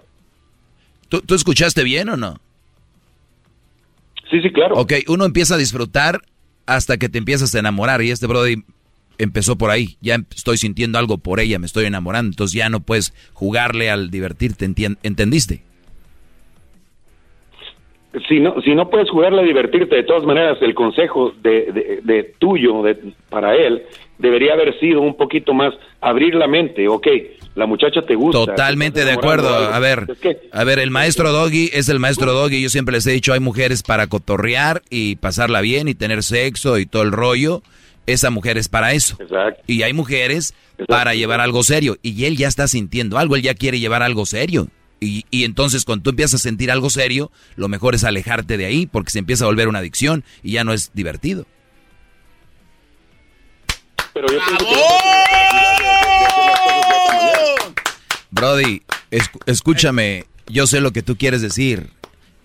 ¿Tú, 1.07 1.21
tú 1.21 1.35
escuchaste 1.35 1.83
bien 1.83 2.09
o 2.09 2.17
no? 2.17 2.35
Sí, 4.35 4.41
sí, 4.41 4.51
claro. 4.51 4.75
Ok, 4.75 4.93
uno 5.07 5.23
empieza 5.23 5.55
a 5.55 5.57
disfrutar 5.57 6.19
hasta 6.65 6.97
que 6.97 7.07
te 7.07 7.17
empiezas 7.17 7.55
a 7.55 7.59
enamorar 7.59 8.01
y 8.01 8.11
este 8.11 8.27
Brody 8.27 8.63
empezó 9.17 9.57
por 9.57 9.71
ahí. 9.71 9.95
Ya 10.01 10.15
em- 10.15 10.25
estoy 10.35 10.57
sintiendo 10.57 10.99
algo 10.99 11.17
por 11.17 11.39
ella, 11.39 11.57
me 11.57 11.65
estoy 11.65 11.85
enamorando. 11.85 12.31
Entonces 12.31 12.53
ya 12.53 12.67
no 12.67 12.81
puedes 12.81 13.13
jugarle 13.33 13.89
al 13.89 14.11
divertirte, 14.11 14.65
¿entendiste? 15.03 15.61
si 18.29 18.39
no 18.39 18.61
si 18.61 18.73
no 18.75 18.89
puedes 18.89 19.09
jugarle 19.09 19.41
a 19.41 19.45
divertirte 19.45 19.93
de 19.93 20.03
todas 20.03 20.23
maneras 20.23 20.57
el 20.61 20.73
consejo 20.73 21.33
de, 21.41 21.71
de, 21.73 21.99
de 22.01 22.23
tuyo 22.39 22.81
de, 22.81 22.97
para 23.29 23.55
él 23.57 23.83
debería 24.17 24.53
haber 24.53 24.79
sido 24.79 25.01
un 25.01 25.17
poquito 25.17 25.53
más 25.53 25.73
abrir 25.99 26.33
la 26.33 26.47
mente 26.47 26.87
ok 26.87 27.07
la 27.55 27.65
muchacha 27.65 28.01
te 28.01 28.15
gusta 28.15 28.39
Totalmente 28.45 28.99
te 29.01 29.05
de 29.05 29.11
acuerdo. 29.13 29.55
A 29.55 29.79
ver, 29.79 30.05
Es 30.09 30.17
que- 30.19 30.49
a 30.51 30.63
ver, 30.63 30.79
el 30.79 30.91
maestro 30.91 31.31
Doggy 31.31 31.69
es 31.73 31.89
el 31.89 31.99
maestro 31.99 32.33
Doggy. 32.33 32.61
Yo 32.61 32.69
siempre 32.69 32.93
les 32.93 33.07
he 33.07 33.11
dicho, 33.11 33.33
hay 33.33 33.39
mujeres 33.39 33.81
para 33.81 34.07
cotorrear 34.07 34.81
y 34.89 35.15
pasarla 35.15 35.61
bien 35.61 35.87
y 35.87 35.95
tener 35.95 36.21
sexo 36.23 36.77
y 36.77 36.85
todo 36.85 37.03
el 37.03 37.11
rollo. 37.11 37.63
Esa 38.07 38.29
mujer 38.29 38.57
es 38.57 38.67
para 38.69 38.93
eso. 38.93 39.17
Y 39.67 39.81
hay 39.83 39.93
mujeres 39.93 40.53
para 40.87 41.15
llevar 41.15 41.39
algo 41.41 41.63
serio. 41.63 41.97
Y 42.03 42.25
él 42.25 42.37
ya 42.37 42.47
está 42.47 42.67
sintiendo 42.67 43.17
algo, 43.17 43.35
él 43.35 43.41
ya 43.41 43.53
quiere 43.55 43.79
llevar 43.79 44.03
algo 44.03 44.25
serio. 44.25 44.67
Y, 44.99 45.25
y 45.31 45.43
entonces 45.43 45.85
cuando 45.85 46.03
tú 46.03 46.09
empiezas 46.11 46.35
a 46.41 46.43
sentir 46.43 46.71
algo 46.71 46.89
serio, 46.89 47.31
lo 47.55 47.67
mejor 47.67 47.95
es 47.95 48.03
alejarte 48.03 48.57
de 48.57 48.65
ahí 48.65 48.85
porque 48.85 49.11
se 49.11 49.19
empieza 49.19 49.43
a 49.45 49.47
volver 49.47 49.67
una 49.67 49.79
adicción 49.79 50.23
y 50.43 50.51
ya 50.53 50.63
no 50.63 50.71
es 50.73 50.91
divertido. 50.93 51.45
pero 54.13 54.27
yo 54.27 54.39
pienso 54.45 54.65
que- 54.65 55.84
Brody, 58.35 58.81
escúchame, 59.45 60.25
yo 60.47 60.67
sé 60.67 60.81
lo 60.81 60.91
que 60.91 61.01
tú 61.01 61.15
quieres 61.15 61.41
decir, 61.41 61.87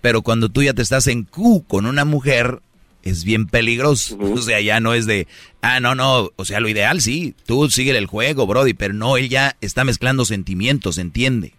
pero 0.00 0.22
cuando 0.22 0.48
tú 0.48 0.62
ya 0.62 0.72
te 0.72 0.82
estás 0.82 1.06
en 1.08 1.24
Q 1.24 1.64
con 1.66 1.84
una 1.86 2.04
mujer, 2.04 2.60
es 3.02 3.24
bien 3.24 3.46
peligroso. 3.46 4.16
O 4.20 4.38
sea, 4.38 4.60
ya 4.60 4.78
no 4.80 4.94
es 4.94 5.06
de, 5.06 5.26
ah, 5.62 5.80
no, 5.80 5.94
no, 5.94 6.28
o 6.36 6.44
sea, 6.44 6.60
lo 6.60 6.68
ideal 6.68 7.00
sí, 7.00 7.34
tú 7.46 7.68
sigue 7.70 7.96
el 7.96 8.06
juego, 8.06 8.46
Brody, 8.46 8.74
pero 8.74 8.94
no, 8.94 9.16
él 9.16 9.28
ya 9.28 9.56
está 9.60 9.84
mezclando 9.84 10.24
sentimientos, 10.24 10.96
¿entiende? 10.98 11.52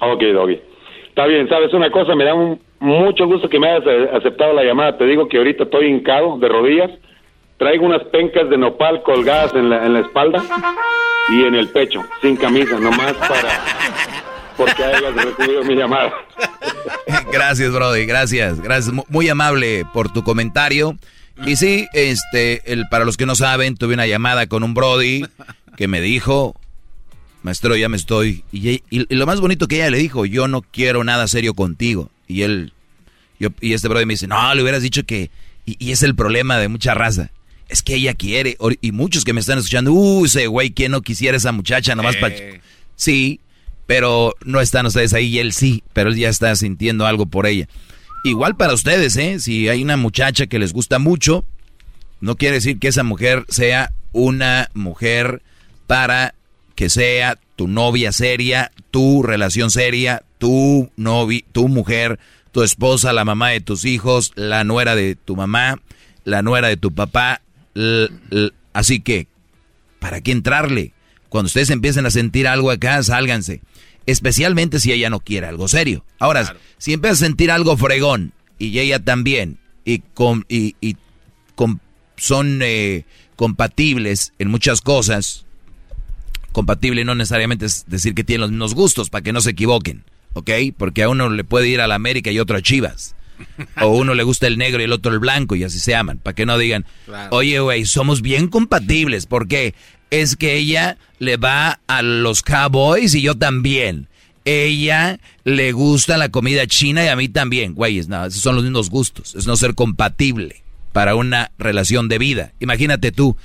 Ok, 0.00 0.22
Doggy. 0.34 0.60
Está 1.08 1.26
bien, 1.26 1.48
¿sabes 1.48 1.72
una 1.72 1.90
cosa? 1.90 2.14
Me 2.14 2.24
da 2.24 2.34
un- 2.34 2.60
mucho 2.80 3.26
gusto 3.26 3.48
que 3.48 3.58
me 3.58 3.70
hayas 3.70 3.86
eh, 3.86 4.08
aceptado 4.12 4.52
la 4.52 4.62
llamada. 4.64 4.98
Te 4.98 5.06
digo 5.06 5.28
que 5.28 5.38
ahorita 5.38 5.64
estoy 5.64 5.86
hincado 5.86 6.38
de 6.38 6.48
rodillas. 6.48 6.90
Traigo 7.58 7.86
unas 7.86 8.02
pencas 8.08 8.48
de 8.50 8.58
nopal 8.58 9.02
colgadas 9.02 9.54
en 9.54 9.70
la, 9.70 9.84
en 9.86 9.94
la 9.94 10.00
espalda 10.00 10.42
y 11.30 11.44
en 11.44 11.54
el 11.54 11.68
pecho, 11.68 12.04
sin 12.22 12.36
camisa, 12.36 12.78
nomás 12.78 13.14
para... 13.14 13.64
Porque 14.56 14.84
hayas 14.84 15.14
recibido 15.14 15.64
mi 15.64 15.74
llamada. 15.74 16.12
Gracias, 17.32 17.70
Brody, 17.72 18.06
gracias, 18.06 18.58
gracias, 18.60 18.92
Mu- 18.94 19.04
muy 19.08 19.28
amable 19.28 19.84
por 19.92 20.10
tu 20.12 20.22
comentario. 20.24 20.96
Y 21.44 21.56
sí, 21.56 21.86
este, 21.92 22.72
el, 22.72 22.84
para 22.88 23.04
los 23.04 23.16
que 23.18 23.26
no 23.26 23.34
saben, 23.34 23.76
tuve 23.76 23.92
una 23.94 24.06
llamada 24.06 24.46
con 24.46 24.62
un 24.62 24.72
Brody 24.72 25.26
que 25.76 25.88
me 25.88 26.00
dijo, 26.00 26.54
maestro, 27.42 27.76
ya 27.76 27.90
me 27.90 27.98
estoy. 27.98 28.44
Y, 28.52 28.80
lo 29.14 29.26
más 29.26 29.40
bonito 29.40 29.68
que 29.68 29.76
ella 29.76 29.90
le 29.90 29.98
dijo, 29.98 30.24
yo 30.24 30.48
no 30.48 30.62
quiero 30.62 31.04
nada 31.04 31.26
serio 31.28 31.52
contigo. 31.52 32.10
Y 32.26 32.40
él, 32.42 32.72
yo, 33.38 33.50
y 33.60 33.74
este 33.74 33.88
Brody 33.88 34.06
me 34.06 34.14
dice, 34.14 34.26
no, 34.26 34.54
le 34.54 34.62
hubieras 34.62 34.82
dicho 34.82 35.04
que, 35.04 35.30
y 35.66 35.92
es 35.92 36.02
el 36.02 36.14
problema 36.14 36.56
de 36.56 36.68
mucha 36.68 36.94
raza. 36.94 37.30
Es 37.68 37.82
que 37.82 37.94
ella 37.96 38.14
quiere, 38.14 38.56
y 38.80 38.92
muchos 38.92 39.24
que 39.24 39.32
me 39.32 39.40
están 39.40 39.58
escuchando, 39.58 39.92
uh, 39.92 40.24
ese 40.24 40.46
güey, 40.46 40.70
¿quién 40.70 40.92
no 40.92 41.02
quisiera 41.02 41.36
esa 41.36 41.52
muchacha 41.52 41.94
nomás 41.94 42.16
para... 42.16 42.34
Sí, 42.94 43.40
pero 43.86 44.34
no 44.44 44.60
están 44.60 44.86
ustedes 44.86 45.14
ahí 45.14 45.26
y 45.26 45.38
él 45.38 45.52
sí, 45.52 45.82
pero 45.92 46.10
él 46.10 46.16
ya 46.16 46.28
está 46.28 46.54
sintiendo 46.54 47.06
algo 47.06 47.26
por 47.26 47.46
ella. 47.46 47.68
Igual 48.24 48.56
para 48.56 48.74
ustedes, 48.74 49.16
¿eh? 49.16 49.38
Si 49.38 49.68
hay 49.68 49.82
una 49.82 49.96
muchacha 49.96 50.46
que 50.46 50.58
les 50.58 50.72
gusta 50.72 50.98
mucho, 50.98 51.44
no 52.20 52.36
quiere 52.36 52.56
decir 52.56 52.78
que 52.78 52.88
esa 52.88 53.04
mujer 53.04 53.44
sea 53.48 53.92
una 54.12 54.70
mujer 54.74 55.42
para 55.86 56.34
que 56.74 56.88
sea 56.88 57.38
tu 57.54 57.68
novia 57.68 58.12
seria, 58.12 58.72
tu 58.90 59.22
relación 59.22 59.70
seria, 59.70 60.22
tu 60.38 60.90
novi, 60.96 61.44
tu 61.52 61.68
mujer, 61.68 62.18
tu 62.52 62.62
esposa, 62.62 63.12
la 63.12 63.24
mamá 63.24 63.50
de 63.50 63.60
tus 63.60 63.84
hijos, 63.84 64.32
la 64.34 64.64
nuera 64.64 64.96
de 64.96 65.14
tu 65.14 65.36
mamá, 65.36 65.80
la 66.24 66.42
nuera 66.42 66.68
de 66.68 66.76
tu 66.76 66.92
papá. 66.92 67.42
Así 68.72 69.00
que, 69.00 69.26
¿para 69.98 70.20
qué 70.20 70.32
entrarle? 70.32 70.92
Cuando 71.28 71.46
ustedes 71.46 71.70
empiecen 71.70 72.06
a 72.06 72.10
sentir 72.10 72.46
algo 72.48 72.70
acá, 72.70 73.02
sálganse. 73.02 73.60
Especialmente 74.06 74.78
si 74.78 74.92
ella 74.92 75.10
no 75.10 75.20
quiere 75.20 75.46
algo 75.48 75.66
serio. 75.66 76.04
Ahora, 76.18 76.56
si 76.78 76.92
empiezas 76.92 77.20
a 77.22 77.26
sentir 77.26 77.50
algo 77.50 77.76
fregón 77.76 78.32
y 78.58 78.78
ella 78.78 79.00
también, 79.00 79.58
y, 79.84 79.98
con, 80.14 80.46
y, 80.48 80.76
y 80.80 80.96
con- 81.56 81.80
son 82.16 82.60
eh, 82.62 83.04
compatibles 83.34 84.32
en 84.38 84.48
muchas 84.48 84.80
cosas, 84.80 85.44
compatible 86.52 87.04
no 87.04 87.14
necesariamente 87.16 87.66
es 87.66 87.84
decir 87.88 88.14
que 88.14 88.24
tienen 88.24 88.42
los 88.42 88.50
mismos 88.50 88.74
gustos, 88.74 89.10
para 89.10 89.22
que 89.22 89.32
no 89.32 89.40
se 89.40 89.50
equivoquen, 89.50 90.04
¿ok? 90.34 90.50
Porque 90.78 91.02
a 91.02 91.08
uno 91.08 91.28
le 91.28 91.42
puede 91.44 91.68
ir 91.68 91.80
a 91.80 91.88
la 91.88 91.96
América 91.96 92.30
y 92.30 92.38
otro 92.38 92.56
a 92.56 92.62
Chivas. 92.62 93.15
O 93.80 93.88
uno 93.88 94.14
le 94.14 94.22
gusta 94.22 94.46
el 94.46 94.58
negro 94.58 94.80
y 94.80 94.84
el 94.84 94.92
otro 94.92 95.12
el 95.12 95.18
blanco 95.18 95.54
y 95.54 95.64
así 95.64 95.78
se 95.78 95.94
aman. 95.94 96.18
Para 96.18 96.34
que 96.34 96.46
no 96.46 96.58
digan, 96.58 96.84
oye, 97.30 97.58
güey, 97.60 97.84
somos 97.86 98.22
bien 98.22 98.48
compatibles. 98.48 99.26
porque 99.26 99.74
Es 100.10 100.36
que 100.36 100.56
ella 100.56 100.98
le 101.18 101.36
va 101.36 101.80
a 101.86 102.02
los 102.02 102.42
Cowboys 102.42 103.14
y 103.14 103.22
yo 103.22 103.34
también. 103.34 104.08
Ella 104.44 105.18
le 105.44 105.72
gusta 105.72 106.16
la 106.16 106.28
comida 106.28 106.66
china 106.66 107.04
y 107.04 107.08
a 107.08 107.16
mí 107.16 107.28
también. 107.28 107.74
Güeyes, 107.74 108.08
no, 108.08 108.24
esos 108.24 108.42
son 108.42 108.54
los 108.54 108.64
mismos 108.64 108.90
gustos. 108.90 109.34
Es 109.34 109.46
no 109.46 109.56
ser 109.56 109.74
compatible 109.74 110.62
para 110.92 111.14
una 111.14 111.50
relación 111.58 112.08
de 112.08 112.18
vida. 112.18 112.52
Imagínate 112.60 113.12
tú, 113.12 113.36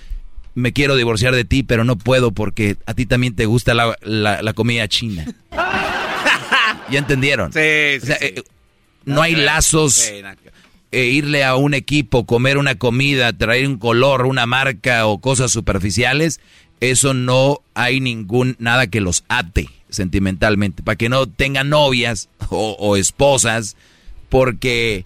me 0.53 0.73
quiero 0.73 0.95
divorciar 0.95 1.33
de 1.33 1.45
ti, 1.45 1.63
pero 1.63 1.83
no 1.83 1.97
puedo 1.97 2.31
porque 2.31 2.77
a 2.85 2.93
ti 2.93 3.05
también 3.05 3.35
te 3.35 3.45
gusta 3.45 3.73
la, 3.73 3.97
la, 4.01 4.53
comida 4.53 4.87
china. 4.87 5.25
¿Ya 6.91 6.99
entendieron? 6.99 7.51
Sí, 7.53 7.59
sí, 8.03 8.11
eh, 8.21 8.43
no, 9.05 9.21
hay 9.21 9.35
lazos. 9.35 10.11
e 10.91 11.05
irle 11.05 11.43
a 11.43 11.55
un 11.55 11.73
equipo, 11.73 12.25
comer 12.25 12.57
una 12.57 12.75
comida, 12.75 13.31
traer 13.33 13.67
un 13.67 13.77
color, 13.77 14.25
una 14.25 14.45
marca 14.45 15.05
o 15.05 15.19
cosas 15.19 15.51
superficiales, 15.51 16.41
eso 16.81 17.13
no 17.13 17.61
hay 17.73 17.99
ningún 17.99 18.55
nada 18.59 18.88
que 18.88 19.01
los 19.01 19.23
ate 19.30 19.69
sentimentalmente, 19.89 20.83
para 20.83 20.95
que 20.95 21.09
no 21.09 21.27
tengan 21.27 21.69
novias 21.69 22.30
o, 22.49 22.97
esposas, 22.97 23.75
porque 24.30 25.05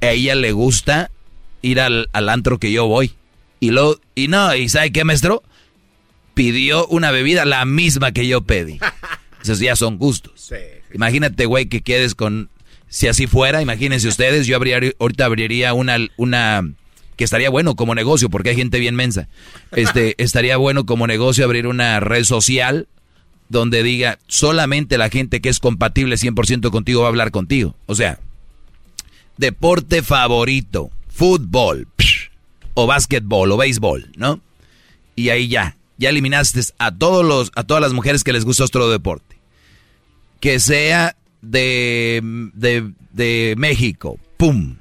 a 0.00 0.10
ella 0.10 0.34
le 0.34 0.52
gusta 0.52 1.10
ir 1.62 1.80
al, 1.80 2.08
al 2.12 2.28
antro 2.28 2.58
que 2.58 2.72
yo 2.72 2.86
voy. 2.86 3.12
Y, 3.60 3.70
lo, 3.70 4.00
y 4.14 4.28
no, 4.28 4.54
¿y 4.54 4.68
sabe 4.68 4.92
qué, 4.92 5.04
maestro? 5.04 5.42
Pidió 6.34 6.86
una 6.88 7.10
bebida 7.10 7.44
la 7.44 7.64
misma 7.64 8.12
que 8.12 8.26
yo 8.26 8.42
pedí. 8.42 8.78
Esos 9.42 9.58
ya 9.58 9.76
son 9.76 9.98
gustos. 9.98 10.52
Imagínate, 10.92 11.46
güey, 11.46 11.66
que 11.66 11.82
quedes 11.82 12.14
con... 12.14 12.50
Si 12.88 13.08
así 13.08 13.26
fuera, 13.26 13.62
imagínense 13.62 14.08
ustedes, 14.08 14.46
yo 14.46 14.56
abriría, 14.56 14.92
ahorita 14.98 15.24
abriría 15.24 15.74
una, 15.74 15.96
una... 16.16 16.62
Que 17.16 17.24
estaría 17.24 17.50
bueno 17.50 17.76
como 17.76 17.94
negocio, 17.94 18.28
porque 18.28 18.50
hay 18.50 18.56
gente 18.56 18.78
bien 18.78 18.94
mensa. 18.94 19.28
Este, 19.72 20.14
estaría 20.22 20.56
bueno 20.56 20.86
como 20.86 21.06
negocio 21.06 21.44
abrir 21.44 21.66
una 21.66 22.00
red 22.00 22.24
social 22.24 22.88
donde 23.48 23.82
diga 23.82 24.18
solamente 24.26 24.98
la 24.98 25.08
gente 25.08 25.40
que 25.40 25.48
es 25.48 25.60
compatible 25.60 26.16
100% 26.16 26.70
contigo 26.70 27.02
va 27.02 27.06
a 27.06 27.10
hablar 27.10 27.30
contigo. 27.30 27.74
O 27.86 27.94
sea, 27.94 28.18
deporte 29.36 30.02
favorito, 30.02 30.90
fútbol, 31.08 31.86
o 32.74 32.86
básquetbol 32.86 33.52
o 33.52 33.56
béisbol, 33.56 34.12
¿no? 34.16 34.40
Y 35.14 35.30
ahí 35.30 35.48
ya, 35.48 35.76
ya 35.96 36.10
eliminaste 36.10 36.60
a 36.78 36.94
todos 36.94 37.24
los 37.24 37.50
a 37.54 37.64
todas 37.64 37.80
las 37.80 37.92
mujeres 37.92 38.22
que 38.22 38.32
les 38.32 38.44
gusta 38.44 38.64
otro 38.64 38.90
deporte. 38.90 39.36
Que 40.40 40.60
sea 40.60 41.16
de, 41.50 42.20
de, 42.54 42.92
de 43.12 43.54
México, 43.56 44.18
pum. 44.36 44.76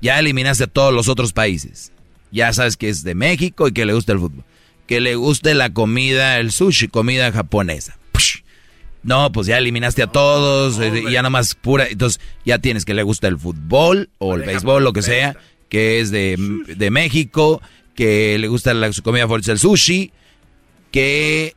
Ya 0.00 0.18
eliminaste 0.18 0.64
a 0.64 0.66
todos 0.66 0.92
los 0.92 1.08
otros 1.08 1.32
países. 1.32 1.92
Ya 2.30 2.52
sabes 2.52 2.76
que 2.76 2.88
es 2.88 3.04
de 3.04 3.14
México 3.14 3.68
y 3.68 3.72
que 3.72 3.86
le 3.86 3.94
gusta 3.94 4.12
el 4.12 4.18
fútbol. 4.18 4.44
Que 4.86 5.00
le 5.00 5.14
guste 5.14 5.54
la 5.54 5.72
comida, 5.72 6.38
el 6.38 6.52
sushi, 6.52 6.88
comida 6.88 7.32
japonesa. 7.32 7.98
No, 9.02 9.32
pues 9.32 9.46
ya 9.46 9.58
eliminaste 9.58 10.02
a 10.02 10.06
todos, 10.06 10.80
eh, 10.80 11.04
ya 11.10 11.20
nada 11.20 11.30
más 11.30 11.54
pura. 11.54 11.86
Entonces 11.88 12.20
ya 12.44 12.58
tienes 12.58 12.84
que 12.84 12.94
le 12.94 13.02
gusta 13.02 13.28
el 13.28 13.38
fútbol 13.38 14.08
o 14.18 14.34
el 14.34 14.42
béisbol, 14.42 14.82
lo 14.82 14.94
que 14.94 15.02
sea 15.02 15.36
que 15.74 15.98
es 15.98 16.12
de, 16.12 16.36
México, 16.92 17.60
que 17.96 18.38
le 18.38 18.46
gusta 18.46 18.74
la, 18.74 18.92
su 18.92 19.02
comida 19.02 19.22
favorita 19.24 19.50
el 19.50 19.58
sushi, 19.58 20.12
que 20.92 21.56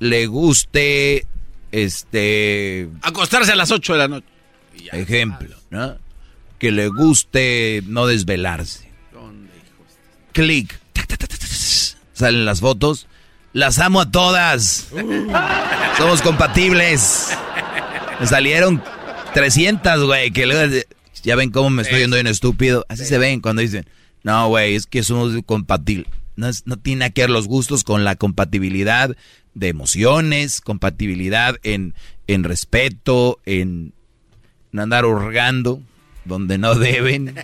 le 0.00 0.26
guste 0.26 1.28
este 1.74 2.88
acostarse 3.02 3.50
a 3.52 3.56
las 3.56 3.70
8 3.70 3.92
de 3.94 3.98
la 3.98 4.08
noche. 4.08 4.26
Ejemplo, 4.92 5.56
¿no? 5.70 5.96
Que 6.58 6.70
le 6.70 6.88
guste 6.88 7.82
no 7.86 8.06
desvelarse. 8.06 8.90
Clic. 10.32 10.78
Salen 12.12 12.44
las 12.44 12.60
fotos. 12.60 13.06
Las 13.52 13.78
amo 13.78 14.00
a 14.00 14.10
todas. 14.10 14.88
Uh. 14.92 15.32
Somos 15.96 16.22
compatibles. 16.22 17.30
Me 18.20 18.26
salieron 18.26 18.82
300, 19.32 20.04
güey, 20.04 20.30
que 20.30 20.46
luego 20.46 20.74
ya 21.22 21.36
ven 21.36 21.50
cómo 21.50 21.70
me 21.70 21.82
estoy 21.82 22.00
yendo 22.00 22.16
bien 22.16 22.26
estúpido. 22.26 22.84
Así 22.88 23.04
se 23.04 23.18
ven 23.18 23.40
cuando 23.40 23.62
dicen, 23.62 23.84
no, 24.22 24.48
güey, 24.48 24.74
es 24.74 24.86
que 24.86 25.02
somos 25.02 25.34
compatibles. 25.46 26.08
No, 26.36 26.48
no 26.64 26.76
tiene 26.76 27.12
que 27.12 27.22
ver 27.22 27.30
los 27.30 27.46
gustos 27.46 27.84
con 27.84 28.04
la 28.04 28.16
compatibilidad 28.16 29.16
de 29.54 29.68
emociones, 29.68 30.60
compatibilidad 30.60 31.56
en, 31.62 31.94
en 32.26 32.44
respeto, 32.44 33.40
en 33.46 33.92
andar 34.76 35.06
hurgando 35.06 35.80
donde 36.24 36.58
no 36.58 36.74
deben. 36.78 37.34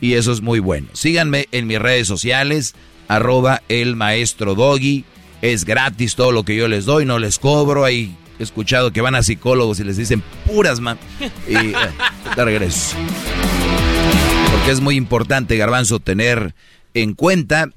Y 0.00 0.14
eso 0.14 0.32
es 0.32 0.40
muy 0.40 0.58
bueno. 0.60 0.88
Síganme 0.92 1.48
en 1.52 1.66
mis 1.66 1.78
redes 1.78 2.06
sociales, 2.06 2.74
arroba 3.08 3.62
el 3.68 3.96
maestro 3.96 4.54
Doggy. 4.54 5.04
Es 5.42 5.64
gratis 5.64 6.14
todo 6.14 6.32
lo 6.32 6.44
que 6.44 6.56
yo 6.56 6.68
les 6.68 6.84
doy, 6.84 7.04
no 7.04 7.18
les 7.18 7.38
cobro. 7.38 7.84
Hay 7.84 8.16
he 8.38 8.42
escuchado 8.42 8.92
que 8.92 9.00
van 9.00 9.14
a 9.14 9.22
psicólogos 9.22 9.80
y 9.80 9.84
les 9.84 9.96
dicen 9.96 10.22
puras, 10.46 10.80
man. 10.80 10.98
Y 11.48 11.54
eh, 11.54 11.74
regreso. 12.36 12.96
Porque 14.50 14.70
es 14.70 14.80
muy 14.80 14.96
importante, 14.96 15.56
Garbanzo, 15.56 16.00
tener 16.00 16.54
en 16.94 17.14
cuenta 17.14 17.70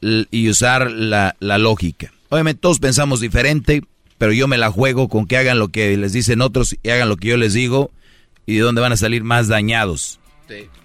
y 0.00 0.48
usar 0.48 0.90
la, 0.90 1.36
la 1.40 1.58
lógica. 1.58 2.12
Obviamente 2.30 2.60
todos 2.60 2.78
pensamos 2.78 3.20
diferente, 3.20 3.82
pero 4.16 4.32
yo 4.32 4.48
me 4.48 4.56
la 4.56 4.70
juego 4.70 5.08
con 5.08 5.26
que 5.26 5.36
hagan 5.36 5.58
lo 5.58 5.68
que 5.68 5.96
les 5.96 6.12
dicen 6.12 6.40
otros 6.40 6.76
y 6.82 6.88
hagan 6.88 7.08
lo 7.08 7.16
que 7.16 7.28
yo 7.28 7.36
les 7.36 7.52
digo 7.52 7.90
y 8.46 8.54
de 8.54 8.60
dónde 8.60 8.80
van 8.80 8.92
a 8.92 8.96
salir 8.96 9.22
más 9.22 9.48
dañados. 9.48 10.18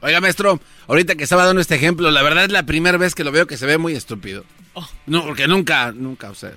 Oiga, 0.01 0.22
maestro, 0.22 0.59
ahorita 0.88 1.15
que 1.15 1.24
estaba 1.24 1.45
dando 1.45 1.61
este 1.61 1.74
ejemplo, 1.75 2.11
la 2.11 2.22
verdad 2.22 2.43
es 2.43 2.51
la 2.51 2.67
primera 2.67 2.98
vez 2.98 3.15
que 3.15 3.24
lo 3.24 3.32
veo 3.32 3.48
que 3.48 3.57
se 3.57 3.65
ve 3.65 3.80
muy 3.80 3.93
estúpido. 3.93 4.43
Oh. 4.74 4.88
No, 5.07 5.25
porque 5.25 5.48
nunca, 5.48 5.91
nunca, 5.91 6.30
o 6.30 6.35
sea, 6.35 6.53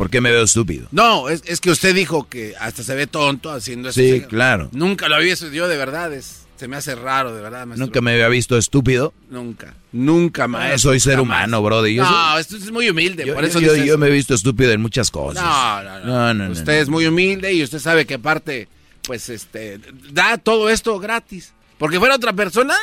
¿Por 0.00 0.08
qué 0.08 0.22
me 0.22 0.30
veo 0.30 0.44
estúpido? 0.44 0.88
No, 0.92 1.28
es, 1.28 1.60
que 1.60 1.70
usted 1.70 1.94
dijo 1.94 2.26
que 2.26 2.54
hasta 2.58 2.82
se 2.82 2.94
ve 2.94 3.06
tonto 3.06 3.50
haciendo 3.50 3.90
eso. 3.90 4.00
Sí, 4.00 4.22
claro. 4.22 4.70
Nunca 4.72 5.10
lo 5.10 5.16
había 5.16 5.34
yo, 5.34 5.68
de 5.68 5.76
verdad. 5.76 6.10
Es, 6.14 6.39
se 6.60 6.68
me 6.68 6.76
hace 6.76 6.94
raro, 6.94 7.34
de 7.34 7.40
verdad. 7.40 7.64
¿Nunca 7.64 8.02
me 8.02 8.12
había 8.12 8.28
visto 8.28 8.58
estúpido? 8.58 9.14
Nunca. 9.30 9.72
Nunca 9.92 10.46
más. 10.46 10.78
soy 10.82 11.00
ser 11.00 11.18
humano, 11.18 11.62
brody. 11.62 11.96
no, 11.96 12.36
esto 12.36 12.58
es 12.58 12.70
muy 12.70 12.90
humilde. 12.90 13.24
Yo, 13.24 13.34
por 13.34 13.46
eso 13.46 13.60
yo, 13.60 13.96
me 13.96 14.08
he 14.08 14.10
visto 14.10 14.34
estúpido 14.34 14.70
en 14.70 14.82
muchas 14.82 15.10
cosas. 15.10 15.42
No, 15.42 16.04
no, 16.04 16.34
no. 16.34 16.52
usted 16.52 16.74
es 16.74 16.90
muy 16.90 17.06
humilde 17.06 17.50
y 17.54 17.62
usted 17.62 17.78
sabe 17.78 18.04
que 18.04 18.12
aparte, 18.12 18.68
pues, 19.04 19.30
este, 19.30 19.80
da 20.12 20.36
todo 20.36 20.68
esto 20.68 20.98
gratis. 20.98 21.54
Porque 21.78 21.98
fuera 21.98 22.14
otra 22.14 22.34
persona, 22.34 22.74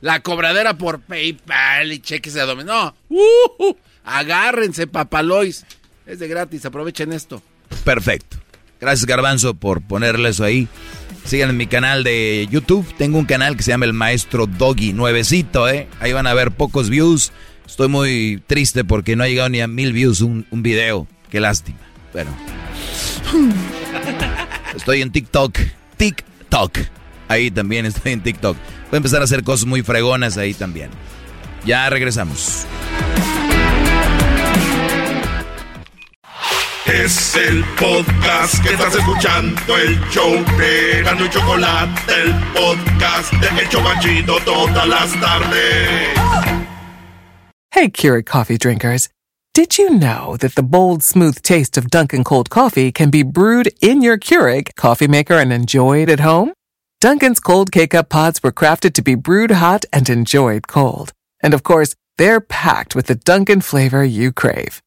la 0.00 0.20
cobradera 0.20 0.78
por 0.78 1.02
PayPal 1.02 1.92
y 1.92 1.98
cheques 1.98 2.32
de 2.32 2.40
dominó. 2.40 2.96
No, 3.10 3.18
uh, 3.58 3.76
agárrense, 4.04 4.86
papalois. 4.86 5.66
Es 6.06 6.18
de 6.18 6.28
gratis, 6.28 6.64
aprovechen 6.64 7.12
esto. 7.12 7.42
Perfecto. 7.84 8.38
Gracias 8.80 9.04
Garbanzo 9.04 9.52
por 9.52 9.82
ponerle 9.82 10.30
eso 10.30 10.44
ahí. 10.44 10.66
Sigan 11.24 11.50
en 11.50 11.56
mi 11.56 11.66
canal 11.66 12.04
de 12.04 12.48
YouTube. 12.50 12.86
Tengo 12.96 13.18
un 13.18 13.24
canal 13.24 13.56
que 13.56 13.62
se 13.62 13.70
llama 13.70 13.84
El 13.84 13.92
Maestro 13.92 14.46
Doggy, 14.46 14.92
nuevecito, 14.92 15.68
¿eh? 15.68 15.88
Ahí 16.00 16.12
van 16.12 16.26
a 16.26 16.34
ver 16.34 16.50
pocos 16.50 16.90
views. 16.90 17.32
Estoy 17.66 17.88
muy 17.88 18.42
triste 18.46 18.84
porque 18.84 19.16
no 19.16 19.24
ha 19.24 19.28
llegado 19.28 19.48
ni 19.48 19.60
a 19.60 19.68
mil 19.68 19.92
views 19.92 20.20
un, 20.20 20.46
un 20.50 20.62
video. 20.62 21.06
Qué 21.30 21.40
lástima. 21.40 21.78
Bueno. 22.12 22.30
Estoy 24.76 25.02
en 25.02 25.10
TikTok. 25.10 25.58
TikTok. 25.96 26.78
Ahí 27.28 27.50
también 27.50 27.86
estoy 27.86 28.12
en 28.12 28.20
TikTok. 28.22 28.56
Voy 28.90 28.96
a 28.96 28.96
empezar 28.96 29.20
a 29.22 29.24
hacer 29.24 29.42
cosas 29.42 29.66
muy 29.66 29.82
fregonas 29.82 30.36
ahí 30.36 30.52
también. 30.52 30.90
Ya 31.64 31.88
regresamos. 31.88 32.66
Es 36.86 37.36
el 37.36 37.64
podcast 37.78 38.60
que 38.60 38.70
estás 38.70 38.96
escuchando, 38.96 39.76
el 39.76 40.00
show 40.10 40.32
de 40.58 41.02
Gano 41.04 41.24
y 41.24 41.28
Chocolate, 41.30 41.92
el 42.08 42.34
podcast 42.52 43.32
de 43.34 44.40
todas 44.44 44.88
las 44.88 45.12
tardes. 45.20 46.08
Hey, 47.70 47.88
Keurig 47.88 48.26
coffee 48.26 48.58
drinkers. 48.58 49.08
Did 49.54 49.78
you 49.78 49.90
know 49.90 50.36
that 50.38 50.56
the 50.56 50.62
bold, 50.64 51.04
smooth 51.04 51.40
taste 51.42 51.78
of 51.78 51.88
Dunkin' 51.88 52.24
Cold 52.24 52.50
Coffee 52.50 52.90
can 52.90 53.10
be 53.10 53.22
brewed 53.22 53.72
in 53.80 54.02
your 54.02 54.18
Keurig 54.18 54.74
coffee 54.74 55.08
maker 55.08 55.34
and 55.34 55.52
enjoyed 55.52 56.10
at 56.10 56.20
home? 56.20 56.52
Dunkin's 57.00 57.38
Cold 57.38 57.70
K-Cup 57.70 58.08
pods 58.08 58.42
were 58.42 58.52
crafted 58.52 58.92
to 58.94 59.02
be 59.02 59.14
brewed 59.14 59.52
hot 59.52 59.84
and 59.92 60.08
enjoyed 60.10 60.66
cold. 60.66 61.12
And 61.40 61.54
of 61.54 61.62
course, 61.62 61.94
they're 62.18 62.40
packed 62.40 62.96
with 62.96 63.06
the 63.06 63.14
Dunkin' 63.14 63.60
flavor 63.60 64.04
you 64.04 64.32
crave. 64.32 64.82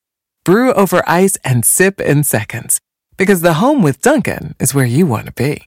Brew 0.45 0.73
over 0.73 1.01
ice 1.09 1.37
and 1.43 1.65
sip 1.65 1.99
in 1.99 2.23
seconds. 2.23 2.79
Because 3.17 3.41
the 3.41 3.55
home 3.55 3.81
with 3.81 3.99
Duncan 3.99 4.53
is 4.59 4.75
where 4.75 4.85
you 4.85 5.07
want 5.07 5.25
to 5.25 5.31
be. 5.33 5.65